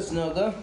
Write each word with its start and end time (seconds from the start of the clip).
klipas 0.00 0.12
noga 0.12 0.54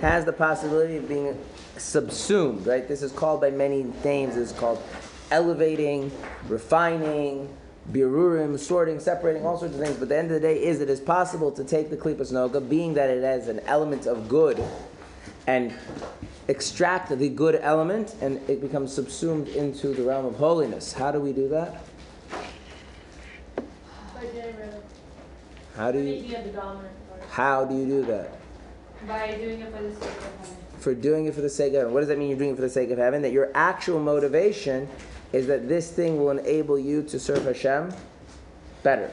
has 0.00 0.24
the 0.24 0.32
possibility 0.32 0.96
of 0.96 1.08
being 1.08 1.38
subsumed, 1.76 2.66
right? 2.66 2.86
This 2.86 3.02
is 3.02 3.12
called 3.12 3.40
by 3.40 3.50
many 3.50 3.84
names. 4.04 4.36
It's 4.36 4.52
called 4.52 4.82
elevating, 5.30 6.10
refining, 6.48 7.48
birurim, 7.92 8.58
sorting, 8.58 9.00
separating, 9.00 9.44
all 9.44 9.58
sorts 9.58 9.74
of 9.74 9.80
things. 9.80 9.96
But 9.96 10.08
the 10.08 10.16
end 10.16 10.30
of 10.30 10.40
the 10.40 10.48
day 10.48 10.62
is 10.62 10.80
it 10.80 10.88
is 10.90 11.00
possible 11.00 11.50
to 11.52 11.64
take 11.64 11.90
the 11.90 11.96
klipas 11.96 12.32
noga, 12.32 12.66
being 12.66 12.94
that 12.94 13.10
it 13.10 13.22
has 13.22 13.48
an 13.48 13.60
element 13.60 14.06
of 14.06 14.28
good, 14.28 14.62
and 15.46 15.72
extract 16.48 17.16
the 17.16 17.28
good 17.28 17.56
element, 17.56 18.14
and 18.20 18.38
it 18.48 18.60
becomes 18.60 18.92
subsumed 18.92 19.48
into 19.48 19.88
the 19.88 20.02
realm 20.02 20.26
of 20.26 20.36
holiness. 20.36 20.92
How 20.92 21.10
do 21.10 21.20
we 21.20 21.32
do 21.32 21.48
that? 21.48 21.82
By 24.14 24.24
getting 24.32 24.56
rid 24.56 24.68
of 24.68 24.82
How 25.76 25.92
do 25.92 25.98
you 25.98 26.04
making 26.04 26.30
it 26.32 26.44
the 26.44 26.50
dominant 26.50 27.08
part. 27.10 27.22
how 27.28 27.64
do 27.64 27.76
you 27.76 27.84
do 27.84 28.04
that? 28.06 28.45
By 29.06 29.36
doing 29.36 29.60
it 29.60 29.72
for 29.72 29.82
the 29.82 29.94
sake 29.94 30.08
of 30.08 30.22
heaven. 30.22 30.56
for 30.78 30.94
doing 30.94 31.26
it 31.26 31.34
for 31.34 31.40
the 31.40 31.48
sake 31.48 31.72
of 31.72 31.78
heaven. 31.78 31.94
What 31.94 32.00
does 32.00 32.08
that 32.08 32.18
mean 32.18 32.28
you're 32.28 32.38
doing 32.38 32.50
it 32.50 32.56
for 32.56 32.62
the 32.62 32.70
sake 32.70 32.90
of 32.90 32.98
heaven? 32.98 33.22
That 33.22 33.32
your 33.32 33.50
actual 33.54 34.00
motivation 34.00 34.88
is 35.32 35.46
that 35.46 35.68
this 35.68 35.90
thing 35.90 36.18
will 36.18 36.30
enable 36.30 36.78
you 36.78 37.02
to 37.04 37.18
serve 37.18 37.44
Hashem 37.44 37.92
better. 38.82 39.10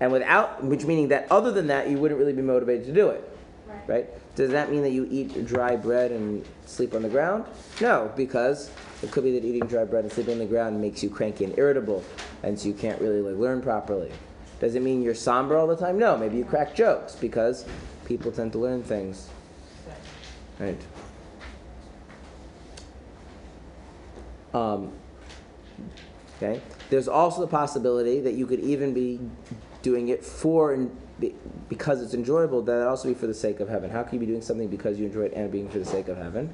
And 0.00 0.12
without, 0.12 0.62
which 0.64 0.84
meaning 0.84 1.08
that 1.08 1.30
other 1.30 1.52
than 1.52 1.66
that, 1.68 1.88
you 1.88 1.98
wouldn't 1.98 2.20
really 2.20 2.32
be 2.32 2.42
motivated 2.42 2.86
to 2.86 2.92
do 2.92 3.08
it. 3.10 3.30
Right. 3.66 3.88
Right? 3.88 4.34
Does 4.36 4.50
that 4.50 4.70
mean 4.70 4.82
that 4.82 4.90
you 4.90 5.08
eat 5.10 5.46
dry 5.46 5.76
bread 5.76 6.12
and 6.12 6.44
sleep 6.66 6.94
on 6.94 7.02
the 7.02 7.08
ground? 7.08 7.44
No, 7.80 8.12
because 8.14 8.70
it 9.02 9.10
could 9.10 9.24
be 9.24 9.32
that 9.32 9.44
eating 9.44 9.66
dry 9.66 9.84
bread 9.84 10.04
and 10.04 10.12
sleeping 10.12 10.34
on 10.34 10.38
the 10.40 10.46
ground 10.46 10.80
makes 10.80 11.02
you 11.02 11.08
cranky 11.08 11.44
and 11.44 11.58
irritable, 11.58 12.04
and 12.42 12.58
so 12.58 12.68
you 12.68 12.74
can't 12.74 13.00
really 13.00 13.22
like 13.22 13.36
learn 13.36 13.62
properly. 13.62 14.12
Does 14.60 14.74
it 14.74 14.82
mean 14.82 15.02
you're 15.02 15.14
somber 15.14 15.56
all 15.56 15.66
the 15.66 15.76
time? 15.76 15.98
No, 15.98 16.16
maybe 16.18 16.36
you 16.36 16.44
crack 16.44 16.74
jokes 16.74 17.14
because 17.14 17.64
people 18.06 18.32
tend 18.32 18.52
to 18.52 18.58
learn 18.58 18.82
things. 18.82 19.28
Right. 20.58 20.80
Um, 24.54 24.92
okay. 26.36 26.62
There's 26.88 27.08
also 27.08 27.42
the 27.42 27.46
possibility 27.46 28.20
that 28.20 28.34
you 28.34 28.46
could 28.46 28.60
even 28.60 28.94
be 28.94 29.20
doing 29.82 30.08
it 30.08 30.24
for 30.24 30.72
and 30.72 30.96
be, 31.20 31.34
because 31.68 32.00
it's 32.00 32.14
enjoyable. 32.14 32.62
That 32.62 32.80
it 32.80 32.86
also 32.86 33.08
be 33.08 33.14
for 33.14 33.26
the 33.26 33.34
sake 33.34 33.60
of 33.60 33.68
heaven. 33.68 33.90
How 33.90 34.02
can 34.02 34.14
you 34.14 34.20
be 34.20 34.26
doing 34.26 34.40
something 34.40 34.68
because 34.68 34.98
you 34.98 35.06
enjoy 35.06 35.22
it 35.22 35.32
and 35.34 35.50
being 35.50 35.68
for 35.68 35.78
the 35.78 35.84
sake 35.84 36.08
of 36.08 36.16
heaven? 36.16 36.52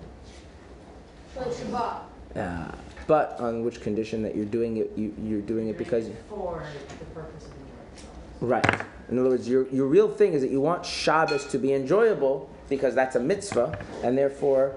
Like 1.36 1.48
Shabbat. 1.48 2.00
Uh, 2.34 2.72
but 3.06 3.38
on 3.38 3.62
which 3.62 3.80
condition 3.80 4.22
that 4.22 4.34
you're 4.34 4.44
doing 4.46 4.78
it? 4.78 4.90
You, 4.96 5.14
you're 5.22 5.42
doing 5.42 5.68
it 5.68 5.78
because 5.78 6.08
for 6.28 6.64
the 6.98 7.04
purpose 7.06 7.46
of 7.46 7.52
enjoying 7.52 8.50
right. 8.50 8.86
In 9.08 9.18
other 9.18 9.30
words, 9.30 9.48
your 9.48 9.68
your 9.68 9.86
real 9.86 10.08
thing 10.08 10.32
is 10.32 10.42
that 10.42 10.50
you 10.50 10.60
want 10.60 10.86
Shabbos 10.86 11.46
to 11.46 11.58
be 11.58 11.72
enjoyable 11.72 12.48
because 12.68 12.94
that's 12.94 13.16
a 13.16 13.20
mitzvah, 13.20 13.78
and 14.02 14.16
therefore 14.16 14.74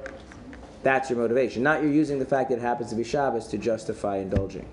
that's 0.83 1.09
your 1.09 1.19
motivation. 1.19 1.63
Not 1.63 1.81
you're 1.81 1.91
using 1.91 2.19
the 2.19 2.25
fact 2.25 2.49
that 2.49 2.57
it 2.57 2.61
happens 2.61 2.89
to 2.89 2.95
be 2.95 3.03
Shabbos 3.03 3.47
to 3.47 3.57
justify 3.57 4.17
indulging. 4.17 4.67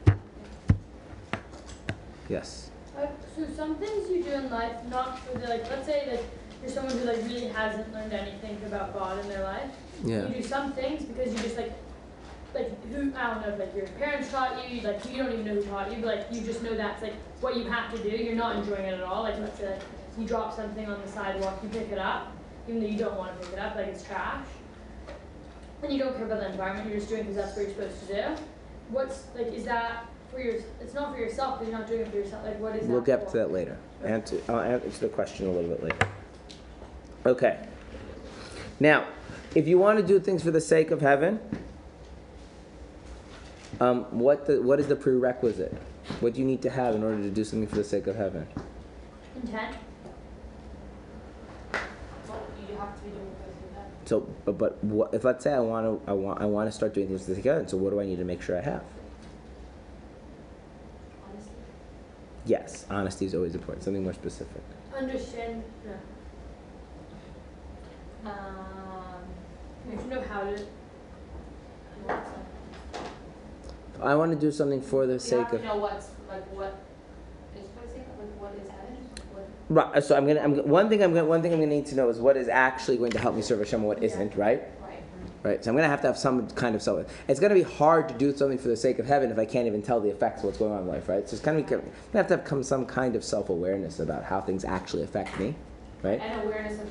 Yes. 2.29 2.71
Uh, 2.97 3.07
so 3.37 3.47
some 3.55 3.77
things 3.77 4.11
you 4.11 4.23
do 4.23 4.31
in 4.31 4.51
life, 4.51 4.77
not 4.91 5.19
for 5.21 5.39
the 5.39 5.49
like. 5.49 5.69
Let's 5.71 5.87
say 5.87 6.07
that 6.11 6.23
you're 6.63 6.71
someone 6.71 6.97
who 6.99 7.05
like 7.05 7.23
really 7.25 7.49
hasn't 7.49 7.93
learned 7.93 8.13
anything 8.13 8.59
about 8.67 8.95
God 8.95 9.19
in 9.19 9.29
their 9.29 9.43
life. 9.43 9.71
Yeah. 10.05 10.29
You 10.29 10.35
do 10.35 10.43
some 10.43 10.73
things 10.73 11.05
because 11.05 11.33
you 11.33 11.39
just 11.41 11.57
like, 11.57 11.73
like 12.55 12.93
who 12.93 13.13
I 13.17 13.35
don't 13.35 13.43
know 13.43 13.53
if 13.55 13.59
like 13.59 13.75
your 13.75 13.87
parents 13.99 14.31
taught 14.31 14.69
you, 14.69 14.81
like 14.83 15.05
you 15.11 15.23
don't 15.23 15.33
even 15.33 15.45
know 15.45 15.55
who 15.55 15.63
taught 15.63 15.91
you, 15.91 16.03
but 16.03 16.17
like 16.17 16.27
you 16.31 16.41
just 16.43 16.63
know 16.63 16.75
that's 16.75 17.03
like 17.03 17.15
what 17.41 17.57
you 17.57 17.65
have 17.65 17.93
to 17.95 17.99
do. 18.03 18.17
You're 18.17 18.35
not 18.35 18.57
enjoying 18.57 18.85
it 18.85 18.95
at 18.95 19.03
all. 19.03 19.23
Like 19.23 19.39
let's 19.39 19.59
say 19.59 19.71
like, 19.71 19.83
you 20.19 20.27
drop 20.27 20.55
something 20.55 20.89
on 20.89 21.01
the 21.01 21.09
sidewalk, 21.09 21.61
you 21.63 21.69
pick 21.71 21.91
it 21.91 21.99
up, 21.99 22.33
even 22.69 22.81
though 22.81 22.89
you 22.89 22.99
don't 22.99 23.17
want 23.17 23.41
to 23.41 23.47
pick 23.47 23.57
it 23.57 23.59
up, 23.59 23.77
like 23.77 23.87
it's 23.87 24.05
trash, 24.05 24.45
and 25.83 25.93
you 25.93 25.99
don't 25.99 26.15
care 26.17 26.27
about 26.27 26.41
the 26.41 26.51
environment. 26.51 26.89
You're 26.89 26.99
just 26.99 27.09
doing 27.09 27.23
because 27.23 27.37
that's 27.37 27.57
what 27.57 27.67
you're 27.67 27.75
supposed 27.75 28.09
to 28.09 28.15
do. 28.15 28.43
What's 28.91 29.25
like 29.35 29.53
is 29.53 29.65
that 29.65 30.07
for 30.31 30.41
your? 30.41 30.57
It's 30.81 30.95
not 30.95 31.15
for 31.15 31.21
yourself. 31.21 31.59
But 31.59 31.69
you're 31.69 31.79
not 31.79 31.89
doing 31.89 32.01
it 32.01 32.11
for 32.11 32.17
yourself. 32.17 32.45
Like 32.45 32.61
what 32.61 32.77
is 32.77 32.85
it? 32.85 32.89
We'll 32.89 33.01
that 33.01 33.07
get 33.07 33.25
for? 33.25 33.33
to 33.33 33.39
that 33.39 33.53
later. 33.53 33.79
Answer, 34.05 34.41
I'll 34.49 34.61
answer 34.61 35.07
the 35.07 35.09
question 35.09 35.47
a 35.47 35.53
little 35.53 35.71
bit 35.71 35.83
later. 35.85 36.09
Okay. 37.25 37.67
Now, 38.81 39.07
if 39.55 39.69
you 39.69 39.79
want 39.79 40.01
to 40.01 40.05
do 40.05 40.19
things 40.19 40.43
for 40.43 40.51
the 40.51 40.61
sake 40.61 40.91
of 40.91 41.01
heaven, 41.01 41.39
um, 43.83 44.05
what, 44.17 44.47
the, 44.47 44.63
what 44.63 44.79
is 44.79 44.87
the 44.87 44.95
prerequisite? 44.95 45.77
What 46.21 46.35
do 46.35 46.41
you 46.41 46.47
need 46.47 46.63
to 46.63 46.71
have 46.71 46.95
in 46.95 47.03
order 47.03 47.21
to 47.21 47.31
do 47.31 47.43
something 47.43 47.67
for 47.67 47.77
the 47.77 47.85
sake 47.85 48.07
of 48.07 48.15
heaven? 48.15 48.47
Intent. 49.37 49.77
Well, 52.29 52.41
you 52.69 52.77
have 52.77 52.95
to 52.97 53.03
be 53.03 53.11
doing 53.11 53.27
because 53.39 53.55
you 53.61 53.69
have. 53.77 53.87
So, 54.05 54.21
but, 54.45 54.59
but 54.59 54.85
what, 54.85 55.13
if 55.13 55.25
let's 55.25 55.43
say 55.43 55.53
I 55.53 55.59
want 55.61 55.87
to, 55.87 56.11
I 56.11 56.15
want, 56.15 56.41
I 56.41 56.45
want 56.47 56.69
to 56.69 56.73
start 56.73 56.95
doing 56.95 57.09
things 57.09 57.23
for 57.25 57.31
the 57.31 57.37
sake 57.37 57.47
of 57.47 57.53
heaven. 57.55 57.69
So, 57.69 57.77
what 57.77 57.91
do 57.91 58.01
I 58.01 58.07
need 58.07 58.19
to 58.19 58.25
make 58.25 58.41
sure 58.41 58.57
I 58.57 58.61
have? 58.61 58.85
Honestly. 61.29 61.53
Yes, 62.47 62.87
honesty 62.89 63.27
is 63.27 63.35
always 63.35 63.55
important. 63.57 63.83
Something 63.85 64.05
more 64.05 64.13
specific. 64.13 64.63
Understand. 64.97 65.65
No. 68.25 68.31
Um, 68.31 69.23
You 69.91 70.09
know 70.09 70.21
how 70.23 70.43
to. 70.43 70.51
what's 72.05 72.31
that? 72.31 72.47
I 74.03 74.15
want 74.15 74.33
to 74.33 74.39
do 74.39 74.51
something 74.53 74.81
for 74.83 75.07
the 75.07 75.19
sake 75.19 75.53
of. 75.53 75.63
know 75.63 75.77
what's, 75.77 76.09
like, 76.29 76.45
what 76.55 76.83
is 77.57 77.63
for 77.79 77.87
the 77.87 77.93
sake 77.93 78.03
of, 78.03 78.19
like, 78.19 78.41
what 78.41 78.55
is 78.63 78.69
heaven, 78.69 79.09
what, 79.33 79.49
Right. 79.69 79.97
Uh, 79.97 80.01
so 80.01 80.17
I'm 80.17 80.27
gonna. 80.27 80.41
I'm, 80.41 80.57
one 80.69 80.89
thing. 80.89 81.03
I'm 81.03 81.15
gonna. 81.15 81.27
One 81.27 81.43
thing 81.43 81.53
I'm 81.53 81.61
gonna 81.61 81.71
need 81.71 81.87
to 81.87 81.95
know 81.95 82.09
is 82.09 82.19
what 82.19 82.37
is 82.37 82.49
actually 82.49 82.97
going 82.99 83.13
to 83.13 83.19
help 83.19 83.35
me 83.35 83.43
serve 83.43 83.59
Hashem 83.61 83.81
and 83.81 83.89
what 83.89 83.99
Yeah. 84.01 84.09
isn't. 84.09 84.37
Right. 84.37 84.63
right. 84.83 85.03
Right. 85.43 85.65
So 85.65 85.71
I'm 85.71 85.77
going 85.77 85.85
to 85.85 85.91
have 85.91 86.01
to 86.03 86.07
have 86.07 86.17
some 86.19 86.49
kind 86.51 86.75
of 86.77 86.83
self. 86.83 87.05
It's 87.27 87.41
going 87.41 87.51
to 87.51 87.57
be 87.57 87.69
hard 87.69 88.09
to 88.09 88.15
do 88.15 88.37
something 88.37 88.59
for 88.59 88.69
the 88.69 88.77
sake 88.77 88.99
of 89.01 89.07
heaven 89.07 89.31
if 89.31 89.39
I 89.39 89.45
can't 89.45 89.67
even 89.67 89.83
tell 89.83 90.01
the 90.01 90.11
effects 90.11 90.41
of 90.41 90.45
what's 90.47 90.59
going 90.59 90.73
on 90.73 90.83
in 90.83 90.89
life. 90.89 91.09
Right. 91.09 91.29
So 91.29 91.35
it's 91.35 91.45
kind 91.45 91.59
of. 91.59 91.67
To 91.67 91.83
have 92.15 92.29
to 92.29 92.37
have 92.37 92.45
come 92.45 92.63
some 92.63 92.87
kind 92.87 93.17
of 93.17 93.25
self 93.25 93.49
awareness 93.51 93.99
about 94.01 94.25
how 94.25 94.41
things 94.41 94.65
actually 94.65 95.03
affect 95.03 95.39
me. 95.41 95.55
Right. 96.03 96.21
And 96.21 96.43
awareness 96.45 96.81
of 96.81 96.89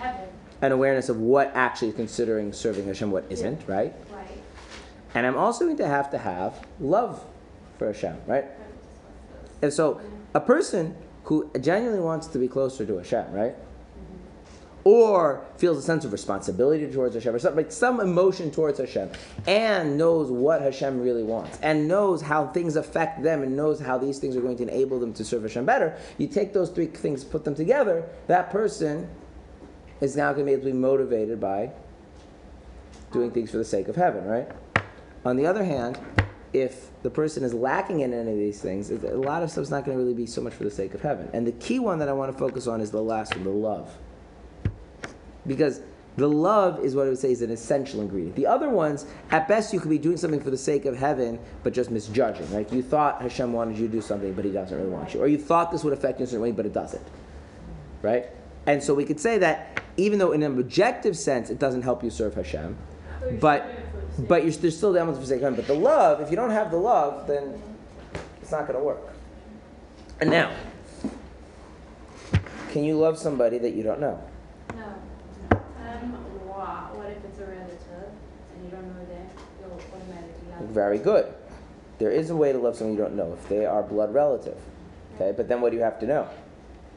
heaven, 0.00 0.28
And 0.62 0.72
awareness 0.72 1.08
of 1.08 1.18
what 1.18 1.50
actually 1.54 1.88
is 1.88 1.94
considering 1.94 2.52
serving 2.52 2.86
Hashem, 2.86 3.06
and 3.06 3.12
what 3.12 3.24
isn't. 3.28 3.60
Right. 3.68 3.92
right? 3.92 3.94
And 5.14 5.26
I'm 5.26 5.36
also 5.36 5.64
going 5.64 5.76
to 5.78 5.86
have 5.86 6.10
to 6.10 6.18
have 6.18 6.66
love 6.80 7.24
for 7.78 7.86
Hashem. 7.86 8.16
Right. 8.26 8.44
And 9.62 9.72
so 9.72 10.00
a 10.34 10.40
person 10.40 10.96
who 11.24 11.50
genuinely 11.60 12.00
wants 12.00 12.26
to 12.28 12.38
be 12.38 12.48
closer 12.48 12.84
to 12.84 12.96
Hashem. 12.98 13.32
Right. 13.32 13.54
or 14.84 15.42
feels 15.56 15.78
a 15.78 15.82
sense 15.82 16.04
of 16.04 16.12
responsibility 16.12 16.86
towards 16.92 17.14
Hashem, 17.14 17.34
or 17.34 17.38
something 17.38 17.64
like 17.64 17.72
some 17.72 18.00
emotion 18.00 18.50
towards 18.50 18.78
Hashem, 18.78 19.10
and 19.46 19.96
knows 19.96 20.30
what 20.30 20.60
Hashem 20.60 21.00
really 21.00 21.22
wants, 21.22 21.58
and 21.62 21.88
knows 21.88 22.20
how 22.20 22.48
things 22.48 22.76
affect 22.76 23.22
them, 23.22 23.42
and 23.42 23.56
knows 23.56 23.80
how 23.80 23.96
these 23.96 24.18
things 24.18 24.36
are 24.36 24.42
going 24.42 24.58
to 24.58 24.64
enable 24.64 25.00
them 25.00 25.14
to 25.14 25.24
serve 25.24 25.42
Hashem 25.42 25.64
better. 25.64 25.96
You 26.18 26.26
take 26.26 26.52
those 26.52 26.68
three 26.68 26.86
things, 26.86 27.24
put 27.24 27.44
them 27.44 27.54
together. 27.54 28.06
That 28.26 28.50
person 28.50 29.08
is 30.02 30.16
now 30.16 30.32
going 30.32 30.44
to 30.44 30.50
be 30.50 30.52
able 30.52 30.64
to 30.64 30.72
be 30.72 30.78
motivated 30.78 31.40
by 31.40 31.70
doing 33.10 33.30
things 33.30 33.50
for 33.50 33.56
the 33.56 33.64
sake 33.64 33.88
of 33.88 33.96
heaven, 33.96 34.24
right? 34.24 34.48
On 35.24 35.36
the 35.36 35.46
other 35.46 35.64
hand, 35.64 35.98
if 36.52 36.90
the 37.02 37.10
person 37.10 37.42
is 37.42 37.52
lacking 37.52 38.00
in 38.00 38.12
any 38.12 38.30
of 38.30 38.38
these 38.38 38.60
things, 38.60 38.90
a 38.90 38.96
lot 39.16 39.42
of 39.42 39.50
stuff's 39.50 39.70
not 39.70 39.84
going 39.84 39.96
to 39.96 40.02
really 40.02 40.14
be 40.14 40.26
so 40.26 40.40
much 40.40 40.54
for 40.54 40.64
the 40.64 40.70
sake 40.70 40.94
of 40.94 41.00
heaven. 41.00 41.28
And 41.32 41.46
the 41.46 41.52
key 41.52 41.78
one 41.78 41.98
that 41.98 42.08
I 42.08 42.12
want 42.12 42.30
to 42.32 42.38
focus 42.38 42.66
on 42.66 42.80
is 42.80 42.90
the 42.90 43.02
last 43.02 43.34
one, 43.34 43.44
the 43.44 43.50
love. 43.50 43.90
Because 45.46 45.80
the 46.16 46.28
love 46.28 46.84
is 46.84 46.94
what 46.94 47.06
I 47.06 47.08
would 47.08 47.18
say 47.18 47.32
is 47.32 47.42
an 47.42 47.50
essential 47.50 48.00
ingredient. 48.00 48.36
The 48.36 48.46
other 48.46 48.68
ones, 48.68 49.04
at 49.30 49.48
best, 49.48 49.72
you 49.72 49.80
could 49.80 49.90
be 49.90 49.98
doing 49.98 50.16
something 50.16 50.40
for 50.40 50.50
the 50.50 50.56
sake 50.56 50.84
of 50.84 50.96
heaven, 50.96 51.40
but 51.64 51.72
just 51.72 51.90
misjudging. 51.90 52.54
Right? 52.54 52.70
You 52.72 52.82
thought 52.82 53.20
Hashem 53.20 53.52
wanted 53.52 53.76
you 53.76 53.88
to 53.88 53.92
do 53.92 54.00
something, 54.00 54.32
but 54.32 54.44
He 54.44 54.52
doesn't 54.52 54.76
really 54.76 54.90
want 54.90 55.12
you, 55.12 55.20
or 55.20 55.26
you 55.26 55.38
thought 55.38 55.72
this 55.72 55.82
would 55.82 55.92
affect 55.92 56.20
you 56.20 56.24
in 56.24 56.28
a 56.28 56.30
certain 56.30 56.42
way, 56.42 56.52
but 56.52 56.66
it 56.66 56.72
doesn't. 56.72 57.06
Right? 58.00 58.26
And 58.66 58.82
so 58.82 58.94
we 58.94 59.04
could 59.04 59.18
say 59.18 59.38
that 59.38 59.82
even 59.96 60.18
though 60.18 60.32
in 60.32 60.42
an 60.42 60.58
objective 60.58 61.16
sense 61.16 61.50
it 61.50 61.58
doesn't 61.58 61.82
help 61.82 62.02
you 62.04 62.10
serve 62.10 62.34
Hashem, 62.34 62.76
but 63.40 63.68
still 64.14 64.22
doing 64.22 64.22
it 64.22 64.22
for 64.22 64.22
the 64.22 64.22
sake. 64.22 64.28
but 64.28 64.42
you're, 64.44 64.52
there's 64.52 64.76
still 64.76 64.92
the 64.92 64.98
element 65.00 65.18
for 65.18 65.22
the 65.22 65.28
sake 65.28 65.36
of 65.36 65.42
heaven. 65.42 65.56
But 65.56 65.66
the 65.66 65.74
love, 65.74 66.20
if 66.20 66.30
you 66.30 66.36
don't 66.36 66.50
have 66.50 66.70
the 66.70 66.76
love, 66.76 67.26
then 67.26 67.60
it's 68.40 68.50
not 68.50 68.66
going 68.66 68.78
to 68.78 68.84
work. 68.84 69.14
And 70.20 70.30
now, 70.30 70.52
can 72.70 72.84
you 72.84 72.96
love 72.98 73.18
somebody 73.18 73.58
that 73.58 73.74
you 73.74 73.82
don't 73.82 74.00
know? 74.00 74.22
No. 74.74 74.84
Um, 75.52 76.46
wow. 76.48 76.90
What 76.94 77.10
if 77.10 77.24
it's 77.24 77.38
a 77.38 77.46
relative 77.46 77.78
and 78.54 78.64
you 78.64 78.70
don't 78.70 78.86
know 78.86 79.04
them? 79.06 79.28
You'll 79.60 79.72
automatically 79.72 80.50
love. 80.50 80.68
Very 80.70 80.98
good. 80.98 81.32
There 81.98 82.10
is 82.10 82.30
a 82.30 82.36
way 82.36 82.52
to 82.52 82.58
love 82.58 82.76
someone 82.76 82.96
you 82.96 83.02
don't 83.02 83.14
know 83.14 83.32
if 83.32 83.48
they 83.48 83.64
are 83.66 83.82
blood 83.82 84.12
relative. 84.12 84.58
Okay, 85.14 85.32
but 85.36 85.48
then 85.48 85.60
what 85.60 85.70
do 85.70 85.76
you 85.76 85.82
have 85.82 86.00
to 86.00 86.06
know? 86.06 86.28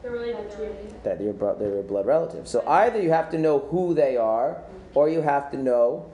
They're 0.02 0.10
related 0.10 0.50
to 0.52 0.62
you. 0.62 0.94
That 1.04 1.20
you're, 1.20 1.32
bro- 1.32 1.56
they're 1.56 1.78
a 1.78 1.82
blood 1.82 2.06
relative. 2.06 2.48
So 2.48 2.66
either 2.66 3.00
you 3.00 3.10
have 3.10 3.30
to 3.30 3.38
know 3.38 3.60
who 3.60 3.94
they 3.94 4.16
are, 4.16 4.60
or 4.94 5.08
you 5.08 5.20
have 5.22 5.50
to 5.52 5.56
know 5.56 6.10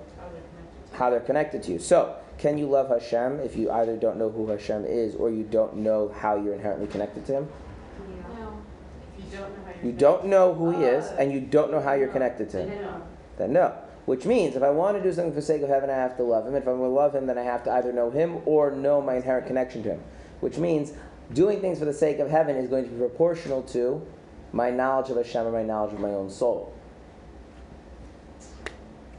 how 0.95 1.11
they're 1.11 1.21
connected 1.21 1.63
to 1.65 1.73
you. 1.73 1.79
So, 1.79 2.17
can 2.39 2.59
you 2.59 2.67
love 2.67 2.89
Hashem 2.89 3.41
if 3.41 3.57
you 3.57 3.71
either 3.71 3.97
don't 3.97 4.19
know 4.19 4.31
who 4.31 4.49
Hashem 4.49 4.85
is, 4.85 5.15
or 5.15 5.31
you 5.31 5.45
don't 5.45 5.77
know 5.77 6.15
how 6.17 6.37
you're 6.37 6.55
inherently 6.55 6.87
connected 6.89 7.25
to 7.27 7.33
Him? 7.33 7.49
No. 8.39 8.59
If 9.17 9.25
you 9.25 9.39
don't 9.39 9.51
know 9.51 9.65
you're 9.85 9.93
don't 9.93 10.25
know 10.27 10.55
who 10.55 10.71
he 10.71 10.85
is, 10.85 11.07
and 11.19 11.31
you 11.31 11.41
don't 11.41 11.71
know 11.71 11.81
how 11.81 11.93
you're 11.93 12.09
connected 12.09 12.49
to 12.51 12.63
him. 12.63 13.03
Then 13.37 13.53
no. 13.53 13.77
Which 14.07 14.25
means 14.25 14.57
if 14.57 14.63
I 14.63 14.71
want 14.71 14.97
to 14.97 15.03
do 15.03 15.13
something 15.13 15.33
for 15.33 15.41
the 15.41 15.47
sake 15.47 15.63
of 15.63 15.69
heaven, 15.69 15.91
I 15.91 15.95
have 15.95 16.17
to 16.17 16.23
love 16.23 16.47
him. 16.47 16.55
If 16.55 16.67
I'm 16.67 16.79
going 16.79 16.91
to 16.91 16.95
love 16.95 17.15
him, 17.15 17.27
then 17.27 17.39
I 17.39 17.43
have 17.43 17.65
to 17.65 17.73
either 17.73 17.93
know 17.93 18.11
him 18.11 18.39
or 18.45 18.71
know 18.71 19.01
my 19.01 19.17
inherent 19.17 19.47
connection 19.47 19.83
to 19.85 19.91
him. 19.91 20.03
Which 20.41 20.59
means 20.59 20.93
doing 21.33 21.61
things 21.61 21.79
for 21.79 21.85
the 21.85 21.93
sake 21.93 22.19
of 22.19 22.31
heaven 22.31 22.57
is 22.57 22.69
going 22.69 22.85
to 22.85 22.91
be 22.91 22.99
proportional 22.99 23.63
to 23.63 24.07
my 24.53 24.71
knowledge 24.71 25.11
of 25.11 25.17
Hashem 25.17 25.43
and 25.43 25.53
my 25.53 25.63
knowledge 25.63 25.95
of 25.95 26.01
my 26.01 26.11
own 26.11 26.31
soul. 26.31 26.75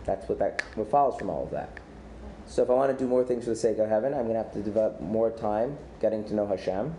That's 0.05 0.27
what 0.29 0.39
that 0.39 0.61
what 0.75 0.89
follows 0.89 1.17
from 1.19 1.29
all 1.29 1.43
of 1.43 1.51
that. 1.51 1.79
So 2.47 2.61
if 2.63 2.69
I 2.69 2.73
want 2.73 2.95
to 2.95 3.03
do 3.03 3.07
more 3.09 3.23
things 3.23 3.45
for 3.45 3.49
the 3.49 3.55
sake 3.55 3.79
of 3.79 3.89
heaven, 3.89 4.13
I'm 4.13 4.21
going 4.27 4.33
to 4.35 4.43
have 4.43 4.53
to 4.53 4.61
devote 4.61 5.01
more 5.01 5.31
time 5.31 5.77
getting 5.99 6.23
to 6.25 6.35
know 6.35 6.45
Hashem, 6.45 6.93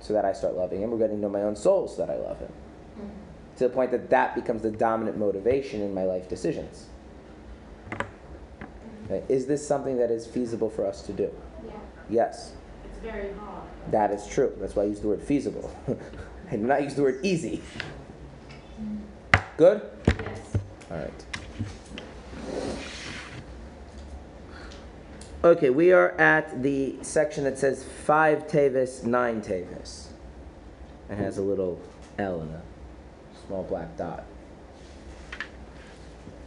so 0.00 0.12
that 0.12 0.24
I 0.26 0.32
start 0.34 0.54
loving 0.54 0.82
Him, 0.82 0.92
or 0.92 0.98
getting 0.98 1.16
to 1.16 1.22
know 1.22 1.28
my 1.30 1.42
own 1.42 1.56
soul, 1.56 1.88
so 1.88 2.04
that 2.04 2.10
I 2.12 2.16
love 2.18 2.38
Him. 2.38 2.52
Mm-hmm. 2.98 3.56
To 3.56 3.68
the 3.68 3.70
point 3.74 3.90
that 3.92 4.10
that 4.10 4.34
becomes 4.34 4.60
the 4.62 4.70
dominant 4.70 5.16
motivation 5.16 5.80
in 5.80 5.94
my 5.94 6.04
life 6.04 6.28
decisions. 6.28 6.86
Mm-hmm. 7.90 9.14
Okay, 9.14 9.24
Is 9.32 9.46
this 9.46 9.66
something 9.66 9.96
that 9.98 10.10
is 10.10 10.26
feasible 10.26 10.68
for 10.68 10.84
us 10.84 11.02
to 11.02 11.12
do? 11.12 11.30
Yeah, 11.64 11.72
Yes, 12.10 12.52
it's 12.84 12.98
very 12.98 13.32
hard. 13.34 13.62
that 13.90 14.10
is 14.10 14.26
true. 14.26 14.52
That's 14.60 14.76
why 14.76 14.82
I 14.82 14.86
use 14.86 15.00
the 15.00 15.08
word 15.08 15.22
feasible. 15.22 15.74
I 16.50 16.56
do 16.56 16.62
not 16.62 16.82
use 16.82 16.94
the 16.94 17.02
word 17.02 17.20
easy. 17.24 17.62
Mm-hmm. 18.80 19.38
Good? 19.56 19.82
Yes. 20.06 20.40
All 20.90 20.98
right. 20.98 21.25
Okay, 25.46 25.70
we 25.70 25.92
are 25.92 26.10
at 26.20 26.60
the 26.64 26.96
section 27.02 27.44
that 27.44 27.56
says 27.56 27.84
five 27.84 28.48
tavis, 28.48 29.04
nine 29.04 29.40
tavis. 29.40 30.06
And 31.08 31.20
has 31.20 31.38
a 31.38 31.42
little 31.42 31.80
L 32.18 32.40
and 32.40 32.50
a 32.52 32.62
small 33.46 33.62
black 33.62 33.96
dot. 33.96 34.24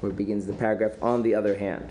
Where 0.01 0.12
it 0.12 0.18
begins 0.18 0.46
the 0.48 0.51
paragraph, 0.54 1.01
on 1.01 1.24
the 1.24 1.34
other 1.34 1.57
hand. 1.57 1.90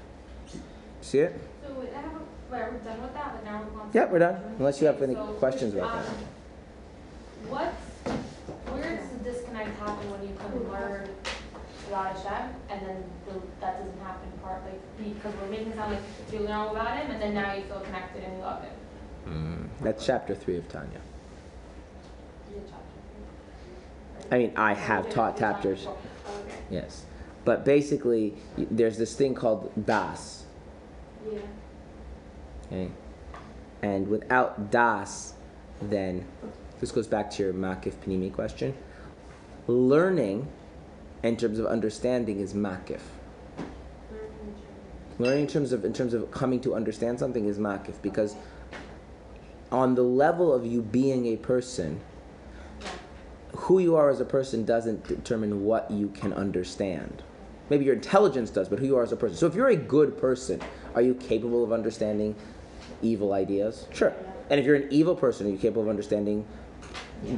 See 1.00 1.20
it? 1.20 1.34
So 1.66 1.72
wait, 1.80 1.88
I 1.96 2.02
have 2.02 2.12
a, 2.12 2.52
wait, 2.52 2.60
are 2.60 2.70
we 2.72 2.78
done 2.84 3.00
with 3.00 3.14
that? 3.14 3.34
Like 3.36 3.44
now 3.46 3.62
we're 3.62 3.78
going. 3.78 3.90
Yeah, 3.94 4.04
we're 4.04 4.18
done. 4.18 4.42
Unless 4.58 4.82
you 4.82 4.86
have 4.88 5.00
any 5.00 5.14
So, 5.14 5.26
questions 5.38 5.72
about 5.72 6.04
that. 6.04 6.08
um, 6.10 6.14
What, 7.48 7.72
where 8.74 8.96
does 8.96 9.08
the 9.08 9.30
disconnect 9.32 9.78
happen 9.78 10.10
when 10.10 10.28
you 10.28 10.34
can 11.88 11.96
learn 11.96 12.06
about 12.06 12.16
Hashem 12.16 12.54
and 12.70 12.86
then 12.86 13.04
the, 13.26 13.32
that 13.60 13.78
doesn't 13.78 14.00
happen 14.00 14.30
part, 14.42 14.62
like, 14.64 15.14
because 15.14 15.34
we're 15.40 15.48
making 15.48 15.68
it 15.68 15.76
sound 15.76 15.92
like 15.92 16.02
you 16.32 16.40
learn 16.40 16.52
all 16.52 16.70
about 16.70 16.96
him 16.96 17.10
and 17.10 17.22
then 17.22 17.34
now 17.34 17.54
you 17.54 17.62
feel 17.64 17.80
connected 17.80 18.22
and 18.24 18.36
you 18.36 18.42
love 18.42 18.62
him. 18.62 18.72
Mm, 19.28 19.68
That's 19.82 20.04
chapter 20.04 20.34
three 20.34 20.56
of 20.56 20.68
Tanya. 20.68 21.00
You 22.48 22.54
did 22.56 22.64
chapter. 22.66 24.34
I 24.34 24.38
mean, 24.38 24.52
I 24.56 24.74
have 24.74 25.10
taught 25.10 25.38
chapters. 25.38 25.86
Yes. 26.70 27.04
But 27.44 27.64
basically, 27.64 28.34
there's 28.56 28.98
this 28.98 29.14
thing 29.14 29.34
called 29.34 29.72
das. 29.86 30.44
Yeah. 31.30 31.38
Okay? 32.66 32.90
And 33.82 34.08
without 34.08 34.70
das, 34.70 35.34
then 35.80 36.26
this 36.80 36.90
goes 36.90 37.06
back 37.06 37.30
to 37.32 37.42
your 37.42 37.52
makif 37.52 37.94
panimi 38.04 38.32
question. 38.32 38.74
Learning, 39.66 40.48
in 41.22 41.36
terms 41.36 41.58
of 41.58 41.66
understanding, 41.66 42.40
is 42.40 42.54
makif. 42.54 43.00
Learning 45.18 45.42
in 45.42 45.46
terms 45.48 45.72
of 45.72 45.84
in 45.84 45.92
terms 45.92 46.14
of 46.14 46.30
coming 46.30 46.60
to 46.60 46.74
understand 46.74 47.18
something 47.18 47.46
is 47.46 47.58
makif 47.58 48.00
because 48.02 48.36
on 49.72 49.94
the 49.94 50.02
level 50.02 50.52
of 50.52 50.64
you 50.64 50.80
being 50.80 51.26
a 51.26 51.36
person, 51.36 52.00
who 53.56 53.80
you 53.80 53.96
are 53.96 54.08
as 54.08 54.20
a 54.20 54.24
person 54.24 54.64
doesn't 54.64 55.06
determine 55.06 55.64
what 55.64 55.90
you 55.90 56.08
can 56.08 56.32
understand. 56.32 57.22
Maybe 57.68 57.84
your 57.84 57.94
intelligence 57.94 58.50
does, 58.50 58.68
but 58.68 58.78
who 58.78 58.86
you 58.86 58.96
are 58.96 59.02
as 59.02 59.12
a 59.12 59.16
person. 59.16 59.36
So 59.36 59.46
if 59.46 59.54
you're 59.54 59.68
a 59.68 59.76
good 59.76 60.16
person, 60.16 60.60
are 60.94 61.02
you 61.02 61.14
capable 61.14 61.64
of 61.64 61.72
understanding 61.72 62.34
evil 63.02 63.34
ideas? 63.34 63.86
Sure. 63.92 64.14
And 64.48 64.58
if 64.58 64.64
you're 64.64 64.76
an 64.76 64.88
evil 64.90 65.14
person, 65.14 65.46
are 65.46 65.50
you 65.50 65.58
capable 65.58 65.82
of 65.82 65.88
understanding 65.88 66.46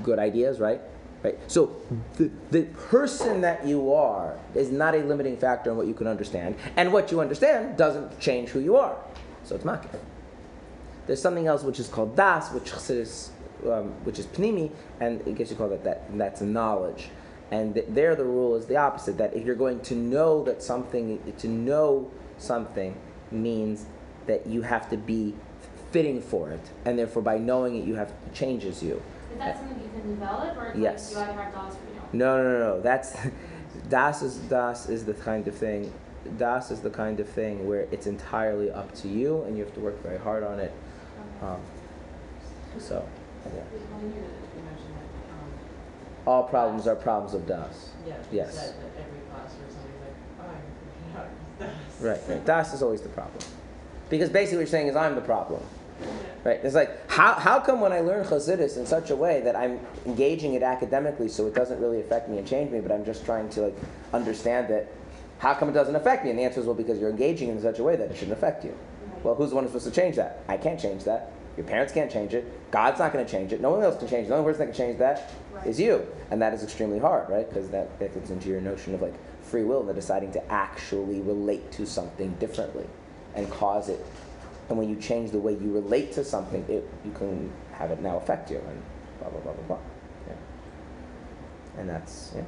good 0.02 0.18
ideas, 0.18 0.60
right? 0.60 0.80
Right. 1.22 1.38
So 1.48 1.76
the, 2.16 2.30
the 2.50 2.62
person 2.62 3.42
that 3.42 3.66
you 3.66 3.92
are 3.92 4.38
is 4.54 4.70
not 4.70 4.94
a 4.94 4.98
limiting 4.98 5.36
factor 5.36 5.70
in 5.70 5.76
what 5.76 5.86
you 5.86 5.92
can 5.92 6.06
understand, 6.06 6.56
and 6.76 6.92
what 6.92 7.10
you 7.10 7.20
understand 7.20 7.76
doesn't 7.76 8.18
change 8.18 8.48
who 8.48 8.60
you 8.60 8.76
are. 8.76 8.96
So 9.44 9.54
it's 9.54 9.64
makif. 9.64 9.98
There's 11.06 11.20
something 11.20 11.46
else 11.46 11.62
which 11.62 11.78
is 11.78 11.88
called 11.88 12.16
das, 12.16 12.50
which 12.52 12.72
is 12.88 13.32
um, 13.66 13.88
which 14.04 14.18
is 14.18 14.26
pnimi, 14.26 14.70
and 15.00 15.20
it 15.26 15.34
gets 15.34 15.50
you 15.50 15.56
call 15.56 15.68
that 15.68 15.84
that 15.84 16.16
that's 16.16 16.40
knowledge. 16.40 17.10
And 17.50 17.74
th- 17.74 17.86
there, 17.90 18.14
the 18.14 18.24
rule 18.24 18.54
is 18.54 18.66
the 18.66 18.76
opposite. 18.76 19.18
That 19.18 19.34
if 19.34 19.44
you're 19.44 19.56
going 19.56 19.80
to 19.80 19.94
know 19.94 20.42
that 20.44 20.62
something, 20.62 21.20
to 21.36 21.48
know 21.48 22.10
something 22.38 22.96
means 23.30 23.84
that 24.26 24.46
you 24.46 24.62
have 24.62 24.88
to 24.90 24.96
be 24.96 25.34
fitting 25.90 26.22
for 26.22 26.50
it, 26.50 26.70
and 26.86 26.98
therefore 26.98 27.22
by 27.22 27.36
knowing 27.36 27.76
it, 27.76 27.84
you 27.84 27.96
have 27.96 28.12
changes 28.32 28.82
you. 28.82 29.02
Is 29.32 29.38
that 29.38 29.56
something 29.58 29.80
you 29.82 29.88
can 30.00 30.10
develop 30.10 30.56
or 30.56 30.72
Yes. 30.76 31.14
like 31.14 31.26
you 31.26 31.32
either 31.32 31.42
have 31.42 31.54
dollars 31.54 31.74
or 31.74 31.94
you? 31.94 32.18
No, 32.18 32.42
no, 32.42 32.52
no, 32.52 32.58
no. 32.58 32.80
That's 32.80 33.16
das 33.88 34.22
is 34.22 34.36
das 34.48 34.88
is 34.88 35.04
the 35.04 35.14
kind 35.14 35.46
of 35.48 35.54
thing. 35.54 35.92
Das 36.38 36.70
is 36.70 36.80
the 36.80 36.90
kind 36.90 37.18
of 37.20 37.28
thing 37.28 37.66
where 37.66 37.86
it's 37.90 38.06
entirely 38.06 38.70
up 38.70 38.94
to 38.96 39.08
you, 39.08 39.42
and 39.44 39.56
you 39.56 39.64
have 39.64 39.72
to 39.74 39.80
work 39.80 40.00
very 40.02 40.18
hard 40.18 40.42
on 40.44 40.60
it. 40.60 40.72
Um, 41.42 41.60
so, 42.78 43.04
yeah. 43.46 43.50
You 43.72 43.78
mentioned 44.62 44.94
that, 44.94 45.32
um, 45.32 45.50
all 46.26 46.42
problems 46.44 46.86
are 46.86 46.94
problems 46.94 47.32
of 47.34 47.46
das. 47.46 47.90
yeah, 48.06 48.14
Yes. 48.30 48.54
said 48.54 48.74
that 48.74 49.00
every 49.00 49.20
class 49.30 49.54
or 49.54 49.70
somebody's 49.72 50.00
like, 50.04 50.14
oh, 50.40 50.44
I'm 50.44 50.62
freaking 50.84 51.18
out 51.18 51.28
with 51.58 51.68
this. 51.68 52.00
Right, 52.28 52.36
right. 52.36 52.44
Das 52.44 52.74
is 52.74 52.82
always 52.82 53.00
the 53.00 53.08
problem. 53.08 53.42
Because 54.10 54.28
basically 54.28 54.58
what 54.58 54.60
you're 54.62 54.66
saying 54.68 54.88
is 54.88 54.96
I'm 54.96 55.14
the 55.14 55.20
problem. 55.22 55.62
Right? 56.44 56.60
It's 56.62 56.74
like, 56.74 57.10
how, 57.10 57.34
how 57.34 57.60
come 57.60 57.80
when 57.80 57.92
I 57.92 58.00
learn 58.00 58.24
Chassidus 58.24 58.76
in 58.78 58.86
such 58.86 59.10
a 59.10 59.16
way 59.16 59.40
that 59.42 59.54
I'm 59.54 59.78
engaging 60.06 60.54
it 60.54 60.62
academically 60.62 61.28
so 61.28 61.46
it 61.46 61.54
doesn't 61.54 61.80
really 61.80 62.00
affect 62.00 62.28
me 62.28 62.38
and 62.38 62.46
change 62.46 62.70
me, 62.70 62.80
but 62.80 62.90
I'm 62.90 63.04
just 63.04 63.24
trying 63.24 63.48
to 63.50 63.62
like 63.62 63.76
understand 64.12 64.70
it, 64.70 64.94
how 65.38 65.54
come 65.54 65.68
it 65.68 65.72
doesn't 65.72 65.96
affect 65.96 66.24
me? 66.24 66.30
And 66.30 66.38
the 66.38 66.44
answer 66.44 66.60
is, 66.60 66.66
well, 66.66 66.74
because 66.74 66.98
you're 66.98 67.10
engaging 67.10 67.48
in 67.48 67.60
such 67.60 67.78
a 67.78 67.82
way 67.82 67.96
that 67.96 68.10
it 68.10 68.16
shouldn't 68.16 68.36
affect 68.36 68.64
you. 68.64 68.76
Well, 69.22 69.34
who's 69.34 69.50
the 69.50 69.56
one 69.56 69.64
who's 69.64 69.72
supposed 69.72 69.94
to 69.94 70.00
change 70.00 70.16
that? 70.16 70.42
I 70.48 70.56
can't 70.56 70.80
change 70.80 71.04
that. 71.04 71.32
Your 71.56 71.66
parents 71.66 71.92
can't 71.92 72.10
change 72.10 72.32
it. 72.32 72.70
God's 72.70 72.98
not 72.98 73.12
going 73.12 73.24
to 73.24 73.30
change 73.30 73.52
it. 73.52 73.60
No 73.60 73.70
one 73.70 73.82
else 73.82 73.98
can 73.98 74.08
change 74.08 74.26
it. 74.26 74.28
The 74.30 74.36
only 74.36 74.50
person 74.50 74.66
that 74.66 74.74
can 74.74 74.86
change 74.86 74.98
that 74.98 75.30
is 75.66 75.78
you. 75.78 76.06
And 76.30 76.40
that 76.40 76.54
is 76.54 76.62
extremely 76.62 76.98
hard, 76.98 77.28
right? 77.28 77.48
Because 77.48 77.68
that, 77.70 77.98
that 77.98 78.14
gets 78.14 78.30
into 78.30 78.48
your 78.48 78.60
notion 78.60 78.94
of 78.94 79.02
like 79.02 79.14
free 79.42 79.64
will 79.64 79.80
and 79.80 79.88
the 79.88 79.94
deciding 79.94 80.32
to 80.32 80.52
actually 80.52 81.20
relate 81.20 81.70
to 81.72 81.86
something 81.86 82.32
differently 82.34 82.86
and 83.34 83.50
cause 83.50 83.88
it. 83.88 84.04
And 84.70 84.78
when 84.78 84.88
you 84.88 84.94
change 84.94 85.32
the 85.32 85.38
way 85.38 85.52
you 85.52 85.72
relate 85.72 86.12
to 86.12 86.24
something, 86.24 86.64
it, 86.68 86.88
you 87.04 87.10
can 87.10 87.52
have 87.72 87.90
it 87.90 88.00
now 88.00 88.16
affect 88.16 88.52
you 88.52 88.58
and 88.58 88.82
blah, 89.18 89.28
blah, 89.28 89.40
blah, 89.40 89.52
blah, 89.52 89.64
blah. 89.64 89.78
Yeah. 90.28 91.80
And 91.80 91.90
that's, 91.90 92.32
yeah. 92.36 92.44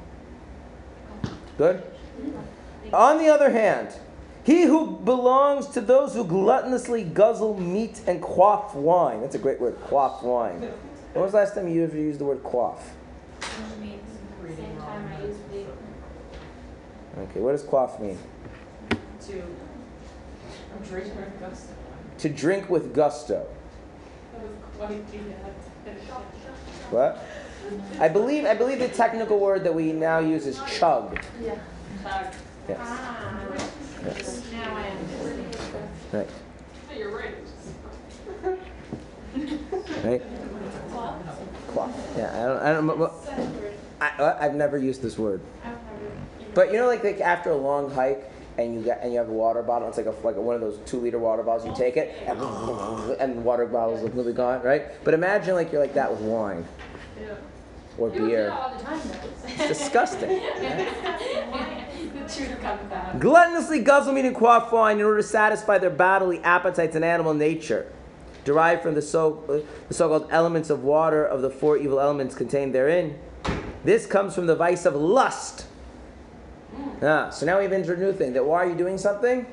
Good? 1.57 1.83
On 2.93 3.17
the 3.17 3.27
other 3.27 3.49
hand, 3.49 3.93
he 4.45 4.63
who 4.63 4.97
belongs 4.99 5.67
to 5.67 5.81
those 5.81 6.13
who 6.13 6.23
gluttonously 6.23 7.13
guzzle 7.13 7.59
meat 7.59 8.01
and 8.07 8.21
quaff 8.21 8.73
wine. 8.73 9.19
That's 9.19 9.35
a 9.35 9.39
great 9.39 9.59
word, 9.59 9.75
quaff 9.81 10.23
wine. 10.23 10.61
When 10.61 11.23
was 11.23 11.33
the 11.33 11.39
last 11.39 11.55
time 11.55 11.67
you 11.67 11.83
ever 11.83 11.97
used 11.97 12.19
the 12.19 12.25
word 12.25 12.41
quaff? 12.41 12.93
Okay, 17.17 17.39
what 17.41 17.51
does 17.51 17.63
quaff 17.63 17.99
mean? 17.99 18.17
To, 18.89 19.33
I'm 19.33 20.83
drinking 20.87 21.15
with 21.17 21.39
gusto. 21.41 21.73
To 22.19 22.29
drink 22.29 22.69
with 22.69 22.93
gusto. 22.93 23.45
What? 26.89 27.25
I 27.99 28.07
believe 28.07 28.45
I 28.45 28.53
believe 28.53 28.79
the 28.79 28.89
technical 28.89 29.39
word 29.39 29.63
that 29.63 29.73
we 29.73 29.93
now 29.93 30.19
use 30.19 30.45
is 30.45 30.59
chug. 30.67 31.19
Yeah. 31.41 31.55
Yes. 32.67 32.77
Ah. 32.79 33.41
Yes. 34.05 34.43
Right. 36.11 36.29
you're 36.95 37.17
right. 37.17 37.35
Right? 40.03 40.21
Quaff. 41.67 41.91
Yeah, 42.15 42.31
I 42.31 42.45
don't, 42.45 42.61
I 42.61 42.73
don't, 42.73 42.99
but- 42.99 43.13
I, 43.99 44.45
I've 44.45 44.55
never 44.55 44.77
used 44.77 45.01
this 45.01 45.17
word. 45.17 45.41
But 46.53 46.71
you 46.71 46.77
know, 46.77 46.87
like, 46.87 47.03
like 47.03 47.21
after 47.21 47.49
a 47.49 47.55
long 47.55 47.89
hike, 47.91 48.29
and 48.57 48.73
you 48.75 48.81
get 48.81 48.99
and 49.01 49.11
you 49.11 49.17
have 49.19 49.29
a 49.29 49.33
water 49.33 49.61
bottle. 49.63 49.87
It's 49.87 49.97
like 49.97 50.05
a 50.05 50.15
like 50.23 50.35
one 50.35 50.55
of 50.55 50.61
those 50.61 50.79
two 50.85 50.99
liter 50.99 51.19
water 51.19 51.43
bottles. 51.43 51.65
You 51.65 51.75
take 51.75 51.97
it, 51.97 52.15
and, 52.27 52.39
and 53.19 53.37
the 53.37 53.41
water 53.41 53.65
bottle's 53.65 54.01
completely 54.01 54.33
gone, 54.33 54.61
right? 54.63 55.03
But 55.03 55.13
imagine 55.13 55.55
like 55.55 55.71
you're 55.71 55.81
like 55.81 55.93
that 55.95 56.11
with 56.11 56.21
wine 56.21 56.65
or 57.97 58.09
People 58.09 58.27
beer. 58.27 58.45
that 58.47 58.59
all 58.59 58.75
the 58.77 58.83
time. 58.83 59.01
It's 59.47 59.67
disgusting. 59.67 60.41
The 62.13 62.29
truth 62.29 62.61
comes 62.61 62.91
out. 62.91 63.19
Gluttonously 63.19 63.83
guzzle 63.83 64.13
meat 64.13 64.25
and 64.25 64.35
quaff 64.35 64.71
wine 64.71 64.99
in 64.99 65.05
order 65.05 65.17
to 65.17 65.27
satisfy 65.27 65.77
their 65.77 65.89
bodily 65.89 66.39
appetites 66.39 66.95
and 66.95 67.03
animal 67.03 67.33
nature, 67.33 67.91
derived 68.45 68.81
from 68.81 68.93
the 68.93 69.01
so 69.01 69.43
uh, 69.49 69.67
the 69.87 69.93
so-called 69.93 70.27
elements 70.31 70.69
of 70.69 70.83
water 70.83 71.25
of 71.25 71.41
the 71.41 71.49
four 71.49 71.75
evil 71.77 71.99
elements 71.99 72.35
contained 72.35 72.73
therein. 72.73 73.19
This 73.83 74.05
comes 74.05 74.35
from 74.35 74.45
the 74.45 74.55
vice 74.55 74.85
of 74.85 74.95
lust. 74.95 75.65
Ah, 77.03 77.29
so 77.29 77.45
now 77.45 77.59
we've 77.59 77.71
entered 77.71 77.99
a 77.99 78.01
new 78.01 78.13
thing. 78.13 78.33
That 78.33 78.45
why 78.45 78.63
are 78.63 78.69
you 78.69 78.75
doing 78.75 78.97
something? 78.97 79.45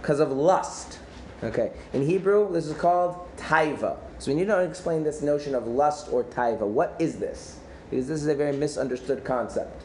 Because 0.00 0.20
of 0.20 0.32
lust. 0.32 0.98
Okay. 1.42 1.72
In 1.92 2.04
Hebrew, 2.04 2.52
this 2.52 2.66
is 2.66 2.76
called 2.76 3.16
taiva. 3.36 3.98
So 4.18 4.32
we 4.32 4.36
need 4.36 4.46
to 4.48 4.60
explain 4.60 5.04
this 5.04 5.22
notion 5.22 5.54
of 5.54 5.66
lust 5.66 6.08
or 6.10 6.24
taiva. 6.24 6.66
What 6.66 6.96
is 6.98 7.18
this? 7.18 7.58
Because 7.90 8.08
this 8.08 8.20
is 8.20 8.26
a 8.26 8.34
very 8.34 8.56
misunderstood 8.56 9.24
concept. 9.24 9.84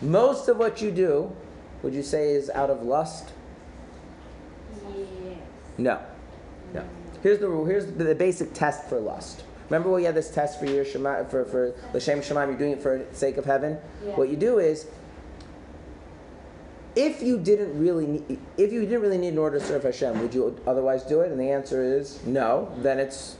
Most 0.00 0.48
of 0.48 0.58
what 0.58 0.80
you 0.80 0.90
do, 0.90 1.34
would 1.82 1.92
you 1.92 2.02
say, 2.02 2.30
is 2.30 2.50
out 2.50 2.70
of 2.70 2.82
lust? 2.82 3.32
Yes. 4.94 5.06
No. 5.76 6.00
No. 6.72 6.84
Here's 7.22 7.40
the 7.40 7.48
rule. 7.48 7.66
Here's 7.66 7.86
the, 7.86 8.14
basic 8.14 8.54
test 8.54 8.88
for 8.88 9.00
lust. 9.00 9.42
Remember 9.68 9.90
when 9.90 10.00
you 10.00 10.06
had 10.06 10.14
this 10.14 10.30
test 10.30 10.58
for 10.58 10.66
your 10.66 10.84
shema, 10.84 11.24
for 11.24 11.44
for 11.44 11.74
l'shem 11.92 12.20
shemaim? 12.20 12.48
You're 12.48 12.58
doing 12.58 12.72
it 12.72 12.82
for 12.82 12.98
the 12.98 13.14
sake 13.14 13.36
of 13.36 13.44
heaven. 13.44 13.76
Yeah. 14.04 14.12
What 14.12 14.28
you 14.30 14.36
do 14.36 14.58
is, 14.58 14.86
if 16.98 17.22
you 17.22 17.38
didn't 17.38 17.78
really, 17.78 18.06
need, 18.06 18.40
if 18.56 18.72
you 18.72 18.80
didn't 18.80 19.02
really 19.02 19.18
need 19.18 19.28
in 19.28 19.38
order 19.38 19.60
to 19.60 19.64
serve 19.64 19.84
Hashem, 19.84 20.20
would 20.20 20.34
you 20.34 20.60
otherwise 20.66 21.04
do 21.04 21.20
it? 21.20 21.30
And 21.30 21.40
the 21.40 21.48
answer 21.48 21.80
is 21.80 22.24
no. 22.26 22.74
Then 22.78 22.98
it's 22.98 23.36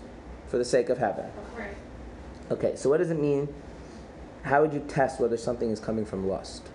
for 0.46 0.58
the 0.58 0.64
sake 0.64 0.90
of 0.90 0.98
heaven. 0.98 1.26
Okay. 2.52 2.76
So 2.76 2.88
what 2.88 2.98
does 2.98 3.10
it 3.10 3.18
mean? 3.18 3.52
How 4.44 4.62
would 4.62 4.72
you 4.72 4.78
test 4.86 5.20
whether 5.20 5.36
something 5.36 5.70
is 5.70 5.80
coming 5.80 6.06
from 6.06 6.28
lust? 6.28 6.68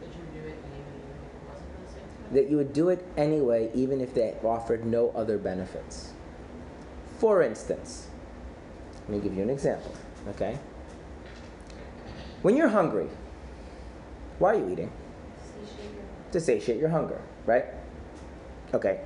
Did 0.00 0.08
you 0.08 0.40
do 0.40 0.48
it 0.48 0.56
even 0.56 0.94
if 1.04 1.34
it 1.34 1.48
wasn't 1.50 1.70
for 1.74 1.82
the 1.84 1.92
sake 1.92 2.02
of 2.02 2.32
it? 2.32 2.34
that 2.34 2.50
you 2.50 2.56
would 2.56 2.72
do 2.72 2.88
it 2.88 3.06
anyway, 3.18 3.70
even 3.74 4.00
if 4.00 4.14
they 4.14 4.34
offered 4.42 4.86
no 4.86 5.10
other 5.10 5.36
benefits. 5.36 6.12
For 7.18 7.42
instance, 7.42 8.08
let 9.02 9.10
me 9.10 9.20
give 9.20 9.36
you 9.36 9.42
an 9.42 9.50
example, 9.50 9.94
okay? 10.30 10.58
When 12.40 12.56
you're 12.56 12.68
hungry, 12.68 13.08
why 14.38 14.54
are 14.54 14.58
you 14.58 14.70
eating? 14.70 14.92
To 16.32 16.40
satiate 16.40 16.78
your 16.78 16.90
hunger, 16.90 17.20
right? 17.46 17.64
Okay. 18.74 19.00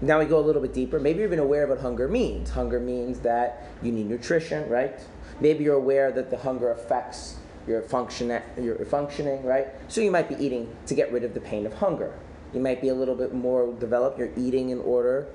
Now 0.00 0.18
we 0.18 0.26
go 0.26 0.38
a 0.38 0.44
little 0.44 0.62
bit 0.62 0.74
deeper. 0.74 1.00
Maybe 1.00 1.18
you're 1.18 1.26
even 1.26 1.38
aware 1.38 1.64
of 1.64 1.70
what 1.70 1.80
hunger 1.80 2.06
means. 2.06 2.50
Hunger 2.50 2.78
means 2.78 3.20
that 3.20 3.66
you 3.82 3.90
need 3.90 4.08
nutrition, 4.08 4.68
right? 4.68 5.00
Maybe 5.40 5.64
you're 5.64 5.76
aware 5.76 6.12
that 6.12 6.30
the 6.30 6.36
hunger 6.36 6.70
affects 6.70 7.36
your 7.66 7.82
function, 7.82 8.40
your 8.60 8.76
functioning, 8.84 9.42
right? 9.44 9.68
So 9.88 10.00
you 10.00 10.10
might 10.10 10.28
be 10.28 10.36
eating 10.36 10.74
to 10.86 10.94
get 10.94 11.10
rid 11.12 11.24
of 11.24 11.34
the 11.34 11.40
pain 11.40 11.66
of 11.66 11.74
hunger. 11.74 12.12
You 12.54 12.60
might 12.60 12.80
be 12.80 12.88
a 12.88 12.94
little 12.94 13.16
bit 13.16 13.34
more 13.34 13.72
developed. 13.74 14.18
You're 14.18 14.30
eating 14.36 14.70
in 14.70 14.80
order 14.80 15.26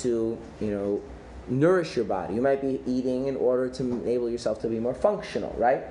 to, 0.00 0.38
you 0.60 0.70
know, 0.70 1.00
nourish 1.48 1.96
your 1.96 2.04
body. 2.04 2.34
You 2.34 2.42
might 2.42 2.60
be 2.60 2.82
eating 2.86 3.26
in 3.26 3.36
order 3.36 3.68
to 3.70 3.82
enable 3.82 4.28
yourself 4.28 4.60
to 4.62 4.68
be 4.68 4.78
more 4.78 4.94
functional, 4.94 5.54
right? 5.56 5.82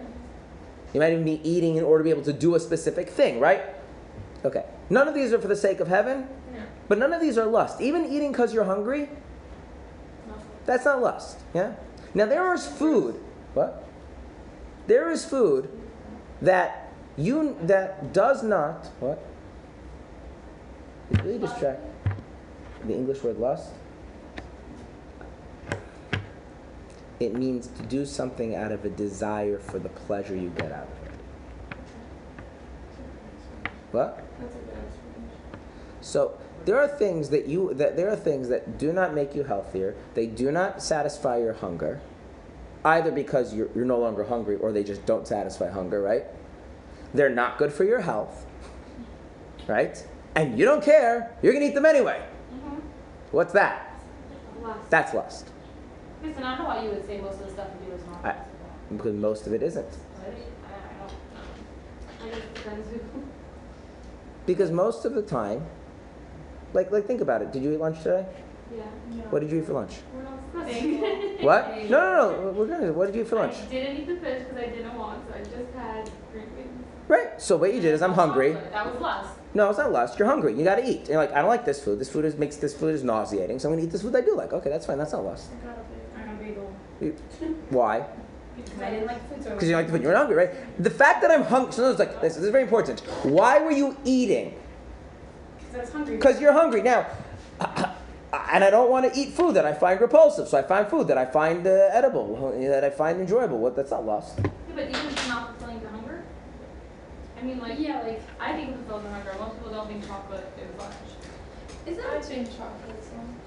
You 0.93 0.99
might 0.99 1.13
even 1.13 1.25
be 1.25 1.41
eating 1.47 1.77
in 1.77 1.83
order 1.83 2.03
to 2.03 2.05
be 2.05 2.09
able 2.09 2.23
to 2.23 2.33
do 2.33 2.55
a 2.55 2.59
specific 2.59 3.09
thing, 3.09 3.39
right? 3.39 3.61
Okay. 4.43 4.65
None 4.89 5.07
of 5.07 5.13
these 5.13 5.33
are 5.33 5.39
for 5.39 5.47
the 5.47 5.55
sake 5.55 5.79
of 5.79 5.87
heaven, 5.87 6.27
No. 6.53 6.59
but 6.87 6.97
none 6.97 7.13
of 7.13 7.21
these 7.21 7.37
are 7.37 7.45
lust. 7.45 7.79
Even 7.79 8.05
eating 8.05 8.31
because 8.31 8.53
you're 8.53 8.63
hungry, 8.63 9.09
no. 10.27 10.33
that's 10.65 10.85
not 10.85 11.01
lust. 11.01 11.37
Yeah? 11.53 11.73
Now 12.13 12.25
there 12.25 12.53
is 12.53 12.65
food. 12.67 13.21
What? 13.53 13.83
There 14.87 15.11
is 15.11 15.23
food 15.23 15.69
that 16.41 16.91
you 17.17 17.55
that 17.63 18.13
does 18.13 18.41
not 18.41 18.87
what? 18.99 19.23
It's 21.11 21.21
really 21.21 21.39
distract. 21.39 21.81
The 22.85 22.93
English 22.93 23.21
word 23.21 23.37
lust. 23.37 23.69
It 27.19 27.35
means 27.35 27.67
to 27.67 27.83
do 27.83 28.05
something 28.07 28.55
out 28.55 28.71
of 28.71 28.83
a 28.83 28.89
desire 28.89 29.59
for 29.59 29.77
the 29.77 29.89
pleasure 29.89 30.35
you 30.35 30.49
get 30.49 30.71
out 30.71 30.87
of 30.87 31.07
it. 31.07 31.11
What? 33.91 34.23
So 36.01 36.37
there 36.65 36.79
are 36.79 36.87
things 36.87 37.29
that 37.29 37.47
you 37.47 37.73
that 37.75 37.95
there 37.95 38.09
are 38.09 38.15
things 38.15 38.49
that 38.49 38.77
do 38.77 38.91
not 38.93 39.13
make 39.13 39.33
you 39.35 39.43
healthier. 39.43 39.95
They 40.13 40.25
do 40.27 40.51
not 40.51 40.81
satisfy 40.83 41.37
your 41.39 41.53
hunger, 41.53 42.01
either 42.83 43.11
because 43.11 43.53
you're, 43.53 43.69
you're 43.75 43.85
no 43.85 43.99
longer 43.99 44.23
hungry 44.25 44.57
or 44.57 44.71
they 44.71 44.83
just 44.83 45.05
don't 45.05 45.27
satisfy 45.27 45.69
hunger. 45.69 46.01
Right? 46.01 46.25
They're 47.13 47.29
not 47.29 47.57
good 47.57 47.71
for 47.73 47.83
your 47.83 48.01
health. 48.01 48.45
Right? 49.67 50.05
And 50.35 50.57
you 50.57 50.65
don't 50.65 50.83
care. 50.83 51.35
You're 51.41 51.53
gonna 51.53 51.65
eat 51.65 51.75
them 51.75 51.85
anyway. 51.85 52.23
Mm-hmm. 52.53 52.79
What's 53.31 53.53
that? 53.53 54.01
Lust. 54.61 54.89
That's 54.89 55.13
lust. 55.13 55.47
Listen, 56.23 56.43
I 56.43 56.55
don't 56.55 56.63
know 56.67 56.73
why 56.75 56.83
you 56.83 56.89
would 56.91 57.05
say 57.05 57.19
most 57.19 57.39
of 57.41 57.47
the 57.47 57.51
stuff 57.51 57.67
you 57.83 57.89
do 57.91 57.95
is 57.95 58.05
not. 58.05 58.23
I- 58.25 58.45
Because 58.95 59.15
most 59.15 59.47
of 59.47 59.53
it 59.53 59.63
isn't. 59.63 59.87
Really? 60.23 60.43
I, 60.65 60.75
I 60.75 60.99
don't 60.99 61.09
know. 61.09 62.25
I 62.25 62.29
guess 62.29 62.37
it 62.37 62.53
depends 62.53 62.87
who. 62.89 62.99
Because 64.45 64.71
most 64.71 65.03
of 65.05 65.13
the 65.15 65.21
time, 65.23 65.65
like 66.73 66.91
like 66.91 67.05
think 67.05 67.21
about 67.21 67.41
it. 67.41 67.51
Did 67.51 67.63
you 67.63 67.73
eat 67.73 67.79
lunch 67.79 67.97
today? 68.03 68.25
Yeah. 68.75 68.83
What 69.29 69.41
did 69.41 69.51
you 69.51 69.59
eat 69.59 69.65
for 69.65 69.73
lunch? 69.73 69.93
We're 70.15 70.23
not 70.23 70.39
discussing. 70.67 71.43
What? 71.45 71.89
No, 71.89 71.99
no, 71.99 72.41
no. 72.41 72.51
We're 72.51 72.67
gonna. 72.67 72.93
What 72.93 73.07
did 73.07 73.15
you 73.15 73.21
eat 73.21 73.27
for 73.27 73.35
lunch? 73.35 73.55
I 73.55 73.65
didn't 73.65 73.97
eat 73.97 74.07
the 74.07 74.15
fish 74.17 74.43
because 74.43 74.57
I 74.57 74.67
didn't 74.69 74.97
want, 74.97 75.23
so 75.27 75.33
I 75.35 75.39
just 75.39 75.73
had 75.75 76.09
green 76.31 76.45
beans. 76.55 76.85
Right. 77.07 77.41
So 77.41 77.57
what 77.57 77.73
you 77.73 77.81
did 77.81 77.93
is 77.93 78.01
I'm 78.01 78.13
hungry. 78.13 78.53
That 78.53 78.85
was 78.91 79.01
lust. 79.01 79.29
No, 79.53 79.69
it's 79.69 79.77
not 79.79 79.91
lust. 79.91 80.17
You're 80.17 80.29
hungry. 80.29 80.57
You 80.57 80.63
gotta 80.63 80.87
eat. 80.89 80.99
And 80.99 81.07
you're 81.09 81.17
like, 81.17 81.33
I 81.33 81.39
don't 81.39 81.49
like 81.49 81.65
this 81.65 81.83
food. 81.83 81.99
This 81.99 82.09
food 82.09 82.23
is 82.23 82.37
makes 82.37 82.55
this 82.55 82.73
food 82.73 82.95
is 82.95 83.03
nauseating. 83.03 83.59
So 83.59 83.67
I'm 83.67 83.75
gonna 83.75 83.85
eat 83.85 83.91
this 83.91 84.01
food 84.03 84.15
I 84.15 84.21
do 84.21 84.35
like. 84.37 84.53
Okay, 84.53 84.69
that's 84.69 84.85
fine. 84.85 84.97
That's 84.97 85.11
not 85.11 85.25
lust. 85.25 85.49
I 85.51 86.21
got 86.21 86.33
a 86.33 86.37
bagel. 86.43 86.71
You- 87.01 87.15
Why? 87.69 88.05
Because 88.55 88.81
I 88.81 88.89
didn't 88.91 89.07
like 89.07 89.27
the 89.29 89.35
food, 89.35 89.43
so. 89.43 89.49
Because 89.49 89.67
you 89.69 89.75
like 89.75 89.87
the 89.87 89.91
food. 89.93 90.03
You're 90.03 90.15
hungry, 90.15 90.35
right? 90.37 90.83
The 90.83 90.89
fact 90.89 91.21
that 91.23 91.31
I'm 91.31 91.43
hungry. 91.43 91.73
So 91.73 91.89
it's 91.89 91.99
like 91.99 92.21
this. 92.21 92.35
This 92.35 92.43
is 92.45 92.49
very 92.51 92.63
important. 92.63 93.01
Why 93.23 93.59
were 93.59 93.71
you 93.71 93.97
eating? 94.05 94.53
Because 95.71 95.75
I 95.75 95.79
was 95.81 95.93
hungry. 95.93 96.15
Because 96.17 96.41
you're 96.41 96.53
hungry. 96.53 96.81
Now, 96.81 97.07
and 97.59 98.63
I 98.63 98.69
don't 98.69 98.89
want 98.89 99.11
to 99.11 99.19
eat 99.19 99.29
food 99.33 99.55
that 99.55 99.65
I 99.65 99.73
find 99.73 99.99
repulsive. 100.01 100.47
So 100.47 100.57
I 100.57 100.63
find 100.63 100.87
food 100.87 101.07
that 101.07 101.17
I 101.17 101.25
find 101.25 101.65
uh, 101.65 101.89
edible, 101.91 102.51
that 102.59 102.83
I 102.83 102.89
find 102.89 103.19
enjoyable. 103.21 103.57
What? 103.59 103.75
That's 103.75 103.91
not 103.91 104.05
lust. 104.05 104.39
Yeah, 104.39 104.49
but 104.75 104.83
even 104.89 104.95
if 104.95 105.11
it's 105.13 105.27
not 105.27 105.49
fulfilling 105.49 105.81
your 105.81 105.89
hunger. 105.91 106.23
I 107.39 107.43
mean, 107.43 107.59
like, 107.59 107.79
Yeah, 107.79 108.01
like, 108.01 108.21
I 108.39 108.53
think 108.53 108.69
it 108.69 108.75
fulfills 108.77 109.03
your 109.03 109.11
hunger. 109.13 109.33
Most 109.39 109.57
people 109.57 109.71
don't 109.71 109.87
think 109.87 110.05
chocolate 110.07 110.45
is 110.61 110.79
lunch. 110.79 110.93
is 111.87 111.97
that 111.97 112.05
I 112.05 112.13
that, 112.15 112.25
think 112.25 112.47
chocolate's 112.49 113.09
lunch. 113.15 113.37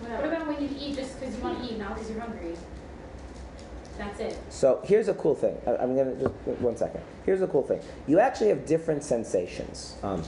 what 0.00 0.10
Whatever. 0.10 0.34
about 0.34 0.46
when 0.48 0.62
you 0.62 0.76
eat 0.78 0.96
just 0.96 1.18
because 1.18 1.36
you 1.36 1.42
want 1.42 1.62
to 1.62 1.72
eat, 1.72 1.78
not 1.78 1.94
because 1.94 2.10
you're 2.10 2.20
hungry? 2.20 2.56
That's 3.98 4.20
it. 4.20 4.38
So 4.50 4.80
here's 4.84 5.08
a 5.08 5.14
cool 5.14 5.34
thing. 5.34 5.56
I, 5.66 5.76
I'm 5.76 5.94
gonna 5.96 6.14
just 6.14 6.34
one 6.60 6.76
second. 6.76 7.02
Here's 7.24 7.42
a 7.42 7.46
cool 7.46 7.62
thing. 7.62 7.80
You 8.06 8.18
actually 8.20 8.48
have 8.48 8.64
different 8.66 9.04
sensations. 9.04 9.96
Um, 10.02 10.22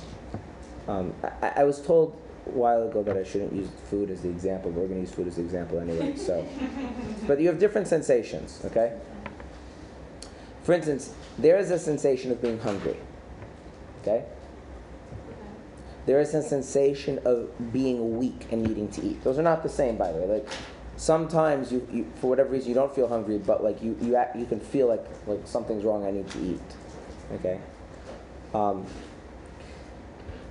um, 0.88 1.14
I, 1.42 1.52
I 1.56 1.64
was 1.64 1.80
told 1.80 2.20
a 2.46 2.50
while 2.50 2.88
ago 2.88 3.02
that 3.02 3.16
I 3.16 3.24
shouldn't 3.24 3.52
use 3.52 3.68
food 3.90 4.10
as 4.10 4.20
the 4.22 4.28
example. 4.28 4.70
But 4.70 4.82
we're 4.82 4.88
gonna 4.88 5.00
use 5.00 5.12
food 5.12 5.28
as 5.28 5.36
the 5.36 5.42
example 5.42 5.78
anyway. 5.78 6.16
So, 6.16 6.46
but 7.26 7.40
you 7.40 7.48
have 7.48 7.58
different 7.58 7.88
sensations. 7.88 8.60
Okay. 8.64 8.98
For 10.62 10.72
instance, 10.72 11.12
there 11.38 11.58
is 11.58 11.70
a 11.70 11.78
sensation 11.78 12.30
of 12.30 12.40
being 12.40 12.58
hungry. 12.58 12.96
Okay. 14.02 14.24
There 16.06 16.20
is 16.20 16.34
a 16.34 16.42
sensation 16.42 17.18
of 17.24 17.72
being 17.72 18.18
weak 18.18 18.46
and 18.50 18.62
needing 18.62 18.88
to 18.88 19.02
eat. 19.02 19.24
Those 19.24 19.38
are 19.38 19.42
not 19.42 19.62
the 19.62 19.68
same, 19.68 19.96
by 19.96 20.12
the 20.12 20.18
way. 20.18 20.26
Like 20.26 20.48
sometimes 20.96 21.72
you, 21.72 21.86
you 21.90 22.12
for 22.16 22.28
whatever 22.28 22.50
reason 22.50 22.68
you 22.68 22.74
don't 22.74 22.94
feel 22.94 23.08
hungry, 23.08 23.38
but 23.38 23.64
like 23.64 23.82
you 23.82 23.96
you 24.02 24.16
act, 24.16 24.36
you 24.36 24.46
can 24.46 24.60
feel 24.60 24.86
like 24.86 25.04
like 25.26 25.40
something's 25.46 25.84
wrong. 25.84 26.04
I 26.04 26.10
need 26.10 26.28
to 26.30 26.38
eat. 26.40 26.60
Okay. 27.32 27.60
Um, 28.52 28.86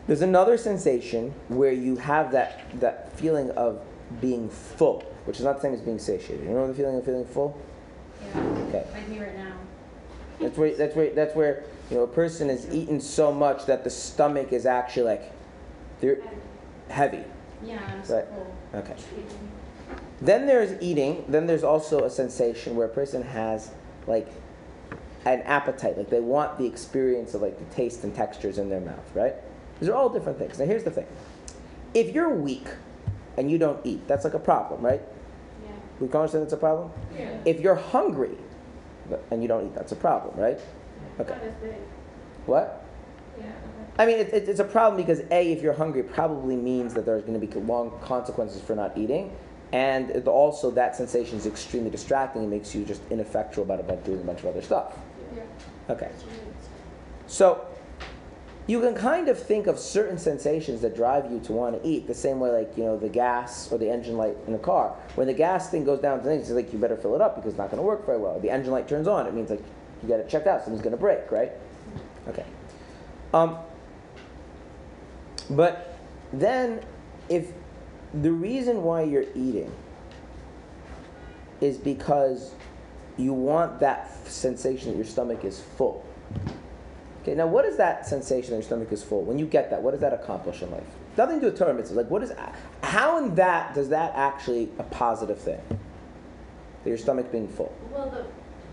there's 0.08 0.22
another 0.22 0.58
sensation 0.58 1.34
where 1.48 1.72
you 1.72 1.96
have 1.98 2.32
that 2.32 2.80
that 2.80 3.12
feeling 3.18 3.50
of 3.52 3.82
being 4.22 4.50
full, 4.50 5.02
which 5.26 5.38
is 5.40 5.46
not 5.46 5.56
the 5.56 5.62
same 5.62 5.74
as 5.74 5.82
being 5.82 6.00
satiated. 6.00 6.46
You 6.46 6.52
know 6.54 6.68
the 6.68 6.74
feeling 6.74 6.98
of 6.98 7.06
feeling 7.06 7.26
full? 7.26 7.58
Yeah. 8.22 8.42
Okay. 8.70 8.86
Like 8.94 9.08
me 9.08 9.20
right 9.20 9.38
now. 9.38 9.54
That's 10.40 10.58
where 10.58 10.76
that's 10.76 10.96
where 10.96 11.10
that's 11.12 11.36
where 11.36 11.64
you 11.90 11.98
know 11.98 12.04
a 12.04 12.08
person 12.08 12.50
has 12.50 12.68
eaten 12.74 13.00
so 13.00 13.32
much 13.32 13.66
that 13.66 13.84
the 13.84 13.90
stomach 13.90 14.52
is 14.52 14.66
actually 14.66 15.04
like 15.04 15.32
they're 16.02 16.20
heavy. 16.90 17.24
Yeah, 17.64 17.80
I'm 17.88 18.00
Right. 18.14 18.26
full. 18.28 18.56
Okay. 18.76 18.96
Then 20.22 20.48
there's 20.48 20.82
eating. 20.82 21.24
Then 21.28 21.48
there's 21.48 21.64
also 21.64 22.04
a 22.04 22.10
sensation 22.10 22.76
where 22.76 22.88
a 22.88 22.90
person 22.90 23.24
has 23.24 23.72
like 24.08 24.28
an 25.26 25.42
appetite, 25.44 25.98
like 25.98 26.10
they 26.10 26.20
want 26.20 26.58
the 26.58 26.66
experience 26.66 27.34
of 27.34 27.42
like 27.42 27.58
the 27.58 27.76
taste 27.76 28.04
and 28.04 28.14
textures 28.14 28.58
in 28.58 28.70
their 28.70 28.82
mouth, 28.82 29.10
right? 29.14 29.36
These 29.84 29.90
are 29.90 29.96
all 29.96 30.08
different 30.08 30.40
things. 30.40 30.60
Now 30.60 30.66
here's 30.66 30.86
the 30.86 30.92
thing: 30.92 31.08
if 31.94 32.16
you're 32.16 32.30
weak 32.30 32.70
and 33.36 33.52
you 33.52 33.58
don't 33.58 33.86
eat, 33.86 34.08
that's 34.08 34.24
like 34.24 34.34
a 34.34 34.40
problem, 34.40 34.82
right? 34.82 35.02
Yeah. 35.62 35.72
We 36.00 36.08
can 36.08 36.22
understand 36.22 36.46
that's 36.46 36.54
a 36.54 36.58
problem. 36.58 36.90
Yeah. 37.14 37.38
If 37.44 37.60
you're 37.60 37.76
hungry 37.76 38.38
and 39.30 39.42
you 39.42 39.50
don't 39.50 39.66
eat, 39.66 39.76
that's 39.76 39.92
a 39.92 39.98
problem, 39.98 40.40
right? 40.40 40.58
Okay. 41.20 41.34
Not 41.34 41.44
as 41.44 41.56
big. 41.56 41.76
What? 42.46 42.86
Yeah. 43.38 43.52
I 44.00 44.06
mean, 44.06 44.20
it, 44.20 44.34
it, 44.34 44.48
it's 44.48 44.62
a 44.62 44.64
problem 44.64 44.96
because 44.96 45.20
a, 45.32 45.52
if 45.52 45.62
you're 45.62 45.74
hungry, 45.74 46.00
it 46.00 46.14
probably 46.14 46.56
means 46.56 46.94
that 46.94 47.06
there's 47.06 47.24
going 47.24 47.38
to 47.38 47.46
be 47.46 47.54
long 47.60 47.92
consequences 48.02 48.62
for 48.62 48.76
not 48.76 48.98
eating, 48.98 49.36
And 49.74 50.12
it 50.12 50.28
also, 50.28 50.70
that 50.72 50.96
sensation 50.96 51.36
is 51.36 51.48
extremely 51.48 51.90
distracting. 51.90 52.44
It 52.44 52.48
makes 52.48 52.76
you 52.76 52.86
just 52.86 53.02
ineffectual 53.10 53.64
about, 53.64 53.80
about 53.80 54.06
doing 54.06 54.22
a 54.22 54.24
bunch 54.24 54.40
of 54.40 54.46
other 54.46 54.62
stuff. 54.62 54.96
Yeah. 55.36 55.42
Okay. 55.90 56.12
So, 57.26 57.66
you 58.66 58.80
can 58.80 58.96
kind 58.96 59.28
of 59.28 59.38
think 59.38 59.68
of 59.68 59.78
certain 59.78 60.18
sensations 60.18 60.82
that 60.82 60.96
drive 60.96 61.30
you 61.30 61.40
to 61.42 61.52
want 61.52 61.82
to 61.82 61.88
eat 61.88 62.08
the 62.08 62.14
same 62.14 62.40
way, 62.40 62.50
like, 62.50 62.78
you 62.78 62.84
know, 62.84 62.98
the 62.98 63.10
gas 63.10 63.70
or 63.72 63.78
the 63.78 63.90
engine 63.90 64.16
light 64.16 64.38
in 64.48 64.54
a 64.54 64.60
car. 64.60 64.96
When 65.16 65.28
the 65.28 65.34
gas 65.34 65.70
thing 65.70 65.84
goes 65.84 66.00
down, 66.00 66.26
it's 66.26 66.50
like 66.50 66.72
you 66.72 66.80
better 66.80 66.96
fill 66.96 67.16
it 67.16 67.22
up 67.22 67.36
because 67.36 67.52
it's 67.52 67.58
not 67.58 67.70
going 67.70 67.82
to 67.82 67.84
work 67.84 68.06
very 68.06 68.20
well. 68.20 68.40
The 68.40 68.50
engine 68.50 68.72
light 68.72 68.88
turns 68.88 69.08
on, 69.08 69.28
it 69.28 69.34
means 69.34 69.50
like 69.50 69.62
you 70.02 70.08
got 70.08 70.20
it 70.20 70.30
checked 70.30 70.48
out, 70.48 70.62
something's 70.62 70.82
going 70.82 70.96
to 70.96 70.98
break, 70.98 71.30
right? 71.30 71.52
Okay. 72.30 72.46
Um, 73.34 73.58
but 75.50 75.98
then, 76.32 76.82
if 77.28 77.52
the 78.14 78.32
reason 78.32 78.84
why 78.84 79.04
you're 79.04 79.26
eating 79.36 79.72
is 81.60 81.78
because 81.78 82.54
you 83.18 83.34
want 83.34 83.80
that 83.80 84.12
sensation 84.28 84.92
that 84.92 84.96
your 84.96 85.06
stomach 85.06 85.44
is 85.44 85.60
full. 85.60 86.06
Okay, 87.24 87.36
now 87.36 87.48
what 87.48 87.64
is 87.64 87.78
that 87.78 88.06
sensation 88.06 88.50
that 88.52 88.58
your 88.58 88.64
stomach 88.64 88.92
is 88.92 89.02
full? 89.02 89.22
When 89.24 89.40
you 89.40 89.46
get 89.46 89.70
that, 89.70 89.82
what 89.82 89.92
does 89.92 90.02
that 90.02 90.12
accomplish 90.12 90.62
in 90.62 90.70
life? 90.72 90.84
Nothing 91.18 91.36
to 91.36 91.42
do 91.42 91.46
with 91.52 91.58
Torah 91.58 91.74
mitzvahs. 91.74 91.96
Like, 91.96 92.10
what 92.10 92.22
is, 92.22 92.34
how 92.84 93.18
in 93.24 93.36
that 93.36 93.74
does 93.74 93.88
that 93.90 94.14
actually 94.14 94.70
a 94.78 94.84
positive 94.84 95.40
thing? 95.40 95.62
That 96.84 96.90
your 96.90 96.98
stomach 96.98 97.32
being 97.32 97.48
full. 97.48 97.74
Well, 97.94 98.10
the, 98.10 98.26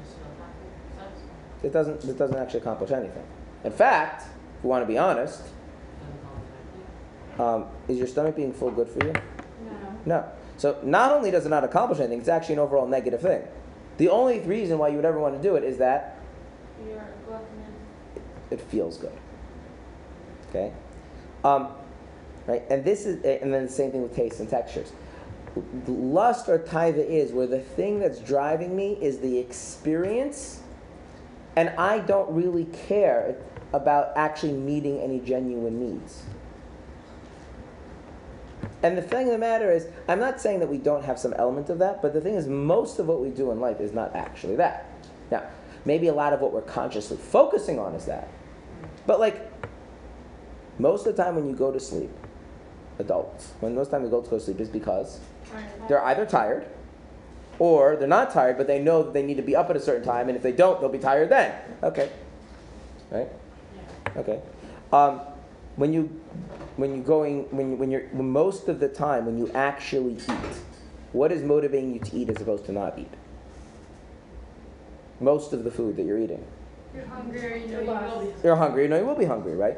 Just 0.02 0.16
feel 0.16 0.26
happy, 0.40 0.98
satisfied. 0.98 1.64
It 1.64 1.72
doesn't, 1.72 2.04
it 2.10 2.18
doesn't 2.18 2.36
actually 2.36 2.60
accomplish 2.60 2.90
anything. 2.90 3.22
In 3.62 3.70
fact, 3.70 4.22
if 4.22 4.64
you 4.64 4.68
want 4.68 4.82
to 4.82 4.86
be 4.86 4.98
honest, 4.98 5.42
Doesn't 5.42 7.36
call 7.36 7.56
it 7.60 7.62
um, 7.62 7.66
is 7.86 7.98
your 7.98 8.08
stomach 8.08 8.34
being 8.34 8.52
full 8.52 8.72
good 8.72 8.88
for 8.88 9.04
you? 9.06 9.12
no. 9.64 9.72
No. 10.06 10.24
So 10.56 10.78
not 10.82 11.12
only 11.12 11.30
does 11.30 11.46
it 11.46 11.50
not 11.50 11.62
accomplish 11.62 12.00
anything, 12.00 12.18
it's 12.18 12.28
actually 12.28 12.54
an 12.54 12.58
overall 12.58 12.88
negative 12.88 13.20
thing. 13.22 13.42
The 13.98 14.08
only 14.08 14.40
reason 14.40 14.78
why 14.78 14.88
you 14.88 14.96
would 14.96 15.04
ever 15.04 15.20
want 15.20 15.36
to 15.36 15.42
do 15.42 15.54
it 15.54 15.62
is 15.62 15.78
that 15.78 16.18
You're 16.84 16.98
a 16.98 17.28
glutton. 17.28 17.46
It 18.50 18.60
feels 18.60 18.96
good. 18.96 19.16
Okay, 20.48 20.72
um, 21.44 21.68
right, 22.46 22.62
and 22.70 22.84
this 22.84 23.06
is, 23.06 23.24
and 23.24 23.52
then 23.52 23.66
the 23.66 23.72
same 23.72 23.90
thing 23.92 24.02
with 24.02 24.14
tastes 24.14 24.40
and 24.40 24.48
textures. 24.48 24.92
Lust 25.86 26.48
or 26.48 26.58
taiva 26.58 27.04
is 27.04 27.32
where 27.32 27.46
the 27.46 27.60
thing 27.60 27.98
that's 27.98 28.20
driving 28.20 28.76
me 28.76 28.98
is 29.00 29.18
the 29.18 29.38
experience, 29.38 30.60
and 31.56 31.70
I 31.70 31.98
don't 32.00 32.30
really 32.32 32.64
care 32.64 33.36
about 33.72 34.12
actually 34.16 34.52
meeting 34.52 35.00
any 35.00 35.20
genuine 35.20 35.80
needs. 35.80 36.22
And 38.82 38.96
the 38.96 39.02
thing 39.02 39.26
of 39.26 39.32
the 39.32 39.38
matter 39.38 39.70
is, 39.70 39.86
I'm 40.08 40.20
not 40.20 40.40
saying 40.40 40.60
that 40.60 40.68
we 40.68 40.78
don't 40.78 41.04
have 41.04 41.18
some 41.18 41.34
element 41.34 41.68
of 41.68 41.78
that, 41.80 42.00
but 42.00 42.12
the 42.12 42.20
thing 42.20 42.34
is, 42.34 42.46
most 42.46 42.98
of 42.98 43.06
what 43.06 43.20
we 43.20 43.28
do 43.28 43.50
in 43.50 43.60
life 43.60 43.80
is 43.80 43.92
not 43.92 44.16
actually 44.16 44.56
that. 44.56 44.86
Now, 45.30 45.44
maybe 45.84 46.08
a 46.08 46.14
lot 46.14 46.32
of 46.32 46.40
what 46.40 46.52
we're 46.52 46.62
consciously 46.62 47.16
focusing 47.16 47.78
on 47.78 47.94
is 47.94 48.06
that. 48.06 48.28
But 49.06 49.20
like, 49.20 49.50
most 50.78 51.06
of 51.06 51.16
the 51.16 51.22
time 51.22 51.34
when 51.36 51.46
you 51.46 51.54
go 51.54 51.70
to 51.70 51.80
sleep, 51.80 52.10
adults, 52.98 53.52
when 53.60 53.74
most 53.74 53.86
of 53.86 53.90
the 53.92 53.98
time 53.98 54.06
adults 54.06 54.28
go 54.28 54.38
to 54.38 54.44
sleep 54.44 54.60
is 54.60 54.68
because 54.68 55.20
they're 55.88 56.04
either 56.04 56.26
tired 56.26 56.66
or 57.58 57.96
they're 57.96 58.08
not 58.08 58.30
tired, 58.30 58.56
but 58.56 58.66
they 58.66 58.78
know 58.78 59.02
that 59.02 59.12
they 59.12 59.22
need 59.22 59.36
to 59.36 59.42
be 59.42 59.54
up 59.54 59.68
at 59.70 59.76
a 59.76 59.80
certain 59.80 60.04
time, 60.04 60.28
and 60.28 60.36
if 60.36 60.42
they 60.42 60.52
don't, 60.52 60.80
they'll 60.80 60.88
be 60.88 60.98
tired 60.98 61.28
then. 61.28 61.54
Okay. 61.82 62.10
Right? 63.10 63.28
Okay. 64.16 64.40
Um, 64.92 65.20
when 65.76 65.92
you 65.92 66.20
when 66.76 66.94
you're 66.94 67.04
going 67.04 67.44
when 67.50 67.70
you, 67.70 67.76
when 67.76 67.90
you're 67.90 68.02
when 68.12 68.30
most 68.30 68.68
of 68.68 68.80
the 68.80 68.88
time 68.88 69.26
when 69.26 69.38
you 69.38 69.50
actually 69.52 70.14
eat, 70.14 70.56
what 71.12 71.30
is 71.30 71.42
motivating 71.42 71.94
you 71.94 72.00
to 72.00 72.16
eat 72.16 72.28
as 72.28 72.40
opposed 72.40 72.64
to 72.66 72.72
not 72.72 72.98
eat? 72.98 73.12
Most 75.20 75.52
of 75.52 75.64
the 75.64 75.70
food 75.70 75.96
that 75.96 76.04
you're 76.04 76.18
eating. 76.18 76.44
You're 76.94 77.06
hungry 77.06 77.62
you 77.66 77.84
know 77.84 78.22
you. 78.22 78.34
You're 78.42 78.56
hungry, 78.56 78.82
you 78.84 78.88
know 78.88 78.98
you 78.98 79.06
will 79.06 79.14
be 79.14 79.24
hungry, 79.24 79.54
right? 79.56 79.76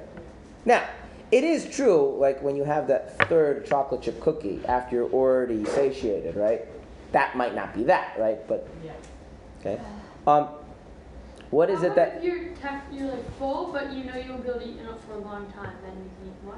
Now, 0.64 0.82
it 1.30 1.44
is 1.44 1.68
true, 1.68 2.16
like 2.18 2.42
when 2.42 2.56
you 2.56 2.64
have 2.64 2.86
that 2.88 3.18
third 3.28 3.66
chocolate 3.66 4.02
chip 4.02 4.20
cookie 4.20 4.60
after 4.66 4.96
you're 4.96 5.10
already 5.10 5.64
satiated, 5.64 6.36
right? 6.36 6.66
That 7.12 7.36
might 7.36 7.54
not 7.54 7.74
be 7.74 7.84
that, 7.84 8.16
right? 8.18 8.46
But 8.48 8.66
Yeah. 8.84 8.92
okay. 9.60 9.80
Um, 10.26 10.48
what 11.50 11.68
is 11.68 11.80
How 11.80 11.86
it 11.88 11.94
that 11.96 12.16
if 12.18 12.24
you're 12.24 12.48
tech, 12.54 12.84
you're 12.92 13.08
like 13.10 13.30
full, 13.38 13.72
but 13.72 13.92
you 13.92 14.04
know 14.04 14.16
you 14.16 14.30
won't 14.30 14.42
be 14.44 14.48
able 14.50 14.60
to 14.60 14.66
eat 14.68 14.78
enough 14.78 15.04
for 15.04 15.14
a 15.14 15.18
long 15.18 15.46
time, 15.52 15.74
then 15.84 15.92
you 15.96 16.10
can 16.18 16.28
eat 16.28 16.44
more. 16.44 16.54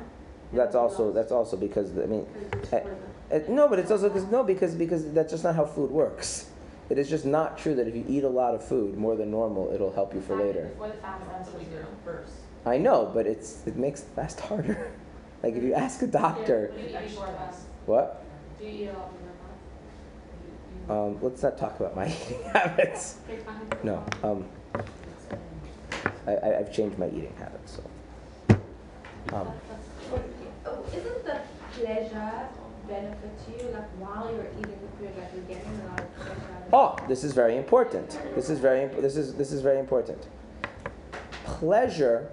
that's 0.52 0.76
also 0.76 1.10
that's 1.12 1.32
also 1.32 1.56
because 1.56 1.90
I 1.98 2.06
mean 2.06 2.26
I- 2.72 2.80
for 2.80 2.88
the- 2.90 3.14
Uh, 3.36 3.40
no, 3.48 3.68
but 3.68 3.78
it's 3.78 3.90
also 3.90 4.08
because 4.08 4.24
no, 4.30 4.44
because 4.44 4.74
because 4.74 5.10
that's 5.12 5.32
just 5.32 5.42
not 5.44 5.54
how 5.56 5.64
food 5.64 5.90
works. 5.90 6.50
It 6.90 6.98
is 6.98 7.08
just 7.08 7.24
not 7.24 7.56
true 7.58 7.74
that 7.76 7.88
if 7.88 7.94
you 7.94 8.04
eat 8.08 8.24
a 8.24 8.28
lot 8.28 8.54
of 8.54 8.62
food 8.66 8.96
more 8.96 9.16
than 9.16 9.30
normal, 9.30 9.72
it'll 9.72 9.92
help 9.92 10.14
you 10.14 10.20
for 10.20 10.34
later. 10.34 10.66
Before 10.66 10.88
the 10.88 10.94
fast 10.94 11.22
That's 11.28 11.48
what 11.50 11.58
we 11.62 11.64
did 11.70 11.86
first. 12.04 12.32
I 12.66 12.78
know, 12.78 13.10
but 13.12 13.26
it's 13.26 13.66
it 13.66 13.76
makes 13.76 14.00
the 14.02 14.10
fast 14.12 14.40
harder. 14.40 14.92
like 15.42 15.54
if 15.54 15.62
you 15.62 15.74
ask 15.74 16.02
a 16.02 16.06
doctor, 16.06 16.72
What 16.74 17.00
do 17.00 17.06
you 17.06 17.10
eat 17.10 17.18
what? 17.86 18.24
Do 18.60 18.66
you 18.66 18.84
eat 18.84 18.88
a 18.88 18.92
lot 18.92 19.10
before 19.12 19.34
fast? 20.86 20.90
Um, 20.90 21.18
let's 21.22 21.42
not 21.42 21.58
talk 21.58 21.80
about 21.80 21.96
my 21.96 22.06
eating 22.26 22.42
habits. 22.52 23.16
No, 23.82 24.04
um, 24.22 24.46
I, 26.26 26.32
I, 26.34 26.58
I've 26.58 26.72
changed 26.72 26.98
my 26.98 27.06
eating 27.08 27.34
habits. 27.38 27.78
So, 27.78 28.56
um, 29.36 29.48
Oh, 30.66 30.82
isn't 30.96 31.24
the 31.24 31.40
pleasure 31.74 32.48
benefit 32.88 33.46
to 33.46 33.64
you? 33.64 33.70
Like 33.70 33.88
while 33.98 34.32
you're 34.32 34.46
eating 34.58 34.78
the 34.80 34.98
food, 34.98 35.16
like 35.18 35.30
you're 35.34 35.44
getting 35.44 35.80
a 35.80 35.90
lot 35.90 36.00
of 36.00 36.16
pleasure. 36.16 36.40
oh, 36.72 36.96
this 37.08 37.24
is 37.24 37.32
very 37.32 37.56
important. 37.56 38.18
This 38.34 38.50
is 38.50 38.58
very 38.58 38.86
this 39.00 39.16
is 39.16 39.34
this 39.34 39.52
is 39.52 39.62
very 39.62 39.78
important. 39.78 40.26
Pleasure 41.44 42.30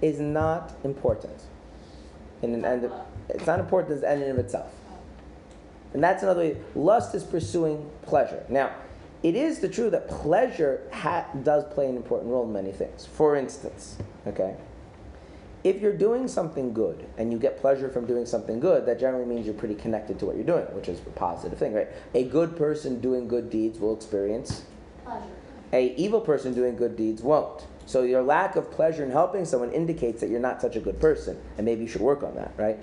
is 0.00 0.20
not 0.20 0.72
important. 0.84 1.42
In 2.42 2.54
an 2.54 2.64
end, 2.64 2.84
of, 2.84 2.92
it's 3.28 3.46
not 3.46 3.60
important 3.60 3.96
as 3.98 4.02
an 4.02 4.22
end 4.22 4.22
in 4.24 4.36
itself. 4.38 4.72
And 5.94 6.02
that's 6.02 6.22
another 6.24 6.40
way. 6.40 6.56
Lust 6.74 7.14
is 7.14 7.22
pursuing 7.22 7.88
pleasure. 8.02 8.44
Now, 8.48 8.74
it 9.22 9.36
is 9.36 9.60
the 9.60 9.68
truth 9.68 9.92
that 9.92 10.08
pleasure 10.08 10.80
ha- 10.92 11.26
does 11.44 11.64
play 11.72 11.88
an 11.88 11.96
important 11.96 12.32
role 12.32 12.44
in 12.44 12.52
many 12.52 12.72
things. 12.72 13.06
For 13.06 13.36
instance, 13.36 13.96
okay, 14.26 14.56
if 15.64 15.80
you're 15.80 15.96
doing 15.96 16.26
something 16.26 16.72
good 16.72 17.06
and 17.18 17.32
you 17.32 17.38
get 17.38 17.58
pleasure 17.58 17.88
from 17.88 18.06
doing 18.06 18.26
something 18.26 18.58
good, 18.58 18.84
that 18.86 18.98
generally 18.98 19.26
means 19.26 19.46
you're 19.46 19.54
pretty 19.54 19.76
connected 19.76 20.18
to 20.18 20.26
what 20.26 20.36
you're 20.36 20.44
doing, 20.44 20.64
which 20.74 20.88
is 20.88 20.98
a 21.00 21.10
positive 21.10 21.58
thing, 21.58 21.72
right? 21.72 21.88
A 22.14 22.24
good 22.24 22.56
person 22.56 23.00
doing 23.00 23.28
good 23.28 23.50
deeds 23.50 23.78
will 23.78 23.94
experience. 23.94 24.64
Pleasure. 25.04 25.22
A 25.72 25.94
evil 25.94 26.20
person 26.20 26.52
doing 26.52 26.76
good 26.76 26.96
deeds 26.96 27.22
won't. 27.22 27.66
So 27.86 28.02
your 28.02 28.22
lack 28.22 28.56
of 28.56 28.70
pleasure 28.70 29.04
in 29.04 29.10
helping 29.10 29.44
someone 29.44 29.72
indicates 29.72 30.20
that 30.20 30.30
you're 30.30 30.40
not 30.40 30.60
such 30.60 30.76
a 30.76 30.80
good 30.80 31.00
person, 31.00 31.40
and 31.56 31.64
maybe 31.64 31.82
you 31.82 31.88
should 31.88 32.00
work 32.00 32.22
on 32.22 32.34
that, 32.36 32.52
right? 32.56 32.78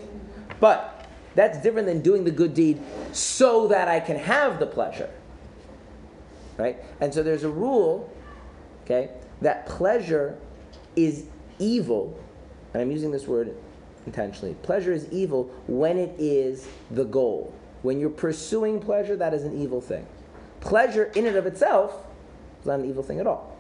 But 0.60 1.08
that's 1.36 1.62
different 1.62 1.88
than 1.88 2.02
doing 2.02 2.24
the 2.24 2.32
good 2.32 2.54
deed 2.54 2.82
so 3.12 3.68
that 3.68 3.88
I 3.88 4.00
can 4.00 4.18
have 4.18 4.60
the 4.60 4.66
pleasure. 4.66 5.10
Right? 6.58 6.78
And 7.00 7.14
so 7.14 7.24
there's 7.24 7.44
a 7.44 7.50
rule, 7.50 8.12
okay, 8.84 9.12
that 9.42 9.66
pleasure 9.66 10.38
is 10.96 11.26
evil, 11.60 12.20
and 12.74 12.82
I'm 12.82 12.92
using 12.92 13.12
this 13.12 13.28
word 13.28 13.56
intentionally. 14.06 14.56
Pleasure 14.62 14.92
is 14.92 15.08
evil 15.12 15.52
when 15.68 15.98
it 15.98 16.16
is 16.18 16.68
the 16.92 17.06
goal. 17.06 17.54
When 17.82 18.00
you're 18.00 18.10
pursuing 18.10 18.80
pleasure, 18.80 19.16
that 19.16 19.34
is 19.34 19.44
an 19.44 19.60
evil 19.60 19.82
thing. 19.82 20.06
Pleasure 20.60 21.06
in 21.16 21.26
and 21.26 21.38
of 21.38 21.46
itself 21.46 22.06
is 22.60 22.66
not 22.66 22.80
an 22.80 22.90
evil 22.90 23.04
thing 23.04 23.20
at 23.20 23.28
all. 23.28 23.56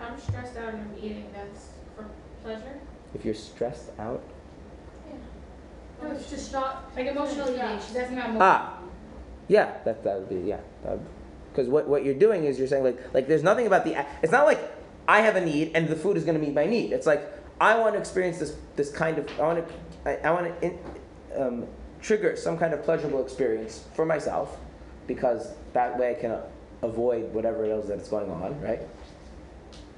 I'm 0.00 0.18
stressed 0.18 0.56
out 0.56 0.74
and 0.74 0.82
I'm 0.82 0.94
eating. 0.98 1.26
That's 1.32 1.68
for 1.96 2.06
pleasure. 2.42 2.80
If 3.14 3.24
you're 3.24 3.34
stressed 3.34 3.90
out, 3.98 4.22
Yeah. 5.08 5.16
No, 6.02 6.14
it's 6.14 6.30
just 6.30 6.52
not 6.52 6.90
like 6.96 7.06
emotional 7.06 7.48
eating. 7.48 7.78
She's 7.86 7.96
asking 7.96 8.18
about 8.18 8.30
emotional. 8.30 8.42
Ah, 8.42 8.78
yeah, 9.48 9.78
that 9.84 10.02
that 10.04 10.18
would 10.18 10.28
be 10.28 10.48
yeah. 10.48 10.60
Because 11.50 11.68
what, 11.68 11.88
what 11.88 12.04
you're 12.04 12.14
doing 12.14 12.44
is 12.44 12.58
you're 12.58 12.68
saying 12.68 12.84
like 12.84 13.14
like 13.14 13.28
there's 13.28 13.42
nothing 13.42 13.66
about 13.66 13.84
the 13.84 14.04
it's 14.22 14.32
not 14.32 14.46
like 14.46 14.60
I 15.08 15.20
have 15.20 15.36
a 15.36 15.44
need 15.44 15.72
and 15.74 15.88
the 15.88 15.96
food 15.96 16.16
is 16.16 16.24
going 16.24 16.38
to 16.38 16.44
meet 16.44 16.54
my 16.54 16.66
need. 16.66 16.92
It's 16.92 17.06
like 17.06 17.22
I 17.60 17.78
want 17.78 17.94
to 17.94 17.98
experience 17.98 18.38
this 18.38 18.56
this 18.76 18.90
kind 18.90 19.18
of 19.18 19.28
I 19.40 19.42
want 19.42 19.66
to 19.66 19.74
I, 20.08 20.28
I 20.28 20.30
want 20.30 20.60
to 20.60 20.66
in, 20.66 20.78
um, 21.36 21.66
trigger 22.00 22.36
some 22.36 22.58
kind 22.58 22.74
of 22.74 22.82
pleasurable 22.82 23.22
experience 23.22 23.84
for 23.94 24.04
myself 24.04 24.58
because 25.06 25.52
that 25.72 25.98
way 25.98 26.10
I 26.10 26.14
can 26.14 26.38
avoid 26.82 27.32
whatever 27.32 27.64
it 27.64 27.70
is 27.70 27.88
that's 27.88 28.08
going 28.08 28.30
on, 28.30 28.60
right? 28.60 28.80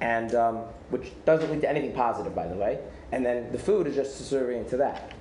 And 0.01 0.35
um, 0.35 0.57
which 0.91 1.13
doesn't 1.25 1.51
lead 1.51 1.61
to 1.63 1.69
anything 1.69 1.93
positive, 1.93 2.35
by 2.35 2.47
the 2.47 2.55
way. 2.55 2.79
And 3.11 3.25
then 3.25 3.51
the 3.51 3.59
food 3.59 3.87
is 3.87 3.97
just 3.97 4.17
subservient 4.17 4.69
to 4.71 4.77
that. 4.79 5.13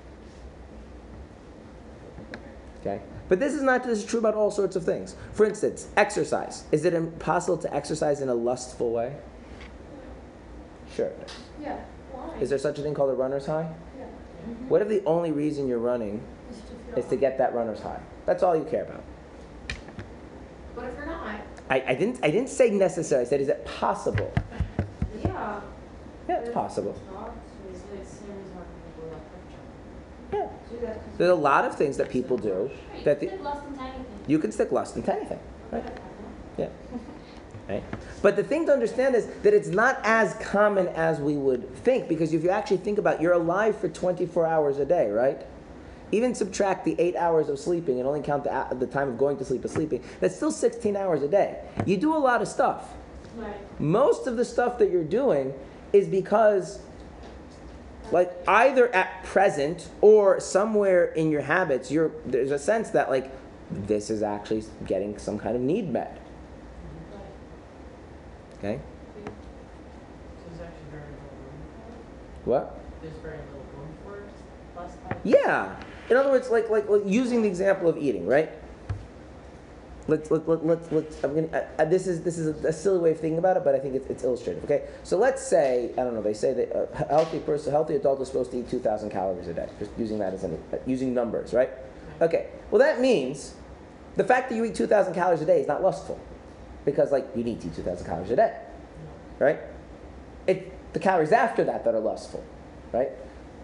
Okay? 2.81 3.01
But 3.27 3.39
this 3.39 3.53
is 3.53 3.63
not 3.63 3.83
this 3.83 3.99
is 3.99 4.05
true 4.05 4.19
about 4.19 4.35
all 4.35 4.51
sorts 4.51 4.75
of 4.75 4.83
things. 4.83 5.15
For 5.33 5.45
instance, 5.45 5.87
exercise. 5.97 6.63
Is 6.71 6.85
it 6.85 6.93
impossible 6.93 7.57
to 7.59 7.73
exercise 7.73 8.21
in 8.21 8.29
a 8.29 8.33
lustful 8.33 8.91
way? 8.91 9.15
Sure. 10.95 11.11
Yeah. 11.61 11.79
Is 12.41 12.49
there 12.49 12.59
such 12.59 12.79
a 12.79 12.81
thing 12.81 12.93
called 12.93 13.09
a 13.09 13.13
runner's 13.13 13.45
high? 13.45 13.69
What 14.69 14.81
if 14.81 14.87
the 14.87 15.03
only 15.05 15.31
reason 15.31 15.67
you're 15.67 15.77
running 15.79 16.21
is 16.95 17.05
to 17.05 17.15
get 17.15 17.37
that 17.37 17.53
runner's 17.53 17.79
high. 17.81 17.99
That's 18.25 18.43
all 18.43 18.55
you 18.55 18.63
care 18.63 18.83
about. 18.83 19.03
What 20.75 20.85
if 20.87 20.95
you're 20.95 21.05
not? 21.05 21.41
I, 21.69 21.83
I 21.87 21.93
didn't 21.95 22.19
I 22.23 22.31
didn't 22.31 22.49
say 22.49 22.69
necessary. 22.69 23.21
I 23.21 23.25
said 23.25 23.41
is 23.41 23.49
it 23.49 23.65
possible? 23.65 24.31
Yeah. 25.23 25.59
Yeah, 26.29 26.39
it's 26.39 26.49
possible. 26.53 26.95
It's 27.71 27.81
the 27.81 27.87
same 27.87 28.37
reason 28.37 28.55
why 28.55 28.63
people 28.95 29.09
like 29.11 29.21
Quick 30.29 30.31
Trip. 30.31 30.51
Yeah. 30.71 30.75
Do 30.79 30.85
that 30.85 30.93
'cause 30.95 31.17
There's 31.17 31.31
a 31.31 31.35
lot 31.35 31.65
of 31.65 31.75
things 31.75 31.97
that 31.97 32.09
people 32.09 32.37
do 32.37 32.69
that 33.03 33.21
you 33.21 33.29
the, 33.29 33.35
said 33.35 33.43
less 33.43 33.61
than 33.63 33.79
anything. 33.79 34.05
you 34.27 34.39
can 34.39 34.51
stick 34.51 34.71
lust 34.71 34.95
into 34.95 35.13
anything. 35.13 35.39
Right? 35.71 35.83
Yeah. 36.57 36.67
Right? 37.69 37.83
But 38.21 38.35
the 38.35 38.43
thing 38.43 38.65
to 38.67 38.71
understand 38.71 39.15
is 39.15 39.27
that 39.43 39.53
it's 39.53 39.67
not 39.67 39.99
as 40.03 40.33
common 40.35 40.87
as 40.89 41.19
we 41.19 41.35
would 41.35 41.75
think 41.77 42.07
because 42.07 42.33
if 42.33 42.43
you 42.43 42.49
actually 42.49 42.77
think 42.77 42.97
about 42.97 43.15
it, 43.15 43.21
you're 43.21 43.33
alive 43.33 43.77
for 43.77 43.89
24 43.89 44.47
hours 44.47 44.79
a 44.79 44.85
day, 44.85 45.09
right? 45.11 45.45
Even 46.11 46.33
subtract 46.33 46.85
the 46.85 46.95
eight 46.99 47.15
hours 47.17 47.49
of 47.49 47.59
sleeping 47.59 47.99
and 47.99 48.07
only 48.07 48.21
count 48.21 48.45
the, 48.45 48.75
the 48.79 48.87
time 48.87 49.09
of 49.09 49.17
going 49.17 49.37
to 49.37 49.45
sleep 49.45 49.65
as 49.65 49.71
sleeping. 49.71 50.01
That's 50.21 50.35
still 50.35 50.51
16 50.51 50.95
hours 50.95 51.21
a 51.21 51.27
day. 51.27 51.59
You 51.85 51.97
do 51.97 52.15
a 52.15 52.17
lot 52.17 52.41
of 52.41 52.47
stuff. 52.47 52.93
Right. 53.35 53.79
Most 53.79 54.25
of 54.25 54.37
the 54.37 54.45
stuff 54.45 54.77
that 54.79 54.89
you're 54.89 55.03
doing 55.03 55.53
is 55.91 56.07
because, 56.07 56.79
like, 58.11 58.31
either 58.47 58.93
at 58.95 59.23
present 59.25 59.89
or 59.99 60.39
somewhere 60.39 61.05
in 61.05 61.29
your 61.29 61.41
habits, 61.41 61.91
you're, 61.91 62.11
there's 62.25 62.51
a 62.51 62.59
sense 62.59 62.89
that, 62.91 63.09
like, 63.09 63.29
this 63.69 64.09
is 64.09 64.23
actually 64.23 64.63
getting 64.85 65.17
some 65.17 65.37
kind 65.37 65.55
of 65.55 65.61
need 65.61 65.89
met. 65.89 66.17
Okay? 68.59 68.79
So 69.15 69.31
there's 70.49 70.61
actually 70.61 70.89
very 70.91 71.03
little 71.03 71.37
room 71.43 72.45
What? 72.45 72.63
for 72.63 72.77
it. 72.77 73.01
There's 73.01 73.21
very 73.21 73.37
little 73.37 73.65
room 73.77 73.89
for 74.03 74.17
it. 74.17 75.19
Yeah. 75.23 75.75
In 76.09 76.17
other 76.17 76.29
words, 76.29 76.49
like, 76.49 76.69
like, 76.69 76.89
like 76.89 77.03
using 77.05 77.41
the 77.41 77.47
example 77.47 77.89
of 77.89 77.97
eating, 77.97 78.27
right? 78.27 78.49
Let's 80.09 80.31
let, 80.31 80.47
let, 80.47 80.65
let's 80.65 80.89
let's 80.89 81.21
I'm 81.21 81.35
gonna 81.35 81.47
uh, 81.47 81.67
uh, 81.79 81.85
this 81.85 82.07
is 82.07 82.21
this 82.23 82.37
is 82.37 82.63
a, 82.63 82.69
a 82.69 82.71
silly 82.71 82.99
way 82.99 83.11
of 83.11 83.19
thinking 83.19 83.39
about 83.39 83.57
it, 83.57 83.65
but 83.65 83.75
I 83.75 83.79
think 83.79 83.93
it's, 83.93 84.07
it's 84.07 84.23
illustrative. 84.23 84.63
Okay, 84.63 84.83
so 85.03 85.17
let's 85.17 85.45
say 85.45 85.91
I 85.97 86.03
don't 86.05 86.13
know. 86.13 86.21
They 86.21 86.33
say 86.33 86.53
that 86.53 86.71
a 86.73 87.07
healthy 87.09 87.39
person, 87.39 87.69
a 87.69 87.71
healthy 87.71 87.95
adult 87.95 88.21
is 88.21 88.29
supposed 88.29 88.51
to 88.51 88.59
eat 88.59 88.69
2,000 88.69 89.09
calories 89.09 89.49
a 89.49 89.53
day. 89.53 89.67
Just 89.79 89.91
using 89.97 90.17
that 90.19 90.33
as 90.33 90.45
an 90.45 90.63
uh, 90.71 90.77
using 90.85 91.13
numbers, 91.13 91.53
right? 91.53 91.71
Okay. 92.21 92.47
Well, 92.71 92.79
that 92.79 93.01
means 93.01 93.53
the 94.15 94.23
fact 94.23 94.49
that 94.49 94.55
you 94.55 94.63
eat 94.63 94.75
2,000 94.75 95.13
calories 95.13 95.41
a 95.41 95.45
day 95.45 95.59
is 95.59 95.67
not 95.67 95.83
lustful, 95.83 96.17
because 96.87 97.11
like 97.11 97.27
you 97.35 97.43
need 97.43 97.59
to 97.59 97.67
eat 97.67 97.75
2,000 97.75 98.05
calories 98.05 98.31
a 98.31 98.37
day, 98.37 98.57
right? 99.39 99.59
It 100.47 100.71
the 100.93 100.99
calories 100.99 101.33
after 101.33 101.65
that 101.65 101.83
that 101.83 101.93
are 101.93 101.99
lustful, 101.99 102.43
right? 102.93 103.09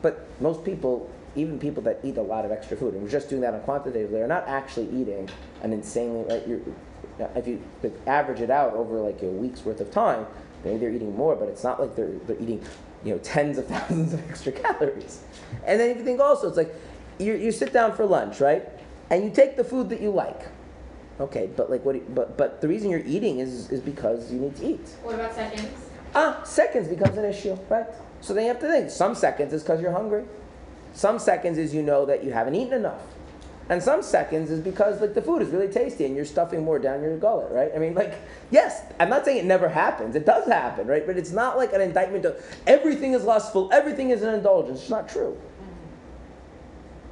But 0.01 0.27
most 0.41 0.65
people, 0.65 1.09
even 1.33 1.57
people 1.57 1.81
that 1.83 2.01
eat 2.03 2.17
a 2.17 2.21
lot 2.21 2.43
of 2.43 2.51
extra 2.51 2.75
food, 2.75 2.93
and 2.93 3.01
we're 3.01 3.09
just 3.09 3.29
doing 3.29 3.41
that 3.41 3.53
on 3.53 3.61
quantitatively, 3.61 4.19
are 4.19 4.27
not 4.27 4.45
actually 4.45 4.89
eating 4.89 5.29
an 5.63 5.71
insanely 5.71 6.25
right. 6.25 6.45
You're, 6.45 6.59
if 7.35 7.47
you 7.47 7.63
average 8.07 8.41
it 8.41 8.49
out 8.49 8.73
over 8.73 8.99
like 8.99 9.21
a 9.21 9.27
week's 9.27 9.63
worth 9.63 9.79
of 9.79 9.89
time, 9.89 10.27
maybe 10.65 10.79
they're 10.79 10.91
eating 10.91 11.15
more, 11.15 11.37
but 11.37 11.47
it's 11.47 11.63
not 11.63 11.79
like 11.79 11.95
they're 11.95 12.11
they're 12.27 12.41
eating, 12.41 12.61
you 13.05 13.13
know, 13.13 13.19
tens 13.19 13.57
of 13.57 13.65
thousands 13.73 14.13
of 14.13 14.29
extra 14.29 14.51
calories. 14.51 15.23
And 15.65 15.79
then 15.79 15.91
if 15.91 15.97
you 15.97 16.03
think 16.03 16.19
also, 16.19 16.49
it's 16.49 16.57
like 16.57 16.75
you 17.19 17.35
you 17.35 17.53
sit 17.53 17.71
down 17.71 17.95
for 17.95 18.05
lunch, 18.05 18.41
right, 18.41 18.67
and 19.09 19.23
you 19.23 19.29
take 19.29 19.55
the 19.55 19.63
food 19.63 19.87
that 19.91 20.01
you 20.01 20.11
like. 20.11 20.41
Okay, 21.19 21.49
but 21.55 21.69
like 21.69 21.85
what? 21.85 21.95
you- 21.95 22.05
But 22.13 22.37
but 22.37 22.61
the 22.61 22.67
reason 22.67 22.89
you're 22.89 23.05
eating 23.05 23.39
is 23.39 23.71
is 23.71 23.79
because 23.81 24.31
you 24.31 24.39
need 24.39 24.55
to 24.57 24.65
eat. 24.65 24.87
What 25.03 25.15
about 25.15 25.33
seconds? 25.33 25.67
Ah, 26.15 26.41
seconds 26.43 26.87
becomes 26.87 27.17
an 27.17 27.25
issue, 27.25 27.57
right? 27.69 27.85
So 28.21 28.33
then 28.33 28.43
you 28.43 28.49
have 28.49 28.59
to 28.61 28.67
think. 28.67 28.89
Some 28.89 29.15
seconds 29.15 29.53
is 29.53 29.63
because 29.63 29.81
you're 29.81 29.91
hungry. 29.91 30.23
Some 30.93 31.19
seconds 31.19 31.57
is 31.57 31.73
you 31.73 31.81
know 31.83 32.05
that 32.05 32.23
you 32.23 32.31
haven't 32.31 32.55
eaten 32.55 32.73
enough. 32.73 33.01
And 33.69 33.81
some 33.81 34.03
seconds 34.03 34.51
is 34.51 34.59
because 34.59 34.99
like 35.01 35.13
the 35.13 35.21
food 35.21 35.41
is 35.41 35.49
really 35.49 35.69
tasty 35.69 36.05
and 36.05 36.15
you're 36.15 36.25
stuffing 36.25 36.63
more 36.65 36.77
down 36.79 37.01
your 37.01 37.17
gullet, 37.17 37.51
right? 37.51 37.71
I 37.73 37.79
mean, 37.79 37.93
like, 37.95 38.15
yes, 38.51 38.81
I'm 38.99 39.09
not 39.09 39.23
saying 39.23 39.37
it 39.37 39.45
never 39.45 39.69
happens. 39.69 40.15
It 40.15 40.25
does 40.25 40.45
happen, 40.47 40.85
right? 40.85 41.05
But 41.07 41.17
it's 41.17 41.31
not 41.31 41.57
like 41.57 41.71
an 41.73 41.79
indictment 41.81 42.25
of 42.25 42.43
everything 42.67 43.13
is 43.13 43.23
lustful, 43.23 43.69
everything 43.71 44.09
is 44.09 44.21
an 44.21 44.33
indulgence. 44.35 44.81
It's 44.81 44.89
not 44.89 45.07
true. 45.07 45.37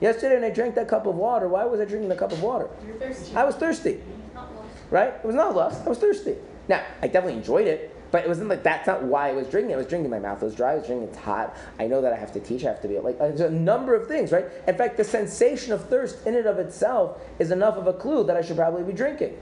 Yesterday 0.01 0.35
when 0.35 0.43
I 0.43 0.49
drank 0.49 0.75
that 0.75 0.87
cup 0.87 1.05
of 1.05 1.15
water, 1.15 1.47
why 1.47 1.63
was 1.63 1.79
I 1.79 1.85
drinking 1.85 2.09
the 2.09 2.15
cup 2.15 2.31
of 2.31 2.41
water? 2.41 2.67
You're 2.85 2.95
thirsty. 2.95 3.35
I 3.35 3.43
was 3.43 3.55
thirsty 3.55 4.01
Not 4.33 4.49
right? 4.89 5.13
It 5.13 5.25
was 5.25 5.35
not 5.35 5.55
lust. 5.55 5.85
I 5.85 5.89
was 5.89 5.99
thirsty. 5.99 6.35
Now, 6.67 6.83
I 7.01 7.07
definitely 7.07 7.33
enjoyed 7.37 7.67
it, 7.67 7.95
but 8.11 8.23
it 8.23 8.27
wasn't 8.27 8.49
like 8.49 8.63
that's 8.63 8.87
not 8.87 9.03
why 9.03 9.29
I 9.29 9.33
was 9.33 9.47
drinking. 9.47 9.75
I 9.75 9.77
was 9.77 9.85
drinking. 9.85 10.09
My 10.09 10.19
mouth 10.19 10.41
was 10.41 10.55
dry. 10.55 10.71
I 10.71 10.75
was 10.75 10.87
drinking. 10.87 11.09
It's 11.09 11.17
hot. 11.17 11.55
I 11.79 11.85
know 11.85 12.01
that 12.01 12.13
I 12.13 12.15
have 12.15 12.31
to 12.33 12.39
teach. 12.39 12.65
I 12.65 12.69
have 12.69 12.81
to 12.81 12.87
be 12.87 12.97
like. 12.99 13.19
There's 13.19 13.41
a 13.41 13.49
number 13.49 13.95
of 13.95 14.07
things, 14.07 14.31
right? 14.31 14.45
In 14.67 14.75
fact, 14.75 14.97
the 14.97 15.03
sensation 15.03 15.71
of 15.71 15.87
thirst 15.87 16.25
in 16.25 16.35
and 16.35 16.47
of 16.47 16.57
itself 16.57 17.21
is 17.39 17.51
enough 17.51 17.77
of 17.77 17.87
a 17.87 17.93
clue 17.93 18.23
that 18.25 18.35
I 18.35 18.41
should 18.41 18.57
probably 18.57 18.83
be 18.83 18.93
drinking. 18.93 19.37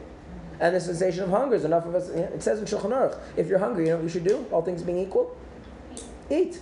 And 0.59 0.75
the 0.75 0.81
sensation 0.81 1.23
of 1.23 1.29
hunger 1.29 1.55
is 1.55 1.63
enough 1.63 1.85
of 1.85 1.95
us. 1.95 2.09
It 2.09 2.43
says 2.43 2.59
in 2.59 2.65
Shulchan 2.65 2.91
Aruch, 2.91 3.17
if 3.37 3.47
you're 3.47 3.59
hungry, 3.59 3.85
you 3.85 3.91
know 3.91 3.97
what 3.97 4.03
you 4.03 4.09
should 4.09 4.25
do. 4.25 4.45
All 4.51 4.61
things 4.61 4.83
being 4.83 4.99
equal, 4.99 5.35
eat. 6.29 6.59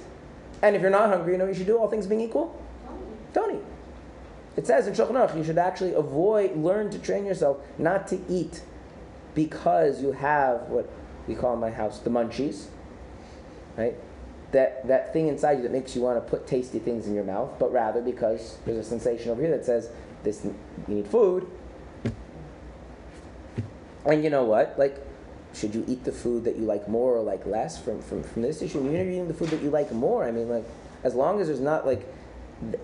And 0.62 0.76
if 0.76 0.82
you're 0.82 0.92
not 0.92 1.10
hungry, 1.10 1.34
you 1.34 1.38
know 1.40 1.46
what 1.46 1.54
you 1.54 1.58
should 1.58 1.68
do. 1.68 1.78
All 1.78 1.90
things 1.90 2.06
being 2.06 2.22
equal, 2.22 2.62
don't 3.34 3.56
eat. 3.56 3.64
It 4.58 4.66
says 4.66 4.88
in 4.88 4.94
Shulchan 4.94 5.12
Aruch, 5.12 5.38
you 5.38 5.44
should 5.44 5.60
actually 5.60 5.94
avoid, 5.94 6.58
learn 6.58 6.90
to 6.90 6.98
train 6.98 7.26
yourself 7.26 7.60
not 7.78 8.08
to 8.08 8.20
eat 8.28 8.64
because 9.36 10.02
you 10.02 10.14
have 10.14 10.62
what 10.64 10.90
we 11.28 11.36
call 11.36 11.54
in 11.54 11.60
my 11.60 11.70
house 11.70 12.00
the 12.00 12.10
munchies, 12.10 12.66
right? 13.78 13.94
That, 14.52 14.88
that 14.88 15.14
thing 15.14 15.28
inside 15.28 15.58
you 15.58 15.64
that 15.64 15.72
makes 15.72 15.96
you 15.96 16.02
want 16.02 16.24
to 16.24 16.28
put 16.28 16.48
tasty 16.48 16.80
things 16.80 17.06
in 17.06 17.14
your 17.14 17.24
mouth, 17.24 17.52
but 17.60 17.72
rather 17.72 18.02
because 18.02 18.58
there's 18.66 18.80
a 18.80 18.84
sensation 18.84 19.30
over 19.30 19.42
here 19.42 19.52
that 19.52 19.64
says 19.64 19.92
this 20.24 20.44
you 20.44 20.56
need 20.88 21.08
food. 21.08 21.46
And 24.06 24.24
you 24.24 24.32
know 24.32 24.46
what? 24.46 24.74
Like, 24.80 25.06
should 25.54 25.76
you 25.76 25.86
eat 25.88 26.04
the 26.04 26.12
food 26.12 26.46
that 26.46 26.56
you 26.56 26.64
like 26.64 26.88
more 26.88 27.16
or 27.16 27.22
like 27.22 27.46
less 27.46 27.78
from, 27.78 28.02
from, 28.02 28.24
from 28.24 28.42
this 28.42 28.64
issue? 28.64 28.84
You're 28.84 29.02
eating 29.04 29.28
the 29.28 29.34
food 29.36 29.50
that 29.50 29.62
you 29.62 29.70
like 29.70 29.92
more, 29.92 30.24
I 30.24 30.32
mean, 30.32 30.50
like, 30.50 30.66
as 31.04 31.14
long 31.14 31.40
as 31.42 31.48
there's 31.48 31.60
not 31.60 31.86
like 31.86 32.08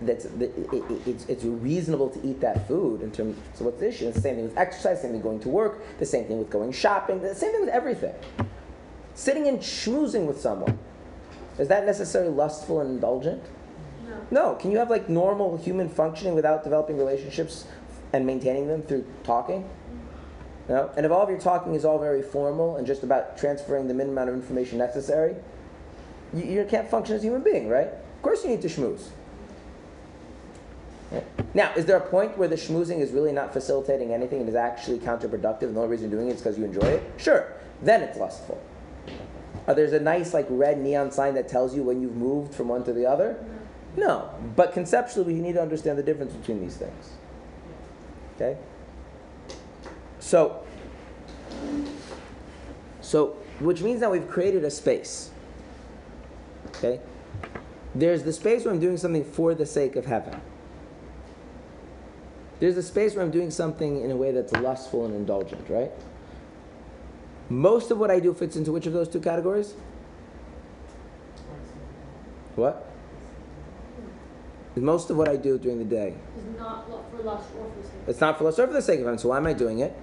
that's 0.02 0.26
that 0.26 0.56
it, 0.58 0.74
it, 0.74 1.08
it's, 1.08 1.26
it's 1.26 1.44
reasonable 1.44 2.10
to 2.10 2.28
eat 2.28 2.40
that 2.42 2.68
food 2.68 3.02
in 3.02 3.12
terms. 3.12 3.38
So 3.54 3.66
what's 3.66 3.80
the 3.80 3.90
issue? 3.90 4.08
It's 4.08 4.18
the 4.18 4.22
same 4.22 4.36
thing 4.36 4.46
with 4.46 4.58
exercise, 4.58 5.02
same 5.02 5.12
thing 5.12 5.18
with 5.18 5.24
going 5.24 5.40
to 5.42 5.50
work, 5.50 5.82
the 6.00 6.06
same 6.06 6.26
thing 6.26 6.38
with 6.38 6.50
going 6.50 6.72
shopping, 6.72 7.22
the 7.22 7.34
same 7.34 7.52
thing 7.52 7.62
with 7.62 7.70
everything. 7.70 8.14
Sitting 9.16 9.48
and 9.48 9.60
schmoozing 9.60 10.26
with 10.26 10.40
someone 10.40 10.78
is 11.60 11.68
that 11.68 11.86
necessarily 11.86 12.32
lustful 12.32 12.82
and 12.82 12.90
indulgent? 12.90 13.44
No. 14.08 14.52
No. 14.52 14.56
Can 14.56 14.72
you 14.72 14.78
have 14.78 14.90
like 14.90 15.10
normal 15.10 15.58
human 15.58 15.90
functioning 15.90 16.36
without 16.36 16.64
developing 16.64 16.98
relationships 16.98 17.66
and 18.12 18.26
maintaining 18.26 18.68
them 18.68 18.82
through 18.84 19.06
talking? 19.24 19.70
No. 20.70 20.92
And 20.96 21.06
if 21.06 21.12
all 21.12 21.22
of 21.22 21.30
your 21.30 21.40
talking 21.40 21.76
is 21.76 21.86
all 21.86 22.00
very 22.00 22.22
formal 22.22 22.78
and 22.78 22.88
just 22.88 23.04
about 23.04 23.38
transferring 23.38 23.88
the 23.88 23.94
minimum 23.94 24.18
amount 24.18 24.30
of 24.30 24.36
information 24.36 24.78
necessary, 24.78 25.36
you, 26.34 26.44
you 26.44 26.66
can't 26.66 26.90
function 26.90 27.16
as 27.16 27.22
a 27.22 27.26
human 27.26 27.44
being, 27.44 27.70
right? 27.70 27.88
Of 27.88 28.22
course 28.22 28.44
you 28.44 28.50
need 28.50 28.62
to 28.62 28.70
schmooze. 28.70 29.10
Now, 31.54 31.74
is 31.76 31.86
there 31.86 31.98
a 31.98 32.02
point 32.02 32.38
where 32.38 32.48
the 32.48 32.56
schmoozing 32.56 33.00
is 33.00 33.12
really 33.12 33.32
not 33.32 33.54
facilitating 33.54 34.14
anything 34.14 34.40
and 34.40 34.50
is 34.50 34.56
actually 34.56 35.00
counterproductive 35.00 35.64
and 35.64 35.76
the 35.76 35.82
only 35.82 35.92
reason 35.92 36.10
you're 36.10 36.20
doing 36.20 36.30
it 36.30 36.36
is 36.36 36.42
because 36.42 36.58
you 36.58 36.66
enjoy 36.66 36.88
it? 36.88 37.04
Sure. 37.18 37.54
Then 37.82 38.02
it's 38.02 38.18
lustful. 38.18 38.62
Or 39.68 39.74
there's 39.74 39.94
a 39.94 40.00
nice 40.00 40.34
like 40.34 40.48
red 40.50 40.80
neon 40.80 41.12
sign 41.12 41.36
that 41.36 41.48
tells 41.48 41.76
you 41.76 41.84
when 41.84 42.02
you've 42.02 42.16
moved 42.16 42.54
from 42.54 42.68
one 42.68 42.84
to 42.86 42.94
the 42.94 43.06
other? 43.06 43.44
No. 43.96 44.34
But 44.56 44.74
conceptually, 44.74 45.36
you 45.36 45.42
need 45.42 45.54
to 45.54 45.62
understand 45.62 45.98
the 45.98 46.04
difference 46.04 46.34
between 46.34 46.60
these 46.60 46.76
things. 46.76 47.12
Okay? 48.36 48.58
So, 50.20 50.64
so, 53.02 53.38
which 53.60 53.82
means 53.82 54.00
that 54.00 54.10
we've 54.10 54.28
created 54.28 54.64
a 54.64 54.72
space. 54.72 55.30
Okay? 56.70 57.00
There's 57.94 58.24
the 58.24 58.34
space 58.34 58.66
where 58.66 58.74
I'm 58.74 58.80
doing 58.80 58.98
something 58.98 59.24
for 59.24 59.54
the 59.54 59.66
sake 59.66 59.96
of 59.96 60.06
heaven. 60.06 60.42
There's 62.64 62.78
a 62.78 62.82
space 62.82 63.14
where 63.14 63.26
I'm 63.26 63.30
doing 63.30 63.52
something 63.52 64.02
in 64.06 64.10
a 64.10 64.16
way 64.16 64.32
that's 64.32 64.54
lustful 64.54 65.04
and 65.04 65.14
indulgent, 65.14 65.70
right? 65.70 65.92
Most 67.50 67.92
of 67.92 67.98
what 67.98 68.10
I 68.10 68.22
do 68.22 68.34
fits 68.34 68.56
into 68.56 68.72
which 68.72 68.88
of 68.88 68.94
those 68.94 69.10
two 69.10 69.20
categories? 69.20 69.74
What? 72.56 72.90
Most 74.78 75.10
of 75.10 75.18
what 75.18 75.28
I 75.28 75.36
do 75.36 75.58
during 75.60 75.78
the 75.78 75.84
day. 75.84 76.16
Is 76.38 76.58
not 76.58 76.88
for 76.88 77.22
lust 77.22 77.50
or 77.60 77.70
for 77.70 77.84
sake, 77.84 77.92
It's 78.08 78.22
not 78.22 78.38
for 78.38 78.46
lust 78.46 78.60
or 78.60 78.68
for 78.68 78.72
the 78.72 78.82
sake 78.82 79.00
of 79.00 79.08
heaven. 79.08 79.20
So 79.20 79.28
why 79.28 79.38
am 79.40 79.48
I 79.48 79.52
doing 79.52 79.80
it? 79.80 79.94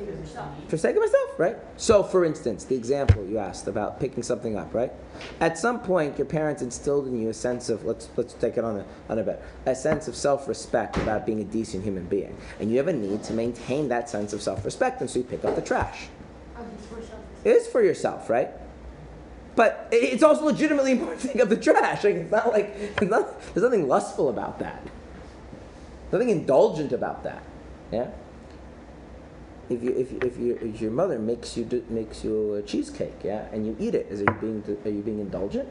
Yourself. 0.00 0.48
For 0.68 0.76
sake 0.76 0.96
of 0.96 1.02
myself, 1.02 1.38
right? 1.38 1.56
So, 1.76 2.02
for 2.02 2.24
instance, 2.24 2.64
the 2.64 2.74
example 2.74 3.24
you 3.26 3.38
asked 3.38 3.68
about 3.68 4.00
picking 4.00 4.22
something 4.22 4.56
up, 4.56 4.72
right? 4.74 4.92
At 5.40 5.58
some 5.58 5.80
point, 5.80 6.18
your 6.18 6.26
parents 6.26 6.62
instilled 6.62 7.06
in 7.06 7.20
you 7.20 7.28
a 7.28 7.34
sense 7.34 7.68
of 7.68 7.84
let's 7.84 8.08
let's 8.16 8.34
take 8.34 8.56
it 8.56 8.64
on 8.64 8.78
a 8.78 8.84
on 9.08 9.18
a 9.18 9.22
bet, 9.22 9.42
a 9.66 9.74
sense 9.74 10.08
of 10.08 10.16
self-respect 10.16 10.96
about 10.98 11.26
being 11.26 11.40
a 11.40 11.44
decent 11.44 11.84
human 11.84 12.04
being, 12.06 12.36
and 12.60 12.70
you 12.70 12.78
have 12.78 12.88
a 12.88 12.92
need 12.92 13.22
to 13.24 13.32
maintain 13.32 13.88
that 13.88 14.08
sense 14.08 14.32
of 14.32 14.42
self-respect, 14.42 15.00
and 15.00 15.10
so 15.10 15.18
you 15.18 15.24
pick 15.24 15.44
up 15.44 15.54
the 15.54 15.62
trash. 15.62 16.08
It 17.44 17.50
is 17.50 17.66
for 17.66 17.82
yourself, 17.82 18.30
right? 18.30 18.50
But 19.54 19.88
it's 19.92 20.22
also 20.22 20.46
legitimately 20.46 20.92
important 20.92 21.20
to 21.22 21.28
pick 21.28 21.40
up 21.40 21.48
the 21.48 21.56
trash. 21.56 22.04
Like 22.04 22.14
it's 22.16 22.30
not 22.30 22.52
like 22.52 22.74
it's 22.76 23.02
not, 23.02 23.40
there's 23.54 23.64
nothing 23.64 23.88
lustful 23.88 24.28
about 24.28 24.58
that. 24.60 24.82
Nothing 26.10 26.30
indulgent 26.30 26.92
about 26.92 27.24
that. 27.24 27.42
Yeah. 27.90 28.10
If 29.72 29.82
you 29.82 29.90
if 29.96 30.12
if, 30.22 30.38
you, 30.38 30.58
if 30.60 30.80
your 30.80 30.90
mother 30.90 31.18
makes 31.18 31.56
you 31.56 31.64
do, 31.64 31.82
makes 31.88 32.22
you 32.24 32.54
a 32.54 32.62
cheesecake, 32.62 33.14
yeah, 33.24 33.46
and 33.52 33.66
you 33.66 33.74
eat 33.80 33.94
it, 33.94 34.06
is 34.10 34.20
it 34.20 34.40
being 34.40 34.62
are 34.84 34.90
you 34.90 35.00
being 35.02 35.20
indulgent? 35.20 35.68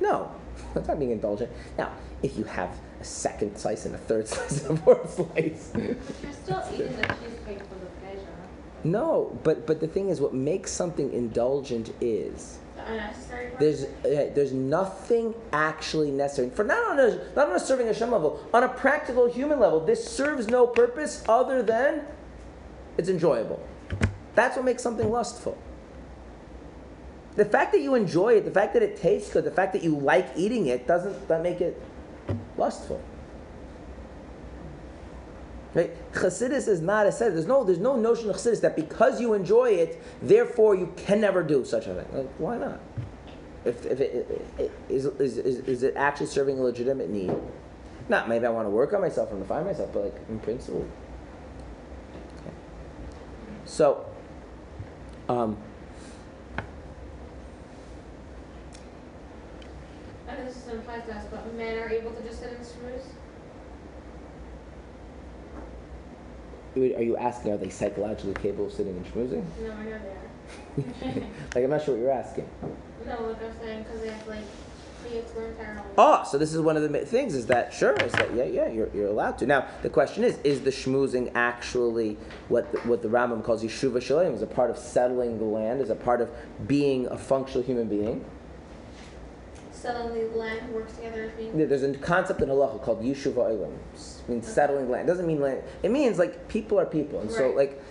No, 0.00 0.30
that's 0.74 0.88
not 0.88 0.98
being 0.98 1.12
indulgent. 1.12 1.50
Now, 1.78 1.92
if 2.22 2.36
you 2.36 2.44
have 2.44 2.70
a 3.00 3.04
second 3.04 3.56
slice 3.56 3.86
and 3.86 3.94
a 3.94 3.98
third 3.98 4.26
slice 4.32 4.64
and 4.66 4.78
a 4.78 4.82
fourth 4.82 5.14
slice, 5.14 5.70
But 5.72 5.82
you're 5.82 6.32
still 6.32 6.62
eating 6.74 6.96
the 6.96 7.02
cheesecake 7.06 7.62
for 7.68 7.74
the 7.78 7.90
pleasure. 8.02 8.26
no. 8.84 9.38
But 9.44 9.66
but 9.66 9.80
the 9.80 9.86
thing 9.88 10.08
is, 10.08 10.20
what 10.20 10.34
makes 10.34 10.70
something 10.72 11.12
indulgent 11.12 11.92
is 12.00 12.58
The 12.76 12.82
unnecessary 12.90 13.46
part. 13.50 13.60
there's 13.60 13.84
uh, 13.84 14.32
there's 14.34 14.52
nothing 14.52 15.34
actually 15.52 16.10
necessary 16.10 16.50
for 16.50 16.64
not 16.64 16.82
on 16.90 16.98
a 16.98 17.16
not 17.36 17.48
on 17.48 17.54
a 17.56 17.60
serving 17.60 17.86
Hashem 17.86 18.10
level, 18.10 18.40
on 18.52 18.64
a 18.64 18.68
practical 18.68 19.28
human 19.30 19.60
level. 19.60 19.78
This 19.80 20.02
serves 20.04 20.48
no 20.48 20.66
purpose 20.66 21.22
other 21.28 21.62
than 21.62 22.02
it's 22.96 23.08
enjoyable. 23.08 23.62
That's 24.34 24.56
what 24.56 24.64
makes 24.64 24.82
something 24.82 25.10
lustful. 25.10 25.56
The 27.36 27.44
fact 27.44 27.72
that 27.72 27.80
you 27.82 27.94
enjoy 27.94 28.34
it, 28.34 28.44
the 28.44 28.50
fact 28.50 28.72
that 28.74 28.82
it 28.82 28.96
tastes 28.96 29.32
good, 29.32 29.44
the 29.44 29.50
fact 29.50 29.74
that 29.74 29.82
you 29.82 29.96
like 29.96 30.28
eating 30.36 30.66
it, 30.66 30.86
doesn't 30.86 31.28
that 31.28 31.42
make 31.42 31.60
it 31.60 31.80
lustful? 32.56 33.00
Right? 35.74 36.12
Chassidus 36.12 36.68
is 36.68 36.80
not 36.80 37.06
a 37.06 37.12
set. 37.12 37.34
There's 37.34 37.46
no, 37.46 37.62
there's 37.62 37.78
no 37.78 37.96
notion 37.96 38.30
of 38.30 38.36
Chassidus 38.36 38.62
that 38.62 38.74
because 38.74 39.20
you 39.20 39.34
enjoy 39.34 39.72
it, 39.72 40.02
therefore 40.22 40.74
you 40.74 40.92
can 40.96 41.20
never 41.20 41.42
do 41.42 41.66
such 41.66 41.86
a 41.86 41.94
thing. 41.94 42.06
Like, 42.16 42.30
why 42.38 42.56
not? 42.56 42.80
If, 43.66 43.84
if 43.84 44.00
it, 44.00 44.14
it, 44.14 44.50
it, 44.58 44.72
is, 44.88 45.04
is, 45.04 45.36
is, 45.38 45.82
it 45.82 45.94
actually 45.96 46.26
serving 46.26 46.58
a 46.58 46.62
legitimate 46.62 47.10
need? 47.10 47.34
Not 48.08 48.28
maybe 48.28 48.46
I 48.46 48.48
want 48.48 48.66
to 48.66 48.70
work 48.70 48.94
on 48.94 49.02
myself 49.02 49.30
and 49.32 49.40
refine 49.40 49.66
myself, 49.66 49.90
but 49.92 50.04
like 50.04 50.14
in 50.30 50.38
principle. 50.38 50.86
So, 53.66 54.06
um, 55.28 55.56
And 60.28 60.46
this 60.46 60.56
is 60.56 60.68
implies 60.72 61.04
to 61.06 61.14
us, 61.14 61.24
but 61.30 61.54
men 61.54 61.78
are 61.78 61.88
able 61.88 62.12
to 62.12 62.22
just 62.22 62.40
sit 62.40 62.50
snooze? 62.64 63.02
are 66.76 67.02
you 67.02 67.16
asking 67.16 67.52
are 67.52 67.56
they 67.56 67.70
psychologically 67.70 68.34
capable 68.34 68.66
of 68.66 68.72
sitting 68.72 68.96
and 68.96 69.06
schmoozing? 69.06 69.44
No, 69.62 69.72
I 69.72 69.84
know 69.84 69.98
they 69.98 71.12
are. 71.12 71.20
like 71.54 71.64
I'm 71.64 71.70
not 71.70 71.82
sure 71.82 71.94
what 71.94 72.02
you're 72.02 72.10
asking. 72.10 72.48
No, 73.06 73.22
like 73.22 73.42
I'm 73.42 73.58
saying, 73.60 73.82
because 73.84 74.00
they 74.00 74.08
have 74.08 74.28
like. 74.28 74.44
Oh, 75.98 76.24
so 76.24 76.38
this 76.38 76.54
is 76.54 76.60
one 76.60 76.76
of 76.76 76.82
the 76.82 76.98
things 77.00 77.34
is 77.34 77.46
that 77.46 77.72
sure 77.72 77.92
is 77.94 78.12
that 78.12 78.34
yeah 78.34 78.44
yeah 78.44 78.68
you're, 78.68 78.88
you're 78.94 79.08
allowed 79.08 79.38
to. 79.38 79.46
Now 79.46 79.66
the 79.82 79.90
question 79.90 80.24
is 80.24 80.38
is 80.44 80.60
the 80.60 80.70
schmoozing 80.70 81.32
actually 81.34 82.16
what 82.48 82.70
the, 82.72 82.78
what 82.80 83.02
the 83.02 83.08
Rambam 83.08 83.42
calls 83.42 83.62
yeshuva 83.62 84.02
shalem 84.02 84.34
is 84.34 84.42
a 84.42 84.46
part 84.46 84.70
of 84.70 84.78
settling 84.78 85.38
the 85.38 85.44
land 85.44 85.80
is 85.80 85.90
a 85.90 85.94
part 85.94 86.20
of 86.20 86.30
being 86.66 87.06
a 87.06 87.16
functional 87.16 87.62
human 87.62 87.88
being. 87.88 88.24
Settling 89.72 90.30
the 90.32 90.36
land 90.36 90.72
works 90.72 90.94
together 90.94 91.32
being. 91.36 91.68
There's 91.68 91.82
a 91.82 91.94
concept 91.94 92.40
in 92.40 92.48
halacha 92.48 92.82
called 92.82 93.02
yeshuva 93.02 93.36
olam. 93.36 93.72
It 93.94 94.28
means 94.28 94.46
settling 94.46 94.90
land. 94.90 95.08
It 95.08 95.12
doesn't 95.12 95.26
mean 95.26 95.40
land. 95.40 95.62
It 95.82 95.90
means 95.90 96.18
like 96.18 96.48
people 96.48 96.78
are 96.78 96.86
people, 96.86 97.20
and 97.20 97.30
so 97.30 97.50
like 97.50 97.82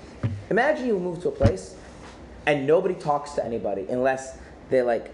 imagine 0.50 0.88
you 0.88 1.00
move 1.00 1.22
to 1.22 1.30
a 1.30 1.32
place 1.32 1.76
and 2.46 2.68
nobody 2.68 2.96
talks 2.96 3.32
to 3.32 3.46
anybody 3.46 3.86
unless 3.90 4.38
they 4.70 4.82
like 4.82 5.14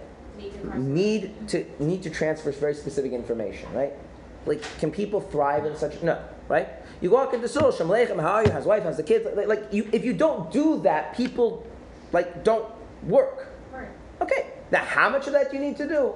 Need 0.75 1.47
to 1.49 1.65
need 1.79 2.03
to 2.03 2.09
transfer 2.09 2.51
very 2.51 2.73
specific 2.73 3.11
information, 3.11 3.71
right? 3.73 3.93
Like, 4.45 4.63
can 4.79 4.91
people 4.91 5.21
thrive 5.21 5.65
in 5.65 5.75
such? 5.75 6.01
No, 6.01 6.23
right? 6.47 6.67
You 6.99 7.11
walk 7.11 7.33
into 7.33 7.47
shul, 7.47 7.71
Shem 7.71 7.87
Lechem, 7.87 8.19
how 8.19 8.33
are 8.33 8.43
you? 8.43 8.51
How's 8.51 8.65
wife? 8.65 8.83
How's 8.83 8.97
the 8.97 9.03
kids? 9.03 9.27
Like, 9.35 9.47
like 9.47 9.67
you, 9.71 9.87
if 9.91 10.03
you 10.03 10.13
don't 10.13 10.51
do 10.51 10.81
that, 10.81 11.15
people 11.15 11.65
like 12.11 12.43
don't 12.43 12.71
work. 13.03 13.49
Right. 13.71 13.89
Okay, 14.21 14.51
now 14.71 14.83
how 14.83 15.09
much 15.09 15.27
of 15.27 15.33
that 15.33 15.51
do 15.51 15.57
you 15.57 15.63
need 15.63 15.77
to 15.77 15.87
do? 15.87 16.13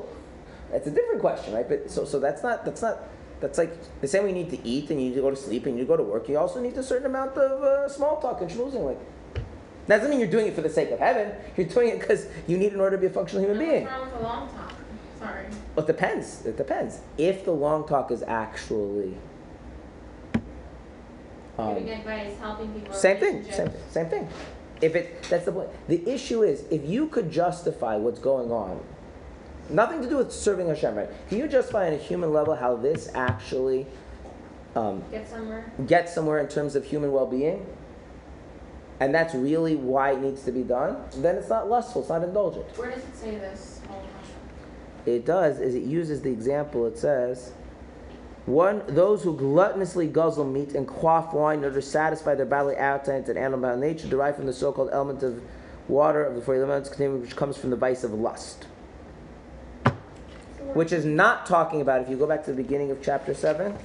That's 0.72 0.88
a 0.88 0.92
different 0.92 1.22
question, 1.22 1.54
right? 1.54 1.68
But 1.68 1.92
so 1.92 2.06
so 2.06 2.20
that's 2.20 2.44
not 2.44 2.66
that's 2.66 2.82
not 2.82 3.00
that's 3.40 3.58
like 3.58 3.74
the 4.02 4.08
same 4.08 4.24
way 4.24 4.30
you 4.30 4.36
need 4.36 4.50
to 4.50 4.68
eat 4.68 4.90
and 4.90 5.02
you 5.02 5.10
need 5.10 5.16
to 5.16 5.22
go 5.22 5.30
to 5.30 5.36
sleep 5.36 5.66
and 5.66 5.76
you 5.76 5.82
need 5.82 5.88
to 5.88 5.88
go 5.88 5.98
to 5.98 6.04
work. 6.04 6.28
You 6.30 6.38
also 6.38 6.60
need 6.62 6.78
a 6.78 6.84
certain 6.84 7.06
amount 7.06 7.38
of 7.38 7.62
uh, 7.62 7.90
small 7.90 8.20
talk 8.20 8.42
and 8.42 8.50
schmoozing. 8.50 8.84
Like, 8.86 9.00
that 9.88 9.98
doesn't 9.98 10.10
mean 10.10 10.20
you're 10.20 10.30
doing 10.30 10.48
it 10.48 10.56
for 10.56 10.62
the 10.62 10.70
sake 10.70 10.92
of 10.92 11.00
heaven. 11.00 11.32
You're 11.56 11.68
doing 11.68 11.90
it 11.90 12.00
because 12.00 12.28
you 12.48 12.58
need 12.58 12.74
in 12.74 12.80
order 12.80 12.96
to 12.98 13.02
be 13.02 13.08
a 13.08 13.10
functional 13.10 13.44
human 13.46 13.60
being. 13.60 13.84
What's 13.86 13.96
wrong 13.98 14.06
with 14.12 14.20
a 14.20 14.24
long 14.24 14.50
talk? 14.50 14.74
Sorry. 15.20 15.46
Well, 15.76 15.86
it 15.86 15.88
depends. 15.88 16.46
It 16.46 16.58
depends. 16.58 17.00
If 17.18 17.46
the 17.46 17.52
long 17.52 17.88
talk 17.88 18.12
is 18.12 18.24
actually 18.24 19.16
um, 21.58 21.76
Giving 21.76 21.90
advice, 21.90 22.38
helping 22.40 22.74
people. 22.74 22.94
same 22.94 23.18
thing, 23.18 23.44
same 23.52 23.70
thing, 23.70 23.82
same 23.90 24.06
thing. 24.08 24.28
If 24.82 24.96
it 24.96 25.24
that's 25.30 25.46
the 25.46 25.54
point. 25.54 25.70
The 25.88 26.08
issue 26.10 26.44
is 26.44 26.66
if 26.70 26.86
you 26.86 27.08
could 27.08 27.32
justify 27.32 27.96
what's 27.96 28.20
going 28.20 28.52
on, 28.52 28.82
nothing 29.70 30.02
to 30.02 30.10
do 30.10 30.18
with 30.18 30.34
serving 30.34 30.68
Hashem, 30.68 30.96
right? 30.96 31.10
Can 31.30 31.38
you 31.38 31.48
justify 31.48 31.88
on 31.88 31.94
a 31.94 31.98
human 31.98 32.34
level 32.34 32.56
how 32.56 32.76
this 32.76 33.10
actually 33.16 33.88
um, 34.76 35.02
Get 35.12 35.30
somewhere. 35.30 35.72
gets 35.88 36.14
somewhere 36.14 36.40
in 36.40 36.50
terms 36.50 36.76
of 36.76 36.84
human 36.84 37.14
well-being? 37.14 37.66
And 39.00 39.14
that's 39.14 39.36
really 39.36 39.76
why 39.76 40.12
it 40.12 40.22
needs 40.22 40.44
to 40.44 40.52
be 40.52 40.64
done. 40.64 40.98
Then 41.18 41.36
it's 41.36 41.50
not 41.50 41.70
lustful. 41.70 42.02
It's 42.02 42.10
not 42.10 42.24
indulgent. 42.24 42.66
Where 42.78 42.92
does 42.92 43.04
it 43.04 43.16
say 43.16 43.32
this? 43.32 43.82
It 45.06 45.26
does 45.26 45.60
is 45.60 45.76
it 45.76 45.84
uses 45.84 46.22
the 46.22 46.32
example. 46.32 46.88
It 46.88 46.98
says, 46.98 47.52
one 48.46 48.84
those 48.88 49.24
who 49.24 49.36
gluttonously 49.36 50.12
guzzle 50.12 50.46
meat 50.46 50.74
and 50.74 50.88
quaff 50.88 51.34
wine 51.34 51.60
in 51.60 51.66
order 51.66 51.76
to 51.76 51.82
satisfy 51.82 52.36
their 52.36 52.46
bodily 52.46 52.76
appetites 52.76 53.30
and 53.30 53.38
animal 53.38 53.76
nature 53.78 54.08
derive 54.08 54.36
from 54.36 54.46
the 54.46 54.54
so-called 54.54 54.90
element 54.92 55.24
of 55.24 55.42
water 55.88 56.24
of 56.24 56.36
the 56.36 56.42
four 56.42 56.56
elements 56.56 56.90
containing 56.90 57.22
which 57.22 57.36
comes 57.36 57.58
from 57.58 57.70
the 57.70 57.76
vice 57.76 58.04
of 58.04 58.14
lust. 58.14 58.66
Which 60.74 60.92
is 60.92 61.06
not 61.06 61.46
talking 61.46 61.82
about 61.82 62.02
if 62.02 62.10
you 62.10 62.18
go 62.18 62.28
back 62.28 62.44
to 62.46 62.52
the 62.52 62.62
beginning 62.62 62.92
of 62.92 63.02
chapter 63.02 63.34
seven, 63.34 63.78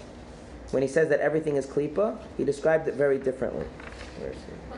when 0.70 0.82
he 0.82 0.88
says 0.88 1.08
that 1.08 1.20
everything 1.20 1.56
is 1.56 1.66
klipa, 1.66 2.18
he 2.36 2.44
described 2.44 2.88
it 2.88 2.94
very 2.94 3.18
differently. 3.18 3.66
Where 4.18 4.30
is 4.30 4.36
he? 4.36 4.69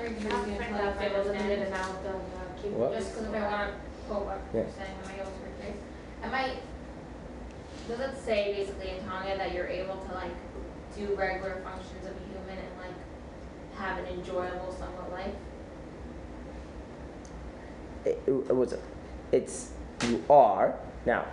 Okay, 0.00 0.14
can 0.14 0.32
I 0.32 0.40
read 0.40 0.58
the 0.58 0.64
Have 0.64 0.70
example 0.70 0.92
friends 0.96 1.00
if 1.00 1.24
there 1.24 1.34
understand 1.34 1.50
with 1.50 1.60
it? 1.60 1.68
amount 1.68 2.06
of 2.06 2.14
uh, 2.16 2.62
keep- 2.62 2.72
What? 2.72 2.92
Just 2.94 3.10
because 3.14 3.26
if 3.28 3.34
I 3.34 3.40
want 3.40 3.70
to 3.70 3.76
quote 4.08 4.24
what 4.26 4.40
Yeah. 4.54 4.60
you're 4.60 4.70
saying, 4.70 4.94
am 5.04 5.10
I 5.10 5.14
able 5.20 5.30
to 5.30 5.42
rephrase? 5.44 5.78
Am 6.24 6.34
I, 6.34 6.44
does 7.88 8.00
it 8.00 8.14
say 8.24 8.54
basically 8.56 8.90
in 8.96 9.04
Tanya 9.04 9.36
that 9.36 9.52
you're 9.54 9.66
able 9.68 9.96
to 9.96 10.14
like 10.14 10.32
do 10.96 11.14
regular 11.14 11.60
functions 11.62 12.04
of 12.06 12.12
a 12.12 12.24
human 12.32 12.56
and 12.58 12.72
like 12.80 12.96
have 13.76 13.98
an 13.98 14.06
enjoyable 14.06 14.72
somewhat 14.72 15.12
life? 15.12 15.34
it, 18.06 18.18
it 18.26 18.56
was 18.56 18.74
it's 19.30 19.72
you 20.08 20.24
are 20.30 20.74
now 21.04 21.26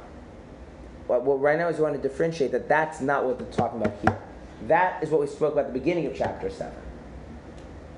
what, 1.08 1.23
what 1.23 1.39
right 1.39 1.58
now 1.58 1.69
is 1.69 1.77
you 1.77 1.84
want 1.84 1.95
to 1.95 2.01
differentiate 2.01 2.51
that 2.51 2.67
that's 2.67 2.99
not 2.99 3.23
what 3.23 3.39
they're 3.39 3.47
talking 3.51 3.82
about 3.82 3.95
here 4.01 4.17
that 4.67 5.01
is 5.01 5.10
what 5.10 5.21
we 5.21 5.27
spoke 5.27 5.53
about 5.53 5.67
at 5.67 5.73
the 5.73 5.80
beginning 5.80 6.06
of 6.06 6.13
chapter 6.13 6.49
7 6.49 6.73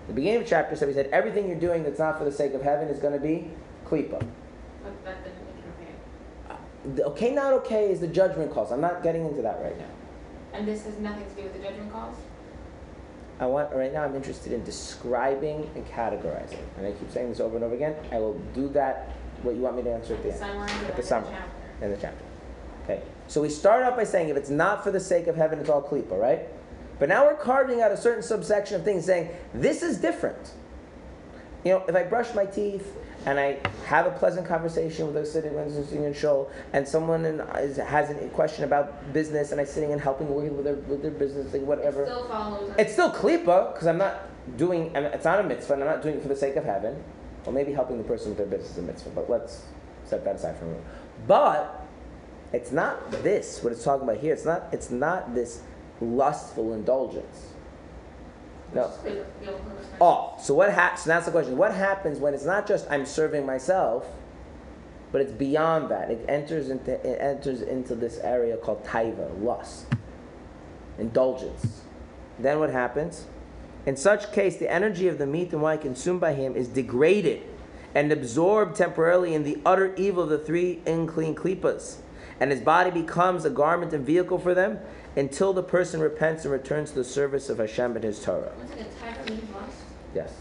the 0.10 0.14
beginning 0.14 0.42
of 0.42 0.48
chapter 0.48 0.76
7 0.76 0.94
we 0.94 0.94
said 1.02 1.10
everything 1.14 1.48
you're 1.48 1.60
doing 1.60 1.84
that's 1.84 2.00
not 2.00 2.18
for 2.18 2.26
the 2.26 2.32
sake 2.32 2.54
of 2.54 2.62
heaven 2.62 2.88
is 2.90 3.00
going 3.00 3.14
to 3.14 3.20
be 3.20 3.50
klipa 3.86 4.20
But 4.20 5.06
that 5.06 5.24
didn't 5.24 5.40
make 5.46 5.88
it 5.88 7.00
okay. 7.00 7.04
okay 7.04 7.34
not 7.34 7.54
okay 7.54 7.92
is 7.92 8.00
the 8.02 8.08
judgment 8.08 8.52
calls 8.54 8.72
i'm 8.72 8.82
not 8.82 9.02
getting 9.04 9.26
into 9.26 9.42
that 9.42 9.62
right 9.62 9.78
now 9.78 9.90
And 10.54 10.68
this 10.68 10.84
has 10.86 10.98
nothing 10.98 11.26
to 11.30 11.36
do 11.36 11.44
with 11.44 11.54
the 11.54 11.60
judgment 11.60 11.92
calls? 11.94 12.18
I 13.40 13.46
want 13.46 13.72
right 13.74 13.94
now. 13.94 14.04
I'm 14.04 14.16
interested 14.18 14.52
in 14.52 14.66
describing 14.66 15.70
and 15.76 15.88
categorizing, 15.88 16.60
and 16.78 16.86
I 16.88 16.92
keep 16.92 17.10
saying 17.10 17.30
this 17.30 17.40
over 17.40 17.56
and 17.56 17.64
over 17.64 17.74
again. 17.74 17.96
I 18.12 18.18
will 18.18 18.34
do 18.54 18.68
that. 18.80 19.14
What 19.44 19.56
you 19.56 19.62
want 19.62 19.78
me 19.78 19.84
to 19.84 19.94
answer 19.94 20.16
at 20.16 20.24
the 20.24 20.30
The 20.30 20.34
end. 20.34 20.40
summary 20.44 20.72
At 20.90 20.96
the 20.98 21.02
the 21.02 21.08
summary. 21.08 21.36
in 21.82 21.92
the 21.92 21.96
chapter. 21.98 22.26
Okay, 22.84 23.02
so 23.30 23.42
we 23.42 23.48
start 23.48 23.84
out 23.84 23.96
by 23.96 24.04
saying 24.04 24.28
if 24.28 24.36
it's 24.36 24.50
not 24.50 24.84
for 24.84 24.92
the 24.92 25.00
sake 25.00 25.28
of 25.28 25.38
heaven, 25.38 25.58
it's 25.60 25.70
all 25.70 25.82
klipa, 25.82 26.20
right? 26.20 26.42
But 27.00 27.10
now 27.10 27.26
we're 27.26 27.36
carving 27.36 27.82
out 27.82 27.92
a 27.92 27.98
certain 27.98 28.22
subsection 28.22 28.76
of 28.76 28.84
things 28.84 29.06
saying 29.06 29.30
this 29.54 29.82
is 29.82 29.98
different. 29.98 30.54
You 31.64 31.74
know, 31.74 31.84
if 31.88 31.96
I 31.96 32.04
brush 32.04 32.34
my 32.36 32.46
teeth 32.46 32.96
and 33.26 33.40
I 33.40 33.60
have 33.86 34.06
a 34.06 34.12
pleasant 34.12 34.48
conversation 34.48 35.08
with 35.08 35.18
a 35.18 35.26
sitting 35.26 36.04
in 36.04 36.14
shul, 36.14 36.50
and 36.72 36.88
someone 36.88 37.26
in, 37.26 37.42
is, 37.58 37.78
has 37.78 38.10
a 38.10 38.14
question 38.30 38.64
about 38.64 39.12
business, 39.14 39.52
and 39.52 39.60
I'm 39.60 39.68
sitting 39.68 39.92
and 39.92 40.00
helping 40.00 40.30
working 40.30 40.56
with 40.56 40.66
their 40.66 40.76
with 40.76 41.02
their 41.02 41.12
business, 41.12 41.52
like 41.52 41.64
whatever. 41.64 42.04
It 42.04 42.08
still 42.08 42.28
follows. 42.28 42.76
It's 42.78 42.94
still 42.94 43.12
klipa 43.12 43.74
because 43.74 43.88
I'm 43.88 43.98
not 43.98 44.22
doing. 44.58 44.96
It's 44.96 45.26
not 45.26 45.40
a 45.40 45.44
mitzvah, 45.44 45.74
and 45.74 45.84
I'm 45.84 45.90
not 45.90 46.02
doing 46.02 46.16
it 46.16 46.22
for 46.22 46.30
the 46.30 46.36
sake 46.36 46.56
of 46.56 46.64
heaven. 46.64 47.04
Well, 47.46 47.54
maybe 47.54 47.74
helping 47.74 47.98
the 47.98 48.04
person 48.04 48.30
with 48.30 48.38
their 48.38 48.48
business 48.48 48.72
is 48.72 48.78
a 48.78 48.82
mitzvah, 48.82 49.10
but 49.10 49.30
let's 49.30 49.64
set 50.06 50.24
that 50.24 50.36
aside 50.38 50.58
for 50.58 50.66
a 50.66 50.68
moment. 50.68 50.86
But 51.28 51.88
it's 52.54 52.72
not 52.72 53.12
this. 53.12 53.62
What 53.62 53.74
it's 53.74 53.84
talking 53.84 54.08
about 54.08 54.22
here. 54.22 54.34
It's 54.34 54.46
not. 54.46 54.68
It's 54.72 54.92
not 54.92 55.36
this 55.36 55.62
lustful 56.02 56.74
indulgence. 56.74 57.54
No. 58.74 58.84
Just 58.84 59.04
be 59.04 59.10
able 59.12 59.24
to 59.24 59.70
respect. 59.78 59.98
Oh, 60.02 60.36
so 60.40 60.54
what 60.54 60.72
happens? 60.72 61.02
So 61.04 61.10
that's 61.10 61.26
the 61.26 61.32
question. 61.32 61.58
What 61.58 61.74
happens 61.74 62.20
when 62.20 62.34
it's 62.34 62.46
not 62.46 62.68
just 62.68 62.90
I'm 62.90 63.06
serving 63.06 63.46
myself, 63.46 64.06
but 65.12 65.22
it's 65.22 65.32
beyond 65.32 65.90
that. 65.90 66.12
It 66.12 66.24
enters 66.30 66.70
into 66.70 66.92
it 66.92 67.20
enters 67.20 67.62
into 67.62 67.96
this 67.96 68.20
area 68.20 68.58
called 68.58 68.86
taiva, 68.86 69.42
lust. 69.44 69.86
indulgence. 71.00 71.82
Then 72.38 72.60
what 72.60 72.70
happens? 72.70 73.26
In 73.86 73.96
such 73.96 74.32
case, 74.32 74.58
the 74.58 74.72
energy 74.72 75.08
of 75.08 75.18
the 75.18 75.26
meat 75.26 75.52
and 75.52 75.62
wine 75.62 75.80
consumed 75.80 76.22
by 76.22 76.34
him 76.34 76.56
is 76.56 76.68
degraded 76.68 77.42
and 77.96 78.12
absorbed 78.12 78.76
temporarily 78.76 79.34
in 79.34 79.44
the 79.44 79.58
utter 79.66 79.96
evil 79.96 80.24
of 80.24 80.30
the 80.30 80.38
three 80.38 80.82
unclean 80.86 81.34
klipas, 81.34 81.98
and 82.40 82.52
his 82.52 82.62
body 82.62 82.92
becomes 82.92 83.46
a 83.46 83.50
garment 83.50 83.94
and 83.94 84.06
vehicle 84.06 84.40
for 84.40 84.54
them 84.54 84.80
until 85.16 85.54
the 85.54 85.64
person 85.64 86.00
repents 86.00 86.46
and 86.46 86.52
returns 86.52 86.92
to 86.92 86.96
the 86.96 87.04
service 87.04 87.50
of 87.50 87.58
Hashem 87.58 87.96
and 87.96 88.04
His 88.04 88.24
Torah. 88.24 88.52
One 88.56 88.68
second, 88.68 88.88
tiger? 89.00 89.40
Yes. 90.14 90.34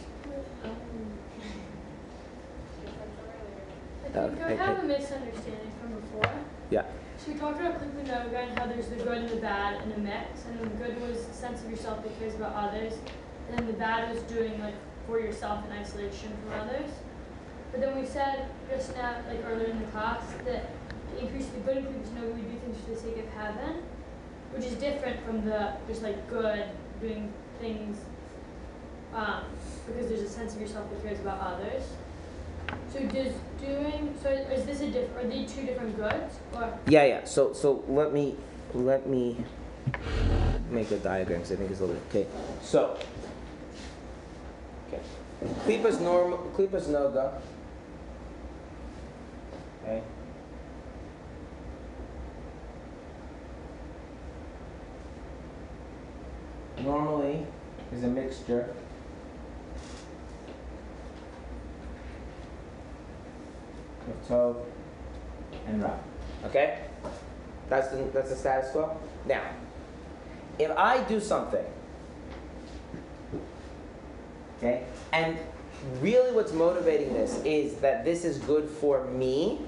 I 4.14 4.28
think 4.28 4.42
I 4.42 4.54
have 4.54 4.78
a 4.78 4.87
misunderstanding 4.87 5.70
from 5.80 6.00
before. 6.00 6.32
Yeah. 6.70 6.84
So 7.18 7.32
we 7.32 7.38
talked 7.38 7.61
about 7.61 7.80
Klipa 7.80 8.06
Noga 8.06 8.48
and 8.48 8.58
how 8.58 8.66
there's 8.66 8.88
the 8.88 8.96
good 8.96 9.18
and 9.18 9.28
the 9.28 9.37
bad 9.37 9.82
in 9.82 9.90
the 9.90 9.98
mix, 9.98 10.44
and 10.46 10.61
the 10.61 10.66
good 10.82 11.00
was 11.00 11.26
the 11.26 11.34
sense 11.34 11.62
of 11.62 11.70
yourself 11.70 12.02
that 12.02 12.18
cares 12.18 12.34
about 12.34 12.54
others, 12.54 12.94
and 13.48 13.58
then 13.58 13.66
the 13.66 13.74
bad 13.74 14.12
was 14.12 14.22
doing 14.22 14.61
like 14.61 14.74
for 15.06 15.20
yourself 15.20 15.64
in 15.66 15.72
isolation 15.72 16.32
from 16.44 16.61
others. 16.61 16.90
But 17.70 17.80
then 17.80 17.98
we 18.00 18.06
said 18.06 18.48
just 18.70 18.96
now, 18.96 19.16
like 19.28 19.44
earlier 19.46 19.68
in 19.68 19.78
the 19.78 19.87
class, 19.87 20.22
that 20.46 20.70
increase 21.21 21.47
the 21.47 21.61
good 21.61 21.79
in 21.79 21.85
Klipa 21.85 22.09
Noga, 22.16 22.35
we 22.35 22.42
do 22.42 22.59
things 22.59 22.77
for 22.85 22.90
the 22.90 22.97
sake 22.97 23.18
of 23.18 23.29
heaven, 23.33 23.83
which 24.53 24.64
is 24.64 24.75
different 24.75 25.25
from 25.25 25.44
the 25.44 25.73
just 25.87 26.03
like 26.03 26.29
good 26.29 26.64
doing 27.01 27.33
things 27.61 27.99
um, 29.14 29.44
because 29.87 30.09
there's 30.09 30.23
a 30.23 30.29
sense 30.29 30.55
of 30.55 30.61
yourself 30.61 30.88
that 30.90 31.03
cares 31.03 31.21
about 31.21 31.40
others. 31.40 31.83
So 32.92 33.01
does 33.01 33.33
doing 33.61 34.14
so 34.23 34.31
is 34.31 34.64
this 34.66 34.81
a 34.81 34.90
diff 34.90 35.16
are 35.16 35.25
they 35.25 35.44
two 35.44 35.64
different 35.64 35.97
goods 35.97 36.37
or 36.55 36.79
Yeah, 36.87 37.05
yeah. 37.05 37.25
So, 37.25 37.53
so 37.53 37.85
let 37.88 38.12
me 38.12 38.37
let 38.75 39.07
me 39.09 39.37
make 40.71 40.90
a 40.90 40.99
diagram 40.99 41.40
because 41.40 41.53
I 41.53 41.57
think 41.57 41.71
it's 41.71 41.81
a 41.81 41.87
little 41.87 42.03
okay. 42.11 42.27
So, 42.62 42.99
okay, 44.88 45.01
klipas 45.64 46.01
normal, 46.01 46.38
klipas 46.57 46.88
noga. 46.88 47.40
Okay. 49.83 50.03
Normally 56.82 57.46
is 57.92 58.04
a 58.04 58.08
mixture 58.08 58.74
of 64.08 64.28
tov 64.28 64.56
and 65.66 65.82
ra. 65.82 65.94
Okay? 66.44 66.84
That's 67.68 67.88
the, 67.88 67.96
that's 68.12 68.30
the 68.30 68.36
status 68.36 68.70
quo. 68.70 68.96
Now, 69.26 69.42
if 70.58 70.70
I 70.76 71.02
do 71.04 71.20
something, 71.20 71.64
okay, 74.58 74.84
and 75.12 75.38
really 76.00 76.32
what's 76.32 76.52
motivating 76.52 77.12
this 77.12 77.42
is 77.44 77.76
that 77.76 78.04
this 78.04 78.24
is 78.24 78.38
good 78.38 78.68
for 78.68 79.04
me, 79.04 79.60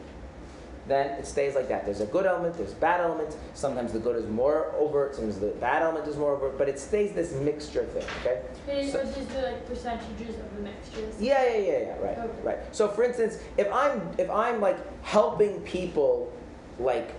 then 0.91 1.19
it 1.19 1.27
stays 1.27 1.55
like 1.55 1.69
that. 1.69 1.85
There's 1.85 2.01
a 2.01 2.07
good 2.07 2.27
element, 2.27 2.57
there's 2.57 2.75
bad 2.75 3.01
elements. 3.01 3.37
Sometimes 3.55 3.93
the 3.93 3.99
good 3.99 4.17
is 4.17 4.27
more 4.27 4.73
overt, 4.77 5.15
sometimes 5.15 5.39
the 5.39 5.49
bad 5.61 5.83
element 5.83 6.07
is 6.09 6.17
more 6.17 6.33
overt, 6.35 6.59
but 6.59 6.69
it 6.69 6.79
stays 6.79 7.13
this 7.13 7.33
mixture 7.35 7.85
thing, 7.85 8.05
okay? 8.21 8.43
is, 8.81 8.93
So- 8.93 8.99
is 9.01 9.27
the 9.29 9.43
like 9.43 9.67
percentages 9.67 10.37
of 10.37 10.57
the 10.57 10.63
mixtures? 10.63 11.21
Yeah, 11.21 11.45
yeah, 11.47 11.57
yeah, 11.59 11.79
yeah. 11.79 11.99
Right, 11.99 12.19
Okay. 12.19 12.29
right. 12.43 12.59
So, 12.73 12.89
for 12.89 13.05
instance, 13.05 13.39
if 13.57 13.71
I'm 13.73 14.03
if 14.19 14.29
I'm 14.31 14.61
like 14.61 14.79
helping 15.05 15.61
people, 15.61 16.33
like, 16.79 17.13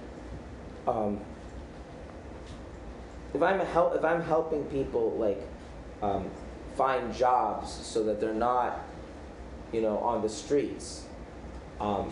um, 0.88 1.20
if 3.34 3.42
I'm 3.42 3.62
a 3.62 3.66
help 3.66 3.96
if 3.96 4.04
I'm 4.04 4.22
helping 4.22 4.66
people 4.66 5.12
like 5.12 5.42
um, 6.02 6.30
find 6.76 7.14
jobs 7.14 7.72
so 7.72 8.04
that 8.04 8.20
they're 8.20 8.34
not, 8.34 8.82
you 9.72 9.82
know, 9.82 9.98
on 10.00 10.22
the 10.22 10.30
streets, 10.30 11.06
um, 11.80 12.12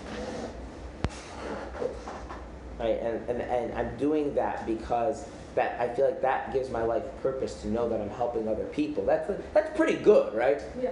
right? 2.79 2.99
And, 2.99 3.29
and 3.29 3.41
and 3.41 3.73
I'm 3.73 3.95
doing 3.97 4.35
that 4.35 4.65
because 4.65 5.25
that 5.55 5.79
I 5.79 5.93
feel 5.93 6.05
like 6.05 6.21
that 6.21 6.53
gives 6.53 6.69
my 6.69 6.83
life 6.83 7.03
purpose 7.21 7.61
to 7.61 7.67
know 7.67 7.89
that 7.89 7.99
I'm 7.99 8.09
helping 8.09 8.47
other 8.47 8.65
people. 8.65 9.05
That's 9.05 9.29
that's 9.53 9.75
pretty 9.75 9.95
good, 9.95 10.33
right? 10.33 10.61
Yeah. 10.81 10.91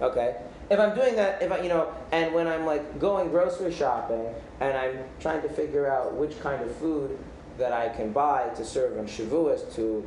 Okay. 0.00 0.36
If 0.68 0.80
I'm 0.80 0.94
doing 0.94 1.14
that, 1.16 1.42
if 1.42 1.52
I, 1.52 1.60
you 1.60 1.68
know, 1.68 1.94
and 2.10 2.34
when 2.34 2.48
I'm 2.48 2.66
like 2.66 2.98
going 2.98 3.28
grocery 3.28 3.72
shopping 3.72 4.26
and 4.60 4.76
I'm 4.76 4.98
trying 5.20 5.42
to 5.42 5.48
figure 5.48 5.90
out 5.90 6.14
which 6.14 6.40
kind 6.40 6.60
of 6.62 6.74
food 6.76 7.16
that 7.56 7.72
I 7.72 7.88
can 7.88 8.12
buy 8.12 8.48
to 8.56 8.64
serve 8.64 8.98
on 8.98 9.06
Shavuos 9.06 9.72
to, 9.76 10.04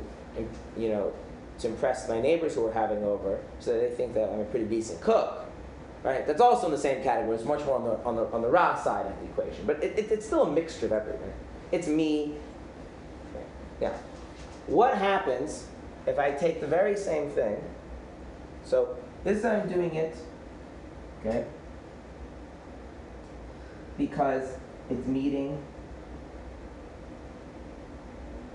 you 0.76 0.88
know, 0.90 1.12
to 1.58 1.68
impress 1.68 2.08
my 2.08 2.20
neighbors 2.20 2.54
who 2.54 2.66
are 2.66 2.72
having 2.72 3.02
over, 3.02 3.40
so 3.58 3.72
that 3.72 3.80
they 3.80 3.94
think 3.94 4.14
that 4.14 4.30
I'm 4.30 4.40
a 4.40 4.44
pretty 4.44 4.66
decent 4.66 5.00
cook, 5.00 5.46
right? 6.02 6.26
That's 6.26 6.40
also 6.40 6.66
in 6.66 6.72
the 6.72 6.78
same 6.78 7.02
category. 7.02 7.36
It's 7.36 7.44
much 7.44 7.64
more 7.64 7.76
on 7.76 7.84
the 7.84 7.98
on 8.04 8.16
the 8.16 8.26
on 8.32 8.42
the 8.42 8.48
ra 8.48 8.76
side 8.76 9.06
of 9.06 9.18
the 9.20 9.24
equation, 9.26 9.64
but 9.66 9.82
it, 9.82 9.98
it, 9.98 10.10
it's 10.10 10.26
still 10.26 10.44
a 10.44 10.50
mixture 10.50 10.86
of 10.86 10.92
everything. 10.92 11.32
It's 11.72 11.86
me. 11.86 12.34
Yeah. 13.80 13.96
What 14.66 14.96
happens 14.96 15.66
if 16.06 16.18
I 16.18 16.32
take 16.32 16.60
the 16.60 16.66
very 16.66 16.96
same 16.96 17.30
thing? 17.30 17.62
So 18.64 18.96
this 19.24 19.44
I'm 19.44 19.68
doing 19.68 19.94
it, 19.94 20.16
okay, 21.20 21.44
because 23.98 24.56
it's 24.90 25.06
meeting 25.06 25.62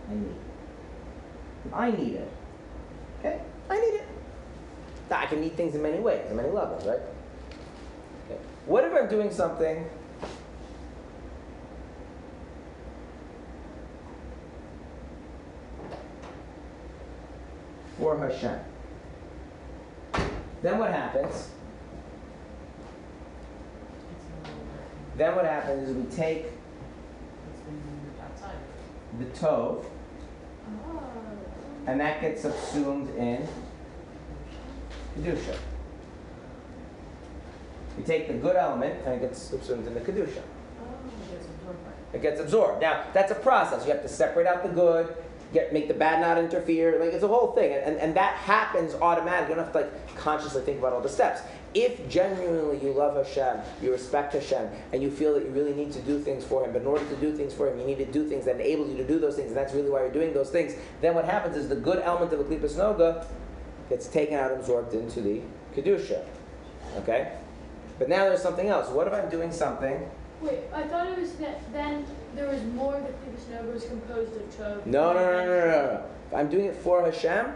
I 0.10 0.14
need. 0.14 0.36
I 1.74 1.92
need 1.92 2.14
it, 2.14 2.32
okay, 3.20 3.42
I 3.70 3.80
need 3.80 3.96
it. 3.96 4.08
I 5.12 5.26
can 5.26 5.42
need 5.42 5.56
things 5.56 5.76
in 5.76 5.82
many 5.82 6.00
ways, 6.00 6.30
in 6.30 6.38
many 6.38 6.50
levels, 6.50 6.86
right? 6.86 7.00
What 8.66 8.84
if 8.84 8.94
I'm 8.94 9.08
doing 9.08 9.32
something 9.32 9.88
for 18.00 18.18
Hashem? 18.18 18.60
Then 20.64 20.80
what 20.80 20.92
happens? 20.92 21.52
Then 25.16 25.36
what 25.36 25.46
happens 25.46 25.90
is 25.90 25.96
we 25.96 26.04
take 26.16 26.48
the 29.20 29.26
Oh. 29.44 29.86
and 31.88 32.00
that 32.00 32.20
gets 32.20 32.42
subsumed 32.42 33.16
in 33.16 33.48
kedusha. 35.16 35.56
We 37.98 38.04
take 38.04 38.28
the 38.28 38.34
good 38.34 38.56
element, 38.56 39.00
and 39.06 39.16
it 39.16 39.22
gets 39.22 39.42
subsumed 39.42 39.88
in 39.88 39.94
the 39.94 40.02
kedusha. 40.02 40.42
It 42.14 42.22
gets 42.22 42.40
absorbed. 42.40 42.82
Now 42.82 43.04
that's 43.14 43.32
a 43.32 43.36
process. 43.36 43.86
You 43.86 43.92
have 43.92 44.02
to 44.02 44.08
separate 44.08 44.48
out 44.48 44.64
the 44.64 44.70
good, 44.70 45.14
get 45.54 45.74
make 45.74 45.88
the 45.88 45.94
bad 45.94 46.22
not 46.22 46.38
interfere. 46.38 47.00
Like 47.00 47.14
it's 47.14 47.24
a 47.24 47.28
whole 47.28 47.52
thing, 47.52 47.74
and, 47.74 47.98
and 47.98 48.16
that 48.16 48.36
happens 48.36 48.94
automatically. 48.94 49.50
You 49.50 49.56
don't 49.56 49.66
have 49.66 49.74
to 49.74 49.80
like 49.80 50.18
consciously 50.18 50.62
think 50.62 50.80
about 50.80 50.94
all 50.94 51.02
the 51.02 51.10
steps. 51.10 51.42
If 51.74 52.08
genuinely 52.08 52.80
you 52.82 52.94
love 52.94 53.18
Hashem, 53.18 53.60
you 53.82 53.92
respect 53.92 54.32
Hashem, 54.34 54.70
and 54.94 55.04
you 55.04 55.12
feel 55.12 55.34
that 55.34 55.44
you 55.44 55.50
really 55.50 55.74
need 55.74 55.92
to 55.92 56.02
do 56.04 56.22
things 56.22 56.46
for 56.46 56.64
Him, 56.64 56.72
but 56.72 56.84
in 56.84 56.88
order 56.88 57.04
to 57.04 57.16
do 57.18 57.36
things 57.36 57.54
for 57.54 57.70
Him, 57.70 57.78
you 57.80 57.86
need 57.86 57.98
to 57.98 58.06
do 58.06 58.30
things 58.30 58.46
that 58.46 58.56
enable 58.56 58.88
you 58.88 58.96
to 58.96 59.06
do 59.06 59.20
those 59.20 59.36
things, 59.36 59.50
and 59.50 59.58
that's 59.58 59.74
really 59.74 59.90
why 59.90 60.00
you're 60.00 60.10
doing 60.14 60.34
those 60.34 60.50
things. 60.50 60.74
Then 61.02 61.16
what 61.16 61.26
happens 61.26 61.58
is 61.58 61.68
the 61.68 61.76
good 61.76 62.00
element 62.00 62.32
of 62.32 62.40
a 62.40 62.44
klipas 62.46 62.76
noga 62.76 63.26
gets 63.90 64.08
taken 64.08 64.36
out, 64.36 64.52
and 64.52 64.62
absorbed 64.62 64.94
into 64.94 65.20
the 65.20 65.42
kedusha. 65.76 66.24
Okay, 66.96 67.34
but 67.98 68.10
now 68.10 68.26
there's 68.26 68.42
something 68.42 68.68
else. 68.68 68.90
What 68.90 69.08
if 69.08 69.14
I'm 69.14 69.30
doing 69.30 69.52
something? 69.52 70.10
Wait, 70.42 70.60
I 70.74 70.84
thought 70.84 71.08
it 71.08 71.18
was 71.18 71.34
that 71.34 71.62
then 71.72 72.06
there 72.36 72.50
was 72.50 72.62
more 72.64 72.94
that 72.94 73.14
Klipa 73.24 73.64
Noga 73.64 73.74
was 73.74 73.86
composed 73.86 74.36
of 74.36 74.58
tov. 74.58 74.86
No, 74.86 75.14
no, 75.14 75.20
no, 75.20 75.46
no, 75.46 75.46
no, 75.46 75.66
no. 75.66 76.06
If 76.28 76.36
I'm 76.36 76.50
doing 76.50 76.66
it 76.66 76.76
for 76.76 77.04
Hashem, 77.04 77.54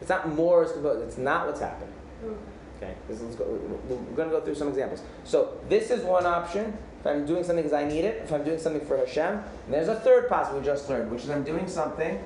it's 0.00 0.08
not 0.08 0.28
more 0.28 0.64
as 0.64 0.72
composed. 0.72 1.06
It's 1.06 1.18
not 1.18 1.46
what's 1.46 1.60
happening. 1.60 1.92
Oh. 2.24 2.36
Okay, 2.78 2.94
this, 3.08 3.20
let's 3.20 3.36
go. 3.36 3.44
We're 3.88 4.16
going 4.16 4.30
to 4.30 4.36
go 4.36 4.40
through 4.40 4.56
some 4.56 4.68
examples. 4.68 5.02
So 5.24 5.58
this 5.68 5.90
is 5.90 6.04
one 6.04 6.26
option. 6.26 6.76
If 7.00 7.06
I'm 7.06 7.26
doing 7.26 7.44
something 7.44 7.62
because 7.62 7.78
I 7.78 7.86
need 7.86 8.04
it, 8.04 8.22
if 8.22 8.32
I'm 8.32 8.44
doing 8.44 8.58
something 8.58 8.84
for 8.86 8.96
Hashem, 8.96 9.34
and 9.34 9.44
there's 9.68 9.88
a 9.88 10.00
third 10.00 10.28
possible 10.28 10.58
we 10.58 10.64
just 10.64 10.88
learned, 10.88 11.10
which 11.10 11.24
is 11.24 11.30
I'm 11.30 11.44
doing 11.44 11.68
something, 11.68 12.18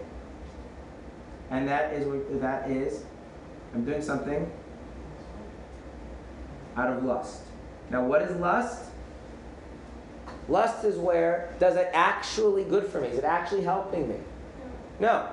and 1.50 1.68
that 1.68 1.92
is 1.92 2.40
that 2.40 2.70
is 2.70 3.04
I'm 3.74 3.84
doing 3.84 4.00
something 4.00 4.50
out 6.78 6.96
of 6.96 7.04
lust. 7.04 7.42
Now, 7.90 8.04
what 8.04 8.22
is 8.22 8.34
lust? 8.36 8.84
Lust 10.48 10.84
is 10.84 10.96
where 10.96 11.54
does 11.58 11.76
it 11.76 11.90
actually 11.92 12.64
good 12.64 12.86
for 12.86 13.00
me? 13.00 13.08
Is 13.08 13.18
it 13.18 13.24
actually 13.24 13.62
helping 13.62 14.08
me? 14.08 14.16
No. 15.00 15.28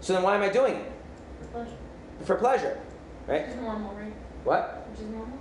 So 0.00 0.12
then 0.12 0.22
why 0.22 0.34
am 0.34 0.42
I 0.42 0.48
doing 0.48 0.74
it? 0.74 0.92
For 1.40 1.46
Pleasure. 1.48 1.76
For 2.24 2.34
pleasure, 2.34 2.80
right? 3.26 3.46
Which 3.46 3.56
is 3.56 3.62
normal, 3.62 3.94
right? 3.94 4.12
What? 4.44 4.86
Which 4.90 5.00
is 5.00 5.06
normal. 5.06 5.38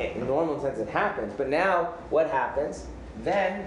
Eh, 0.00 0.08
in 0.08 0.20
the 0.20 0.26
normal 0.26 0.60
sense, 0.60 0.78
it 0.78 0.88
happens. 0.88 1.32
But 1.36 1.48
now, 1.48 1.94
what 2.10 2.28
happens? 2.30 2.86
Then 3.22 3.66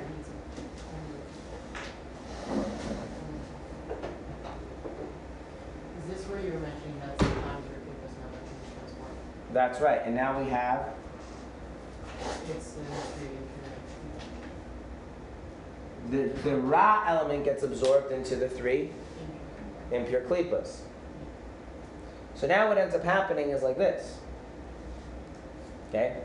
Before 6.30 6.45
you 6.45 6.54
were 6.54 6.60
mentioning 6.60 7.00
that 7.00 7.20
sometimes 7.20 7.66
your 7.66 7.80
glucose 7.82 8.14
never 8.22 8.38
can 8.38 8.54
transport. 8.78 9.12
That's 9.52 9.82
right. 9.82 10.02
And 10.06 10.16
now 10.16 10.39
we 10.39 10.50
have 10.50 10.93
It's 12.50 12.74
the 16.10 16.18
the, 16.18 16.34
the 16.43 16.56
Ra 16.56 17.04
element 17.08 17.45
gets 17.45 17.64
absorbed 17.64 18.12
into 18.12 18.36
the 18.36 18.50
three 18.50 18.91
impure 19.91 20.22
klipas. 20.22 20.80
So 22.36 22.47
now 22.47 22.68
what 22.68 22.78
ends 22.78 22.95
up 22.95 23.04
happening 23.04 23.50
is 23.50 23.62
like 23.62 23.78
this. 23.78 24.18
Okay? 25.89 26.18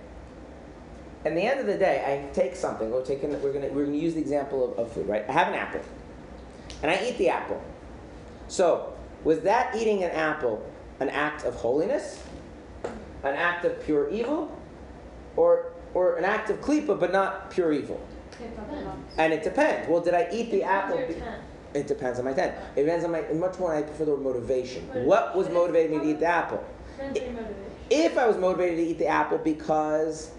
At 1.24 1.34
the 1.34 1.42
end 1.42 1.60
of 1.60 1.66
the 1.66 1.76
day, 1.76 2.04
I 2.06 2.32
take 2.34 2.54
something. 2.54 2.90
We're 2.90 3.04
taking. 3.04 3.30
We're 3.42 3.52
gonna. 3.52 3.68
We're 3.68 3.86
gonna 3.86 3.96
use 3.96 4.14
the 4.14 4.20
example 4.20 4.72
of, 4.72 4.78
of 4.78 4.92
food, 4.92 5.08
right? 5.08 5.24
I 5.28 5.32
have 5.32 5.48
an 5.48 5.54
apple, 5.54 5.80
and 6.82 6.90
I 6.90 7.02
eat 7.02 7.16
the 7.16 7.30
apple. 7.30 7.62
So, 8.48 8.92
was 9.24 9.40
that 9.40 9.74
eating 9.74 10.04
an 10.04 10.10
apple 10.10 10.62
an 11.00 11.08
act 11.08 11.44
of 11.44 11.54
holiness, 11.54 12.22
an 13.24 13.34
act 13.34 13.64
of 13.64 13.82
pure 13.84 14.08
evil, 14.10 14.56
or 15.36 15.72
or 15.94 16.16
an 16.16 16.24
act 16.24 16.50
of 16.50 16.60
klipa 16.60 16.98
but 16.98 17.12
not 17.12 17.50
pure 17.50 17.72
evil? 17.72 18.00
And 19.16 19.32
it 19.32 19.42
depends. 19.42 19.88
Well, 19.88 20.00
did 20.00 20.14
I 20.14 20.28
eat 20.32 20.50
the 20.50 20.62
apple? 20.64 20.98
It 21.74 21.86
depends 21.88 22.18
on 22.18 22.24
my 22.24 22.30
intent. 22.30 22.54
It 22.76 22.82
depends 22.84 23.04
on 23.04 23.10
my. 23.10 23.22
Much 23.32 23.58
more, 23.58 23.74
I 23.74 23.82
prefer 23.82 24.04
the 24.04 24.12
word 24.12 24.22
motivation. 24.22 24.82
What 25.04 25.36
was 25.36 25.48
motivating 25.48 25.98
me 25.98 26.04
to 26.04 26.10
eat 26.10 26.20
the 26.20 26.26
apple? 26.26 26.64
Depends 26.96 27.18
on 27.18 27.24
your 27.24 27.32
motivation. 27.34 27.70
If 27.90 28.16
I 28.16 28.26
was 28.26 28.36
motivated 28.36 28.78
to 28.78 28.84
eat 28.84 28.98
the 28.98 29.06
apple 29.08 29.38
because 29.38 30.30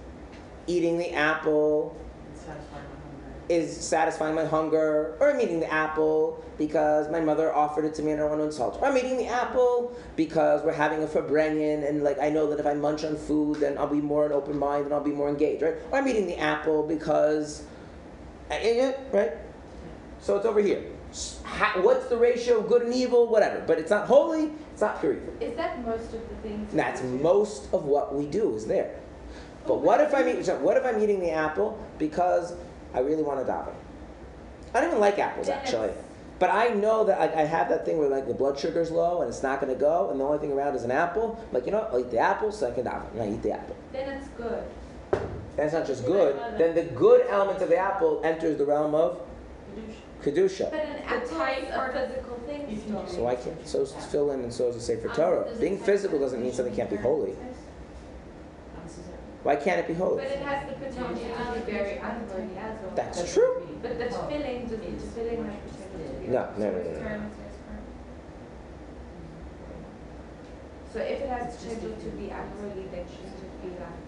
eating 0.68 0.98
the 0.98 1.12
apple 1.12 1.96
It's 2.32 2.42
satisfying 2.42 2.84
my 2.84 2.90
hunger. 2.90 3.35
Is 3.48 3.78
satisfying 3.78 4.34
my 4.34 4.46
hunger, 4.46 5.16
or 5.20 5.30
I'm 5.32 5.40
eating 5.40 5.60
the 5.60 5.72
apple 5.72 6.44
because 6.58 7.12
my 7.12 7.20
mother 7.20 7.54
offered 7.54 7.86
it 7.86 7.94
to 7.96 8.02
me 8.02 8.12
and 8.12 8.20
I 8.20 8.24
don't 8.24 8.32
want 8.32 8.42
to 8.42 8.46
insult 8.48 8.78
her. 8.78 8.82
Or 8.82 8.90
I'm 8.90 8.98
eating 8.98 9.18
the 9.18 9.28
apple 9.28 9.96
because 10.16 10.64
we're 10.64 10.74
having 10.74 11.04
a 11.04 11.06
Farbrengen 11.06 11.88
and 11.88 12.04
like 12.04 12.18
I 12.20 12.30
know 12.32 12.50
that 12.50 12.60
if 12.60 12.66
I 12.66 12.74
munch 12.74 13.04
on 13.04 13.16
food, 13.16 13.60
then 13.60 13.78
I'll 13.78 13.86
be 13.86 14.02
more 14.02 14.26
an 14.26 14.32
open 14.32 14.58
mind 14.58 14.86
and 14.86 14.94
I'll 14.96 15.04
be 15.04 15.12
more 15.12 15.30
engaged, 15.30 15.62
right? 15.62 15.76
Or 15.92 16.00
I'm 16.00 16.08
eating 16.08 16.26
the 16.26 16.40
apple 16.40 16.88
because, 16.88 17.62
I- 18.50 18.56
I- 18.56 18.88
I- 18.88 19.16
right? 19.16 19.32
So 20.22 20.38
it's 20.38 20.46
over 20.48 20.60
here. 20.60 20.84
Ha- 21.44 21.80
What's 21.82 22.08
the 22.08 22.18
ratio 22.18 22.58
of 22.62 22.68
good 22.68 22.82
and 22.82 22.96
evil? 22.96 23.28
Whatever. 23.28 23.64
But 23.68 23.78
it's 23.78 23.92
not 23.92 24.08
holy. 24.08 24.54
It's 24.74 24.82
not 24.82 25.00
pure 25.00 25.14
evil. 25.14 25.34
Is 25.40 25.56
that 25.56 25.86
most 25.86 26.14
of 26.14 26.28
the 26.30 26.36
things? 26.42 26.74
That's 26.74 27.04
most 27.04 27.72
of 27.74 27.86
what 27.86 28.16
we 28.16 28.26
do 28.26 28.56
is 28.56 28.66
there. 28.66 28.96
But 29.68 29.82
what 29.82 30.02
if 30.02 30.16
I'm 30.16 30.28
eating? 30.28 30.44
What 30.64 30.78
if 30.78 30.86
I'm 30.86 31.00
eating 31.02 31.20
the 31.20 31.32
apple 31.32 31.78
because 32.00 32.54
I 32.96 33.00
really 33.00 33.24
want 33.24 33.46
to 33.46 33.52
daven? 33.52 33.74
I 34.74 34.82
don't 34.82 34.90
even 34.90 35.00
like 35.00 35.20
apples 35.20 35.48
Then 35.48 35.58
actually, 35.58 35.92
but 36.40 36.50
I 36.50 36.70
know 36.70 37.06
that 37.06 37.20
I, 37.20 37.42
I 37.42 37.46
have 37.46 37.70
that 37.70 37.86
thing 37.86 37.98
where 37.98 38.10
like 38.10 38.28
the 38.28 38.34
blood 38.34 38.60
sugar's 38.60 38.92
low 38.92 39.22
and 39.22 39.30
it's 39.30 39.44
not 39.44 39.62
going 39.62 39.74
to 39.74 39.80
go, 39.80 40.10
and 40.10 40.20
the 40.20 40.24
only 40.24 40.40
thing 40.40 40.52
around 40.52 40.76
is 40.76 40.84
an 40.84 40.92
apple. 40.92 41.44
Like 41.52 41.66
you 41.66 41.72
know, 41.72 41.88
I'll 41.92 42.00
eat 42.00 42.12
the 42.12 42.20
apple 42.20 42.52
so 42.52 42.68
I 42.68 42.72
can 42.72 42.86
daven, 42.86 43.12
and 43.14 43.22
I 43.22 43.30
eat 43.30 43.42
the 43.42 43.52
apple. 43.52 43.76
Then 43.92 44.10
it's 44.10 44.28
good. 44.30 44.64
That's 45.56 45.74
not 45.74 45.88
just 45.88 46.06
good. 46.06 46.36
Then 46.58 46.76
the 46.76 46.84
good 46.84 47.26
element 47.30 47.62
of 47.62 47.70
the 47.70 47.78
apple 47.78 48.22
enters 48.24 48.58
the 48.58 48.66
realm 48.66 48.94
of 48.94 49.22
kedusha. 50.22 50.72
But 50.72 50.80
an 50.80 51.04
apple 51.04 51.38
tight 51.38 51.64
is 51.64 51.70
a 51.70 51.92
physical 51.94 52.36
thing 52.46 52.70
You 52.70 52.78
still. 52.80 53.04
can 53.04 53.10
So 53.10 53.28
I 53.28 53.36
can't. 53.36 53.68
So 53.68 53.82
is 53.82 53.92
tefillin 53.92 54.44
and 54.44 54.54
so 54.54 54.68
is 54.68 54.76
a 54.76 54.82
Sefer 54.82 55.10
oh, 55.12 55.16
Torah. 55.16 55.56
Being 55.60 55.78
physical 55.78 56.20
doesn't 56.20 56.42
mean 56.42 56.52
something 56.52 56.76
can't 56.76 56.90
be 56.90 56.98
holy. 56.98 57.36
Not 59.46 59.54
necessarily. 59.54 59.56
Why 59.56 59.56
can't 59.56 59.80
it 59.80 59.88
be 59.88 59.94
holy? 59.94 60.24
But 60.24 60.32
it 60.32 60.40
has 60.40 60.68
the 60.68 60.74
potential 60.74 61.08
to 61.10 61.62
be 61.62 61.72
very 61.72 61.98
unholy 61.98 62.58
as 62.58 62.82
well. 62.82 62.96
That's 62.96 63.34
true. 63.34 63.80
But 63.82 64.00
the 64.00 64.06
filling, 64.06 64.68
does 64.68 64.80
the 64.80 65.12
filling 65.12 65.46
have 65.46 65.62
potential 65.64 66.10
to 66.10 66.22
be? 66.22 66.28
No, 66.28 66.50
no, 66.58 66.72
no, 66.72 66.78
no, 66.78 67.18
no. 67.18 67.30
So 70.92 71.00
if 71.02 71.22
it 71.22 71.30
has 71.30 71.58
potential 71.58 71.92
to 71.92 72.10
be 72.18 72.30
unholy, 72.30 72.88
then 72.92 73.06
shouldn't 73.06 73.36
it 73.36 73.62
be 73.62 73.70
like 73.70 74.06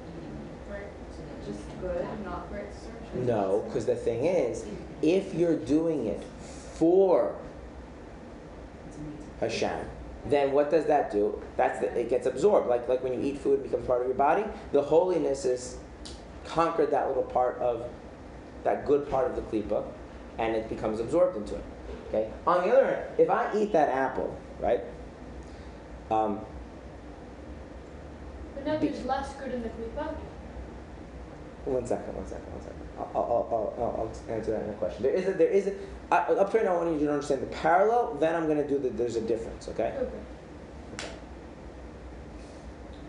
just 1.45 1.81
good, 1.81 2.05
not 2.25 2.49
great 2.49 2.73
search 2.73 3.13
No, 3.25 3.63
because 3.67 3.85
the 3.85 3.95
thing 3.95 4.25
is, 4.25 4.65
if 5.01 5.33
you're 5.33 5.55
doing 5.55 6.07
it 6.07 6.23
for 6.73 7.35
Hashem, 9.39 9.85
then 10.29 10.51
what 10.51 10.69
does 10.69 10.85
that 10.85 11.11
do? 11.11 11.41
That's 11.55 11.79
the, 11.79 11.97
it 11.97 12.09
gets 12.09 12.25
absorbed. 12.27 12.67
Like 12.67 12.87
like 12.87 13.03
when 13.03 13.13
you 13.13 13.21
eat 13.21 13.37
food, 13.39 13.59
it 13.59 13.63
becomes 13.63 13.87
part 13.87 14.01
of 14.01 14.07
your 14.07 14.15
body. 14.15 14.43
The 14.71 14.81
holiness 14.81 15.45
is 15.45 15.77
conquered 16.45 16.91
that 16.91 17.07
little 17.07 17.23
part 17.23 17.57
of 17.59 17.89
that 18.63 18.85
good 18.85 19.09
part 19.09 19.29
of 19.29 19.35
the 19.35 19.41
klipa, 19.43 19.83
and 20.37 20.55
it 20.55 20.69
becomes 20.69 20.99
absorbed 20.99 21.37
into 21.37 21.55
it. 21.55 21.63
Okay. 22.09 22.31
On 22.45 22.67
the 22.67 22.73
other 22.73 22.85
hand, 22.85 23.03
if 23.17 23.29
I 23.29 23.51
eat 23.55 23.71
that 23.73 23.89
apple, 23.89 24.35
right? 24.59 24.81
Um, 26.09 26.39
But 28.55 28.65
now 28.65 28.77
there's 28.79 29.05
less 29.05 29.33
good 29.35 29.53
in 29.53 29.61
the 29.61 29.69
klipa. 29.69 30.15
One 31.65 31.85
second, 31.85 32.15
one 32.15 32.25
second, 32.25 32.51
one 32.53 32.61
second. 32.61 32.87
I'll, 32.97 33.11
I'll, 33.13 33.23
I'll, 33.23 33.73
I'll, 33.77 34.09
I'll 34.29 34.33
answer 34.33 34.51
that 34.51 34.63
in 34.63 34.69
a 34.69 34.73
question. 34.73 35.03
There 35.03 35.11
is 35.13 35.27
a, 35.27 35.33
there 35.33 35.49
is 35.49 35.67
a, 35.67 35.73
I, 36.11 36.17
up 36.17 36.51
here 36.51 36.63
now 36.63 36.75
I 36.75 36.85
want 36.85 36.99
you 36.99 37.07
to 37.07 37.13
understand 37.13 37.41
the 37.41 37.47
parallel, 37.47 38.15
then 38.15 38.35
I'm 38.35 38.45
going 38.45 38.57
to 38.57 38.67
do 38.67 38.79
the, 38.79 38.89
there's 38.89 39.17
a 39.17 39.21
difference, 39.21 39.67
okay? 39.67 39.93
Okay. 39.97 40.17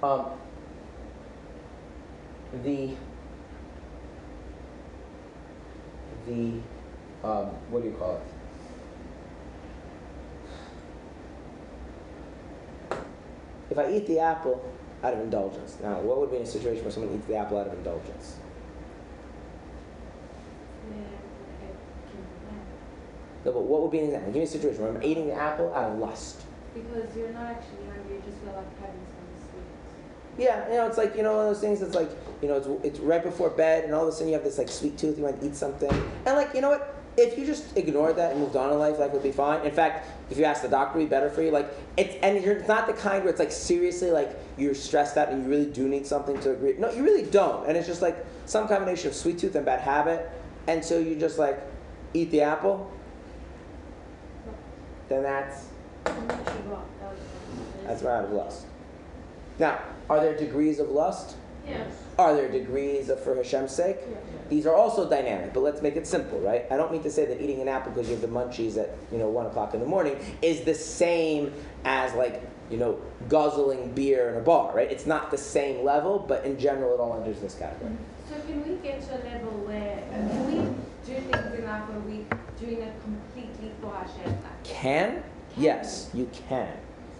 Um, 0.02 0.26
the, 2.64 2.94
the, 6.26 6.60
um, 7.22 7.46
what 7.70 7.82
do 7.82 7.88
you 7.88 7.94
call 7.98 8.16
it? 8.16 8.22
If 13.70 13.78
I 13.78 13.92
eat 13.92 14.06
the 14.06 14.18
apple 14.18 14.64
out 15.04 15.12
of 15.14 15.20
indulgence, 15.20 15.78
now 15.82 16.00
what 16.00 16.18
would 16.18 16.30
be 16.30 16.38
in 16.38 16.42
a 16.42 16.46
situation 16.46 16.82
where 16.82 16.90
someone 16.92 17.14
eats 17.14 17.26
the 17.26 17.36
apple 17.36 17.58
out 17.58 17.66
of 17.68 17.74
indulgence? 17.74 18.36
No, 20.90 20.96
but 23.52 23.62
what 23.62 23.82
would 23.82 23.90
be 23.90 23.98
an 23.98 24.06
example? 24.06 24.32
Give 24.32 24.40
me 24.40 24.44
a 24.44 24.46
situation 24.46 24.82
where 24.82 24.92
I'm 24.92 25.02
eating 25.02 25.28
the 25.28 25.34
apple 25.34 25.72
out 25.74 25.92
of 25.92 25.98
lust. 25.98 26.42
Because 26.74 27.16
you're 27.16 27.32
not 27.32 27.46
actually 27.46 27.86
hungry, 27.86 28.16
you 28.16 28.22
just 28.24 28.38
feel 28.38 28.52
like 28.52 28.80
having 28.80 29.00
some 29.00 29.28
sweets. 29.50 30.38
Yeah, 30.38 30.68
you 30.68 30.74
know, 30.74 30.86
it's 30.86 30.98
like 30.98 31.16
you 31.16 31.22
know 31.22 31.36
one 31.36 31.46
of 31.46 31.54
those 31.54 31.60
things. 31.60 31.82
It's 31.82 31.94
like 31.94 32.10
you 32.42 32.48
know, 32.48 32.56
it's, 32.56 32.68
it's 32.84 33.00
right 33.00 33.22
before 33.22 33.50
bed, 33.50 33.84
and 33.84 33.94
all 33.94 34.02
of 34.02 34.08
a 34.08 34.12
sudden 34.12 34.28
you 34.28 34.34
have 34.34 34.44
this 34.44 34.58
like 34.58 34.68
sweet 34.68 34.96
tooth. 34.96 35.18
You 35.18 35.24
want 35.24 35.40
to 35.40 35.46
eat 35.46 35.56
something, 35.56 35.90
and 36.26 36.36
like 36.36 36.54
you 36.54 36.60
know 36.60 36.70
what? 36.70 36.94
If 37.16 37.36
you 37.36 37.44
just 37.44 37.76
ignored 37.76 38.14
that 38.14 38.30
and 38.30 38.40
moved 38.40 38.54
on 38.54 38.70
in 38.70 38.78
life, 38.78 39.00
life 39.00 39.10
would 39.10 39.24
be 39.24 39.32
fine. 39.32 39.66
In 39.66 39.72
fact, 39.72 40.08
if 40.30 40.38
you 40.38 40.44
ask 40.44 40.62
the 40.62 40.68
doctor, 40.68 41.00
it'd 41.00 41.10
be 41.10 41.10
better 41.10 41.28
for 41.28 41.42
you. 41.42 41.50
Like 41.50 41.68
it's 41.96 42.14
and 42.22 42.42
you're 42.44 42.58
it's 42.58 42.68
not 42.68 42.86
the 42.86 42.92
kind 42.92 43.24
where 43.24 43.30
it's 43.30 43.40
like 43.40 43.50
seriously 43.50 44.12
like 44.12 44.38
you're 44.56 44.74
stressed 44.74 45.16
out 45.16 45.30
and 45.30 45.42
you 45.42 45.48
really 45.48 45.66
do 45.66 45.88
need 45.88 46.06
something 46.06 46.38
to 46.40 46.52
agree. 46.52 46.74
No, 46.78 46.92
you 46.92 47.02
really 47.02 47.28
don't, 47.28 47.66
and 47.66 47.76
it's 47.76 47.88
just 47.88 48.02
like 48.02 48.24
some 48.46 48.68
combination 48.68 49.08
of 49.08 49.16
sweet 49.16 49.38
tooth 49.38 49.56
and 49.56 49.66
bad 49.66 49.80
habit, 49.80 50.30
and 50.68 50.84
so 50.84 50.98
you 50.98 51.16
just 51.16 51.38
like 51.38 51.60
eat 52.14 52.30
the 52.30 52.42
apple. 52.42 52.92
Then 55.08 55.22
that's 55.22 55.66
And 56.06 56.30
then 56.30 56.38
she 56.44 56.68
walked. 56.68 57.00
That 57.00 57.10
was 57.10 57.20
that's 57.86 58.02
right 58.02 58.18
out 58.18 58.24
of 58.24 58.32
lust. 58.32 58.66
Now, 59.58 59.80
are 60.10 60.20
there 60.20 60.36
degrees 60.36 60.78
of 60.78 60.90
lust? 60.90 61.36
Yes. 61.66 61.90
Are 62.18 62.34
there 62.34 62.50
degrees 62.50 63.08
of 63.08 63.22
for 63.22 63.34
Hashem's 63.34 63.72
sake? 63.72 63.98
Yeah. 64.10 64.16
These 64.48 64.66
are 64.66 64.74
also 64.74 65.08
dynamic, 65.08 65.52
but 65.52 65.60
let's 65.60 65.82
make 65.82 65.96
it 65.96 66.06
simple, 66.06 66.40
right? 66.40 66.64
I 66.70 66.76
don't 66.76 66.90
mean 66.90 67.02
to 67.02 67.10
say 67.10 67.26
that 67.26 67.42
eating 67.42 67.60
an 67.60 67.68
apple 67.68 67.92
because 67.92 68.08
you 68.08 68.16
have 68.16 68.22
the 68.22 68.28
munchies 68.28 68.78
at 68.78 68.96
you 69.12 69.18
know 69.18 69.28
one 69.28 69.46
o'clock 69.46 69.74
in 69.74 69.80
the 69.80 69.86
morning 69.86 70.18
is 70.40 70.62
the 70.62 70.74
same 70.74 71.52
as 71.84 72.14
like 72.14 72.42
you 72.70 72.78
know 72.78 72.98
guzzling 73.28 73.92
beer 73.92 74.30
in 74.30 74.36
a 74.36 74.40
bar, 74.40 74.74
right? 74.74 74.90
It's 74.90 75.06
not 75.06 75.30
the 75.30 75.38
same 75.38 75.84
level, 75.84 76.18
but 76.18 76.44
in 76.44 76.58
general, 76.58 76.94
it 76.94 77.00
all 77.00 77.18
enters 77.20 77.40
this 77.40 77.54
category. 77.54 77.92
So 78.28 78.34
can 78.40 78.66
we 78.66 78.76
get 78.76 79.02
to 79.08 79.14
a 79.14 79.20
level 79.24 79.52
where, 79.64 80.02
can 80.10 80.46
we 80.46 80.58
do 81.06 81.20
things 81.20 81.58
in 81.58 81.64
life 81.64 81.88
where 81.88 82.00
we 82.00 82.26
doing 82.60 82.82
it 82.82 82.94
completely 83.02 83.72
for 83.80 83.94
Hashem? 83.94 84.37
Can? 84.80 85.24
Yes, 85.56 86.08
you 86.14 86.30
can. 86.48 86.72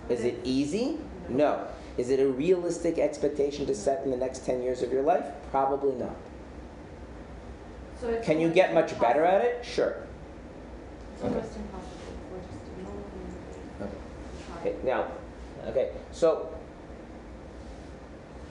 Is 0.09 0.24
it 0.24 0.38
easy? 0.44 0.98
No. 1.28 1.66
Is 1.96 2.11
it 2.11 2.20
a 2.20 2.28
realistic 2.28 2.98
expectation 2.98 3.66
to 3.66 3.74
set 3.74 4.04
in 4.04 4.12
the 4.12 4.16
next 4.16 4.46
ten 4.46 4.62
years 4.62 4.82
of 4.82 4.92
your 4.92 5.02
life? 5.02 5.24
Probably 5.50 5.94
not. 5.96 6.14
So 8.00 8.09
it's 8.11 8.24
Can 8.24 8.38
you 8.38 8.48
get 8.48 8.74
much 8.74 8.98
better 9.00 9.24
at 9.24 9.44
it? 9.44 9.64
Sure. 9.64 9.96
It's 11.14 11.24
almost 11.24 11.56
impossible 11.56 12.14
for 12.30 12.38
just 12.38 12.64
a 12.78 12.82
normal 12.82 13.04
Okay. 13.82 14.70
Okay, 14.70 14.86
now, 14.86 15.09
okay, 15.66 15.90
so 16.12 16.56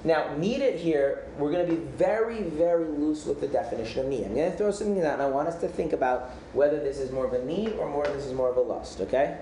now 0.08 0.34
needed 0.38 0.80
here, 0.80 1.26
we're 1.38 1.52
going 1.52 1.68
to 1.68 1.76
be 1.76 1.82
very, 1.82 2.42
very 2.42 2.86
loose 2.86 3.26
with 3.26 3.42
the 3.42 3.48
definition 3.48 4.00
of 4.00 4.08
need. 4.08 4.26
I'm 4.26 4.34
going 4.34 4.52
to 4.52 4.58
throw 4.58 4.72
something 4.72 5.04
out, 5.04 5.14
and 5.14 5.22
I 5.22 5.28
want 5.28 5.48
us 5.48 5.60
to 5.62 5.68
think 5.68 5.94
about 5.94 6.32
whether 6.54 6.80
this 6.80 6.98
is 6.98 7.12
more 7.12 7.26
of 7.26 7.34
a 7.34 7.44
need 7.46 7.74
or 7.74 7.90
more 7.90 8.06
this 8.08 8.26
is 8.26 8.34
more 8.34 8.50
of 8.50 8.58
a 8.58 8.62
lust. 8.62 9.02
Okay, 9.02 9.38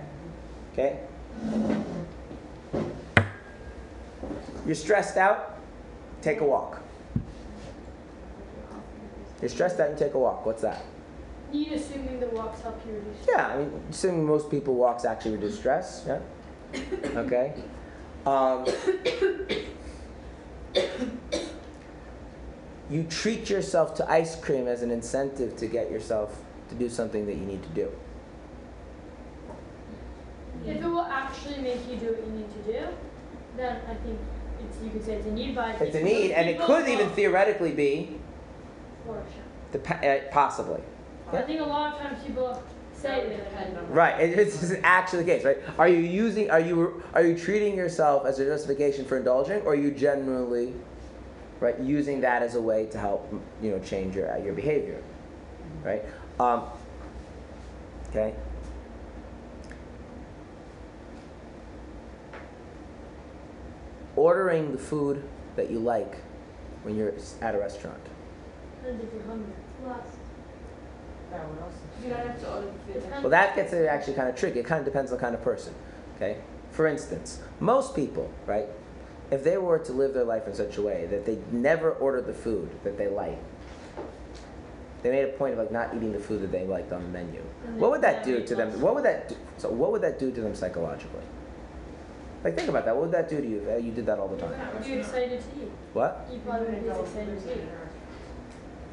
okay. 0.74 1.00
You're 4.66 4.76
stressed 4.76 5.18
out. 5.18 5.60
Take 6.22 6.42
a 6.42 6.44
walk. 6.44 6.82
You're 9.40 9.50
stressed 9.50 9.80
out. 9.80 9.92
You 9.92 9.98
take 9.98 10.16
a 10.16 10.20
walk. 10.20 10.46
What's 10.46 10.64
that? 10.64 10.84
You 11.54 11.76
assuming 11.76 12.20
the 12.20 12.28
walks 12.28 12.62
help 12.62 12.82
you 12.88 12.94
reduce. 12.94 13.28
Yeah, 13.28 13.48
I 13.48 13.58
mean, 13.60 13.72
assuming 13.92 14.26
most 14.26 14.50
people 14.50 14.74
walks 14.74 15.06
actually 15.06 15.34
reduce 15.34 15.58
stress. 15.58 16.06
Yeah. 16.08 16.20
Okay? 17.16 17.54
Um, 18.26 18.66
you 22.90 23.04
treat 23.04 23.50
yourself 23.50 23.96
to 23.96 24.10
ice 24.10 24.36
cream 24.36 24.68
as 24.68 24.82
an 24.82 24.92
incentive 24.92 25.56
to 25.58 25.68
get 25.68 25.92
yourself 25.92 26.38
to 26.70 26.76
do 26.76 26.90
something 26.90 27.26
that 27.26 27.36
you 27.36 27.46
need 27.46 27.64
to 27.64 27.70
do. 27.70 27.92
If 30.66 30.78
it 30.78 30.84
will 30.84 31.02
actually 31.02 31.62
make 31.62 31.88
you 31.90 31.98
do 31.98 32.08
what 32.08 32.26
you 32.26 32.32
need 32.32 32.66
to 32.66 32.74
do, 32.74 32.88
then 33.58 33.82
I 33.88 33.94
think 33.96 34.20
it's, 34.60 34.78
you 34.84 34.90
could 34.90 35.06
say 35.06 35.14
it's 35.16 35.28
a 35.28 35.32
need, 35.32 35.56
but 35.56 35.80
It's 35.82 35.96
a 35.96 36.02
need, 36.02 36.32
and 36.32 36.50
it 36.50 36.60
could 36.60 36.88
even 36.88 37.10
theoretically 37.10 37.72
be 37.72 38.20
the 39.72 39.80
uh, 39.80 40.32
possibly. 40.32 40.82
I 41.32 41.42
think 41.42 41.60
a 41.60 41.64
lot 41.64 41.94
of 41.94 42.00
times 42.00 42.24
people 42.24 42.62
say 43.02 43.28
that 43.30 43.50
Depend 43.52 43.78
on- 43.78 43.90
Right, 43.92 44.20
it- 44.20 44.38
it's, 44.40 44.62
it's 44.64 44.80
actually 44.84 45.24
the 45.24 45.32
case, 45.32 45.44
right? 45.46 45.58
Are 45.78 45.88
you 45.88 46.00
using, 46.00 46.50
are 46.50 46.60
you, 46.60 47.04
are 47.14 47.24
you 47.24 47.38
treating 47.38 47.76
yourself 47.76 48.26
as 48.26 48.40
a 48.40 48.46
justification 48.46 49.06
for 49.06 49.18
indulging, 49.18 49.62
or 49.62 49.74
are 49.74 49.76
you 49.76 49.92
generally, 49.92 50.74
right, 51.60 51.80
using 51.80 52.22
that 52.22 52.42
as 52.44 52.56
a 52.56 52.62
way 52.62 52.86
to 52.88 52.98
help, 52.98 53.32
you 53.62 53.72
know, 53.72 53.80
change 53.80 54.16
your 54.16 54.36
your 54.40 54.54
behavior, 54.54 55.02
right? 55.84 56.04
Um, 56.40 56.64
okay. 58.10 58.34
Ordering 64.16 64.72
the 64.72 64.78
food 64.78 65.24
that 65.56 65.70
you 65.70 65.80
like 65.80 66.16
when 66.84 66.96
you're 66.96 67.14
at 67.42 67.56
a 67.56 67.58
restaurant. 67.58 68.00
depends 68.82 69.04
if 69.04 69.14
you're 69.14 69.24
hungry. 69.24 69.52
That 71.32 71.50
would 71.50 71.60
also. 71.62 71.78
You 72.04 72.10
don't 72.10 72.20
have 72.20 72.40
to 72.42 72.54
order 72.54 72.68
the 72.68 72.94
food. 72.94 73.02
Depends- 73.04 73.24
Well, 73.24 73.30
that 73.32 73.56
gets 73.56 73.74
it 73.74 73.86
actually 73.88 74.14
kind 74.14 74.30
of 74.30 74.36
tricky. 74.36 74.60
It 74.60 74.66
kind 74.66 74.80
of 74.80 74.86
depends 74.86 75.12
on 75.12 75.18
the 75.18 75.22
kind 75.22 75.36
of 75.36 75.42
person. 75.42 75.74
Okay? 76.16 76.38
For 76.72 76.88
instance, 76.88 77.40
most 77.60 77.96
people, 77.96 78.30
right, 78.46 78.68
if 79.32 79.44
they 79.44 79.58
were 79.58 79.80
to 79.80 79.92
live 79.94 80.14
their 80.14 80.24
life 80.24 80.48
in 80.48 80.54
such 80.54 80.78
a 80.78 80.82
way 80.82 81.08
that 81.10 81.26
they 81.26 81.40
never 81.52 81.92
ordered 81.92 82.28
the 82.28 82.34
food 82.34 82.70
that 82.84 82.98
they 82.98 83.08
like, 83.08 83.38
they 85.02 85.12
made 85.12 85.24
a 85.24 85.28
point 85.34 85.54
of 85.54 85.60
like 85.60 85.72
not 85.72 85.96
eating 85.96 86.12
the 86.14 86.20
food 86.20 86.42
that 86.42 86.52
they 86.52 86.66
liked 86.66 86.92
on 86.92 87.02
the 87.04 87.10
menu. 87.10 87.42
What 87.78 87.92
would 87.92 88.02
that 88.02 88.24
do 88.24 88.44
to 88.46 88.56
them? 88.56 88.80
What 88.82 88.96
would 88.96 89.04
that 89.06 89.30
do? 89.30 89.36
So 89.58 89.70
what 89.70 89.92
would 89.92 90.02
that 90.02 90.18
do 90.20 90.32
to 90.32 90.42
them 90.42 90.56
psychologically? 90.56 91.22
Like 92.44 92.56
think 92.56 92.70
about 92.70 92.86
that. 92.86 92.96
What 92.96 93.04
would 93.06 93.12
that 93.14 93.30
do 93.30 93.40
to 93.42 93.48
you? 93.48 93.66
Uh, 93.72 93.78
You 93.78 93.92
did 93.92 94.06
that 94.08 94.20
all 94.20 94.28
the 94.28 94.38
time. 94.38 94.52
You're 94.86 95.00
excited 95.00 95.40
to 95.42 95.62
eat. 95.64 95.72
What? 95.94 96.28
You 96.32 96.40
probably 96.40 96.68
wouldn't 96.68 96.84
be 96.84 96.90
excited 96.90 97.42
to 97.44 97.52
eat. 97.54 97.68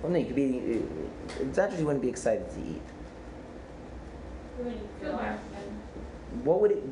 Well, 0.03 0.13
no, 0.13 0.19
you 0.19 0.27
could 0.27 0.37
be. 0.37 0.83
It's 1.41 1.57
not 1.57 1.69
just 1.71 1.79
you 1.81 1.87
wouldn't 1.87 2.03
be 2.03 2.09
excited 2.09 2.49
to 2.51 2.59
eat. 2.61 2.67
You 2.67 2.73
wouldn't 2.73 2.81
Feel 2.81 2.81
feel 2.81 4.52
bad. 4.52 4.52
What 6.45 6.61
would 6.61 6.71
it? 6.73 6.83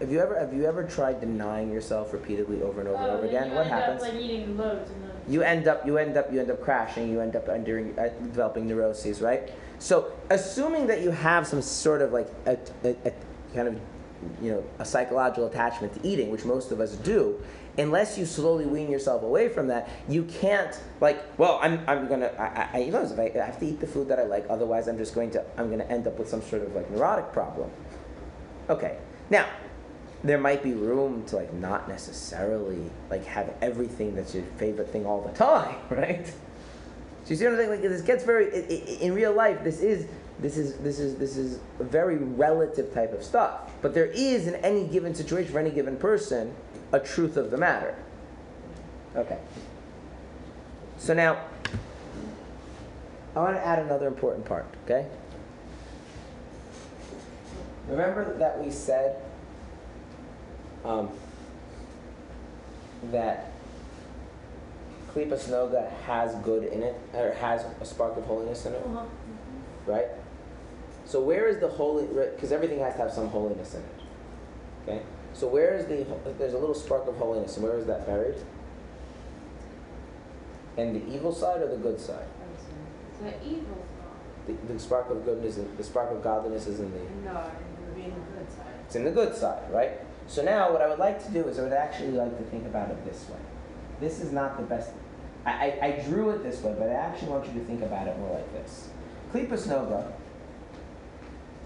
Have 0.00 0.10
you 0.10 0.20
ever 0.20 0.38
have 0.38 0.52
you 0.52 0.64
ever 0.66 0.84
tried 0.84 1.20
denying 1.20 1.72
yourself 1.72 2.12
repeatedly 2.12 2.62
over 2.62 2.80
and 2.80 2.88
over 2.88 2.98
and 3.02 3.10
Oh, 3.12 3.16
over 3.18 3.26
again? 3.26 3.54
What 3.54 3.66
happens? 3.66 4.02
Up, 4.02 4.08
like 4.12 4.20
eating 4.20 4.56
loads 4.56 4.90
and 4.90 5.02
then. 5.04 5.10
you 5.32 5.42
end 5.42 5.68
up 5.68 5.86
you 5.86 5.98
end 5.98 6.16
up 6.16 6.32
you 6.32 6.40
end 6.40 6.50
up 6.50 6.60
crashing 6.60 7.10
you 7.10 7.20
end 7.20 7.36
up 7.36 7.48
under, 7.48 7.78
uh, 7.98 8.08
developing 8.24 8.66
neuroses 8.66 9.22
right 9.22 9.52
so 9.78 10.12
assuming 10.30 10.86
that 10.88 11.00
you 11.00 11.10
have 11.10 11.46
some 11.46 11.62
sort 11.62 12.02
of 12.02 12.12
like 12.12 12.28
a, 12.46 12.58
a, 12.84 12.90
a 13.06 13.12
kind 13.54 13.68
of 13.68 13.80
you 14.42 14.50
know 14.52 14.64
a 14.80 14.84
psychological 14.84 15.46
attachment 15.46 15.94
to 15.94 16.06
eating 16.06 16.30
which 16.30 16.44
most 16.44 16.72
of 16.72 16.80
us 16.80 16.96
do 16.96 17.40
unless 17.78 18.16
you 18.16 18.24
slowly 18.24 18.66
wean 18.66 18.90
yourself 18.90 19.22
away 19.22 19.48
from 19.48 19.66
that 19.66 19.88
you 20.08 20.24
can't 20.24 20.80
like 21.00 21.24
well 21.38 21.58
i'm, 21.62 21.82
I'm 21.88 22.08
gonna 22.08 22.30
I, 22.38 22.68
I, 22.78 22.82
you 22.82 22.92
know 22.92 23.02
if 23.02 23.18
I, 23.18 23.32
I 23.38 23.44
have 23.44 23.58
to 23.60 23.66
eat 23.66 23.80
the 23.80 23.86
food 23.86 24.08
that 24.08 24.18
i 24.18 24.24
like 24.24 24.46
otherwise 24.48 24.86
i'm 24.88 24.98
just 24.98 25.14
going 25.14 25.30
to 25.32 25.44
i'm 25.56 25.70
gonna 25.70 25.84
end 25.84 26.06
up 26.06 26.18
with 26.18 26.28
some 26.28 26.42
sort 26.42 26.62
of 26.62 26.74
like 26.74 26.90
neurotic 26.90 27.32
problem 27.32 27.70
okay 28.68 28.98
now 29.30 29.46
there 30.24 30.38
might 30.38 30.62
be 30.62 30.72
room 30.72 31.22
to 31.26 31.36
like 31.36 31.52
not 31.52 31.86
necessarily 31.86 32.90
like 33.10 33.24
have 33.26 33.52
everything 33.60 34.16
that's 34.16 34.34
your 34.34 34.44
favorite 34.56 34.88
thing 34.88 35.06
all 35.06 35.20
the 35.20 35.32
time, 35.38 35.76
right? 35.90 36.26
So 36.26 37.30
you 37.30 37.36
see 37.36 37.44
what 37.44 37.52
I'm 37.52 37.58
saying? 37.58 37.70
Like 37.70 37.82
this 37.82 38.02
gets 38.02 38.24
very 38.24 38.52
i 38.52 38.56
i 38.56 38.98
in 39.00 39.14
real 39.14 39.32
life. 39.32 39.62
This 39.62 39.80
is 39.80 40.08
this 40.40 40.56
is 40.56 40.76
this 40.78 40.98
is 40.98 41.16
this 41.16 41.36
is 41.36 41.60
a 41.78 41.84
very 41.84 42.16
relative 42.16 42.92
type 42.92 43.12
of 43.12 43.22
stuff. 43.22 43.70
But 43.82 43.94
there 43.94 44.06
is 44.06 44.46
in 44.46 44.56
any 44.56 44.86
given 44.86 45.14
situation 45.14 45.52
for 45.52 45.58
any 45.58 45.70
given 45.70 45.96
person 45.96 46.54
a 46.94 47.00
truth 47.00 47.36
of 47.36 47.50
the 47.50 47.56
matter. 47.56 47.94
Okay. 49.16 49.38
So 50.98 51.12
now 51.12 51.38
I 53.34 53.40
want 53.40 53.56
to 53.56 53.66
add 53.66 53.80
another 53.80 54.06
important 54.06 54.44
part. 54.44 54.66
Okay. 54.84 55.06
Remember 57.88 58.36
that 58.38 58.62
we 58.62 58.70
said 58.70 59.20
um, 60.84 61.10
that 63.10 63.50
Klippas 65.12 65.48
Noga 65.48 65.90
has 66.06 66.34
good 66.36 66.64
in 66.64 66.82
it, 66.82 66.96
or 67.12 67.32
has 67.34 67.64
a 67.80 67.84
spark 67.84 68.16
of 68.16 68.24
holiness 68.24 68.66
in 68.66 68.72
it, 68.72 68.82
Uh-huh. 68.86 69.04
right? 69.86 70.06
So 71.06 71.20
where 71.20 71.46
is 71.46 71.58
the 71.58 71.68
holy? 71.68 72.06
Because 72.06 72.52
everything 72.52 72.78
has 72.78 72.94
to 72.94 73.00
have 73.02 73.12
some 73.12 73.28
holiness 73.28 73.74
in 73.74 73.80
it. 73.80 74.88
Okay. 74.88 75.02
So 75.34 75.48
where 75.48 75.74
is 75.74 75.86
the? 75.86 76.06
There's 76.38 76.54
a 76.54 76.58
little 76.58 76.74
spark 76.74 77.06
of 77.08 77.16
holiness, 77.16 77.56
and 77.56 77.66
where 77.66 77.76
is 77.76 77.86
that 77.86 78.06
buried? 78.06 78.36
And 80.76 80.94
the 80.94 81.14
evil 81.14 81.32
side 81.32 81.60
or 81.60 81.68
the 81.68 81.76
good 81.76 82.00
side? 82.00 82.26
The 83.20 83.44
evil's 83.44 83.66
not. 83.66 84.46
The, 84.46 84.72
the 84.72 84.78
spark 84.78 85.10
of 85.10 85.24
goodness, 85.24 85.56
and 85.56 85.76
the 85.76 85.84
spark 85.84 86.10
of 86.10 86.22
godliness 86.22 86.66
is 86.66 86.80
in 86.80 86.90
the. 86.92 86.98
No, 86.98 87.40
it 87.40 87.52
would 87.80 87.96
be 87.96 88.04
in 88.04 88.10
the 88.10 88.38
good 88.38 88.50
side. 88.50 88.66
It's 88.86 88.94
in 88.96 89.04
the 89.04 89.10
good 89.10 89.34
side, 89.34 89.70
right? 89.72 89.92
So 90.26 90.42
now 90.42 90.72
what 90.72 90.82
I 90.82 90.88
would 90.88 90.98
like 90.98 91.24
to 91.26 91.30
do 91.32 91.46
is 91.48 91.58
I 91.58 91.62
would 91.64 91.72
actually 91.72 92.12
like 92.12 92.36
to 92.38 92.44
think 92.44 92.66
about 92.66 92.90
it 92.90 93.04
this 93.04 93.28
way. 93.28 93.38
This 94.00 94.20
is 94.20 94.32
not 94.32 94.56
the 94.56 94.62
best. 94.62 94.90
I, 95.44 95.50
I, 95.50 95.86
I 95.86 96.04
drew 96.08 96.30
it 96.30 96.42
this 96.42 96.62
way, 96.62 96.74
but 96.78 96.88
I 96.88 96.94
actually 96.94 97.28
want 97.28 97.46
you 97.46 97.52
to 97.54 97.66
think 97.66 97.82
about 97.82 98.06
it 98.08 98.18
more 98.18 98.34
like 98.34 98.52
this. 98.52 98.88
Klippas 99.32 99.66
Noga, 99.66 100.12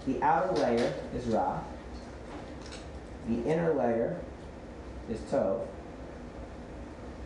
the 0.05 0.21
outer 0.21 0.53
layer 0.53 0.93
is 1.15 1.25
Ra, 1.27 1.61
the 3.29 3.49
inner 3.49 3.73
layer 3.73 4.19
is 5.09 5.19
Tov, 5.31 5.61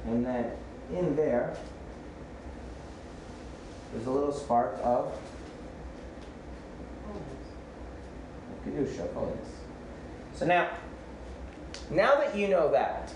and 0.05 0.25
then 0.25 0.51
in 0.91 1.15
there, 1.15 1.55
there's 3.93 4.05
a 4.05 4.11
little 4.11 4.33
spark 4.33 4.77
of 4.83 5.13
Kedusha, 8.65 9.13
holiness. 9.13 9.49
So 10.35 10.45
now, 10.45 10.69
now 11.91 12.15
that 12.15 12.35
you 12.35 12.47
know 12.47 12.71
that, 12.71 13.13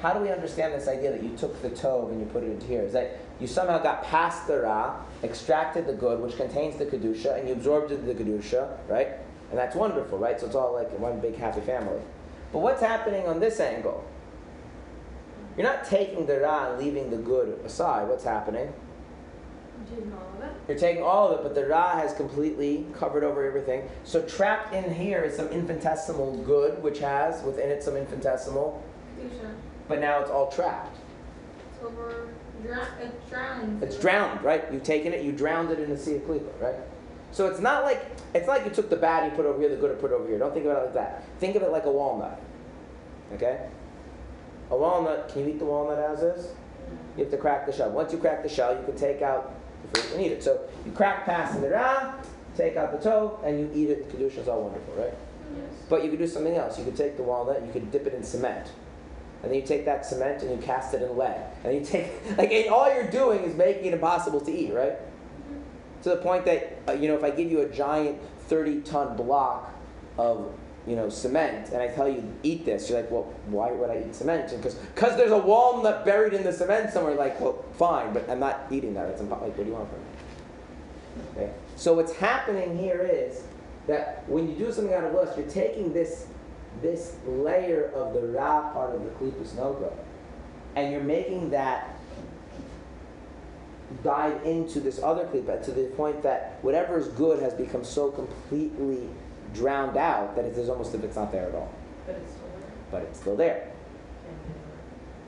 how 0.00 0.12
do 0.12 0.20
we 0.20 0.30
understand 0.30 0.74
this 0.74 0.88
idea 0.88 1.10
that 1.12 1.22
you 1.22 1.36
took 1.36 1.60
the 1.62 1.70
tov 1.70 2.10
and 2.10 2.20
you 2.20 2.26
put 2.26 2.42
it 2.42 2.50
into 2.50 2.66
here? 2.66 2.82
Is 2.82 2.92
that 2.92 3.18
you 3.40 3.46
somehow 3.46 3.78
got 3.78 4.04
past 4.04 4.46
the 4.46 4.60
ra, 4.60 4.96
extracted 5.22 5.86
the 5.86 5.92
good, 5.92 6.20
which 6.20 6.36
contains 6.36 6.76
the 6.76 6.86
kedusha, 6.86 7.38
and 7.38 7.48
you 7.48 7.54
absorbed 7.54 7.90
the 7.90 8.14
kedusha, 8.14 8.76
right? 8.88 9.08
And 9.50 9.58
that's 9.58 9.76
wonderful, 9.76 10.18
right? 10.18 10.38
So 10.40 10.46
it's 10.46 10.56
all 10.56 10.72
like 10.72 10.90
one 10.98 11.20
big 11.20 11.36
happy 11.36 11.60
family. 11.60 12.00
But 12.52 12.60
what's 12.60 12.80
happening 12.80 13.26
on 13.26 13.40
this 13.40 13.60
angle? 13.60 14.04
You're 15.56 15.66
not 15.66 15.84
taking 15.84 16.26
the 16.26 16.40
ra 16.40 16.70
and 16.70 16.78
leaving 16.78 17.10
the 17.10 17.16
good 17.16 17.60
aside. 17.64 18.08
What's 18.08 18.24
happening? 18.24 18.72
I'm 19.78 19.86
taking 19.96 20.12
all 20.12 20.32
of 20.36 20.44
it. 20.44 20.52
You're 20.68 20.78
taking 20.78 21.02
all 21.02 21.28
of 21.28 21.38
it, 21.38 21.42
but 21.42 21.54
the 21.54 21.66
Ra 21.66 21.96
has 21.96 22.14
completely 22.14 22.86
covered 22.94 23.24
over 23.24 23.44
everything. 23.44 23.88
So 24.04 24.22
trapped 24.22 24.74
in 24.74 24.92
here 24.92 25.22
is 25.22 25.36
some 25.36 25.48
infinitesimal 25.48 26.38
good, 26.44 26.82
which 26.82 26.98
has 27.00 27.42
within 27.42 27.70
it 27.70 27.82
some 27.82 27.96
infinitesimal, 27.96 28.82
Kedusha. 29.18 29.54
but 29.88 30.00
now 30.00 30.20
it's 30.20 30.30
all 30.30 30.50
trapped. 30.50 30.96
It's 31.72 31.84
over, 31.84 32.28
drown, 32.62 32.86
it 33.00 33.30
drowns. 33.30 33.82
It's 33.82 33.98
drowned, 33.98 34.42
right? 34.42 34.64
You've 34.72 34.82
taken 34.82 35.12
it, 35.12 35.24
you 35.24 35.32
drowned 35.32 35.70
it 35.70 35.78
in 35.78 35.90
the 35.90 35.96
sea 35.96 36.16
of 36.16 36.26
Cleveland, 36.26 36.58
right? 36.60 36.76
So 37.32 37.46
it's 37.46 37.60
not 37.60 37.84
like 37.84 38.04
it's 38.34 38.46
not 38.46 38.58
like 38.58 38.66
you 38.66 38.72
took 38.72 38.90
the 38.90 38.96
bad, 38.96 39.30
you 39.30 39.36
put 39.36 39.46
over 39.46 39.58
here, 39.60 39.68
the 39.68 39.76
good, 39.76 39.90
and 39.90 40.00
put 40.00 40.12
over 40.12 40.26
here. 40.28 40.38
Don't 40.38 40.52
think 40.52 40.66
about 40.66 40.82
it 40.82 40.84
like 40.86 40.94
that. 40.94 41.24
Think 41.38 41.56
of 41.56 41.62
it 41.62 41.70
like 41.70 41.84
a 41.84 41.90
walnut. 41.90 42.40
Okay? 43.34 43.68
A 44.70 44.76
walnut, 44.76 45.28
can 45.28 45.42
you 45.42 45.48
eat 45.48 45.58
the 45.58 45.64
walnut 45.64 45.98
as 45.98 46.22
is? 46.22 46.50
You 47.16 47.24
have 47.24 47.30
to 47.30 47.38
crack 47.38 47.66
the 47.66 47.72
shell. 47.72 47.90
Once 47.90 48.12
you 48.12 48.18
crack 48.18 48.42
the 48.42 48.48
shell, 48.48 48.76
you 48.76 48.84
can 48.84 48.96
take 48.96 49.22
out 49.22 49.54
the 49.82 50.00
fruit 50.00 50.16
and 50.16 50.26
eat 50.26 50.32
it. 50.32 50.42
So 50.42 50.60
you 50.84 50.92
crack 50.92 51.24
past 51.24 51.60
the 51.60 51.68
ah, 51.76 52.14
ra, 52.14 52.14
take 52.56 52.76
out 52.76 52.92
the 52.92 53.08
tov, 53.08 53.44
and 53.44 53.58
you 53.58 53.70
eat 53.74 53.90
it. 53.90 54.10
The 54.10 54.16
kedusha 54.16 54.38
is 54.38 54.48
all 54.48 54.62
wonderful, 54.62 54.94
right? 54.94 55.14
Yes. 55.56 55.74
But 55.88 56.04
you 56.04 56.10
could 56.10 56.18
do 56.18 56.26
something 56.26 56.56
else. 56.56 56.78
You 56.78 56.84
could 56.84 56.96
take 56.96 57.16
the 57.16 57.22
walnut, 57.22 57.64
you 57.64 57.72
could 57.72 57.90
dip 57.90 58.06
it 58.06 58.14
in 58.14 58.22
cement. 58.22 58.70
And 59.42 59.52
then 59.52 59.60
you 59.60 59.66
take 59.66 59.84
that 59.84 60.04
cement 60.04 60.42
and 60.42 60.50
you 60.50 60.58
cast 60.58 60.94
it 60.94 61.02
in 61.02 61.16
lead. 61.16 61.40
And 61.64 61.74
you 61.74 61.84
take, 61.84 62.10
like, 62.36 62.50
and 62.50 62.68
all 62.68 62.92
you're 62.92 63.10
doing 63.10 63.44
is 63.44 63.54
making 63.54 63.86
it 63.86 63.94
impossible 63.94 64.40
to 64.40 64.52
eat, 64.52 64.72
right? 64.72 64.96
To 66.06 66.10
the 66.10 66.18
point 66.18 66.44
that, 66.44 66.78
uh, 66.88 66.92
you 66.92 67.08
know, 67.08 67.16
if 67.16 67.24
I 67.24 67.30
give 67.30 67.50
you 67.50 67.62
a 67.62 67.68
giant 67.68 68.20
30 68.42 68.82
ton 68.82 69.16
block 69.16 69.74
of, 70.16 70.52
you 70.86 70.94
know, 70.94 71.08
cement 71.08 71.70
and 71.70 71.82
I 71.82 71.88
tell 71.88 72.08
you, 72.08 72.22
eat 72.44 72.64
this, 72.64 72.88
you're 72.88 73.00
like, 73.00 73.10
well, 73.10 73.24
why 73.46 73.72
would 73.72 73.90
I 73.90 74.04
eat 74.06 74.14
cement? 74.14 74.52
Because 74.52 74.76
because 74.76 75.16
there's 75.16 75.32
a 75.32 75.38
walnut 75.38 76.04
buried 76.04 76.32
in 76.32 76.44
the 76.44 76.52
cement 76.52 76.92
somewhere. 76.92 77.16
Like, 77.16 77.40
well, 77.40 77.64
fine, 77.72 78.12
but 78.12 78.30
I'm 78.30 78.38
not 78.38 78.66
eating 78.70 78.94
that. 78.94 79.08
It's 79.08 79.20
impo- 79.20 79.42
like, 79.42 79.58
what 79.58 79.64
do 79.64 79.64
you 79.64 79.72
want 79.72 79.88
from 79.90 79.98
me? 79.98 80.06
Okay. 81.34 81.52
So 81.74 81.92
what's 81.94 82.14
happening 82.14 82.78
here 82.78 83.02
is 83.02 83.42
that 83.88 84.22
when 84.28 84.48
you 84.48 84.54
do 84.54 84.70
something 84.70 84.94
out 84.94 85.02
of 85.02 85.12
lust, 85.12 85.36
you're 85.36 85.48
taking 85.48 85.92
this 85.92 86.28
this 86.82 87.16
layer 87.26 87.90
of 87.96 88.14
the 88.14 88.20
Ra 88.20 88.70
part 88.70 88.94
of 88.94 89.02
the 89.02 89.10
Klippas 89.10 89.56
Noga, 89.56 89.92
and 90.76 90.92
you're 90.92 91.02
making 91.02 91.50
that 91.50 91.95
dive 94.02 94.44
into 94.44 94.80
this 94.80 95.00
other 95.02 95.26
Klippa 95.26 95.64
to 95.64 95.70
the 95.70 95.84
point 95.96 96.22
that 96.22 96.58
whatever 96.62 96.98
is 96.98 97.08
good 97.08 97.42
has 97.42 97.54
become 97.54 97.84
so 97.84 98.10
completely 98.10 99.08
drowned 99.54 99.96
out 99.96 100.36
that 100.36 100.44
it 100.44 100.56
is 100.56 100.68
almost 100.68 100.94
if 100.94 101.04
it's 101.04 101.16
not 101.16 101.32
there 101.32 101.48
at 101.48 101.54
all. 101.54 101.72
But 102.06 102.16
it's 102.16 102.32
still 102.32 102.48
there. 102.56 102.70
But 102.90 103.02
it's 103.02 103.20
still 103.20 103.36
there. 103.36 103.72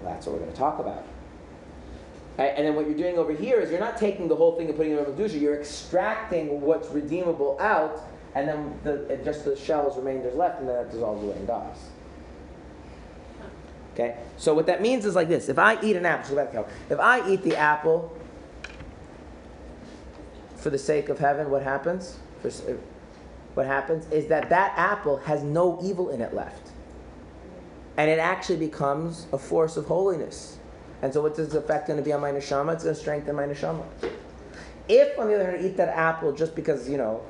That's 0.03 0.27
what 0.27 0.35
we're 0.35 0.41
going 0.41 0.53
to 0.53 0.59
talk 0.59 0.79
about. 0.79 1.05
Right, 2.39 2.53
and 2.57 2.67
then 2.67 2.77
what 2.77 2.87
you're 2.87 2.97
doing 2.97 3.19
over 3.19 3.33
here 3.33 3.61
is 3.61 3.71
you're 3.71 3.81
not 3.81 3.99
taking 3.99 4.29
the 4.29 4.37
whole 4.37 4.57
thing 4.57 4.69
and 4.69 4.77
putting 4.77 4.93
it 4.93 4.99
in 4.99 5.05
a 5.05 5.09
Kedusha, 5.09 5.41
you're 5.41 5.59
extracting 5.59 6.61
what's 6.61 6.89
redeemable 6.91 7.59
out, 7.61 8.01
and 8.37 8.47
then 8.47 8.79
the, 8.85 9.21
just 9.25 9.45
the 9.45 9.57
shells 9.57 9.97
remainders 9.97 10.37
left, 10.37 10.61
and 10.61 10.69
then 10.69 10.77
that 10.77 10.93
dissolves 10.93 11.23
away 11.25 11.35
and 11.35 11.49
dies. 11.49 11.77
Okay? 13.95 14.17
So 14.37 14.55
what 14.55 14.67
that 14.67 14.81
means 14.81 15.05
is 15.05 15.17
like 15.17 15.29
this. 15.29 15.49
If 15.49 15.59
I 15.59 15.83
eat 15.83 15.97
an 15.97 16.07
apple, 16.07 16.29
so 16.29 16.37
back 16.37 16.53
to 16.53 16.65
if 16.89 17.01
I 17.01 17.29
eat 17.29 17.43
the 17.43 17.57
apple 17.57 18.17
for 20.69 20.73
the 20.73 20.79
sake 20.79 21.09
of 21.09 21.19
heaven, 21.19 21.49
what 21.49 21.63
happens? 21.63 22.19
For, 22.43 22.49
uh, 22.49 22.75
what 23.55 23.65
happens 23.65 24.05
is 24.13 24.27
that 24.27 24.51
that 24.51 24.75
apple 24.77 25.17
has 25.17 25.43
no 25.43 25.79
evil 25.83 26.11
in 26.11 26.21
it 26.21 26.35
left. 26.35 26.73
And 27.97 28.11
it 28.11 28.19
actually 28.19 28.59
becomes 28.59 29.29
a 29.33 29.39
force 29.39 29.79
of 29.79 29.87
holiness. 29.87 30.59
And 31.01 31.11
so 31.11 31.23
what's 31.23 31.39
the 31.39 31.59
effect 31.59 31.87
going 31.87 31.99
to 31.99 32.05
be 32.05 32.13
on 32.13 32.21
my 32.21 32.33
neshama? 32.33 32.75
It's 32.75 32.85
going 32.85 32.95
to 32.95 33.01
strengthen 33.01 33.35
my 33.35 33.45
neshama. 33.45 33.83
If, 34.91 35.19
on 35.19 35.29
the 35.29 35.37
other 35.37 35.51
hand, 35.51 35.65
I 35.65 35.67
eat 35.67 35.79
that 35.79 35.89
apple 35.89 36.33
just 36.33 36.55
because, 36.55 36.87
you 36.87 36.99
know, 36.99 37.23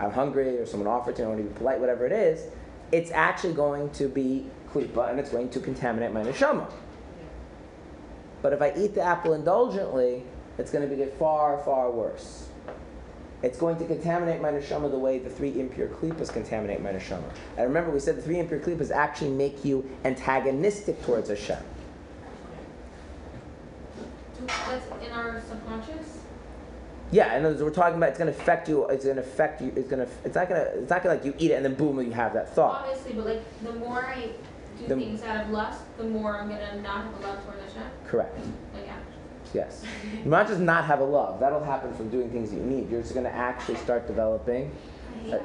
I'm 0.00 0.10
hungry 0.10 0.56
or 0.56 0.64
someone 0.64 0.88
offered 0.88 1.16
to, 1.16 1.24
I 1.24 1.26
want 1.26 1.40
to 1.40 1.44
be 1.44 1.54
polite, 1.54 1.78
whatever 1.78 2.06
it 2.06 2.12
is, 2.12 2.46
it's 2.92 3.10
actually 3.10 3.52
going 3.52 3.90
to 3.90 4.08
be 4.08 4.46
klipa 4.72 5.10
and 5.10 5.20
it's 5.20 5.28
going 5.28 5.50
to 5.50 5.60
contaminate 5.60 6.14
my 6.14 6.22
neshama. 6.22 6.66
But 8.40 8.54
if 8.54 8.62
I 8.62 8.72
eat 8.74 8.94
the 8.94 9.02
apple 9.02 9.34
indulgently, 9.34 10.22
it's 10.56 10.70
going 10.70 10.88
to 10.88 10.96
get 10.96 11.18
far, 11.18 11.58
far 11.58 11.90
worse. 11.90 12.45
It's 13.42 13.58
going 13.58 13.76
to 13.78 13.84
contaminate 13.84 14.40
my 14.40 14.50
neshama 14.50 14.90
the 14.90 14.98
way 14.98 15.18
the 15.18 15.30
three 15.30 15.60
impure 15.60 15.88
klipas 15.88 16.32
contaminate 16.32 16.82
my 16.82 16.90
neshama. 16.92 17.24
And 17.56 17.66
remember, 17.66 17.90
we 17.90 18.00
said 18.00 18.16
the 18.16 18.22
three 18.22 18.38
impure 18.38 18.60
klipas 18.60 18.90
actually 18.90 19.30
make 19.30 19.64
you 19.64 19.88
antagonistic 20.04 21.02
towards 21.02 21.28
Hashem. 21.28 21.58
That's 24.46 24.86
in 25.04 25.12
our 25.12 25.42
subconscious? 25.48 26.18
Yeah, 27.12 27.34
and 27.34 27.44
we're 27.60 27.70
talking 27.70 27.96
about 27.96 28.10
it's 28.10 28.18
going 28.18 28.32
to 28.32 28.38
affect 28.38 28.68
you. 28.68 28.86
It's 28.86 29.04
going 29.04 29.16
to 29.16 29.22
affect 29.22 29.60
you. 29.62 29.72
It's 29.76 29.88
going 29.88 30.04
to. 30.04 30.12
It's 30.24 30.34
not 30.34 30.48
going 30.48 30.60
to. 30.60 30.78
It's 30.80 30.90
not 30.90 31.02
going 31.02 31.18
to 31.18 31.24
like 31.24 31.24
you 31.24 31.34
eat 31.38 31.52
it 31.52 31.54
and 31.54 31.64
then 31.64 31.74
boom, 31.74 32.00
you 32.00 32.10
have 32.12 32.32
that 32.34 32.54
thought. 32.54 32.84
Obviously, 32.86 33.12
but 33.12 33.26
like, 33.26 33.62
the 33.62 33.72
more 33.74 34.04
I 34.04 34.30
do 34.78 34.86
The- 34.88 34.96
things 34.96 35.22
out 35.22 35.44
of 35.44 35.50
lust, 35.50 35.82
the 35.98 36.04
more 36.04 36.36
I'm 36.36 36.48
gonna 36.48 36.80
not 36.82 37.04
have 37.04 37.14
a 37.14 37.26
love 37.26 37.44
toward 37.44 37.58
Hashem. 37.60 37.90
Correct. 38.06 38.36
Like, 38.74 38.86
yeah. 38.86 38.96
Yes. 39.56 39.82
You 40.22 40.30
might 40.30 40.48
just 40.48 40.60
not 40.60 40.84
have 40.84 41.00
a 41.00 41.04
love. 41.04 41.40
That'll 41.40 41.64
happen 41.64 41.94
from 41.94 42.10
doing 42.10 42.30
things 42.30 42.50
that 42.50 42.56
you 42.56 42.62
need. 42.62 42.90
You're 42.90 43.00
just 43.00 43.14
going 43.14 43.24
to 43.24 43.34
actually 43.34 43.76
start 43.76 44.06
developing 44.06 44.70
a, 45.30 45.40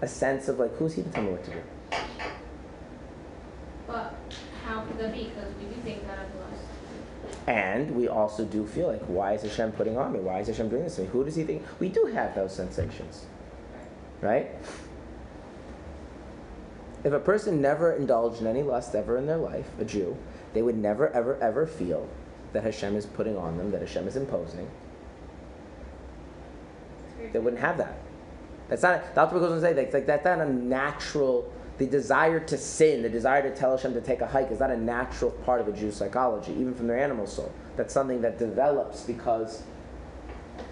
a 0.00 0.08
sense 0.08 0.48
of 0.48 0.58
like, 0.58 0.74
who's 0.76 0.94
he 0.94 1.02
to 1.02 1.10
tell 1.10 1.24
me 1.24 1.32
what 1.32 1.44
to 1.44 1.50
do? 1.50 1.60
But 3.86 4.14
how 4.64 4.80
could 4.80 4.98
that 4.98 5.12
be? 5.12 5.24
Because 5.24 5.52
we 5.60 5.66
do 5.66 5.78
things 5.82 6.08
out 6.08 6.24
of 6.24 6.34
lust. 6.36 6.64
And 7.46 7.94
we 7.94 8.08
also 8.08 8.46
do 8.46 8.66
feel 8.66 8.86
like, 8.86 9.02
why 9.02 9.34
is 9.34 9.42
Hashem 9.42 9.72
putting 9.72 9.98
on 9.98 10.14
me? 10.14 10.20
Why 10.20 10.40
is 10.40 10.46
Hashem 10.46 10.70
doing 10.70 10.84
this 10.84 10.96
to 10.96 11.02
me? 11.02 11.08
Who 11.08 11.22
does 11.22 11.36
he 11.36 11.44
think? 11.44 11.62
We 11.80 11.90
do 11.90 12.06
have 12.06 12.34
those 12.34 12.54
sensations. 12.54 13.26
Right? 14.22 14.52
If 17.04 17.12
a 17.12 17.20
person 17.20 17.60
never 17.60 17.92
indulged 17.92 18.40
in 18.40 18.46
any 18.46 18.62
lust 18.62 18.94
ever 18.94 19.18
in 19.18 19.26
their 19.26 19.36
life, 19.36 19.68
a 19.78 19.84
Jew, 19.84 20.16
they 20.54 20.62
would 20.62 20.78
never, 20.78 21.10
ever, 21.10 21.36
ever 21.42 21.66
feel 21.66 22.08
that 22.52 22.64
Hashem 22.64 22.96
is 22.96 23.06
putting 23.06 23.36
on 23.36 23.56
them, 23.56 23.70
that 23.70 23.80
Hashem 23.80 24.08
is 24.08 24.16
imposing. 24.16 24.68
They 27.32 27.38
wouldn't 27.38 27.60
have 27.60 27.78
that. 27.78 27.98
That's 28.68 28.82
not, 28.82 29.14
the 29.14 29.20
Alter 29.20 29.38
goes 29.38 29.50
on 29.50 29.56
to 29.56 29.60
say, 29.60 29.72
that's, 29.72 29.92
like, 29.92 30.06
that's 30.06 30.24
not 30.24 30.40
a 30.40 30.50
natural, 30.50 31.52
the 31.78 31.86
desire 31.86 32.40
to 32.40 32.56
sin, 32.56 33.02
the 33.02 33.08
desire 33.08 33.42
to 33.42 33.54
tell 33.54 33.76
Hashem 33.76 33.94
to 33.94 34.00
take 34.00 34.20
a 34.20 34.26
hike 34.26 34.50
is 34.50 34.60
not 34.60 34.70
a 34.70 34.76
natural 34.76 35.30
part 35.30 35.60
of 35.60 35.68
a 35.68 35.72
Jew's 35.72 35.96
psychology, 35.96 36.52
even 36.52 36.74
from 36.74 36.86
their 36.86 36.98
animal 36.98 37.26
soul. 37.26 37.52
That's 37.76 37.92
something 37.92 38.22
that 38.22 38.38
develops 38.38 39.02
because 39.02 39.62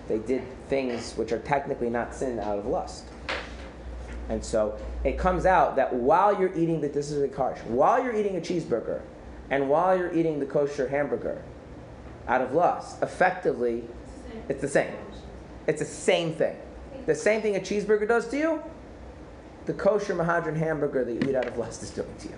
they 0.07 0.19
did 0.19 0.43
things 0.69 1.15
which 1.15 1.33
are 1.33 1.39
technically 1.41 1.91
not 1.91 2.15
sin 2.15 2.39
out 2.39 2.59
of 2.59 2.67
lust. 2.67 3.05
And 4.29 4.45
so 4.45 4.79
it 5.05 5.19
comes 5.19 5.47
out 5.47 5.77
that 5.77 5.93
while 5.93 6.39
you're 6.39 6.57
eating 6.57 6.81
the, 6.81 6.89
this 6.89 7.11
is 7.11 7.17
really 7.17 7.35
harsh, 7.35 7.59
while 7.61 8.03
you're 8.03 8.15
eating 8.15 8.37
a 8.37 8.41
cheeseburger 8.41 9.01
and 9.51 9.69
while 9.69 9.97
you're 9.97 10.15
eating 10.15 10.39
the 10.39 10.47
kosher 10.47 10.89
hamburger 10.89 11.43
out 12.29 12.43
of 12.43 12.53
lust, 12.53 13.03
effectively, 13.03 13.85
it's 14.49 14.61
the 14.61 14.69
same. 14.69 14.93
It's 15.67 15.81
the 15.81 15.87
same 15.87 16.35
thing. 16.35 16.57
The 17.07 17.15
same 17.15 17.41
thing 17.41 17.57
a 17.57 17.61
cheeseburger 17.61 18.07
does 18.07 18.29
to 18.29 18.37
you, 18.37 18.63
the 19.65 19.73
kosher 19.73 20.15
Mehadrin 20.15 20.57
hamburger 20.57 21.05
that 21.05 21.13
you 21.13 21.21
eat 21.29 21.35
out 21.35 21.47
of 21.47 21.57
lust 21.57 21.83
is 21.83 21.91
doing 21.91 22.15
to 22.21 22.29
you. 22.29 22.35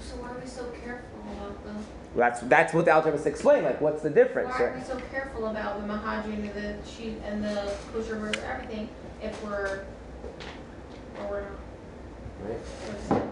So 0.00 0.16
why 0.16 0.30
are 0.30 0.38
we 0.38 0.46
so 0.46 0.64
careful 0.84 1.20
about 1.32 1.64
the? 1.64 1.72
That's, 2.16 2.40
that's 2.40 2.74
what 2.74 2.84
the 2.84 3.02
Rebbe 3.04 3.28
explained. 3.28 3.64
Like, 3.64 3.80
what's 3.80 4.02
the 4.02 4.10
difference? 4.10 4.50
Why 4.50 4.66
are 4.66 4.76
we 4.76 4.84
so 4.84 5.00
careful 5.10 5.46
about 5.46 5.80
the 5.80 5.92
mehadrin 5.92 6.50
and 6.50 6.54
the 6.54 6.76
cheese 6.88 7.16
and 7.24 7.42
the 7.42 7.74
kosher 7.92 8.16
burger, 8.16 8.40
everything, 8.44 8.88
if 9.22 9.42
we're, 9.42 9.84
or 11.18 11.26
we're 11.28 11.40
not? 11.42 11.50
Right. 12.44 12.58
We're 13.10 13.31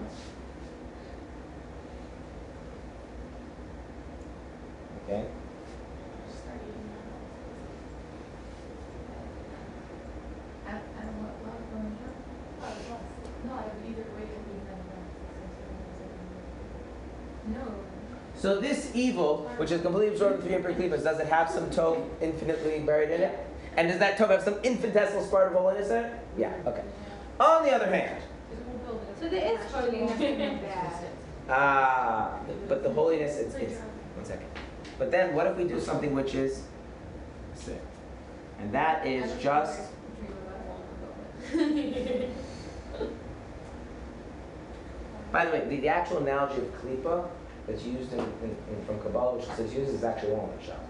just- 5.11 5.21
Okay. 5.21 5.27
Out, 10.69 10.75
out 10.75 11.09
of 11.09 11.15
what 11.19 11.35
love 11.45 11.63
or 11.75 11.83
Hashem? 12.65 13.01
No, 13.45 13.55
either 13.89 14.07
way, 14.15 14.23
it 14.23 14.39
would 17.47 17.57
No. 17.57 17.65
So 18.37 18.61
this 18.61 18.91
evil, 18.95 19.51
which 19.57 19.71
is 19.71 19.81
completely 19.83 20.09
absorbed 20.15 20.37
in 20.37 20.43
three 20.43 20.55
impure 20.55 20.73
klipas, 20.75 21.03
does 21.05 21.19
it 21.21 21.27
have 21.27 21.51
some 21.51 21.69
tov 21.71 22.03
infinitely 22.21 22.79
buried 22.81 23.11
in 23.11 23.21
it? 23.23 23.39
And 23.77 23.89
does 23.89 23.99
that 23.99 24.17
tov 24.17 24.29
have 24.31 24.43
some 24.43 24.55
infinitesimal 24.63 25.25
spark 25.25 25.53
of 25.53 25.59
holiness 25.59 25.91
in 25.91 26.05
it? 26.05 26.13
Yeah. 26.39 26.53
Okay. 26.67 26.83
On 27.41 27.63
the 27.65 27.73
other 27.73 27.87
hand, 27.87 28.23
So 29.21 29.29
there 29.29 29.55
is 29.55 29.61
holiness 29.73 30.21
in 30.21 30.39
that. 30.63 31.03
ah, 31.49 32.39
but 32.69 32.83
the 32.83 32.91
holiness, 32.91 33.37
it's, 33.39 33.55
it's 33.57 33.79
one 34.15 34.25
second. 34.25 34.47
But 35.01 35.11
then, 35.11 35.35
what 35.35 35.47
if 35.47 35.57
we 35.57 35.65
do 35.65 35.81
something 35.81 36.15
which 36.15 36.35
is 36.35 36.63
sin, 37.55 37.81
and 38.59 38.71
that 38.73 39.07
is 39.07 39.43
just 39.43 39.81
By 45.33 45.47
the 45.47 45.53
way, 45.53 45.65
the, 45.69 45.77
the 45.81 45.89
actual 45.89 46.19
analogy 46.19 46.61
of 46.61 46.83
klipa 46.83 47.27
that's 47.67 47.83
used 47.85 48.13
in, 48.13 48.19
in, 48.19 48.57
in 48.69 48.85
from 48.85 49.01
Kabbalah, 49.01 49.39
which 49.39 49.49
is 49.59 49.75
used, 49.75 49.95
is 49.95 50.05
actually 50.05 50.33
walnut 50.33 50.63
shell. 50.63 50.81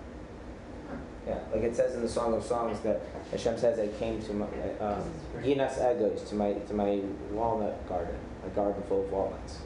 Yeah, 1.25 1.39
like 1.53 1.63
it 1.63 1.77
says 1.77 1.95
in 1.95 2.03
the 2.03 2.09
Song 2.09 2.35
of 2.35 2.43
Songs 2.43 2.81
that 2.81 3.03
Hashem 3.31 3.59
says, 3.59 3.79
"I 3.79 3.87
came 3.99 4.21
to 4.23 4.33
my 4.33 4.47
uh, 4.81 5.05
ginas 5.41 5.79
egoz 5.79 6.29
to 6.31 6.35
my 6.35 6.55
to 6.55 6.75
my 6.75 7.01
walnut 7.31 7.89
garden, 7.89 8.17
a 8.45 8.49
garden 8.49 8.83
full 8.89 9.05
of 9.05 9.13
walnuts." 9.13 9.59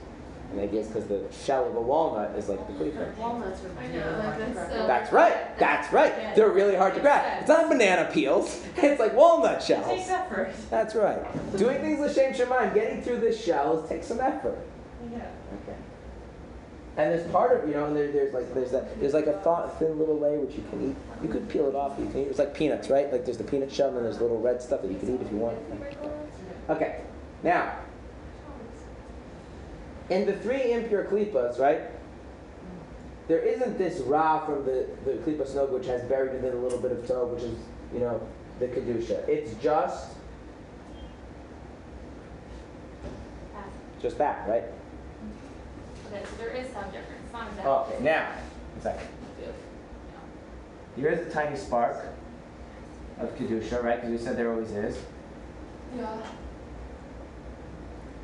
And 0.55 0.63
I 0.63 0.67
guess 0.67 0.87
because 0.87 1.07
the 1.09 1.21
shell 1.33 1.69
of 1.69 1.75
a 1.75 1.81
walnut 1.81 2.31
is 2.39 2.49
like 2.49 2.65
the 2.69 2.75
klipa. 2.75 3.17
Walnuts 3.17 3.61
are 3.65 3.77
I 3.77 3.89
know, 3.89 4.23
like, 4.25 4.55
that's 4.55 4.71
That's 4.71 5.13
right. 5.13 5.59
That's 5.59 5.93
right. 5.93 6.37
They're 6.37 6.53
really 6.53 6.77
hard 6.77 6.95
to 6.95 7.01
grab. 7.01 7.41
It's 7.41 7.49
not 7.49 7.69
banana 7.69 8.09
peels. 8.13 8.65
It's 8.77 9.01
like 9.01 9.15
walnut 9.15 9.63
shells. 9.63 9.87
Take 9.87 10.09
effort. 10.09 10.53
That's 10.71 10.95
right. 10.95 11.21
Doing 11.57 11.81
things 11.81 11.99
with 11.99 12.15
Shem 12.15 12.35
Shemaim, 12.35 12.73
getting 12.73 13.03
through 13.03 13.19
this 13.19 13.43
shell 13.43 13.85
takes 13.89 14.07
some 14.07 14.21
effort. 14.21 14.59
Yeah. 15.11 15.27
Okay. 15.63 15.77
And 16.97 17.13
there's 17.13 17.29
part 17.33 17.65
of 17.65 17.69
you 17.69 17.75
know, 17.75 17.87
and 17.87 17.97
there, 17.97 18.13
there's 18.13 18.33
like 18.33 18.55
there's 18.55 18.71
that 18.71 19.01
there's 19.01 19.15
like 19.15 19.27
a 19.27 19.39
thought, 19.41 19.77
thin 19.81 19.99
little 19.99 20.19
layer 20.21 20.39
which 20.39 20.55
you 20.55 20.65
can 20.71 20.91
eat. 20.91 20.97
You 21.21 21.29
could 21.29 21.49
peel 21.49 21.67
it 21.69 21.75
off. 21.75 21.99
You 21.99 22.07
can 22.07 22.21
eat. 22.21 22.29
It's 22.29 22.39
like 22.39 22.55
peanuts, 22.55 22.91
right? 22.91 23.11
Like 23.11 23.25
there's 23.25 23.39
the 23.39 23.45
peanut 23.45 23.73
shell, 23.73 23.89
and 23.89 23.97
then 23.97 24.05
there's 24.05 24.21
little 24.21 24.41
red 24.41 24.63
stuff 24.63 24.83
that 24.83 24.91
you 24.93 24.99
can 24.99 25.17
eat 25.17 25.21
if 25.21 25.33
you 25.33 25.39
want. 25.39 25.59
Okay. 26.69 27.01
Now, 27.43 27.79
in 30.11 30.27
the 30.27 30.35
three 30.39 30.73
impure 30.73 31.05
klipas, 31.05 31.59
right? 31.59 31.83
There 33.27 33.39
isn't 33.39 33.79
this 33.79 34.01
ra 34.01 34.45
from 34.45 34.65
the 34.65 34.89
the 35.05 35.13
klipas 35.13 35.55
noga 35.55 35.71
which 35.71 35.87
has 35.87 36.03
buried 36.03 36.35
in 36.35 36.45
it 36.45 36.55
a 36.55 36.59
little 36.59 36.81
bit 36.81 36.93
of 36.93 36.99
tov, 36.99 37.31
which 37.31 37.43
is 37.43 37.59
you 37.93 38.01
know 38.01 38.21
the 38.59 38.67
kedusha. 38.69 39.27
It's 39.29 39.55
just 39.63 40.11
just 44.01 44.19
that, 44.19 44.47
right? 44.47 44.65
Mm-hmm. 44.65 46.15
Okay, 46.15 46.25
so 46.25 46.37
there 46.37 46.51
is 46.51 46.71
some 46.73 46.85
difference, 46.85 47.23
it's 47.25 47.33
not 47.33 47.49
exactly. 47.49 47.95
Okay, 47.95 48.05
now, 48.05 48.29
one 48.29 48.83
second. 48.83 49.09
Here's 50.97 51.27
a 51.27 51.31
tiny 51.31 51.57
spark 51.57 52.07
of 53.19 53.37
Kedusha, 53.37 53.83
right? 53.83 53.97
Because 53.97 54.11
we 54.11 54.19
said 54.19 54.37
there 54.37 54.53
always 54.53 54.71
is. 54.71 54.97
Yeah. 55.97 56.23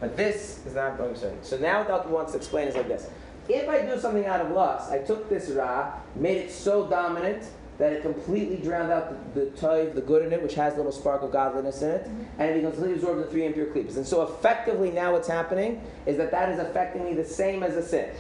But 0.01 0.17
this 0.17 0.61
is 0.67 0.75
not 0.75 0.97
going 0.97 1.15
certain. 1.15 1.43
So 1.43 1.59
now 1.59 1.83
what 1.83 1.91
Alter 1.91 2.09
wants 2.09 2.33
to 2.33 2.39
explain 2.39 2.69
is 2.69 2.75
like 2.75 2.89
this. 2.89 3.09
If 3.49 3.69
I 3.69 3.83
do 3.83 3.99
something 3.99 4.27
out 4.27 4.41
of 4.41 4.53
lust, 4.53 4.91
I 4.91 4.99
took 4.99 5.29
this 5.29 5.51
ra, 5.51 5.93
made 6.15 6.39
it 6.39 6.51
so 6.51 6.87
dominant 6.87 7.45
that 7.79 7.93
it 7.93 8.03
completely 8.03 8.57
drowned 8.59 8.93
out 8.93 9.35
the, 9.35 9.41
the 9.41 9.47
toiv, 9.53 9.95
the 9.95 10.03
good 10.03 10.23
in 10.23 10.33
it, 10.33 10.43
which 10.43 10.55
has 10.55 10.75
a 10.75 10.77
little 10.77 10.93
spark 10.93 11.23
of 11.23 11.33
godliness 11.33 11.81
in 11.83 11.91
it, 11.91 12.05
mm-hmm. 12.05 12.23
and 12.39 12.51
it 12.51 12.55
becomes 12.55 12.75
completely 12.75 12.97
absorbed 12.97 13.21
in 13.21 13.25
the 13.25 13.31
three 13.31 13.47
impure 13.47 13.67
klipas. 13.67 13.97
And 13.97 14.07
so 14.07 14.23
effectively 14.23 14.91
now 14.91 15.13
what's 15.13 15.29
happening 15.29 15.83
is 16.07 16.17
that 16.19 16.31
that 16.31 16.51
is 16.51 16.59
affecting 16.59 17.05
me 17.05 17.15
the 17.15 17.25
same 17.25 17.63
as 17.63 17.77
a 17.77 17.83
sin. 17.83 18.11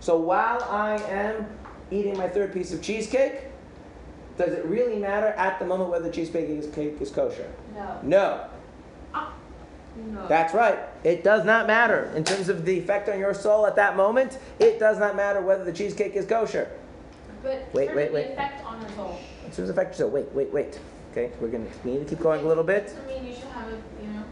So 0.00 0.18
while 0.18 0.62
I 0.64 0.96
am 1.08 1.46
eating 1.90 2.16
my 2.18 2.28
third 2.28 2.52
piece 2.52 2.72
of 2.72 2.82
cheesecake, 2.82 3.44
does 4.36 4.52
it 4.52 4.64
really 4.66 4.96
matter 4.96 5.28
at 5.28 5.58
the 5.58 5.64
moment 5.64 5.90
whether 5.90 6.04
the 6.04 6.12
cheesecake 6.12 6.48
is, 6.50 6.72
cake 6.74 7.00
is 7.00 7.10
kosher? 7.10 7.50
No. 7.74 7.98
No. 8.02 8.44
No. 9.96 10.26
That's 10.28 10.54
right. 10.54 10.78
It 11.04 11.24
does 11.24 11.44
not 11.44 11.66
matter 11.66 12.12
in 12.14 12.24
terms 12.24 12.48
of 12.48 12.64
the 12.64 12.78
effect 12.78 13.08
on 13.08 13.18
your 13.18 13.34
soul 13.34 13.66
at 13.66 13.76
that 13.76 13.96
moment. 13.96 14.38
It 14.58 14.78
does 14.78 14.98
not 14.98 15.16
matter 15.16 15.40
whether 15.40 15.64
the 15.64 15.72
cheesecake 15.72 16.14
is 16.14 16.26
kosher. 16.26 16.70
But 17.42 17.68
Wait, 17.72 17.82
in 17.82 17.88
terms 17.88 17.96
wait, 17.96 18.06
of 18.08 18.14
wait. 18.14 18.26
effect 18.32 18.64
on 18.66 18.80
your 18.80 18.90
soul. 18.90 19.18
In 19.44 19.50
terms 19.52 19.70
of 19.70 19.78
affect 19.78 19.98
your 19.98 20.08
soul. 20.08 20.10
Wait, 20.10 20.32
wait, 20.32 20.52
wait. 20.52 20.80
Okay, 21.12 21.30
we're 21.40 21.48
gonna 21.48 21.66
we 21.84 21.92
need 21.92 22.00
to 22.00 22.04
keep 22.04 22.20
going 22.20 22.44
a 22.44 22.48
little 22.48 22.64
bit. 22.64 22.94
I 23.04 23.08
mean, 23.08 23.26
you 23.26 23.34
should 23.34 23.44
have 23.44 23.68
it, 23.72 23.80
you 24.02 24.08
know. 24.08 24.22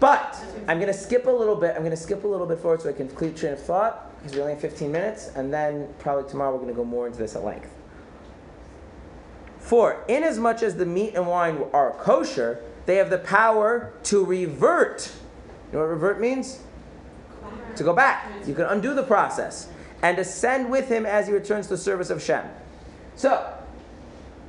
But 0.00 0.36
I'm 0.66 0.80
gonna 0.80 0.92
skip 0.92 1.26
a 1.26 1.30
little 1.30 1.54
bit. 1.54 1.74
I'm 1.76 1.82
gonna 1.82 1.96
skip 1.96 2.24
a 2.24 2.28
little 2.28 2.46
bit 2.46 2.58
forward 2.58 2.82
so 2.82 2.88
I 2.88 2.92
can 2.92 3.06
complete 3.08 3.36
train 3.36 3.52
of 3.52 3.62
thought 3.62 4.16
because 4.18 4.34
we 4.34 4.40
only 4.40 4.54
have 4.54 4.60
15 4.60 4.90
minutes, 4.90 5.30
and 5.36 5.52
then 5.54 5.88
probably 5.98 6.28
tomorrow 6.28 6.52
we're 6.54 6.60
gonna 6.60 6.72
go 6.72 6.84
more 6.84 7.06
into 7.06 7.18
this 7.18 7.36
at 7.36 7.44
length. 7.44 7.70
For 9.60 10.02
inasmuch 10.08 10.62
as 10.62 10.76
the 10.76 10.86
meat 10.86 11.14
and 11.14 11.26
wine 11.26 11.64
are 11.72 11.92
kosher, 11.92 12.60
they 12.88 12.96
have 12.96 13.10
the 13.10 13.18
power 13.18 13.92
to 14.02 14.24
revert. 14.24 15.12
You 15.66 15.74
know 15.74 15.84
what 15.84 15.90
revert 15.90 16.20
means? 16.20 16.58
To 17.76 17.84
go 17.84 17.92
back. 17.92 18.32
You 18.46 18.54
can 18.54 18.64
undo 18.64 18.94
the 18.94 19.02
process 19.02 19.68
and 20.02 20.18
ascend 20.18 20.70
with 20.70 20.88
him 20.88 21.04
as 21.04 21.26
he 21.26 21.34
returns 21.34 21.66
to 21.66 21.74
the 21.74 21.82
service 21.82 22.08
of 22.08 22.22
Shem. 22.22 22.46
So, 23.14 23.52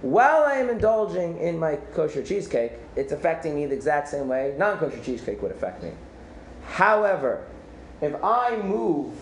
while 0.01 0.43
I 0.43 0.53
am 0.53 0.69
indulging 0.69 1.37
in 1.37 1.59
my 1.59 1.75
kosher 1.93 2.23
cheesecake, 2.23 2.71
it's 2.95 3.11
affecting 3.11 3.55
me 3.55 3.65
the 3.65 3.75
exact 3.75 4.07
same 4.07 4.29
way 4.29 4.55
non 4.57 4.77
kosher 4.77 5.03
cheesecake 5.03 5.41
would 5.41 5.51
affect 5.51 5.83
me. 5.83 5.91
However, 6.65 7.45
if 7.99 8.15
I 8.23 8.55
move 8.55 9.15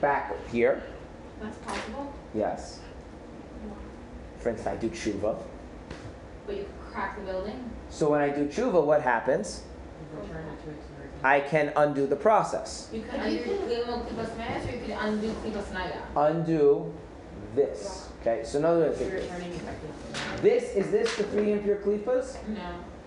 back 0.00 0.32
here, 0.48 0.82
That's 1.42 1.58
possible. 1.58 2.14
yes. 2.34 2.80
For 4.38 4.48
instance, 4.48 4.66
I 4.66 4.76
do 4.80 4.88
tshuva. 4.88 5.36
But 6.46 6.56
you 6.56 6.62
could 6.64 6.92
crack 6.92 7.16
the 7.18 7.24
building. 7.24 7.70
So 7.90 8.10
when 8.10 8.20
I 8.20 8.30
do 8.30 8.46
tshuva, 8.46 8.84
what 8.84 9.02
happens? 9.02 9.62
Return 10.14 10.44
it 10.46 10.64
to 10.64 10.70
its 10.70 10.86
original. 10.98 11.20
I 11.24 11.40
can 11.40 11.72
undo 11.76 12.06
the 12.06 12.16
process. 12.16 12.88
You 12.92 13.02
could 13.02 13.10
But 13.12 13.20
undo 13.20 13.36
you 13.36 13.42
can- 13.42 13.56
Klipas 14.06 14.36
Mesh 14.38 14.64
or 14.68 14.76
you 14.76 14.80
could 14.80 14.96
undo 15.00 15.28
Klipas 15.44 15.72
Naya. 15.72 15.92
Undo 16.16 16.92
this. 17.54 18.08
Okay, 18.20 18.42
so 18.44 18.58
in 18.58 18.64
other 18.64 18.80
words, 18.80 19.00
You're 19.00 19.10
returning 19.12 19.52
effective. 19.52 20.42
this 20.42 20.74
is 20.74 20.90
this 20.90 21.16
the 21.16 21.24
three 21.24 21.52
impure 21.52 21.76
klipas? 21.76 22.36
No. 22.48 22.60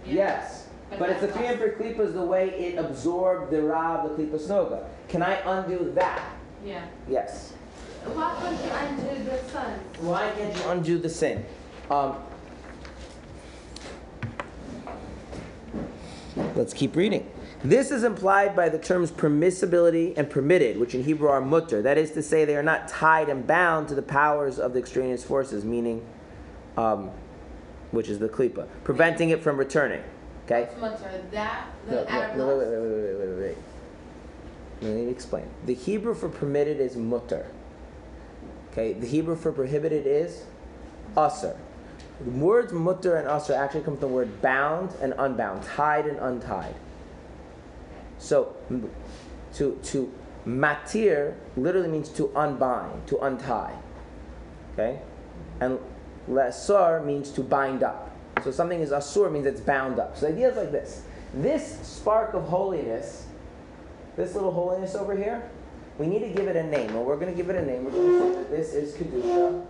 Yes. 0.05 0.67
But 0.97 1.09
it's 1.11 1.21
the 1.21 1.27
three 1.27 1.47
impure 1.47 1.69
klipas 1.69 2.13
the 2.13 2.21
way 2.21 2.49
it 2.49 2.77
absorbed 2.79 3.51
the 3.51 3.61
ra 3.61 3.97
of 4.03 4.17
the 4.17 4.23
klipas 4.23 4.47
noga. 4.47 4.85
Can 5.09 5.21
I 5.21 5.35
undo 5.45 5.91
that? 5.95 6.23
Yeah. 6.65 6.81
Yes. 7.07 7.53
Why 8.05 8.35
can't 8.41 8.57
you 8.63 8.71
undo 9.13 9.23
the 9.23 9.37
sin? 9.49 9.79
Why 10.01 10.31
can't 10.37 10.55
you 10.55 10.63
undo 10.71 10.97
the 10.97 11.09
sin? 11.09 11.45
Um, 11.91 12.15
let's 16.55 16.73
keep 16.73 16.95
reading. 16.95 17.29
This 17.63 17.91
is 17.91 18.03
implied 18.03 18.55
by 18.55 18.69
the 18.69 18.77
terms 18.77 19.11
permissibility 19.11 20.17
and 20.17 20.29
permitted, 20.29 20.77
which 20.77 20.95
in 20.95 21.03
Hebrew 21.03 21.29
are 21.29 21.41
mutter. 21.41 21.81
That 21.81 21.97
is 21.97 22.11
to 22.11 22.21
say, 22.21 22.45
they 22.45 22.55
are 22.55 22.63
not 22.63 22.87
tied 22.87 23.29
and 23.29 23.45
bound 23.47 23.87
to 23.89 23.95
the 23.95 24.01
powers 24.01 24.59
of 24.59 24.73
the 24.73 24.79
extraneous 24.79 25.23
forces, 25.23 25.63
meaning, 25.63 26.05
um, 26.77 27.11
which 27.91 28.09
is 28.09 28.19
the 28.19 28.29
klipa, 28.29 28.67
preventing 28.83 29.29
it 29.29 29.41
from 29.41 29.57
returning. 29.57 30.03
Okay? 30.45 30.69
Mutter? 30.79 31.23
That, 31.31 31.67
the 31.87 32.03
no, 32.35 32.35
no, 32.35 32.57
wait, 32.57 32.67
wait, 32.67 32.79
wait, 32.79 32.89
wait, 32.89 33.15
wait, 33.15 33.29
wait, 33.29 33.39
wait. 33.39 33.57
Let 34.81 34.95
me 34.95 35.09
explain. 35.09 35.47
The 35.65 35.73
Hebrew 35.73 36.13
for 36.13 36.27
permitted 36.27 36.81
is 36.81 36.97
mutter. 36.97 37.45
Okay, 38.71 38.93
the 38.93 39.07
Hebrew 39.07 39.35
for 39.35 39.51
prohibited 39.51 40.05
is 40.05 40.45
asur. 41.15 41.55
The 42.23 42.31
words 42.31 42.71
mutter 42.71 43.17
and 43.17 43.27
asur 43.27 43.55
actually 43.55 43.81
come 43.81 43.95
from 43.95 44.01
the 44.01 44.07
word 44.07 44.41
bound 44.41 44.95
and 45.01 45.13
unbound, 45.17 45.63
tied 45.63 46.05
and 46.05 46.17
untied. 46.19 46.75
So, 48.17 48.55
to 49.55 49.79
to 49.83 50.13
matir 50.47 51.35
literally 51.57 51.89
means 51.89 52.09
to 52.09 52.31
unbind, 52.35 53.07
to 53.07 53.19
untie. 53.19 53.75
Okay, 54.73 54.99
and 55.59 55.79
lesar 56.29 57.03
means 57.05 57.29
to 57.31 57.41
bind 57.41 57.83
up. 57.83 58.11
So 58.43 58.51
something 58.51 58.79
is 58.79 58.91
asur 58.91 59.31
means 59.31 59.45
it's 59.45 59.61
bound 59.61 59.99
up. 59.99 60.17
So 60.17 60.27
the 60.27 60.33
idea 60.33 60.51
is 60.51 60.57
like 60.57 60.71
this: 60.71 61.03
this 61.33 61.79
spark 61.81 62.33
of 62.33 62.45
holiness, 62.45 63.27
this 64.15 64.33
little 64.33 64.51
holiness 64.51 64.95
over 64.95 65.15
here, 65.15 65.49
we 65.97 66.07
need 66.07 66.19
to 66.19 66.29
give 66.29 66.47
it 66.47 66.55
a 66.55 66.63
name, 66.63 66.89
and 66.95 67.05
we're 67.05 67.17
going 67.17 67.31
to 67.31 67.37
give 67.37 67.49
it 67.49 67.57
a 67.57 67.65
name. 67.65 67.83
We're 67.83 67.91
going 67.91 68.07
to 68.07 68.19
say 68.19 68.35
that 68.35 68.51
this 68.51 68.73
is 68.73 68.95
kedusha 68.95 69.65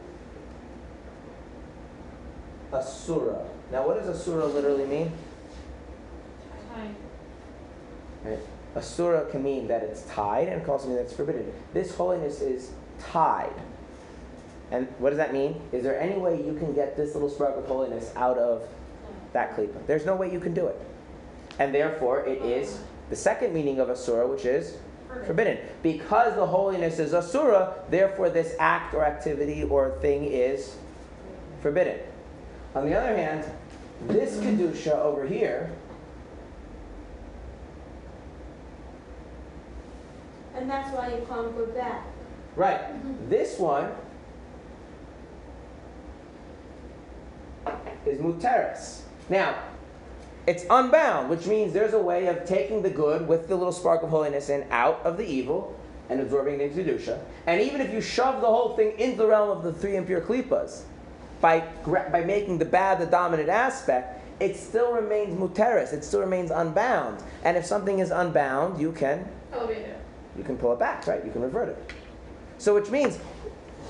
asura. 2.74 3.46
Now, 3.72 3.88
what 3.88 4.00
does 4.00 4.08
asura 4.08 4.46
literally 4.46 4.86
mean? 4.86 5.12
Fine. 6.74 6.96
Right? 8.24 8.40
Asura 8.76 9.26
can 9.30 9.44
mean 9.44 9.68
that 9.68 9.84
it's 9.84 10.02
tied, 10.04 10.48
and 10.48 10.62
can 10.62 10.72
also 10.72 10.88
mean 10.88 10.96
that 10.96 11.04
it's 11.04 11.14
forbidden. 11.14 11.52
This 11.74 11.96
holiness 11.96 12.42
is 12.42 12.72
tied. 13.00 13.54
And 14.72 14.88
what 14.98 15.12
does 15.12 15.18
that 15.18 15.34
mean? 15.34 15.62
Is 15.72 15.84
there 15.84 16.00
any 16.00 16.20
way 16.20 16.44
you 16.44 16.56
can 16.56 16.74
get 16.74 16.98
this 16.98 17.14
little 17.14 17.30
spark 17.30 17.56
of 17.56 17.66
holiness 17.68 18.12
out 18.16 18.38
of 18.38 18.68
that 19.34 19.56
klipa? 19.56 19.86
There's 19.86 20.06
no 20.06 20.16
way 20.16 20.32
you 20.32 20.40
can 20.40 20.54
do 20.54 20.68
it. 20.68 20.80
And 21.60 21.74
therefore, 21.74 22.26
it 22.26 22.42
is 22.42 22.80
the 23.12 23.16
second 23.16 23.54
meaning 23.54 23.80
of 23.80 23.90
asura, 23.90 24.28
which 24.28 24.46
is 24.46 24.78
forbidden. 25.28 25.60
Because 25.84 26.36
the 26.36 26.48
holiness 26.48 26.98
is 26.98 27.14
asura, 27.14 27.76
therefore 27.92 28.30
this 28.30 28.56
act 28.60 28.96
or 28.96 29.06
activity 29.06 29.64
or 29.64 29.92
thing 30.02 30.24
is 30.24 30.76
forbidden. 31.62 32.00
On 32.76 32.86
the 32.86 32.96
other 32.98 33.16
hand, 33.16 33.46
this 34.08 34.38
kedusha 34.38 34.98
over 34.98 35.26
here 35.26 35.72
And 40.56 40.70
that's 40.70 40.94
why 40.94 41.10
you 41.10 41.26
can't 41.28 41.56
go 41.58 41.66
back. 41.68 42.04
Right. 42.56 42.80
Mm-hmm. 42.80 43.30
This 43.30 43.58
one 43.58 43.92
is 48.06 48.20
muteris. 48.20 49.02
Now, 49.30 49.56
it's 50.46 50.66
unbound, 50.70 51.30
which 51.30 51.48
means 51.48 51.74
there's 51.74 51.94
a 51.94 52.02
way 52.02 52.28
of 52.28 52.46
taking 52.46 52.82
the 52.82 52.90
good 52.90 53.28
with 53.28 53.48
the 53.48 53.56
little 53.56 53.72
spark 53.72 54.04
of 54.04 54.10
holiness 54.10 54.50
in 54.50 54.66
out 54.70 55.02
of 55.04 55.18
the 55.18 55.26
evil 55.26 55.78
and 56.10 56.20
absorbing 56.20 56.60
it 56.60 56.72
into 56.72 56.84
kedusha. 56.84 57.20
And 57.48 57.62
even 57.62 57.82
if 57.82 57.92
you 57.92 58.02
shove 58.02 58.42
the 58.42 58.48
whole 58.48 58.76
thing 58.76 58.98
into 59.00 59.18
the 59.18 59.28
realm 59.28 59.50
of 59.50 59.64
the 59.64 59.74
three 59.74 59.96
impure 59.96 60.22
klipas, 60.22 60.84
by 61.44 61.60
by 61.84 62.24
making 62.24 62.58
the 62.58 62.66
bad 62.66 63.00
the 63.00 63.06
dominant 63.06 63.50
aspect, 63.50 64.22
it 64.40 64.56
still 64.56 64.94
remains 64.94 65.38
muteris. 65.38 65.94
It 65.94 66.04
still 66.04 66.22
remains 66.22 66.50
unbound. 66.50 67.22
And 67.44 67.58
if 67.58 67.66
something 67.66 68.00
is 68.00 68.10
unbound, 68.10 68.82
you 68.82 68.94
can 68.94 69.28
you 70.38 70.44
can 70.44 70.58
pull 70.58 70.72
it 70.74 70.80
back, 70.80 71.06
right? 71.06 71.24
You 71.24 71.32
can 71.32 71.42
revert 71.42 71.70
it. 71.70 71.94
So, 72.58 72.74
which 72.74 72.90
means, 72.90 73.18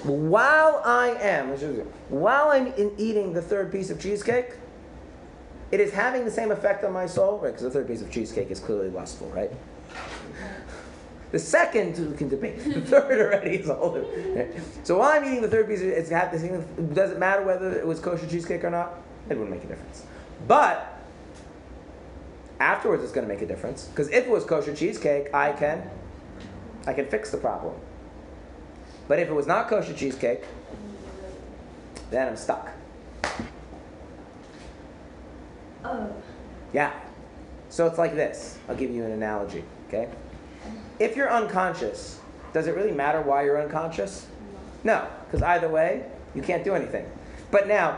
while 0.03 0.81
I 0.83 1.09
am, 1.21 1.49
while 2.09 2.49
I'm 2.49 2.67
in 2.73 2.91
eating 2.97 3.33
the 3.33 3.41
third 3.41 3.71
piece 3.71 3.91
of 3.91 4.01
cheesecake, 4.01 4.55
it 5.71 5.79
is 5.79 5.93
having 5.93 6.25
the 6.25 6.31
same 6.31 6.51
effect 6.51 6.83
on 6.83 6.91
my 6.91 7.05
soul, 7.05 7.37
right? 7.37 7.51
Because 7.51 7.63
the 7.63 7.71
third 7.71 7.87
piece 7.87 8.01
of 8.01 8.11
cheesecake 8.11 8.49
is 8.49 8.59
clearly 8.59 8.89
lustful, 8.89 9.29
right? 9.29 9.51
The 11.33 11.39
second 11.39 11.97
we 12.11 12.15
can 12.15 12.29
debate. 12.29 12.63
The 12.63 12.79
third 12.81 13.19
already 13.19 13.55
is 13.55 13.67
whole 13.67 14.07
So 14.83 14.99
while 14.99 15.09
I'm 15.09 15.25
eating 15.25 15.41
the 15.41 15.47
third 15.47 15.67
piece, 15.67 15.81
it's 15.81 16.11
have 16.11 16.31
the 16.31 16.37
same. 16.37 16.93
Does 16.93 17.09
it 17.09 17.17
matter 17.17 17.41
whether 17.41 17.71
it 17.73 17.87
was 17.87 17.99
kosher 17.99 18.27
cheesecake 18.27 18.63
or 18.63 18.69
not? 18.69 19.01
It 19.27 19.33
wouldn't 19.33 19.49
make 19.49 19.63
a 19.63 19.67
difference. 19.67 20.05
But 20.47 21.01
afterwards, 22.59 23.01
it's 23.01 23.11
going 23.11 23.27
to 23.27 23.33
make 23.33 23.41
a 23.41 23.47
difference 23.47 23.85
because 23.85 24.09
if 24.09 24.27
it 24.27 24.29
was 24.29 24.45
kosher 24.45 24.75
cheesecake, 24.75 25.33
I 25.33 25.53
can 25.53 25.89
I 26.85 26.93
can 26.93 27.07
fix 27.07 27.31
the 27.31 27.37
problem. 27.37 27.73
But 29.07 29.17
if 29.17 29.27
it 29.27 29.33
was 29.33 29.47
not 29.47 29.67
kosher 29.67 29.95
cheesecake, 29.95 30.43
then 32.11 32.27
I'm 32.27 32.37
stuck. 32.37 32.69
Oh. 35.83 36.15
Yeah. 36.73 36.93
So 37.69 37.87
it's 37.87 37.97
like 37.97 38.13
this. 38.13 38.59
I'll 38.69 38.75
give 38.75 38.91
you 38.91 39.03
an 39.03 39.13
analogy, 39.13 39.63
okay? 39.87 40.09
If 40.99 41.15
you're 41.15 41.31
unconscious, 41.31 42.19
does 42.53 42.67
it 42.67 42.75
really 42.75 42.91
matter 42.91 43.21
why 43.21 43.43
you're 43.43 43.61
unconscious? 43.61 44.27
No, 44.83 45.07
because 45.25 45.41
either 45.41 45.69
way, 45.69 46.05
you 46.35 46.41
can't 46.41 46.63
do 46.63 46.73
anything. 46.75 47.05
But 47.51 47.67
now, 47.67 47.97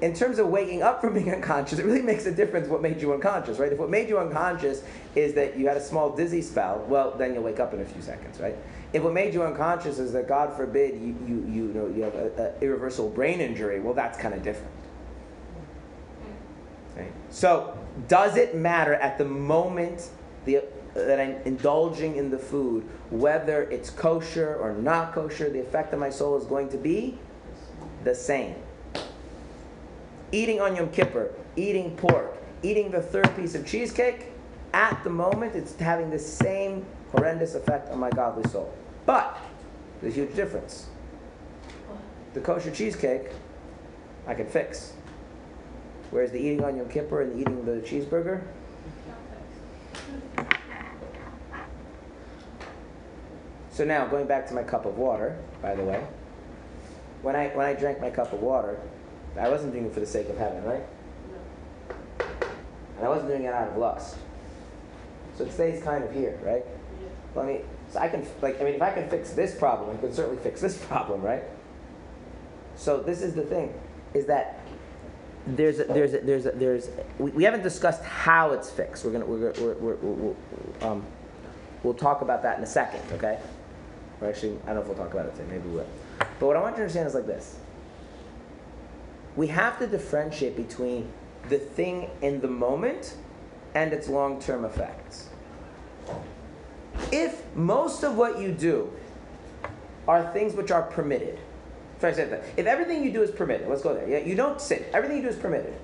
in 0.00 0.14
terms 0.14 0.38
of 0.38 0.48
waking 0.48 0.82
up 0.82 1.00
from 1.00 1.14
being 1.14 1.32
unconscious, 1.32 1.78
it 1.78 1.84
really 1.84 2.02
makes 2.02 2.26
a 2.26 2.32
difference 2.32 2.68
what 2.68 2.82
made 2.82 3.00
you 3.00 3.12
unconscious, 3.12 3.58
right? 3.58 3.72
If 3.72 3.78
what 3.78 3.90
made 3.90 4.08
you 4.08 4.18
unconscious 4.18 4.82
is 5.14 5.34
that 5.34 5.58
you 5.58 5.66
had 5.66 5.76
a 5.76 5.82
small 5.82 6.14
dizzy 6.14 6.42
spell, 6.42 6.84
well, 6.88 7.12
then 7.16 7.34
you'll 7.34 7.42
wake 7.42 7.60
up 7.60 7.74
in 7.74 7.80
a 7.80 7.84
few 7.84 8.02
seconds, 8.02 8.38
right? 8.40 8.56
If 8.92 9.02
what 9.02 9.12
made 9.12 9.34
you 9.34 9.42
unconscious 9.42 9.98
is 9.98 10.12
that, 10.12 10.28
God 10.28 10.56
forbid, 10.56 10.94
you, 10.94 11.16
you, 11.26 11.46
you, 11.50 11.62
know, 11.74 11.88
you 11.88 12.02
have 12.02 12.14
an 12.14 12.52
irreversible 12.60 13.10
brain 13.10 13.40
injury, 13.40 13.80
well, 13.80 13.94
that's 13.94 14.18
kind 14.18 14.34
of 14.34 14.42
different. 14.42 14.72
Right? 16.96 17.12
So, 17.30 17.76
does 18.06 18.36
it 18.36 18.54
matter 18.54 18.94
at 18.94 19.18
the 19.18 19.24
moment 19.24 20.08
the, 20.44 20.62
that 21.06 21.20
I'm 21.20 21.36
indulging 21.44 22.16
in 22.16 22.30
the 22.30 22.38
food, 22.38 22.88
whether 23.10 23.62
it's 23.64 23.90
kosher 23.90 24.56
or 24.56 24.72
not 24.72 25.12
kosher, 25.12 25.50
the 25.50 25.60
effect 25.60 25.92
on 25.94 26.00
my 26.00 26.10
soul 26.10 26.36
is 26.36 26.44
going 26.44 26.68
to 26.70 26.76
be 26.76 27.18
the 28.04 28.14
same. 28.14 28.54
Eating 30.32 30.60
on 30.60 30.76
Yom 30.76 30.90
Kippur, 30.90 31.32
eating 31.56 31.96
pork, 31.96 32.36
eating 32.62 32.90
the 32.90 33.00
third 33.00 33.34
piece 33.36 33.54
of 33.54 33.66
cheesecake, 33.66 34.26
at 34.74 35.02
the 35.04 35.10
moment 35.10 35.54
it's 35.54 35.74
having 35.76 36.10
the 36.10 36.18
same 36.18 36.84
horrendous 37.12 37.54
effect 37.54 37.90
on 37.90 37.98
my 37.98 38.10
godly 38.10 38.48
soul. 38.50 38.72
But 39.06 39.38
there's 40.00 40.14
a 40.14 40.16
huge 40.16 40.34
difference. 40.34 40.88
The 42.34 42.40
kosher 42.40 42.70
cheesecake, 42.70 43.30
I 44.26 44.34
can 44.34 44.46
fix. 44.46 44.92
Whereas 46.10 46.30
the 46.30 46.38
eating 46.38 46.62
on 46.62 46.76
Yom 46.76 46.88
Kippur 46.88 47.22
and 47.22 47.32
the 47.32 47.40
eating 47.40 47.64
the 47.64 47.80
cheeseburger, 47.80 48.42
So 53.78 53.84
now 53.84 54.08
going 54.08 54.26
back 54.26 54.48
to 54.48 54.54
my 54.54 54.64
cup 54.64 54.86
of 54.86 54.98
water, 54.98 55.38
by 55.62 55.76
the 55.76 55.84
way, 55.84 56.04
when 57.22 57.36
I 57.36 57.50
when 57.50 57.64
I 57.64 57.74
drank 57.74 58.00
my 58.00 58.10
cup 58.10 58.32
of 58.32 58.42
water, 58.42 58.76
I 59.38 59.48
wasn't 59.48 59.72
doing 59.72 59.86
it 59.86 59.94
for 59.94 60.00
the 60.00 60.06
sake 60.06 60.28
of 60.28 60.36
heaven, 60.36 60.64
right? 60.64 60.82
And 62.18 63.06
I 63.06 63.08
wasn't 63.08 63.28
doing 63.28 63.44
it 63.44 63.54
out 63.54 63.68
of 63.68 63.76
lust. 63.76 64.16
So 65.36 65.44
it 65.44 65.52
stays 65.52 65.80
kind 65.80 66.02
of 66.02 66.12
here, 66.12 66.40
right? 66.42 66.64
Let 67.36 67.46
me 67.46 67.60
so 67.88 68.00
I 68.00 68.08
can 68.08 68.26
like 68.42 68.60
I 68.60 68.64
mean 68.64 68.74
if 68.74 68.82
I 68.82 68.90
can 68.90 69.08
fix 69.08 69.30
this 69.30 69.54
problem, 69.54 69.96
I 69.96 70.00
can 70.00 70.12
certainly 70.12 70.42
fix 70.42 70.60
this 70.60 70.76
problem, 70.88 71.22
right? 71.22 71.44
So 72.74 73.00
this 73.00 73.22
is 73.22 73.34
the 73.34 73.44
thing, 73.44 73.72
is 74.12 74.26
that 74.26 74.58
there's 75.46 75.78
a, 75.78 75.84
there's 75.84 76.14
a, 76.14 76.18
there's 76.18 76.46
a, 76.46 76.50
there's 76.50 76.88
we, 77.20 77.30
we 77.30 77.44
haven't 77.44 77.62
discussed 77.62 78.02
how 78.02 78.50
it's 78.50 78.70
fixed. 78.70 79.04
We're 79.04 79.12
gonna 79.12 79.26
we're, 79.26 79.52
we're, 79.52 79.74
we're, 79.74 79.94
we're, 79.94 80.34
um, 80.88 81.04
we'll 81.84 81.94
talk 81.94 82.22
about 82.22 82.42
that 82.42 82.58
in 82.58 82.64
a 82.64 82.66
second, 82.66 83.02
okay? 83.12 83.38
Or 84.20 84.28
actually, 84.28 84.58
I 84.64 84.66
don't 84.66 84.76
know 84.76 84.80
if 84.82 84.86
we'll 84.88 84.96
talk 84.96 85.12
about 85.12 85.26
it 85.26 85.36
today. 85.36 85.48
Maybe 85.50 85.68
we 85.68 85.76
will. 85.76 85.86
But 86.18 86.46
what 86.46 86.56
I 86.56 86.60
want 86.60 86.72
you 86.72 86.78
to 86.78 86.82
understand 86.82 87.06
is 87.08 87.14
like 87.14 87.26
this. 87.26 87.56
We 89.36 89.46
have 89.48 89.78
to 89.78 89.86
differentiate 89.86 90.56
between 90.56 91.08
the 91.48 91.58
thing 91.58 92.10
in 92.22 92.40
the 92.40 92.48
moment 92.48 93.16
and 93.74 93.92
its 93.92 94.08
long-term 94.08 94.64
effects. 94.64 95.28
If 97.12 97.44
most 97.54 98.02
of 98.02 98.16
what 98.16 98.40
you 98.40 98.50
do 98.50 98.92
are 100.08 100.32
things 100.32 100.54
which 100.54 100.70
are 100.70 100.82
permitted, 100.82 101.38
example, 102.02 102.40
if 102.56 102.66
everything 102.66 103.02
you 103.02 103.12
do 103.12 103.22
is 103.22 103.30
permitted, 103.30 103.68
let's 103.68 103.82
go 103.82 103.94
there. 103.94 104.08
Yeah, 104.08 104.18
you 104.18 104.34
don't 104.34 104.60
sin. 104.60 104.84
Everything 104.92 105.18
you 105.18 105.22
do 105.24 105.28
is 105.28 105.36
permitted. 105.36 105.74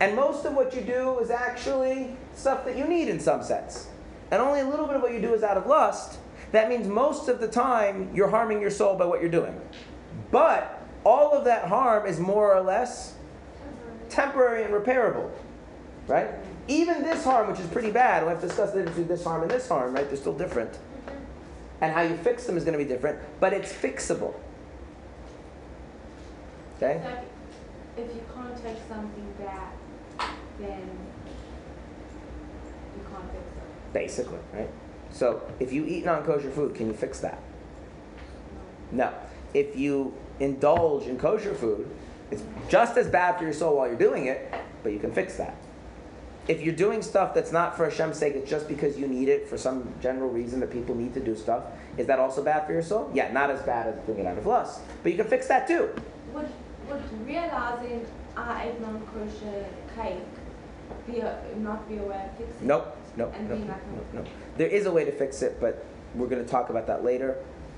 And 0.00 0.16
most 0.16 0.44
of 0.44 0.54
what 0.54 0.74
you 0.74 0.82
do 0.82 1.18
is 1.20 1.30
actually 1.30 2.16
stuff 2.34 2.64
that 2.64 2.76
you 2.76 2.84
need 2.86 3.08
in 3.08 3.20
some 3.20 3.42
sense. 3.42 3.88
And 4.30 4.40
only 4.40 4.60
a 4.60 4.68
little 4.68 4.86
bit 4.86 4.96
of 4.96 5.02
what 5.02 5.12
you 5.12 5.20
do 5.20 5.34
is 5.34 5.42
out 5.42 5.56
of 5.56 5.66
lust, 5.66 6.18
that 6.52 6.68
means 6.68 6.86
most 6.86 7.28
of 7.28 7.40
the 7.40 7.48
time 7.48 8.10
you're 8.14 8.28
harming 8.28 8.60
your 8.60 8.70
soul 8.70 8.94
by 8.96 9.06
what 9.06 9.20
you're 9.20 9.30
doing. 9.30 9.58
But 10.30 10.82
all 11.04 11.32
of 11.32 11.44
that 11.46 11.68
harm 11.68 12.06
is 12.06 12.20
more 12.20 12.54
or 12.54 12.60
less 12.60 13.14
temporary 14.08 14.64
and 14.64 14.72
repairable. 14.72 15.30
Right? 16.06 16.28
Even 16.68 17.02
this 17.02 17.24
harm, 17.24 17.50
which 17.50 17.60
is 17.60 17.66
pretty 17.66 17.90
bad, 17.90 18.22
we'll 18.22 18.30
have 18.30 18.40
to 18.40 18.46
discuss 18.46 18.70
the 18.70 18.78
difference 18.78 18.96
between 18.96 19.08
this 19.08 19.24
harm 19.24 19.42
and 19.42 19.50
this 19.50 19.68
harm, 19.68 19.94
right? 19.94 20.06
They're 20.06 20.16
still 20.16 20.36
different. 20.36 20.78
And 21.80 21.92
how 21.92 22.02
you 22.02 22.16
fix 22.16 22.44
them 22.44 22.56
is 22.56 22.64
going 22.64 22.78
to 22.78 22.84
be 22.84 22.88
different, 22.88 23.18
but 23.40 23.52
it's 23.52 23.72
fixable. 23.72 24.34
Okay? 26.76 27.00
If 27.96 28.14
you 28.14 28.22
can't 28.34 28.56
take 28.62 28.78
something 28.88 29.34
back, 29.38 29.74
then 30.58 30.88
you 32.96 33.04
can't 33.10 33.30
fix 33.30 33.42
it. 33.42 33.92
Basically, 33.92 34.38
right? 34.52 34.70
So 35.12 35.42
if 35.60 35.72
you 35.72 35.84
eat 35.86 36.04
non 36.04 36.24
kosher 36.24 36.50
food, 36.50 36.74
can 36.74 36.86
you 36.86 36.94
fix 36.94 37.20
that? 37.20 37.38
No. 38.90 39.12
If 39.54 39.76
you 39.76 40.14
indulge 40.40 41.06
in 41.06 41.18
kosher 41.18 41.54
food, 41.54 41.88
it's 42.30 42.42
just 42.68 42.96
as 42.96 43.08
bad 43.08 43.36
for 43.36 43.44
your 43.44 43.52
soul 43.52 43.76
while 43.76 43.86
you're 43.86 43.96
doing 43.96 44.26
it, 44.26 44.52
but 44.82 44.92
you 44.92 44.98
can 44.98 45.12
fix 45.12 45.36
that. 45.36 45.56
If 46.48 46.62
you're 46.62 46.74
doing 46.74 47.02
stuff 47.02 47.34
that's 47.34 47.52
not 47.52 47.76
for 47.76 47.88
Hashem's 47.88 48.18
sake, 48.18 48.34
it's 48.34 48.50
just 48.50 48.66
because 48.66 48.98
you 48.98 49.06
need 49.06 49.28
it 49.28 49.48
for 49.48 49.56
some 49.56 49.94
general 50.00 50.28
reason 50.28 50.58
that 50.60 50.72
people 50.72 50.94
need 50.94 51.14
to 51.14 51.20
do 51.20 51.36
stuff, 51.36 51.64
is 51.96 52.06
that 52.06 52.18
also 52.18 52.42
bad 52.42 52.66
for 52.66 52.72
your 52.72 52.82
soul? 52.82 53.10
Yeah, 53.14 53.30
not 53.32 53.50
as 53.50 53.62
bad 53.62 53.86
as 53.86 54.00
doing 54.06 54.20
it 54.20 54.26
out 54.26 54.38
of 54.38 54.46
lust. 54.46 54.80
But 55.02 55.12
you 55.12 55.18
can 55.18 55.28
fix 55.28 55.46
that 55.48 55.68
too. 55.68 55.90
Would, 56.32 56.48
would 56.88 57.26
realizing 57.26 58.06
ah, 58.36 58.56
I 58.56 58.68
ate 58.70 58.80
non-kosher 58.80 59.66
cake 59.94 60.24
be 61.06 61.20
a, 61.20 61.38
not 61.58 61.88
be 61.88 61.98
aware 61.98 62.30
of 62.30 62.36
fixing 62.36 62.66
Nope, 62.66 62.96
it? 63.14 63.18
nope, 63.18 63.34
And 63.36 63.48
nope, 63.48 63.58
being 63.58 63.68
like, 63.68 63.92
nope, 63.94 64.06
nope. 64.14 64.26
There 64.56 64.68
is 64.68 64.86
a 64.86 64.92
way 64.92 65.04
to 65.04 65.12
fix 65.12 65.42
it, 65.42 65.58
but 65.60 65.84
we're 66.14 66.28
going 66.28 66.44
to 66.44 66.50
talk 66.50 66.70
about 66.70 66.86
that 66.86 67.04
later. 67.04 67.36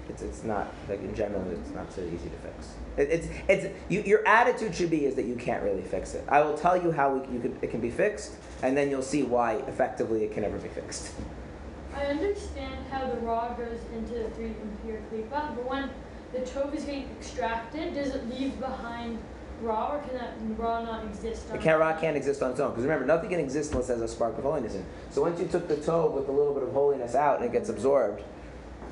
It's, 0.09 0.23
it's 0.23 0.45
not 0.45 0.73
like 0.89 1.01
in 1.01 1.15
general 1.15 1.43
it's 1.51 1.71
not 1.71 1.91
so 1.91 2.03
easy 2.03 2.29
to 2.29 2.37
fix. 2.37 2.75
It, 2.99 3.09
it's 3.11 3.29
it's 3.49 3.75
you, 3.89 4.03
your 4.03 4.27
attitude 4.29 4.75
should 4.75 4.91
be 4.91 5.07
is 5.07 5.15
that 5.15 5.25
you 5.25 5.35
can't 5.35 5.63
really 5.63 5.83
fix 5.83 6.15
it. 6.15 6.25
I 6.29 6.43
will 6.43 6.59
tell 6.59 6.81
you 6.81 6.93
how 6.93 7.15
we, 7.15 7.35
you 7.35 7.41
could, 7.41 7.57
it 7.63 7.71
can 7.71 7.81
be 7.81 7.91
fixed, 7.91 8.35
and 8.63 8.77
then 8.77 8.91
you'll 8.91 9.03
see 9.03 9.23
why 9.23 9.55
effectively 9.67 10.23
it 10.25 10.33
can 10.33 10.43
never 10.43 10.59
be 10.59 10.69
fixed. 10.69 11.15
I 11.97 12.07
understand 12.07 12.85
how 12.91 13.07
the 13.07 13.17
ra 13.21 13.55
goes 13.55 13.79
into 13.95 14.15
the 14.15 14.29
three 14.31 14.53
impure 14.63 15.01
klipa, 15.11 15.55
but 15.55 15.71
when 15.71 15.89
the 16.33 16.41
tov 16.41 16.75
is 16.75 16.85
getting 16.85 17.09
extracted, 17.19 17.95
does 17.95 18.15
it 18.15 18.29
leave 18.29 18.59
behind 18.61 19.19
ra, 19.63 19.95
or 19.95 19.99
can 20.01 20.15
that 20.15 20.35
ra 20.59 20.83
not 20.83 21.05
exist? 21.05 21.49
The 21.49 21.55
on 21.55 21.61
can't, 21.61 21.81
ra 21.81 21.91
its 21.91 21.97
own? 21.97 22.01
can't 22.01 22.17
exist 22.17 22.43
on 22.43 22.51
its 22.53 22.61
own 22.61 22.71
because 22.71 22.85
remember 22.85 23.07
nothing 23.07 23.31
can 23.31 23.41
exist 23.41 23.73
unless 23.73 23.89
there's 23.89 24.01
a 24.01 24.09
spark 24.09 24.37
of 24.39 24.45
holiness 24.45 24.75
in. 24.75 24.81
it. 24.81 24.87
So 25.11 25.23
once 25.23 25.41
you 25.41 25.47
took 25.47 25.69
the 25.69 25.77
tov 25.77 26.13
with 26.13 26.29
a 26.29 26.33
little 26.33 26.55
bit 26.55 26.63
of 26.63 26.73
holiness 26.73 27.15
out 27.15 27.37
and 27.37 27.45
it 27.47 27.53
gets 27.53 27.69
absorbed, 27.69 28.23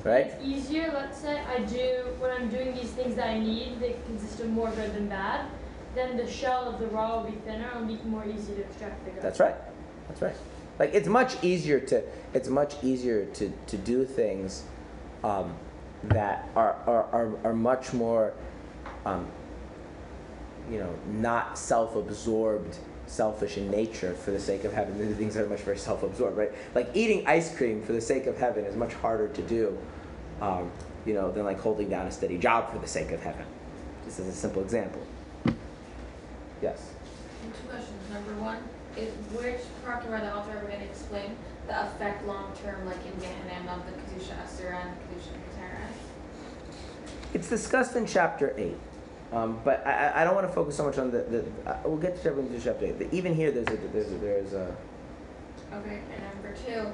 right? 0.03 0.27
It's 0.27 0.43
easier, 0.43 0.91
let's 0.93 1.17
say 1.17 1.41
I 1.41 1.59
do, 1.59 2.07
when 2.19 2.31
I'm 2.31 2.49
doing 2.49 2.75
these 2.75 2.91
things 2.91 3.15
that 3.15 3.27
I 3.27 3.39
need 3.39 3.79
that 3.81 4.05
consist 4.05 4.39
of 4.39 4.49
more 4.49 4.69
good 4.71 4.93
than 4.93 5.07
bad, 5.07 5.49
then 5.95 6.17
the 6.17 6.29
shell 6.29 6.67
of 6.67 6.79
the 6.79 6.87
raw 6.87 7.17
will 7.17 7.29
be 7.29 7.37
thinner 7.37 7.69
and 7.75 7.87
be 7.87 7.99
more 8.05 8.25
easy 8.25 8.53
to 8.55 8.61
extract 8.61 9.05
the 9.05 9.11
good. 9.11 9.21
That's 9.21 9.39
right. 9.39 9.55
That's 10.07 10.21
right. 10.21 10.35
Like 10.79 10.93
it's 10.93 11.07
much 11.07 11.43
easier 11.43 11.79
to 11.79 12.03
it's 12.33 12.49
much 12.49 12.83
easier 12.83 13.25
to, 13.25 13.53
to 13.67 13.77
do 13.77 14.05
things 14.05 14.63
um, 15.23 15.55
that 16.03 16.49
are, 16.55 16.75
are, 16.87 17.03
are, 17.13 17.37
are 17.43 17.53
much 17.53 17.93
more 17.93 18.33
um, 19.05 19.27
you 20.71 20.79
know 20.79 20.93
not 21.07 21.57
self-absorbed 21.57 22.77
selfish 23.05 23.57
in 23.57 23.69
nature 23.69 24.13
for 24.13 24.31
the 24.31 24.39
sake 24.39 24.63
of 24.63 24.73
heaven 24.73 24.97
the 24.97 25.15
things 25.15 25.33
that 25.33 25.43
are 25.43 25.49
much 25.49 25.59
very 25.61 25.77
self-absorbed 25.77 26.37
right 26.37 26.51
like 26.73 26.89
eating 26.93 27.25
ice 27.27 27.55
cream 27.55 27.81
for 27.83 27.91
the 27.91 28.01
sake 28.01 28.27
of 28.27 28.37
heaven 28.37 28.63
is 28.65 28.75
much 28.75 28.93
harder 28.93 29.27
to 29.27 29.41
do 29.43 29.77
um, 30.41 30.71
you 31.05 31.13
know 31.13 31.31
than 31.31 31.43
like 31.43 31.59
holding 31.59 31.89
down 31.89 32.07
a 32.07 32.11
steady 32.11 32.37
job 32.37 32.71
for 32.71 32.79
the 32.79 32.87
sake 32.87 33.11
of 33.11 33.21
heaven 33.21 33.45
just 34.05 34.19
as 34.19 34.27
a 34.27 34.31
simple 34.31 34.61
example 34.61 35.01
yes 36.61 36.93
Two 37.43 37.67
questions. 37.67 38.09
Number 38.09 38.41
one, 38.41 38.57
is 38.95 39.11
which 39.35 39.59
part 39.83 40.07
where 40.07 40.21
the 40.21 40.33
author 40.33 40.57
are 40.57 40.61
going 40.61 40.79
to 40.79 40.85
explain 40.85 41.35
the 41.67 41.85
effect 41.87 42.25
long 42.25 42.53
term, 42.63 42.85
like 42.85 43.03
in 43.05 43.19
Gehenna 43.19 43.73
of 43.73 43.85
the 43.85 43.91
Kedusha 43.91 44.41
Asura 44.43 44.79
and 44.79 44.91
Kedusha 44.91 45.35
Ketera? 45.43 45.87
It's 47.33 47.49
discussed 47.49 47.95
in 47.97 48.05
chapter 48.05 48.53
8. 48.55 48.77
Um, 49.33 49.59
but 49.65 49.85
I, 49.85 50.21
I- 50.21 50.23
don't 50.23 50.35
want 50.35 50.47
to 50.47 50.53
focus 50.53 50.77
so 50.77 50.85
much 50.85 50.97
on 50.97 51.11
the. 51.11 51.23
the 51.23 51.69
uh, 51.69 51.79
we'll 51.85 51.97
get 51.97 52.21
to 52.21 52.59
chapter 52.63 52.85
8. 52.85 52.99
But 52.99 53.13
even 53.13 53.33
here, 53.33 53.51
there's 53.51 53.67
a. 53.67 53.77
There's 53.87 54.11
a, 54.11 54.15
there's 54.15 54.53
a 54.53 54.75
Okay, 55.73 56.01
and 56.13 56.23
number 56.35 56.55
two, 56.67 56.85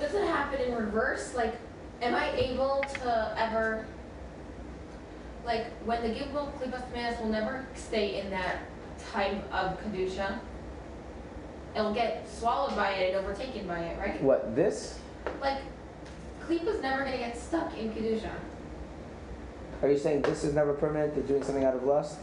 does 0.00 0.14
it 0.14 0.26
happen 0.26 0.60
in 0.62 0.74
reverse? 0.74 1.34
Like, 1.34 1.56
am 2.00 2.14
I 2.14 2.30
able 2.30 2.82
to 2.94 3.34
ever, 3.36 3.84
like, 5.44 5.66
when 5.84 6.00
the 6.02 6.08
Klipas 6.08 6.90
Manas 6.94 7.20
will 7.20 7.28
never 7.28 7.66
stay 7.74 8.18
in 8.18 8.30
that 8.30 8.60
type 9.12 9.52
of 9.52 9.78
Kadusha. 9.82 10.38
It'll 11.74 11.92
get 11.92 12.26
swallowed 12.26 12.74
by 12.74 12.92
it 12.92 13.14
and 13.14 13.24
overtaken 13.24 13.66
by 13.66 13.80
it, 13.80 13.98
right? 13.98 14.22
what? 14.22 14.56
This? 14.56 14.98
Like, 15.42 15.60
Klipa's 16.46 16.80
never 16.80 17.04
gonna 17.04 17.18
get 17.18 17.36
stuck 17.36 17.76
in 17.76 17.92
Kedusha. 17.92 18.30
Are 19.86 19.90
you 19.92 19.98
saying 19.98 20.22
this 20.22 20.42
is 20.42 20.52
never 20.52 20.72
permanent? 20.72 21.14
They're 21.14 21.22
doing 21.22 21.44
something 21.44 21.62
out 21.62 21.74
of 21.76 21.84
lust? 21.84 22.18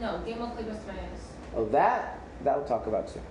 No, 0.00 0.22
Gilgal 0.24 0.52
Klipas. 0.56 1.18
Oh, 1.56 1.64
that? 1.70 2.20
That 2.44 2.56
we'll 2.56 2.66
talk 2.66 2.86
about 2.86 3.10
soon. 3.10 3.22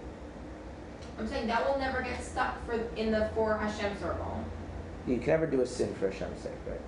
I'm 1.17 1.25
saying 1.25 1.47
that 1.47 1.65
will 1.65 1.79
never 1.79 2.01
get 2.01 2.21
stuck 2.21 2.65
for 2.65 2.73
in 2.97 3.11
the 3.11 3.29
for 3.33 3.57
Hashem 3.57 3.97
circle. 4.01 4.43
You 5.07 5.19
can 5.19 5.27
never 5.27 5.47
do 5.47 5.61
a 5.61 5.65
sin 5.65 5.95
for 5.95 6.09
Hashem's 6.09 6.41
sake, 6.41 6.51
right? 6.67 6.81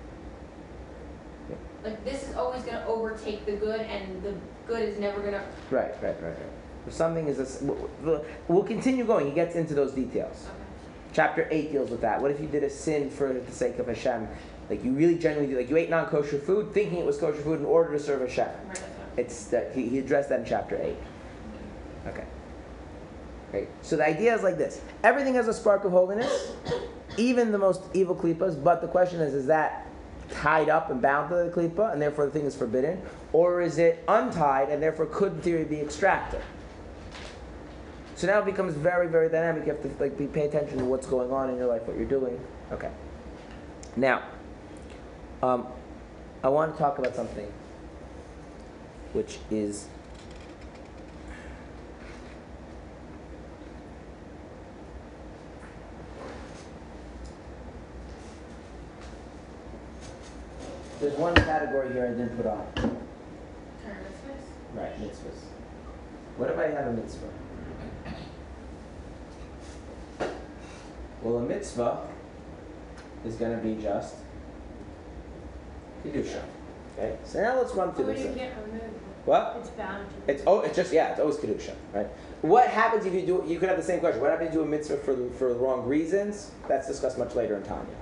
Yeah. 1.48 1.56
like 1.84 2.04
this 2.04 2.28
is 2.28 2.34
always 2.34 2.62
gonna 2.64 2.84
overtake 2.86 3.46
the 3.46 3.52
good 3.52 3.80
and 3.80 4.22
the 4.22 4.34
good 4.66 4.82
is 4.86 4.98
never 4.98 5.22
gonna, 5.22 5.42
Right, 5.70 5.94
right, 6.02 6.22
right, 6.22 6.22
right. 6.22 6.36
If 6.86 6.92
something 6.92 7.28
is 7.28 7.38
a 7.38 7.42
s 7.42 7.60
w- 7.60 7.88
w- 8.02 8.24
we'll 8.48 8.64
continue 8.64 9.04
going. 9.06 9.24
He 9.26 9.32
gets 9.32 9.54
into 9.56 9.72
those 9.72 9.92
details. 9.92 10.44
okay. 10.44 10.64
Chapter 11.14 11.48
8 11.50 11.72
deals 11.72 11.90
with 11.90 12.02
that. 12.02 12.20
What 12.20 12.30
if 12.30 12.38
you 12.40 12.46
did 12.46 12.62
a 12.62 12.68
sin 12.68 13.08
for 13.08 13.32
the 13.32 13.52
sake 13.52 13.78
of 13.78 13.86
Hashem? 13.86 14.28
Like 14.70 14.84
you 14.84 14.92
really 14.92 15.16
genuinely, 15.16 15.56
like 15.56 15.70
you 15.70 15.76
ate 15.76 15.90
non 15.90 16.06
kosher 16.06 16.38
food 16.38 16.72
thinking 16.72 16.98
it 16.98 17.06
was 17.06 17.18
kosher 17.18 17.40
food 17.40 17.60
in 17.60 17.66
order 17.66 17.92
to 17.92 17.98
serve 17.98 18.20
Hashem. 18.20 18.48
Right, 18.68 18.82
It's 19.16 19.44
that 19.46 19.72
he, 19.74 19.88
he 19.88 19.98
addressed 19.98 20.28
that 20.28 20.40
in 20.40 20.46
chapter 20.46 20.78
8. 20.80 20.96
Okay. 22.08 22.24
Great. 23.50 23.68
So 23.80 23.96
the 23.96 24.06
idea 24.06 24.34
is 24.34 24.42
like 24.42 24.58
this 24.58 24.80
everything 25.02 25.34
has 25.34 25.48
a 25.48 25.54
spark 25.54 25.84
of 25.84 25.92
holiness, 25.92 26.52
even 27.16 27.50
the 27.50 27.58
most 27.58 27.82
evil 27.94 28.14
klippas, 28.14 28.62
but 28.62 28.82
the 28.82 28.88
question 28.88 29.20
is 29.20 29.34
is 29.34 29.46
that 29.46 29.86
tied 30.30 30.68
up 30.68 30.90
and 30.90 31.00
bound 31.00 31.30
to 31.30 31.36
the 31.36 31.50
klippa 31.50 31.90
and 31.92 32.00
therefore 32.02 32.26
the 32.26 32.32
thing 32.32 32.44
is 32.44 32.54
forbidden? 32.54 33.00
Or 33.32 33.62
is 33.62 33.78
it 33.78 34.04
untied 34.08 34.68
and 34.68 34.82
therefore 34.82 35.06
could 35.06 35.32
in 35.32 35.40
theory 35.40 35.64
be 35.64 35.80
extracted? 35.80 36.42
So 38.16 38.26
now 38.26 38.40
it 38.40 38.46
becomes 38.46 38.74
very, 38.74 39.06
very 39.06 39.28
dynamic. 39.28 39.64
You 39.64 39.72
have 39.72 39.82
to 39.82 40.02
like 40.02 40.18
be 40.18 40.26
pay 40.26 40.46
attention 40.46 40.78
to 40.78 40.84
what's 40.84 41.06
going 41.06 41.30
on 41.30 41.50
in 41.50 41.56
your 41.56 41.68
life, 41.68 41.82
what 41.82 41.96
you're 41.96 42.04
doing. 42.04 42.38
Okay. 42.72 42.90
Now, 43.96 44.24
um, 45.42 45.66
I 46.42 46.48
want 46.48 46.72
to 46.74 46.78
talk 46.78 46.98
about 46.98 47.14
something 47.14 47.50
which 49.12 49.38
is 49.50 49.86
there's 61.00 61.14
one 61.14 61.34
category 61.34 61.92
here 61.92 62.06
I 62.06 62.08
didn't 62.08 62.36
put 62.36 62.46
on. 62.46 62.66
Right, 64.74 65.00
mitzvahs. 65.00 65.44
What 66.36 66.50
if 66.50 66.58
I 66.58 66.66
have 66.68 66.86
a 66.88 66.92
mitzvah? 66.92 67.28
Well, 71.22 71.38
a 71.38 71.42
mitzvah 71.42 72.06
is 73.24 73.34
going 73.36 73.56
to 73.56 73.62
be 73.62 73.80
just 73.80 74.14
kedusha. 76.08 76.42
Okay. 76.96 77.16
So 77.24 77.40
now 77.40 77.56
let's 77.58 77.74
run 77.74 77.92
through 77.94 78.06
But 78.06 78.16
this. 78.16 78.26
you 78.26 78.34
can't 78.34 78.54
remove 78.66 78.82
it. 78.82 78.92
What? 79.24 79.56
It's 79.60 79.70
bound 79.70 80.08
to. 80.08 80.32
It's 80.32 80.42
oh, 80.46 80.60
it's 80.60 80.76
just 80.76 80.92
yeah, 80.92 81.10
it's 81.10 81.20
always 81.20 81.36
kedusha, 81.36 81.74
right? 81.92 82.06
What 82.42 82.68
happens 82.68 83.04
if 83.04 83.12
you 83.14 83.26
do? 83.26 83.44
You 83.46 83.58
could 83.58 83.68
have 83.68 83.78
the 83.78 83.84
same 83.84 84.00
question. 84.00 84.20
What 84.20 84.30
happens 84.30 84.48
if 84.48 84.54
you 84.54 84.60
do 84.60 84.66
a 84.66 84.70
mitzvah 84.70 84.98
for 84.98 85.14
the, 85.14 85.28
for 85.30 85.48
the 85.48 85.58
wrong 85.58 85.86
reasons? 85.86 86.52
That's 86.66 86.86
discussed 86.86 87.18
much 87.18 87.34
later 87.34 87.56
in 87.56 87.62
Tanya. 87.62 87.94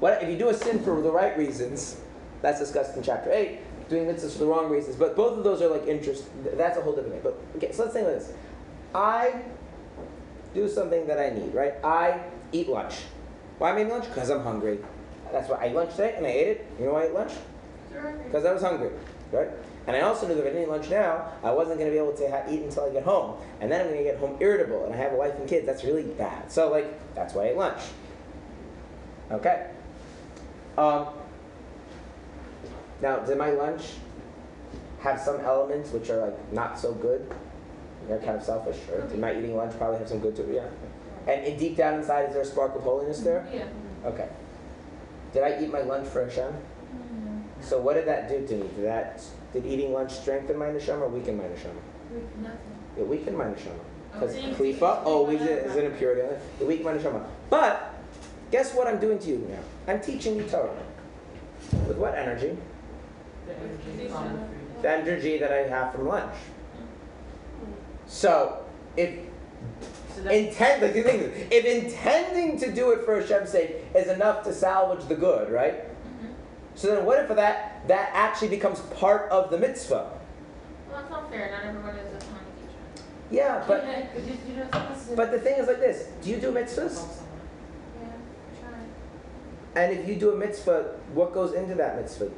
What 0.00 0.22
if 0.22 0.28
you 0.28 0.36
do 0.36 0.48
a 0.48 0.54
sin 0.54 0.82
for 0.82 1.00
the 1.00 1.10
right 1.10 1.36
reasons? 1.38 2.00
That's 2.42 2.58
discussed 2.58 2.96
in 2.96 3.02
chapter 3.02 3.32
eight. 3.32 3.60
Doing 3.88 4.06
mitzvahs 4.06 4.32
for 4.32 4.38
the 4.38 4.46
wrong 4.46 4.68
reasons, 4.68 4.96
but 4.96 5.14
both 5.14 5.38
of 5.38 5.44
those 5.44 5.62
are 5.62 5.68
like 5.68 5.86
interest. 5.86 6.24
That's 6.56 6.76
a 6.76 6.82
whole 6.82 6.94
different 6.94 7.14
thing. 7.14 7.22
But 7.22 7.38
okay, 7.56 7.72
so 7.72 7.82
let's 7.84 7.94
think 7.94 8.06
like 8.06 8.18
this. 8.18 8.32
I 8.94 9.42
do 10.54 10.68
something 10.68 11.06
that 11.06 11.18
I 11.20 11.30
need, 11.30 11.54
right? 11.54 11.74
I 11.84 12.20
eat 12.52 12.68
lunch. 12.68 12.94
Why 13.58 13.70
am 13.70 13.76
I 13.76 13.80
eating 13.80 13.92
lunch? 13.92 14.06
Because 14.06 14.30
I'm 14.30 14.42
hungry. 14.42 14.78
That's 15.32 15.48
why 15.48 15.56
I 15.58 15.64
ate 15.66 15.74
lunch 15.74 15.90
today, 15.92 16.14
and 16.16 16.26
I 16.26 16.30
ate 16.30 16.48
it. 16.48 16.66
You 16.78 16.86
know 16.86 16.92
why 16.94 17.02
I 17.02 17.06
ate 17.06 17.14
lunch? 17.14 17.32
Because 18.24 18.44
I 18.44 18.52
was 18.52 18.62
hungry, 18.62 18.90
right? 19.32 19.48
And 19.86 19.96
I 19.96 20.00
also 20.00 20.26
knew 20.26 20.34
that 20.34 20.40
if 20.40 20.46
I 20.46 20.50
didn't 20.50 20.64
eat 20.64 20.68
lunch 20.68 20.90
now, 20.90 21.32
I 21.44 21.50
wasn't 21.52 21.78
going 21.78 21.90
to 21.90 21.92
be 21.92 21.98
able 21.98 22.12
to 22.14 22.30
ha- 22.30 22.42
eat 22.50 22.62
until 22.62 22.84
I 22.84 22.90
get 22.90 23.04
home. 23.04 23.40
And 23.60 23.70
then 23.70 23.80
I'm 23.80 23.86
going 23.86 23.98
to 23.98 24.04
get 24.04 24.18
home 24.18 24.36
irritable, 24.40 24.84
and 24.84 24.94
I 24.94 24.96
have 24.98 25.12
a 25.12 25.16
wife 25.16 25.34
and 25.38 25.48
kids. 25.48 25.64
That's 25.64 25.84
really 25.84 26.02
bad. 26.02 26.50
So, 26.50 26.70
like, 26.70 27.14
that's 27.14 27.34
why 27.34 27.44
I 27.44 27.48
ate 27.50 27.56
lunch. 27.56 27.80
Okay. 29.30 29.70
Um, 30.76 31.06
now, 33.00 33.18
did 33.18 33.38
my 33.38 33.50
lunch 33.50 33.82
have 35.00 35.20
some 35.20 35.40
elements 35.40 35.90
which 35.90 36.10
are 36.10 36.18
like 36.18 36.52
not 36.52 36.78
so 36.78 36.92
good? 36.92 37.32
They're 38.08 38.18
kind 38.18 38.36
of 38.36 38.42
selfish. 38.42 38.78
Or 38.92 39.02
did 39.02 39.18
my 39.18 39.36
eating 39.36 39.56
lunch 39.56 39.76
probably 39.78 39.98
have 39.98 40.08
some 40.08 40.20
good 40.20 40.36
to 40.36 40.48
it? 40.48 40.54
Yeah. 40.54 41.32
And, 41.32 41.44
and 41.44 41.58
deep 41.58 41.76
down 41.76 41.94
inside, 41.94 42.28
is 42.28 42.34
there 42.34 42.42
a 42.42 42.46
spark 42.46 42.76
of 42.76 42.82
holiness 42.82 43.20
there? 43.20 43.46
Yeah. 43.52 43.66
Okay. 44.04 44.28
Did 45.32 45.42
I 45.42 45.62
eat 45.62 45.70
my 45.72 45.80
lunch 45.82 46.08
for 46.08 46.24
Hashem? 46.24 46.52
So 47.60 47.80
what 47.80 47.94
did 47.94 48.06
that 48.06 48.28
do 48.28 48.46
to 48.46 48.54
me? 48.54 48.68
Did 48.76 48.84
that 48.84 49.22
did 49.52 49.66
eating 49.66 49.92
lunch 49.92 50.12
strengthen 50.12 50.58
my 50.58 50.66
neshama 50.66 51.02
or 51.02 51.08
weaken 51.08 51.36
my 51.38 51.44
neshama? 51.44 51.80
Nothing. 52.42 52.58
It 52.98 53.06
weakened 53.06 53.36
my 53.36 53.44
neshama. 53.46 53.80
Because 54.12 54.36
Okay. 54.36 54.52
klipa 54.52 55.04
always 55.04 55.40
is 55.42 55.76
an 55.76 55.86
impurity. 55.86 56.22
It 56.60 56.66
weakened 56.66 56.84
my 56.86 56.94
neshama. 56.94 57.24
But 57.50 57.94
guess 58.50 58.74
what 58.74 58.86
I'm 58.86 58.98
doing 58.98 59.18
to 59.18 59.28
you 59.28 59.38
now? 59.48 59.92
I'm 59.92 60.00
teaching 60.00 60.36
you 60.36 60.44
Torah. 60.44 60.70
With 61.88 61.96
what 61.96 62.14
energy? 62.14 62.56
The 63.46 63.54
energy 63.54 64.08
from 64.08 64.32
the 64.32 64.38
food. 64.38 64.82
The 64.82 64.90
energy 64.90 65.38
that 65.38 65.52
I 65.52 65.68
have 65.68 65.92
from 65.92 66.06
lunch. 66.06 66.34
So 68.06 68.64
if 68.96 69.10
So 70.16 70.30
intent, 70.30 70.82
like 70.82 70.94
the 70.94 71.02
thing 71.02 71.20
if 71.50 71.64
intending 71.66 72.58
to 72.60 72.72
do 72.72 72.92
it 72.92 73.04
for 73.04 73.20
Hashem's 73.20 73.50
sake 73.50 73.84
is 73.94 74.08
enough 74.08 74.44
to 74.44 74.52
salvage 74.54 75.06
the 75.08 75.14
good, 75.14 75.52
right? 75.52 75.84
Mm-hmm. 75.84 76.32
So 76.74 76.94
then, 76.94 77.04
what 77.04 77.18
if 77.22 77.28
that 77.36 77.86
that 77.86 78.10
actually 78.14 78.48
becomes 78.48 78.80
part 78.80 79.30
of 79.30 79.50
the 79.50 79.58
mitzvah? 79.58 80.10
Well, 80.88 80.98
that's 80.98 81.10
not 81.10 81.30
fair, 81.30 81.50
not 81.50 81.64
everyone 81.64 81.96
is 81.96 82.14
a 82.14 82.18
teacher. 82.18 83.04
Yeah, 83.30 83.62
but 83.68 83.84
But 84.14 84.24
you, 84.24 84.38
you 84.48 84.56
know, 84.56 84.64
supposed 84.64 85.08
to. 85.10 85.16
but 85.16 85.30
the 85.32 85.38
thing 85.38 85.58
is 85.58 85.66
like 85.66 85.80
this: 85.80 86.08
Do 86.22 86.30
you 86.30 86.38
do 86.38 86.50
mitzvahs? 86.50 87.20
Yeah, 88.00 88.08
try. 88.58 89.82
And 89.82 89.98
if 89.98 90.08
you 90.08 90.14
do 90.14 90.32
a 90.32 90.36
mitzvah, 90.36 90.94
what 91.12 91.34
goes 91.34 91.52
into 91.52 91.74
that 91.74 91.96
mitzvah? 91.96 92.30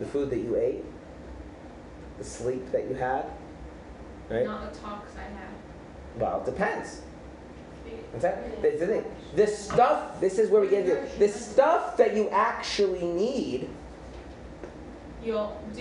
The 0.00 0.04
food 0.04 0.28
that 0.28 0.38
you 0.38 0.56
ate, 0.56 0.84
the 2.18 2.24
sleep 2.24 2.70
that 2.72 2.90
you 2.90 2.94
had, 2.94 3.24
right? 4.28 4.44
Not 4.44 4.70
the 4.70 4.78
talks 4.78 5.12
I 5.16 5.22
had. 5.22 5.48
Well, 6.18 6.40
it 6.40 6.44
depends. 6.46 7.00
What's 8.10 8.22
that? 8.22 8.62
That's 8.62 8.80
the 8.80 8.86
thing. 8.86 9.04
The 9.34 9.46
stuff. 9.46 10.20
This 10.20 10.38
is 10.38 10.50
where 10.50 10.60
we 10.60 10.68
get 10.68 10.88
into 10.88 11.18
the 11.18 11.28
stuff 11.28 11.96
that 11.96 12.14
you 12.14 12.28
actually 12.30 13.02
need. 13.04 13.68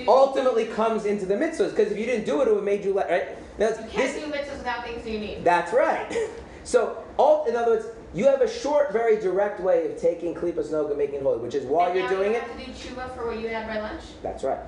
Ultimately, 0.07 0.65
comes 0.65 1.05
into 1.05 1.25
the 1.25 1.35
mitzvahs 1.35 1.71
because 1.71 1.91
if 1.91 1.97
you 1.97 2.05
didn't 2.05 2.25
do 2.25 2.41
it, 2.41 2.47
it 2.47 2.51
would 2.51 2.55
have 2.57 2.63
made 2.63 2.83
you 2.85 2.93
let 2.93 3.09
right. 3.09 3.59
Now, 3.59 3.69
You 3.69 3.75
this- 3.75 3.91
can't 3.91 4.15
do 4.15 4.37
mitzvahs 4.37 4.57
without 4.57 4.83
things 4.85 5.05
you 5.05 5.19
need. 5.19 5.43
That's 5.43 5.73
right. 5.73 6.11
So, 6.65 7.03
all, 7.17 7.43
in 7.43 7.57
other 7.57 7.71
words, 7.71 7.87
you 8.13 8.23
have 8.27 8.39
a 8.39 8.47
short, 8.49 8.93
very 8.93 9.17
direct 9.19 9.59
way 9.59 9.91
of 9.91 9.99
taking 9.99 10.33
klipas 10.33 10.69
noga, 10.69 10.95
making 10.97 11.15
it 11.15 11.21
holy, 11.23 11.39
which 11.39 11.55
is 11.55 11.65
while 11.65 11.89
and 11.91 11.99
you're 11.99 12.07
doing 12.07 12.31
you 12.31 12.37
it. 12.37 12.41
have 12.43 12.57
to 12.57 12.65
do 12.65 12.71
tshuva 12.71 13.13
for 13.13 13.27
what 13.27 13.37
you 13.41 13.49
had 13.49 13.67
by 13.67 13.81
lunch. 13.81 14.01
That's 14.21 14.45
right. 14.45 14.59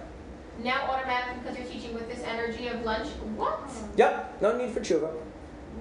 Now 0.61 0.81
automatically 0.89 1.39
because 1.41 1.57
you're 1.57 1.67
teaching 1.67 1.93
with 1.93 2.09
this 2.13 2.21
energy 2.25 2.67
of 2.67 2.83
lunch. 2.83 3.07
What? 3.37 3.61
Yep. 3.95 4.41
No 4.41 4.57
need 4.57 4.71
for 4.73 4.81
tshuva. 4.81 5.09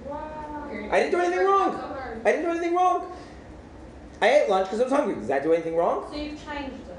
Wow. 0.07 0.69
I 0.91 0.99
didn't 0.99 1.11
do 1.11 1.19
anything 1.19 1.45
wrong. 1.45 1.73
so. 1.73 2.21
I 2.25 2.31
didn't 2.31 2.45
do 2.45 2.51
anything 2.51 2.75
wrong. 2.75 3.11
I 4.21 4.29
ate 4.29 4.49
lunch 4.49 4.67
because 4.67 4.79
I 4.79 4.83
was 4.83 4.93
hungry. 4.93 5.15
Does 5.15 5.27
that 5.27 5.43
do 5.43 5.53
anything 5.53 5.75
wrong? 5.75 6.07
So 6.09 6.15
you've 6.15 6.43
changed 6.45 6.75
it. 6.75 6.97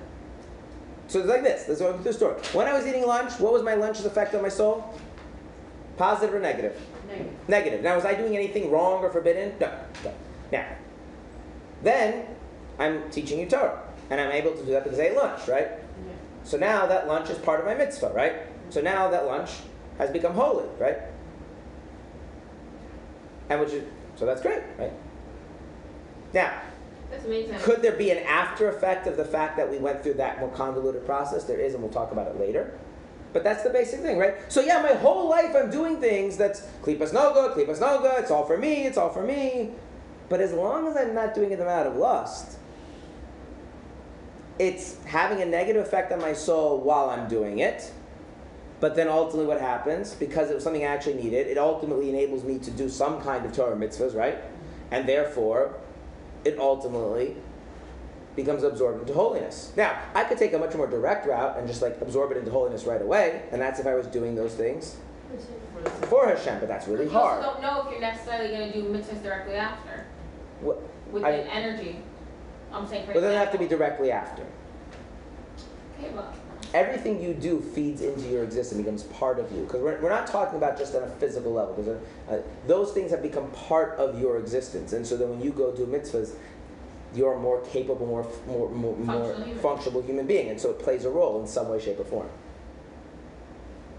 So 1.09 1.21
it's 1.21 1.29
like 1.29 1.43
this. 1.43 1.65
This 1.65 1.79
is 1.79 1.83
what 1.83 2.03
the 2.03 2.13
story. 2.13 2.35
When 2.53 2.67
I 2.67 2.73
was 2.73 2.87
eating 2.87 3.07
lunch, 3.07 3.39
what 3.39 3.53
was 3.53 3.63
my 3.63 3.75
lunch's 3.75 4.05
effect 4.05 4.35
on 4.35 4.43
my 4.43 4.49
soul? 4.49 4.95
Positive 5.97 6.35
or 6.35 6.41
negative? 6.41 6.81
negative. 7.09 7.49
Negative. 7.49 7.83
Now, 7.83 7.95
was 7.95 8.05
I 8.05 8.15
doing 8.15 8.37
anything 8.37 8.71
wrong 8.71 9.03
or 9.03 9.11
forbidden? 9.11 9.55
No. 9.61 9.73
no. 10.05 10.13
Now, 10.53 10.67
then 11.83 12.27
I'm 12.79 13.09
teaching 13.11 13.41
you 13.41 13.47
Torah, 13.47 13.83
and 14.11 14.21
I'm 14.21 14.33
able 14.33 14.53
to 14.53 14.65
do 14.65 14.73
that 14.73 14.85
because 14.85 14.99
I 14.99 15.05
ate 15.05 15.17
lunch, 15.17 15.49
right? 15.49 15.69
Yeah. 15.69 16.13
So 16.45 16.57
now 16.57 16.87
that 16.87 17.09
lunch 17.09 17.31
is 17.31 17.39
part 17.39 17.61
of 17.61 17.67
my 17.67 17.75
mitzvah, 17.75 18.13
right? 18.15 18.35
So 18.71 18.81
now 18.81 19.09
that 19.11 19.27
lunch 19.27 19.51
has 19.99 20.11
become 20.11 20.35
holy, 20.35 20.67
right? 20.79 20.99
And 23.49 23.61
which 23.61 23.73
is 23.73 23.85
so 24.17 24.27
that's 24.27 24.43
great, 24.43 24.63
right? 24.79 24.93
Now, 26.33 26.61
That's 27.11 27.25
amazing. 27.25 27.59
could 27.61 27.83
there 27.83 27.93
be 27.93 28.11
an 28.11 28.19
after 28.19 28.69
effect 28.69 29.07
of 29.07 29.17
the 29.17 29.25
fact 29.25 29.57
that 29.57 29.71
we 29.71 29.79
went 29.79 30.03
through 30.03 30.15
that 30.15 30.41
more 30.41 30.51
convoluted 30.51 31.05
process? 31.07 31.45
There 31.45 31.61
is, 31.61 31.75
and 31.75 31.83
we'll 31.83 31.93
talk 31.93 32.13
about 32.13 32.27
it 32.27 32.41
later. 32.41 32.79
But 33.33 33.45
that's 33.45 33.63
the 33.63 33.71
basic 33.71 34.01
thing, 34.01 34.19
right? 34.19 34.37
So 34.51 34.63
yeah, 34.63 34.81
my 34.81 34.95
whole 34.95 35.29
life 35.29 35.55
I'm 35.55 35.71
doing 35.71 36.01
things 36.01 36.37
that's 36.37 36.63
klipas 36.83 37.13
noga, 37.13 37.55
klipas 37.55 37.79
noga. 37.79 38.19
It's 38.21 38.31
all 38.31 38.47
for 38.47 38.57
me. 38.57 38.87
It's 38.87 38.97
all 38.97 39.11
for 39.11 39.23
me. 39.23 39.73
But 40.29 40.41
as 40.41 40.53
long 40.53 40.89
as 40.89 40.97
I'm 40.97 41.15
not 41.15 41.35
doing 41.35 41.51
them 41.51 41.69
out 41.69 41.87
of 41.87 41.97
lust, 41.97 42.57
it's 44.59 45.03
having 45.05 45.43
a 45.43 45.45
negative 45.45 45.85
effect 45.85 46.13
on 46.13 46.21
my 46.21 46.33
soul 46.33 46.81
while 46.81 47.11
I'm 47.11 47.29
doing 47.29 47.59
it. 47.59 47.93
But 48.79 48.95
then 48.95 49.09
ultimately, 49.09 49.47
what 49.47 49.61
happens 49.61 50.15
because 50.15 50.51
it 50.51 50.55
was 50.55 50.63
something 50.65 50.83
I 50.85 50.89
actually 50.89 51.15
needed, 51.15 51.47
it 51.47 51.57
ultimately 51.59 52.11
enables 52.11 52.45
me 52.45 52.59
to 52.59 52.71
do 52.71 52.89
some 52.89 53.21
kind 53.23 53.45
of 53.47 53.53
Torah 53.53 53.75
mitzvahs, 53.77 54.15
right? 54.15 54.39
And 54.91 55.09
therefore, 55.09 55.75
it 56.45 56.59
ultimately 56.59 57.37
becomes 58.37 58.63
absorbed 58.63 59.01
into 59.01 59.15
holiness. 59.15 59.73
Now, 59.77 59.99
I 60.15 60.25
could 60.25 60.37
take 60.37 60.53
a 60.53 60.59
much 60.59 60.75
more 60.75 60.87
direct 60.87 61.27
route 61.27 61.57
and 61.59 61.67
just 61.67 61.81
like 61.81 61.99
absorb 62.03 62.33
it 62.33 62.37
into 62.37 62.51
holiness 62.51 62.85
right 62.85 63.01
away, 63.01 63.43
and 63.51 63.61
that's 63.63 63.81
if 63.81 63.87
I 63.87 63.95
was 63.95 64.07
doing 64.09 64.35
those 64.35 64.53
things 64.55 64.97
For 66.03 66.29
Hashem, 66.29 66.61
but 66.61 66.69
that's 66.69 66.87
really 66.87 67.05
you 67.05 67.11
hard. 67.11 67.43
also 67.45 67.53
don't 67.55 67.63
know 67.63 67.83
if 67.87 67.91
you're 67.91 68.01
necessarily 68.01 68.51
going 68.55 68.73
to 68.73 68.83
do 68.83 68.89
mitzvahs 68.93 69.23
directly 69.23 69.55
after 69.55 70.05
What- 70.61 70.83
with 71.11 71.25
I- 71.25 71.33
the 71.33 71.45
energy. 71.55 72.03
I'm 72.73 72.87
saying 72.87 73.07
for 73.07 73.15
But 73.15 73.21
then 73.21 73.31
they 73.31 73.37
have 73.37 73.53
to 73.53 73.59
be 73.59 73.67
directly 73.67 74.11
after. 74.13 74.43
Okay, 75.99 76.11
well, 76.15 76.31
everything 76.75 77.23
you 77.23 77.35
do 77.35 77.61
feeds 77.61 78.01
into 78.03 78.29
your 78.29 78.43
existence, 78.45 78.81
becomes 78.81 79.03
part 79.05 79.39
of 79.39 79.51
you. 79.53 79.63
Because 79.63 79.81
we're, 79.81 80.01
we're 80.01 80.11
not 80.11 80.27
talking 80.27 80.57
about 80.57 80.79
just 80.79 80.95
on 80.95 81.03
a 81.03 81.09
physical 81.09 81.53
level, 81.53 81.75
because 81.75 82.01
uh, 82.29 82.43
those 82.67 82.93
things 82.93 83.11
have 83.11 83.23
become 83.23 83.51
part 83.51 83.99
of 83.99 84.21
your 84.21 84.39
existence. 84.39 84.93
And 84.93 85.07
so 85.07 85.17
then 85.17 85.31
when 85.31 85.41
you 85.41 85.51
go 85.51 85.75
do 85.75 85.87
mitzvahs, 85.87 86.35
you're 87.15 87.35
a 87.35 87.39
more 87.39 87.61
capable, 87.67 88.07
more, 88.07 88.27
more, 88.47 88.71
more, 88.71 88.97
more 88.97 89.35
Functional 89.63 90.03
human. 90.03 90.27
being. 90.27 90.51
And 90.51 90.61
so 90.61 90.71
it 90.71 90.79
plays 90.79 91.05
a 91.05 91.11
role 91.11 91.41
in 91.41 91.47
some 91.47 91.69
way, 91.69 91.81
shape, 91.81 91.99
or 91.99 92.05
form. 92.05 92.29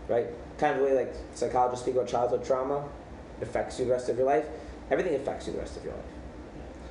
Right? 0.08 0.28
Kind 0.58 0.74
of 0.74 0.80
the 0.80 0.86
way 0.86 0.94
like 0.94 1.14
psychologists 1.34 1.84
speak 1.86 1.96
about 1.96 2.08
childhood 2.08 2.46
trauma, 2.46 2.88
it 3.40 3.44
affects 3.44 3.80
you 3.80 3.86
the 3.86 3.92
rest 3.92 4.10
of 4.10 4.18
your 4.18 4.26
life. 4.26 4.46
Everything 4.90 5.16
affects 5.16 5.48
you 5.48 5.54
the 5.54 5.60
rest 5.60 5.78
of 5.78 5.84
your 5.84 5.94
life. 5.94 6.06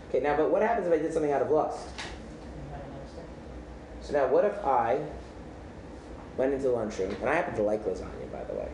Okay, 0.09 0.21
now, 0.21 0.37
but 0.37 0.51
what 0.51 0.63
happens 0.63 0.87
if 0.87 0.93
I 0.93 0.99
did 0.99 1.13
something 1.13 1.33
out 1.33 1.43
of 1.43 1.51
lust? 1.51 1.89
So 4.03 4.13
now, 4.13 4.29
what 4.29 4.45
if 4.45 4.57
I 4.65 5.01
went 6.37 6.53
into 6.53 6.65
the 6.65 6.73
lunchroom, 6.73 7.15
and 7.21 7.29
I 7.29 7.35
happen 7.35 7.55
to 7.57 7.63
like 7.63 7.85
lasagna, 7.85 8.31
by 8.33 8.45
the 8.45 8.55
way. 8.55 8.69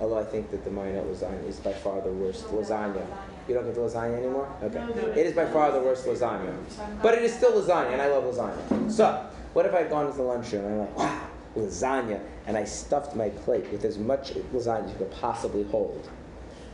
Although 0.00 0.18
I 0.18 0.24
think 0.24 0.50
that 0.50 0.64
the 0.64 0.70
Mayanot 0.70 1.04
lasagna 1.04 1.46
is 1.46 1.58
by 1.60 1.72
far 1.72 2.00
the 2.00 2.10
worst 2.10 2.46
lasagna. 2.46 3.06
You 3.46 3.54
don't 3.54 3.64
get 3.64 3.74
the 3.74 3.80
lasagna 3.82 4.18
anymore? 4.18 4.52
Okay. 4.62 5.20
It 5.20 5.26
is 5.26 5.32
by 5.32 5.46
far 5.46 5.70
the 5.70 5.80
worst 5.80 6.06
lasagna. 6.06 6.54
But 7.02 7.14
it 7.14 7.22
is 7.22 7.32
still 7.32 7.52
lasagna, 7.52 7.92
and 7.92 8.02
I 8.02 8.08
love 8.08 8.24
lasagna. 8.24 8.90
So, 8.90 9.30
what 9.52 9.66
if 9.66 9.74
I 9.74 9.82
had 9.82 9.90
gone 9.90 10.10
to 10.10 10.16
the 10.16 10.22
lunchroom 10.22 10.64
and 10.64 10.74
I'm 10.74 10.80
like, 10.80 10.98
wow, 10.98 11.26
lasagna, 11.56 12.20
and 12.46 12.56
I 12.56 12.64
stuffed 12.64 13.14
my 13.14 13.28
plate 13.28 13.70
with 13.70 13.84
as 13.84 13.98
much 13.98 14.32
lasagna 14.52 14.86
as 14.86 14.90
you 14.92 14.98
could 14.98 15.10
possibly 15.12 15.64
hold. 15.64 16.08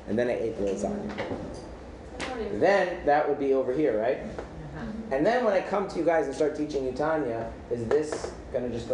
And 0.09 0.19
then 0.19 0.29
I 0.29 0.33
ate 0.33 0.57
the 0.57 0.65
lasagna. 0.65 1.27
Then 2.61 3.05
that 3.05 3.29
would 3.29 3.39
be 3.39 3.53
over 3.53 3.73
here, 3.73 4.01
right? 4.01 4.19
Uh-huh. 4.19 4.85
And 5.11 5.27
then 5.27 5.45
when 5.45 5.55
I 5.55 5.61
come 5.61 5.89
to 5.89 5.99
you 5.99 6.05
guys 6.05 6.27
and 6.27 6.35
start 6.35 6.57
teaching 6.57 6.85
you 6.85 6.93
Tanya, 6.93 7.53
is 7.71 7.87
this 7.89 8.33
gonna 8.53 8.69
just 8.71 8.89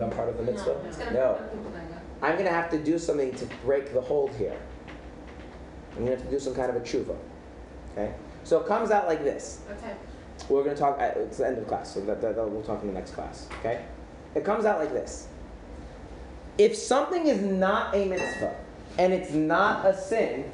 become 0.00 0.16
part 0.16 0.28
of 0.30 0.36
the 0.38 0.42
mitzvah? 0.42 0.80
No. 1.12 1.34
put 1.34 1.52
people 1.52 1.66
in 1.66 1.72
there. 1.90 2.02
I'm 2.22 2.36
gonna 2.36 2.50
have 2.50 2.70
to 2.70 2.78
do 2.78 2.98
something 2.98 3.34
to 3.34 3.46
break 3.64 3.92
the 3.92 4.00
hold 4.00 4.34
here. 4.34 4.56
I'm 5.92 6.04
gonna 6.04 6.16
have 6.16 6.24
to 6.24 6.30
do 6.30 6.38
some 6.38 6.54
kind 6.54 6.70
of 6.70 6.76
a 6.76 6.80
tshuva. 6.80 7.16
Okay? 7.92 8.14
So 8.44 8.58
it 8.60 8.66
comes 8.66 8.90
out 8.90 9.06
like 9.06 9.22
this. 9.22 9.60
Okay. 9.72 9.94
We're 10.48 10.64
gonna 10.64 10.76
talk. 10.76 10.98
At, 10.98 11.16
it's 11.18 11.38
the 11.38 11.46
end 11.46 11.58
of 11.58 11.68
class, 11.68 11.92
so 11.92 12.00
that, 12.00 12.22
that, 12.22 12.36
that 12.36 12.48
we'll 12.48 12.62
talk 12.62 12.80
in 12.80 12.88
the 12.88 12.94
next 12.94 13.12
class. 13.12 13.46
Okay? 13.60 13.84
It 14.34 14.44
comes 14.44 14.64
out 14.64 14.78
like 14.78 14.92
this. 14.92 15.28
If 16.56 16.76
something 16.76 17.26
is 17.26 17.42
not 17.42 17.94
a 17.94 18.06
mitzvah 18.06 18.56
and 18.98 19.12
it's 19.12 19.32
not 19.32 19.84
a 19.84 19.96
sin, 19.96 20.50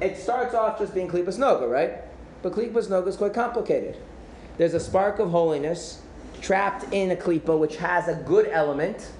it 0.00 0.16
starts 0.16 0.54
off 0.54 0.78
just 0.78 0.94
being 0.94 1.08
klipas 1.08 1.38
noga, 1.38 1.68
right? 1.68 1.98
But 2.42 2.52
klipas 2.52 2.88
noga 2.88 3.08
is 3.08 3.16
quite 3.16 3.34
complicated. 3.34 3.96
There's 4.58 4.74
a 4.74 4.80
spark 4.80 5.18
of 5.18 5.30
holiness 5.30 6.02
trapped 6.40 6.92
in 6.92 7.10
a 7.10 7.16
klipa 7.16 7.58
which 7.58 7.76
has 7.76 8.08
a 8.08 8.14
good 8.14 8.48
element 8.48 9.12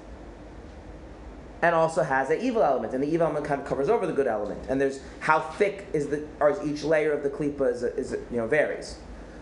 and 1.60 1.74
also 1.74 2.02
has 2.02 2.30
an 2.30 2.40
evil 2.40 2.62
element, 2.62 2.94
and 2.94 3.02
the 3.02 3.08
evil 3.08 3.26
element 3.26 3.44
kind 3.44 3.60
of 3.60 3.66
covers 3.66 3.88
over 3.88 4.06
the 4.06 4.12
good 4.12 4.28
element. 4.28 4.64
And 4.68 4.80
there's 4.80 5.00
how 5.20 5.40
thick 5.40 5.86
is 5.92 6.08
the 6.08 6.24
or 6.40 6.50
is 6.50 6.58
each 6.64 6.84
layer 6.84 7.12
of 7.12 7.22
the 7.22 7.30
klipa 7.30 7.72
is, 7.72 7.82
is 7.82 8.12
you 8.30 8.36
know 8.36 8.46
varies. 8.46 8.98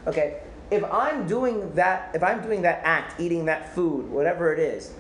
Okay, 0.07 0.41
if 0.71 0.83
I'm 0.85 1.27
doing 1.27 1.75
that, 1.75 2.11
if 2.15 2.23
I'm 2.23 2.43
doing 2.43 2.63
that 2.63 2.81
act, 2.85 3.21
eating 3.21 3.45
that 3.47 3.75
food, 3.75 4.09
whatever 4.11 4.53
it 4.53 4.59
is, 4.59 4.93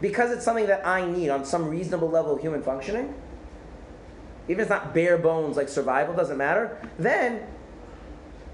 because 0.00 0.30
it's 0.30 0.44
something 0.44 0.66
that 0.66 0.86
I 0.86 1.04
need 1.04 1.28
on 1.28 1.44
some 1.44 1.68
reasonable 1.68 2.08
level 2.08 2.34
of 2.34 2.40
human 2.40 2.62
functioning, 2.62 3.14
even 4.48 4.60
if 4.60 4.62
it's 4.62 4.70
not 4.70 4.94
bare 4.94 5.18
bones 5.18 5.56
like 5.56 5.68
survival 5.68 6.14
doesn't 6.14 6.38
matter, 6.38 6.78
then 6.98 7.46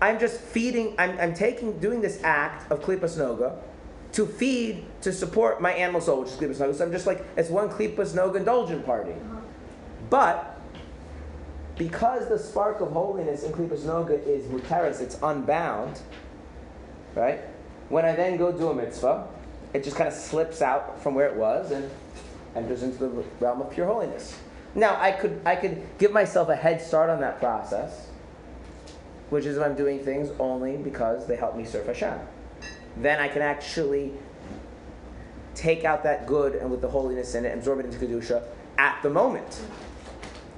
I'm 0.00 0.18
just 0.18 0.40
feeding, 0.40 0.94
I'm, 0.98 1.18
I'm 1.18 1.34
taking, 1.34 1.78
doing 1.80 2.00
this 2.00 2.22
act 2.22 2.70
of 2.70 2.80
klipas 2.80 3.18
noga 3.18 3.56
to 4.12 4.26
feed, 4.26 4.84
to 5.02 5.12
support 5.12 5.60
my 5.60 5.72
animal 5.72 6.00
soul, 6.00 6.20
which 6.20 6.30
is 6.30 6.36
klipas 6.36 6.56
noga. 6.56 6.74
So 6.74 6.84
I'm 6.84 6.92
just 6.92 7.06
like, 7.06 7.24
it's 7.36 7.50
one 7.50 7.68
klipas 7.68 8.14
noga 8.14 8.36
indulgent 8.36 8.86
party. 8.86 9.14
But 10.08 10.60
because 11.76 12.28
the 12.28 12.38
spark 12.38 12.80
of 12.80 12.92
holiness 12.92 13.42
in 13.42 13.52
klipas 13.52 13.80
noga 13.80 14.24
is 14.26 14.44
mutaris, 14.46 15.00
it's 15.00 15.18
unbound, 15.22 16.00
right? 17.14 17.40
When 17.88 18.04
I 18.04 18.14
then 18.14 18.36
go 18.36 18.52
do 18.52 18.68
a 18.68 18.74
mitzvah, 18.74 19.26
it 19.74 19.84
just 19.84 19.96
kind 19.96 20.08
of 20.08 20.14
slips 20.14 20.62
out 20.62 21.02
from 21.02 21.14
where 21.14 21.26
it 21.26 21.36
was 21.36 21.70
and 21.70 21.90
enters 22.54 22.82
into 22.82 22.98
the 22.98 23.24
realm 23.40 23.60
of 23.60 23.70
pure 23.70 23.86
holiness. 23.86 24.36
Now, 24.74 25.00
I 25.00 25.12
could, 25.12 25.40
I 25.44 25.56
could 25.56 25.82
give 25.98 26.12
myself 26.12 26.48
a 26.48 26.56
head 26.56 26.80
start 26.80 27.10
on 27.10 27.20
that 27.20 27.38
process, 27.38 28.07
which 29.30 29.44
is 29.44 29.56
if 29.56 29.62
I'm 29.62 29.74
doing 29.74 30.00
things 30.00 30.30
only 30.38 30.76
because 30.76 31.26
they 31.26 31.36
help 31.36 31.56
me 31.56 31.64
serve 31.64 31.86
Hashem. 31.86 32.18
Then 32.96 33.20
I 33.20 33.28
can 33.28 33.42
actually 33.42 34.12
take 35.54 35.84
out 35.84 36.02
that 36.04 36.26
good 36.26 36.54
and 36.54 36.70
with 36.70 36.80
the 36.80 36.88
holiness 36.88 37.34
in 37.34 37.44
it, 37.44 37.56
absorb 37.56 37.80
it 37.80 37.86
into 37.86 37.98
Kedusha 37.98 38.42
at 38.78 39.02
the 39.02 39.10
moment. 39.10 39.60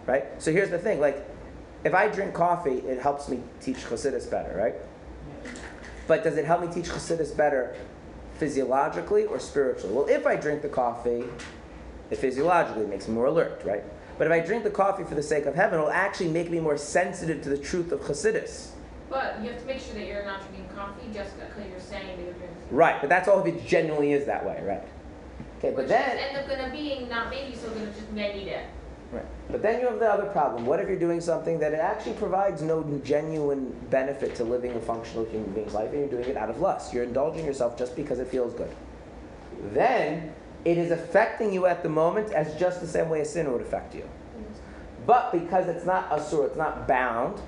Right? 0.07 0.27
So 0.43 0.53
here's 0.53 0.71
the 0.71 0.79
thing 0.79 1.01
like, 1.01 1.27
if 1.85 1.95
I 1.95 2.09
drink 2.09 2.35
coffee, 2.35 2.79
it 2.79 3.01
helps 3.01 3.29
me 3.29 3.41
teach 3.61 3.79
Chassidus 3.79 4.31
better, 4.31 4.55
right? 4.57 4.75
But 6.07 6.23
does 6.23 6.37
it 6.37 6.45
help 6.45 6.61
me 6.61 6.69
teach 6.73 6.91
Chassidus 6.91 7.35
better 7.35 7.77
physiologically 8.35 9.25
or 9.25 9.39
spiritually? 9.39 9.95
Well, 9.95 10.07
if 10.07 10.27
I 10.27 10.37
drink 10.37 10.63
the 10.63 10.69
coffee, 10.69 11.25
it 12.11 12.19
physiologically 12.19 12.87
makes 12.87 13.09
me 13.09 13.15
more 13.15 13.27
alert, 13.27 13.63
right? 13.65 13.85
But 14.21 14.27
if 14.27 14.35
I 14.35 14.47
drink 14.47 14.65
the 14.65 14.71
coffee 14.71 15.05
for 15.05 15.15
the 15.15 15.23
sake 15.23 15.47
of 15.47 15.55
heaven, 15.55 15.79
it'll 15.79 15.91
actually 15.91 16.29
make 16.29 16.51
me 16.51 16.61
more 16.61 16.77
sensitive 16.77 17.41
to 17.41 17.49
the 17.49 17.57
truth 17.57 17.91
of 17.91 18.01
Chassidus. 18.01 18.73
But 19.09 19.41
you 19.43 19.49
have 19.49 19.59
to 19.59 19.67
make 19.67 19.81
sure 19.81 19.95
that 19.95 20.07
you're 20.07 20.27
not 20.27 20.43
drinking 20.43 20.69
coffee 20.77 21.07
just 21.11 21.37
because 21.37 21.71
you're 21.71 21.81
saying 21.81 22.19
that 22.19 22.25
you're 22.25 22.35
drinking. 22.35 22.59
Right, 22.71 23.01
but 23.01 23.09
that's 23.09 23.29
all 23.29 23.41
if 23.41 23.47
it 23.47 23.67
genuinely 23.67 24.13
is 24.13 24.27
that 24.27 24.45
way, 24.45 24.63
right? 24.63 24.83
Okay, 25.57 25.75
but 25.75 25.85
Which 25.85 25.89
then 25.89 26.19
end 26.19 26.37
up 26.37 26.47
gonna 26.47 26.71
being 26.71 27.09
not 27.09 27.31
maybe 27.31 27.57
so 27.57 27.71
gonna 27.71 27.87
just 27.87 28.15
then 28.15 28.37
eat 28.37 28.49
it. 28.49 28.67
Right. 29.11 29.25
But 29.49 29.63
then 29.63 29.81
you 29.81 29.87
have 29.87 29.99
the 29.99 30.13
other 30.13 30.27
problem. 30.27 30.67
What 30.67 30.81
if 30.81 30.89
you're 30.91 30.99
doing 30.99 31.23
something 31.23 31.59
that 31.61 31.73
it 31.73 31.81
actually 31.81 32.17
provides 32.17 32.61
no 32.61 32.83
genuine 33.03 33.75
benefit 33.89 34.35
to 34.35 34.45
living 34.45 34.73
a 34.73 34.81
functional 34.81 35.25
human 35.25 35.51
being's 35.53 35.73
life 35.73 35.93
and 35.93 36.01
you're 36.01 36.11
doing 36.11 36.29
it 36.29 36.37
out 36.37 36.51
of 36.51 36.61
lust? 36.61 36.93
You're 36.93 37.05
indulging 37.05 37.47
yourself 37.47 37.79
just 37.79 37.97
because 37.97 38.19
it 38.19 38.29
feels 38.29 38.53
good. 38.53 38.71
Then 39.73 40.35
it 40.65 40.79
is 40.79 40.91
affecting 40.91 41.53
you 41.53 41.67
at 41.67 41.83
the 41.83 41.89
moment 41.89 42.33
as 42.33 42.59
just 42.59 42.81
the 42.81 42.87
same 42.87 43.09
way 43.09 43.21
a 43.21 43.25
sin 43.25 43.51
would 43.53 43.63
affect 43.63 43.95
you. 43.95 44.09
But 45.07 45.33
because 45.33 45.69
it's 45.69 45.87
not 45.87 46.11
asur, 46.11 46.47
it's 46.47 46.57
not 46.57 46.87
bound, 46.87 47.41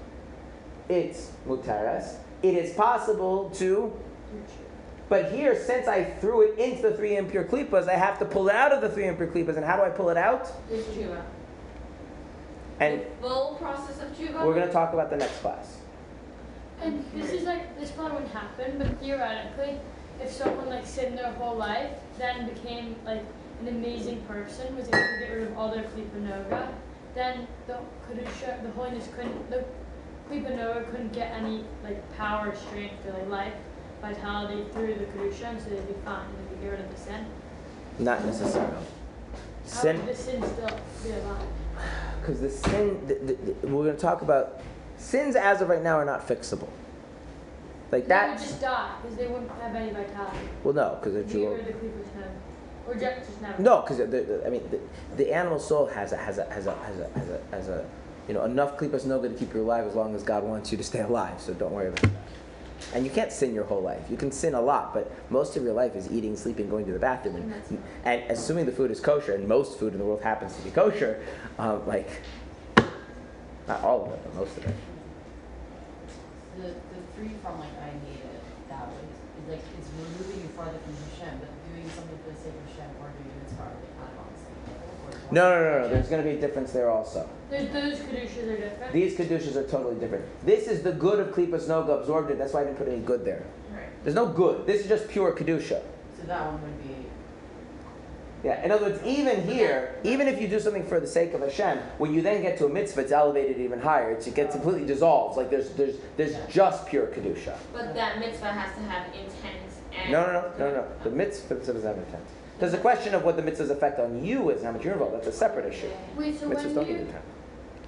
it's 0.89 1.31
mutares, 1.47 2.17
it 2.43 2.55
is 2.55 2.75
possible 2.75 3.51
to. 3.57 3.93
But 5.09 5.31
here, 5.31 5.55
since 5.55 5.87
I 5.89 6.05
threw 6.05 6.41
it 6.43 6.59
into 6.59 6.83
the 6.83 6.97
three 6.97 7.17
impure 7.17 7.45
klipas, 7.45 7.87
I 7.87 7.97
have 7.97 8.19
to 8.21 8.25
pull 8.25 8.49
it 8.49 8.55
out 8.55 8.73
of 8.73 8.81
the 8.81 8.89
three 8.89 9.07
impure 9.07 9.29
klipas. 9.29 9.57
And 9.57 9.65
how 9.65 9.77
do 9.77 9.83
I 9.83 9.91
pull 9.91 10.09
it 10.09 10.17
out? 10.17 10.51
There's 10.71 10.86
tshuva. 10.86 11.23
And 12.81 13.03
Full 13.20 13.57
process 13.57 14.01
of 14.01 14.09
tshuva? 14.16 14.45
we're 14.47 14.55
going 14.55 14.66
to 14.66 14.73
talk 14.73 14.95
about 14.95 15.11
the 15.11 15.19
next 15.19 15.36
class. 15.41 15.77
And 16.81 17.05
this 17.15 17.31
is 17.31 17.45
like 17.45 17.78
this 17.78 17.91
probably 17.91 18.15
wouldn't 18.15 18.32
happen, 18.32 18.78
but 18.78 18.99
theoretically, 18.99 19.78
if 20.23 20.31
someone 20.32 20.69
like 20.69 20.86
sinned 20.86 21.19
their 21.19 21.32
whole 21.32 21.57
life, 21.57 21.90
then 22.19 22.49
became 22.49 22.97
like 23.05 23.23
an 23.61 23.69
amazing 23.69 24.20
person, 24.23 24.74
was 24.77 24.86
able 24.89 24.99
to 24.99 25.16
get 25.20 25.31
rid 25.32 25.49
of 25.49 25.59
all 25.59 25.70
their 25.70 25.85
klipanoga, 25.85 26.69
then 27.15 27.47
the 27.66 27.78
kedusha, 28.09 28.62
the 28.62 28.70
holiness 28.73 29.09
couldn't, 29.15 29.51
the 29.51 29.65
klipanoga 30.31 30.90
couldn't 30.90 31.12
get 31.12 31.32
any 31.32 31.65
like 31.85 32.16
power, 32.16 32.55
strength, 32.55 33.05
or 33.07 33.12
like 33.12 33.28
life, 33.28 33.55
vitality 34.01 34.65
through 34.73 34.94
the 34.94 35.05
kedusha, 35.05 35.44
and 35.51 35.61
so 35.61 35.70
they'd 35.70 35.86
be 35.86 35.94
fine. 36.05 36.27
They'd 36.51 36.61
get 36.62 36.70
rid 36.73 36.81
of 36.81 36.90
the 36.94 37.01
sin. 37.01 37.27
Not 37.99 38.24
necessarily. 38.24 38.73
How 38.73 39.69
Sin, 39.69 39.97
would 39.99 40.09
the 40.09 40.15
sin 40.16 40.43
still 40.43 40.81
be 41.05 41.11
alive? 41.11 41.47
because 42.20 42.40
the 42.40 42.51
sin, 42.51 43.07
the, 43.07 43.15
the, 43.15 43.32
the- 43.35 43.69
we're 43.69 43.85
going 43.85 43.97
to 43.97 44.03
talk 44.03 44.23
about 44.23 44.61
sins 44.97 45.36
as 45.36 45.61
of 45.61 45.69
right 45.69 45.82
now 45.82 45.97
are 45.97 46.05
not 46.05 46.27
fixable. 46.27 46.69
Like 47.93 48.09
They 48.09 48.14
would 48.14 48.31
that. 48.31 48.39
just 48.39 48.60
die 48.60 48.90
because 49.02 49.16
they 49.19 49.27
wouldn't 49.28 49.51
have 49.60 49.74
any 49.77 49.93
vitality. 49.93 50.39
Well, 50.64 50.73
no, 50.74 50.98
because 50.98 51.14
if 51.14 51.27
Get 51.28 51.36
you 51.36 51.51
rid 51.51 51.60
of 51.60 51.66
the 51.66 51.73
klipas 51.74 52.14
never, 52.16 52.31
or 52.89 52.94
just 52.94 53.28
just 53.28 53.43
never. 53.43 53.62
no, 53.62 53.82
because 53.82 53.98
the, 53.98 54.06
the, 54.06 54.47
I 54.47 54.51
mean 54.51 54.62
the, 54.70 54.81
the 55.16 55.32
animal 55.32 55.59
soul 55.60 55.86
has 55.89 56.12
a 56.12 56.16
has 56.16 56.39
a 56.39 56.44
has 56.51 56.66
a 56.66 56.74
has 56.74 56.98
a 56.98 57.09
has 57.19 57.28
a, 57.28 57.40
has 57.51 57.69
a 57.69 57.85
you 58.28 58.35
know 58.35 58.44
enough 58.44 58.78
klipas 58.78 59.05
noga 59.05 59.28
to 59.31 59.35
keep 59.39 59.52
you 59.55 59.60
alive 59.60 59.86
as 59.86 59.94
long 59.94 60.14
as 60.14 60.23
God 60.23 60.43
wants 60.43 60.73
you 60.73 60.78
to 60.78 60.85
stay 60.85 61.01
alive. 61.01 61.39
So 61.40 61.52
don't 61.52 61.73
worry 61.73 61.89
about 61.89 62.01
that. 62.02 62.10
And 62.94 63.05
you 63.05 63.10
can't 63.12 63.31
sin 63.31 63.55
your 63.55 63.64
whole 63.64 63.82
life. 63.82 64.01
You 64.10 64.16
can 64.16 64.32
sin 64.32 64.55
a 64.55 64.60
lot, 64.60 64.93
but 64.94 65.12
most 65.31 65.56
of 65.56 65.62
your 65.62 65.73
life 65.74 65.94
is 65.94 66.10
eating, 66.10 66.35
sleeping, 66.36 66.69
going 66.69 66.85
to 66.86 66.93
the 66.93 66.98
bathroom, 66.98 67.36
and, 67.36 67.82
and 68.05 68.23
assuming 68.31 68.66
the 68.66 68.73
food 68.73 68.90
is 68.90 68.98
kosher, 69.01 69.35
and 69.35 69.47
most 69.47 69.78
food 69.78 69.93
in 69.93 70.01
the 70.01 70.05
world 70.05 70.23
happens 70.23 70.56
to 70.56 70.62
be 70.62 70.70
kosher, 70.70 71.23
um, 71.60 71.86
like 71.86 72.09
not 73.69 73.82
all 73.85 74.06
of 74.06 74.12
it, 74.12 74.20
but 74.24 74.35
most 74.35 74.56
of 74.56 74.64
it. 74.66 74.74
The, 76.56 76.62
the 76.69 77.01
free 77.16 77.31
from 77.40 77.60
like 77.60 77.70
I 77.81 77.93
need 78.05 78.19
it 78.19 78.43
that 78.69 78.89
way 78.89 79.55
is 79.55 79.86
like 80.12 80.20
it's 80.20 80.28
removing 80.28 80.43
you 80.43 80.48
farther 80.56 80.78
from 80.78 80.97
Hashem, 81.10 81.39
but 81.40 81.48
doing 81.72 81.89
something 81.90 82.18
for 82.24 82.30
the 82.30 82.36
sake 82.36 82.52
of 82.52 82.64
Hashem 82.70 82.90
or 83.01 83.09
doing 83.16 83.36
it 83.40 83.51
farther 83.56 83.76
kind 83.97 84.12
of 84.12 84.18
on 84.18 84.28
the 84.32 84.39
same 84.40 84.56
level. 84.68 85.32
No, 85.32 85.43
no, 85.51 85.59
no, 85.60 85.82
no. 85.82 85.89
There's 85.89 86.09
going 86.09 86.22
to 86.22 86.28
be 86.28 86.36
a 86.36 86.40
difference 86.40 86.72
there 86.72 86.90
also. 86.90 87.28
There's 87.51 87.72
those 87.72 87.98
kedushas 88.06 88.48
are 88.48 88.56
different. 88.56 88.93
These 88.93 89.16
kedushas 89.16 89.56
are 89.56 89.66
totally 89.68 89.97
different. 89.97 90.24
This 90.44 90.68
is 90.68 90.82
the 90.82 90.93
good 90.93 91.20
of 91.20 91.34
klipas 91.34 91.68
noga 91.68 92.01
absorbed 92.01 92.30
it. 92.30 92.39
That's 92.39 92.52
why 92.52 92.62
I 92.62 92.64
didn't 92.64 92.78
put 92.78 92.89
any 92.89 93.01
good 93.01 93.24
there. 93.24 93.44
Right. 93.72 93.89
There's 94.05 94.14
no 94.16 94.26
good. 94.26 94.66
This 94.66 94.82
is 94.82 94.89
just 94.89 95.09
pure 95.09 95.32
kedusha. 95.32 95.82
So 96.18 96.26
that 96.26 96.47
one 96.47 96.62
would 96.62 96.82
be 96.82 96.94
Yeah, 98.44 98.64
in 98.64 98.72
other 98.72 98.86
words, 98.86 99.01
even 99.05 99.47
here, 99.47 99.94
even 100.02 100.26
if 100.26 100.40
you 100.40 100.48
do 100.48 100.59
something 100.59 100.84
for 100.84 100.98
the 100.98 101.06
sake 101.06 101.32
of 101.32 101.43
Hashem, 101.43 101.78
when 101.98 102.12
you 102.12 102.22
then 102.22 102.43
get 102.43 102.59
to 102.59 102.66
a 102.66 102.68
mitzvah, 102.68 103.02
it's 103.02 103.12
elevated 103.12 103.59
even 103.59 103.80
higher. 103.80 104.10
It's, 104.10 104.26
it 104.26 104.34
gets 104.34 104.55
completely 104.55 104.84
dissolved. 104.84 105.36
Like 105.36 105.48
there's 105.48 105.70
there's 105.70 105.97
there's 106.16 106.34
just 106.48 106.86
pure 106.89 107.06
kedusha. 107.06 107.56
But 107.72 107.94
that 107.94 108.18
mitzvah 108.18 108.52
has 108.52 108.74
to 108.76 108.82
have 108.82 109.06
intent 109.14 109.62
and. 109.62 109.72
No, 110.10 110.27
no, 110.27 110.32
no, 110.32 110.52
no, 110.59 110.74
no. 110.74 110.86
The 111.05 111.10
mitzvah 111.10 111.55
doesn't 111.56 111.82
have 111.82 111.98
intent. 111.98 112.24
There's 112.59 112.74
a 112.74 112.78
question 112.78 113.14
of 113.14 113.24
what 113.24 113.36
the 113.36 113.43
mitzvah's 113.43 113.70
effect 113.70 113.98
on 113.98 114.24
you 114.24 114.51
is, 114.51 114.62
how 114.62 114.73
much 114.73 114.85
you're 114.85 114.93
involved. 114.94 115.14
That's 115.14 115.27
a 115.27 115.32
separate 115.32 115.73
issue. 115.73 115.90
Wait, 116.16 116.39
so 116.39 116.48
Mitzvahs 116.48 116.74
when 116.74 116.86
you 116.86 117.06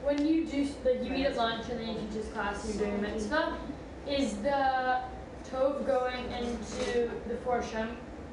when 0.02 0.26
you 0.26 0.44
do 0.44 0.68
like 0.84 1.02
you 1.02 1.14
eat 1.14 1.26
at 1.26 1.36
lunch 1.36 1.68
and 1.70 1.80
then 1.80 1.88
you 1.88 2.00
teach 2.00 2.10
this 2.10 2.28
class 2.28 2.64
and 2.64 2.74
you're 2.74 2.88
doing 2.88 3.04
a 3.04 3.08
mitzvah, 3.08 3.56
is 4.06 4.36
the 4.38 5.00
tov 5.50 5.86
going 5.86 6.30
into 6.32 7.10
the 7.28 7.34
foreshem 7.46 7.88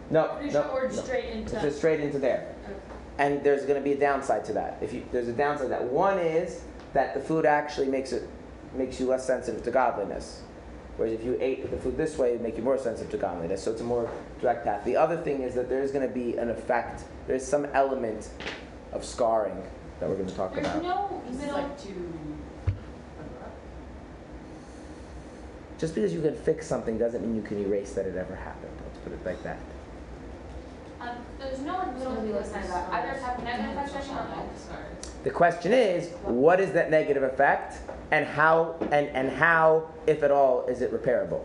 No, 0.10 0.38
no, 0.42 0.62
or 0.72 0.90
no. 0.90 0.96
straight 0.96 1.26
into? 1.26 1.54
It's 1.54 1.64
just 1.64 1.78
straight 1.78 2.00
into 2.00 2.20
there. 2.20 2.56
And 3.18 3.44
there's 3.44 3.66
going 3.66 3.80
to 3.80 3.84
be 3.84 3.94
a 3.94 4.00
downside 4.00 4.44
to 4.46 4.54
that. 4.54 4.80
If 4.82 4.94
you, 4.94 5.06
there's 5.12 5.28
a 5.28 5.34
downside 5.34 5.66
to 5.66 5.70
that. 5.70 5.84
One 5.84 6.18
is 6.18 6.64
that 6.94 7.14
the 7.14 7.20
food 7.20 7.46
actually 7.46 7.88
makes 7.88 8.12
it 8.12 8.28
makes 8.74 9.00
you 9.00 9.08
less 9.08 9.26
sensitive 9.26 9.64
to 9.64 9.72
godliness. 9.72 10.42
Whereas 11.02 11.16
if 11.16 11.26
you 11.26 11.36
ate 11.42 11.72
the 11.72 11.78
food 11.78 11.98
this 11.98 12.16
way, 12.20 12.30
it 12.30 12.34
would 12.34 12.42
make 12.44 12.58
you 12.58 12.62
more 12.62 12.78
sensitive 12.78 13.10
to 13.10 13.18
godliness. 13.18 13.64
So 13.64 13.72
it's 13.72 13.82
a 13.82 13.84
more 13.84 14.08
direct 14.40 14.64
path. 14.64 14.86
The 14.86 14.98
other 14.98 15.18
thing 15.18 15.42
is 15.42 15.56
that 15.56 15.68
there's 15.68 15.92
going 15.92 16.08
to 16.08 16.14
be 16.14 16.38
an 16.38 16.52
effect. 16.52 17.06
There's 17.26 17.44
some 17.44 17.66
element 17.74 18.30
of 18.92 19.04
scarring 19.04 19.64
that 20.00 20.08
we're 20.08 20.16
going 20.16 20.30
to 20.30 20.36
talk 20.36 20.54
There's 20.54 20.68
about. 20.68 20.84
no 20.84 21.24
This 21.26 21.38
is 21.38 21.42
middle, 21.42 21.56
like 21.56 21.82
too. 21.82 22.14
Just 25.80 25.96
because 25.96 26.14
you 26.14 26.22
can 26.22 26.36
fix 26.36 26.68
something 26.68 27.00
doesn't 27.00 27.24
mean 27.26 27.36
you 27.36 27.42
can 27.42 27.58
erase 27.66 27.94
that 27.94 28.06
it 28.06 28.16
ever 28.16 28.36
happened. 28.36 28.72
Let's 28.86 29.00
put 29.00 29.12
it 29.12 29.26
like 29.26 29.42
that. 29.42 29.58
Um, 31.02 31.16
there's 31.40 31.60
no 31.60 31.78
like 31.78 31.98
middle 31.98 32.18
of 32.18 32.28
the 32.28 32.44
sign 32.44 32.66
about 32.66 32.92
either 32.94 33.44
negative 33.44 33.78
effects 33.78 34.10
or 34.10 34.14
not. 34.14 35.24
The 35.24 35.30
question 35.30 35.72
is, 35.74 36.10
what 36.24 36.60
is 36.60 36.72
that 36.74 36.90
negative 36.90 37.24
effect, 37.24 37.78
and 38.12 38.26
how, 38.26 38.76
and, 38.92 39.08
and 39.10 39.30
how, 39.30 39.88
if 40.08 40.24
at 40.24 40.32
all, 40.32 40.66
is 40.66 40.82
it 40.82 40.92
repairable? 40.92 41.44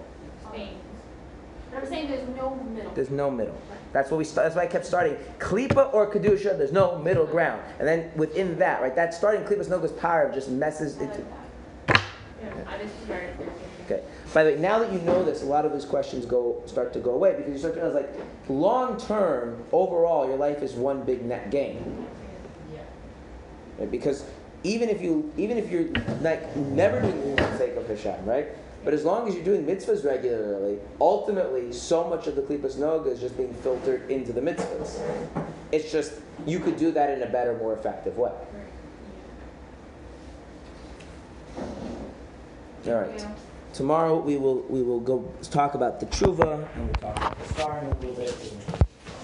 I'm 1.76 1.86
saying 1.86 2.08
there's 2.08 2.26
no 2.36 2.54
middle. 2.54 2.92
There's 2.94 3.10
no 3.10 3.30
middle. 3.30 3.60
That's 3.92 4.10
what 4.10 4.18
we. 4.18 4.24
That's 4.24 4.56
why 4.56 4.62
I 4.62 4.66
kept 4.66 4.86
starting 4.86 5.16
klipa 5.38 5.92
or 5.92 6.10
kedusha. 6.10 6.56
There's 6.56 6.72
no 6.72 6.98
middle 6.98 7.26
ground. 7.26 7.62
And 7.78 7.86
then 7.86 8.10
within 8.16 8.58
that, 8.58 8.80
right, 8.80 8.94
that 8.96 9.12
starting 9.12 9.44
klipas 9.44 9.68
noga's 9.68 9.92
power 9.92 10.32
just 10.32 10.48
messes 10.48 10.98
I 10.98 11.04
into. 11.04 11.18
like 11.18 11.28
that. 11.86 12.02
I 12.66 12.78
just 12.78 13.04
started. 13.04 13.34
By 14.36 14.44
the 14.44 14.50
way, 14.50 14.56
now 14.58 14.78
that 14.80 14.92
you 14.92 14.98
know 14.98 15.24
this, 15.24 15.42
a 15.42 15.46
lot 15.46 15.64
of 15.64 15.72
those 15.72 15.86
questions 15.86 16.26
go 16.26 16.62
start 16.66 16.92
to 16.92 16.98
go 16.98 17.12
away 17.12 17.36
because 17.38 17.54
you 17.54 17.58
start 17.58 17.72
to 17.76 17.80
realize, 17.80 18.04
like, 18.04 18.50
long 18.50 19.00
term, 19.00 19.64
overall, 19.72 20.28
your 20.28 20.36
life 20.36 20.62
is 20.62 20.74
one 20.74 21.04
big 21.04 21.24
net 21.24 21.50
gain. 21.50 22.06
Yeah. 22.70 22.80
Right? 23.78 23.90
Because 23.90 24.26
even 24.62 24.90
if 24.90 25.00
you, 25.00 25.32
even 25.38 25.56
if 25.56 25.70
you're 25.70 25.88
like 26.20 26.54
never 26.54 27.00
doing 27.00 27.34
the 27.34 27.56
sake 27.56 27.76
of 27.76 27.88
Hashem, 27.88 28.26
right? 28.26 28.48
But 28.84 28.92
as 28.92 29.06
long 29.06 29.26
as 29.26 29.34
you're 29.34 29.42
doing 29.42 29.64
mitzvahs 29.64 30.04
regularly, 30.04 30.80
ultimately, 31.00 31.72
so 31.72 32.06
much 32.06 32.26
of 32.26 32.36
the 32.36 32.42
klipas 32.42 32.76
noga 32.76 33.06
is 33.06 33.20
just 33.20 33.38
being 33.38 33.54
filtered 33.54 34.10
into 34.10 34.34
the 34.34 34.42
mitzvahs. 34.42 35.00
It's 35.72 35.90
just 35.90 36.12
you 36.46 36.60
could 36.60 36.76
do 36.76 36.90
that 36.90 37.08
in 37.08 37.22
a 37.22 37.26
better, 37.26 37.56
more 37.56 37.72
effective 37.72 38.18
way. 38.18 38.32
All 42.86 42.92
right. 42.92 43.26
Tomorrow 43.76 44.20
we 44.20 44.38
will 44.38 44.62
we 44.70 44.82
will 44.82 45.00
go 45.00 45.30
talk 45.50 45.74
about 45.74 46.00
the 46.00 46.06
tshuva 46.06 46.66
and 46.76 46.86
we'll 46.86 46.94
talk 46.94 47.14
about 47.14 47.38
the 47.38 47.52
star 47.52 47.78
and 47.80 47.92
a 47.92 47.96
little 48.06 48.14
bit. 48.14 48.56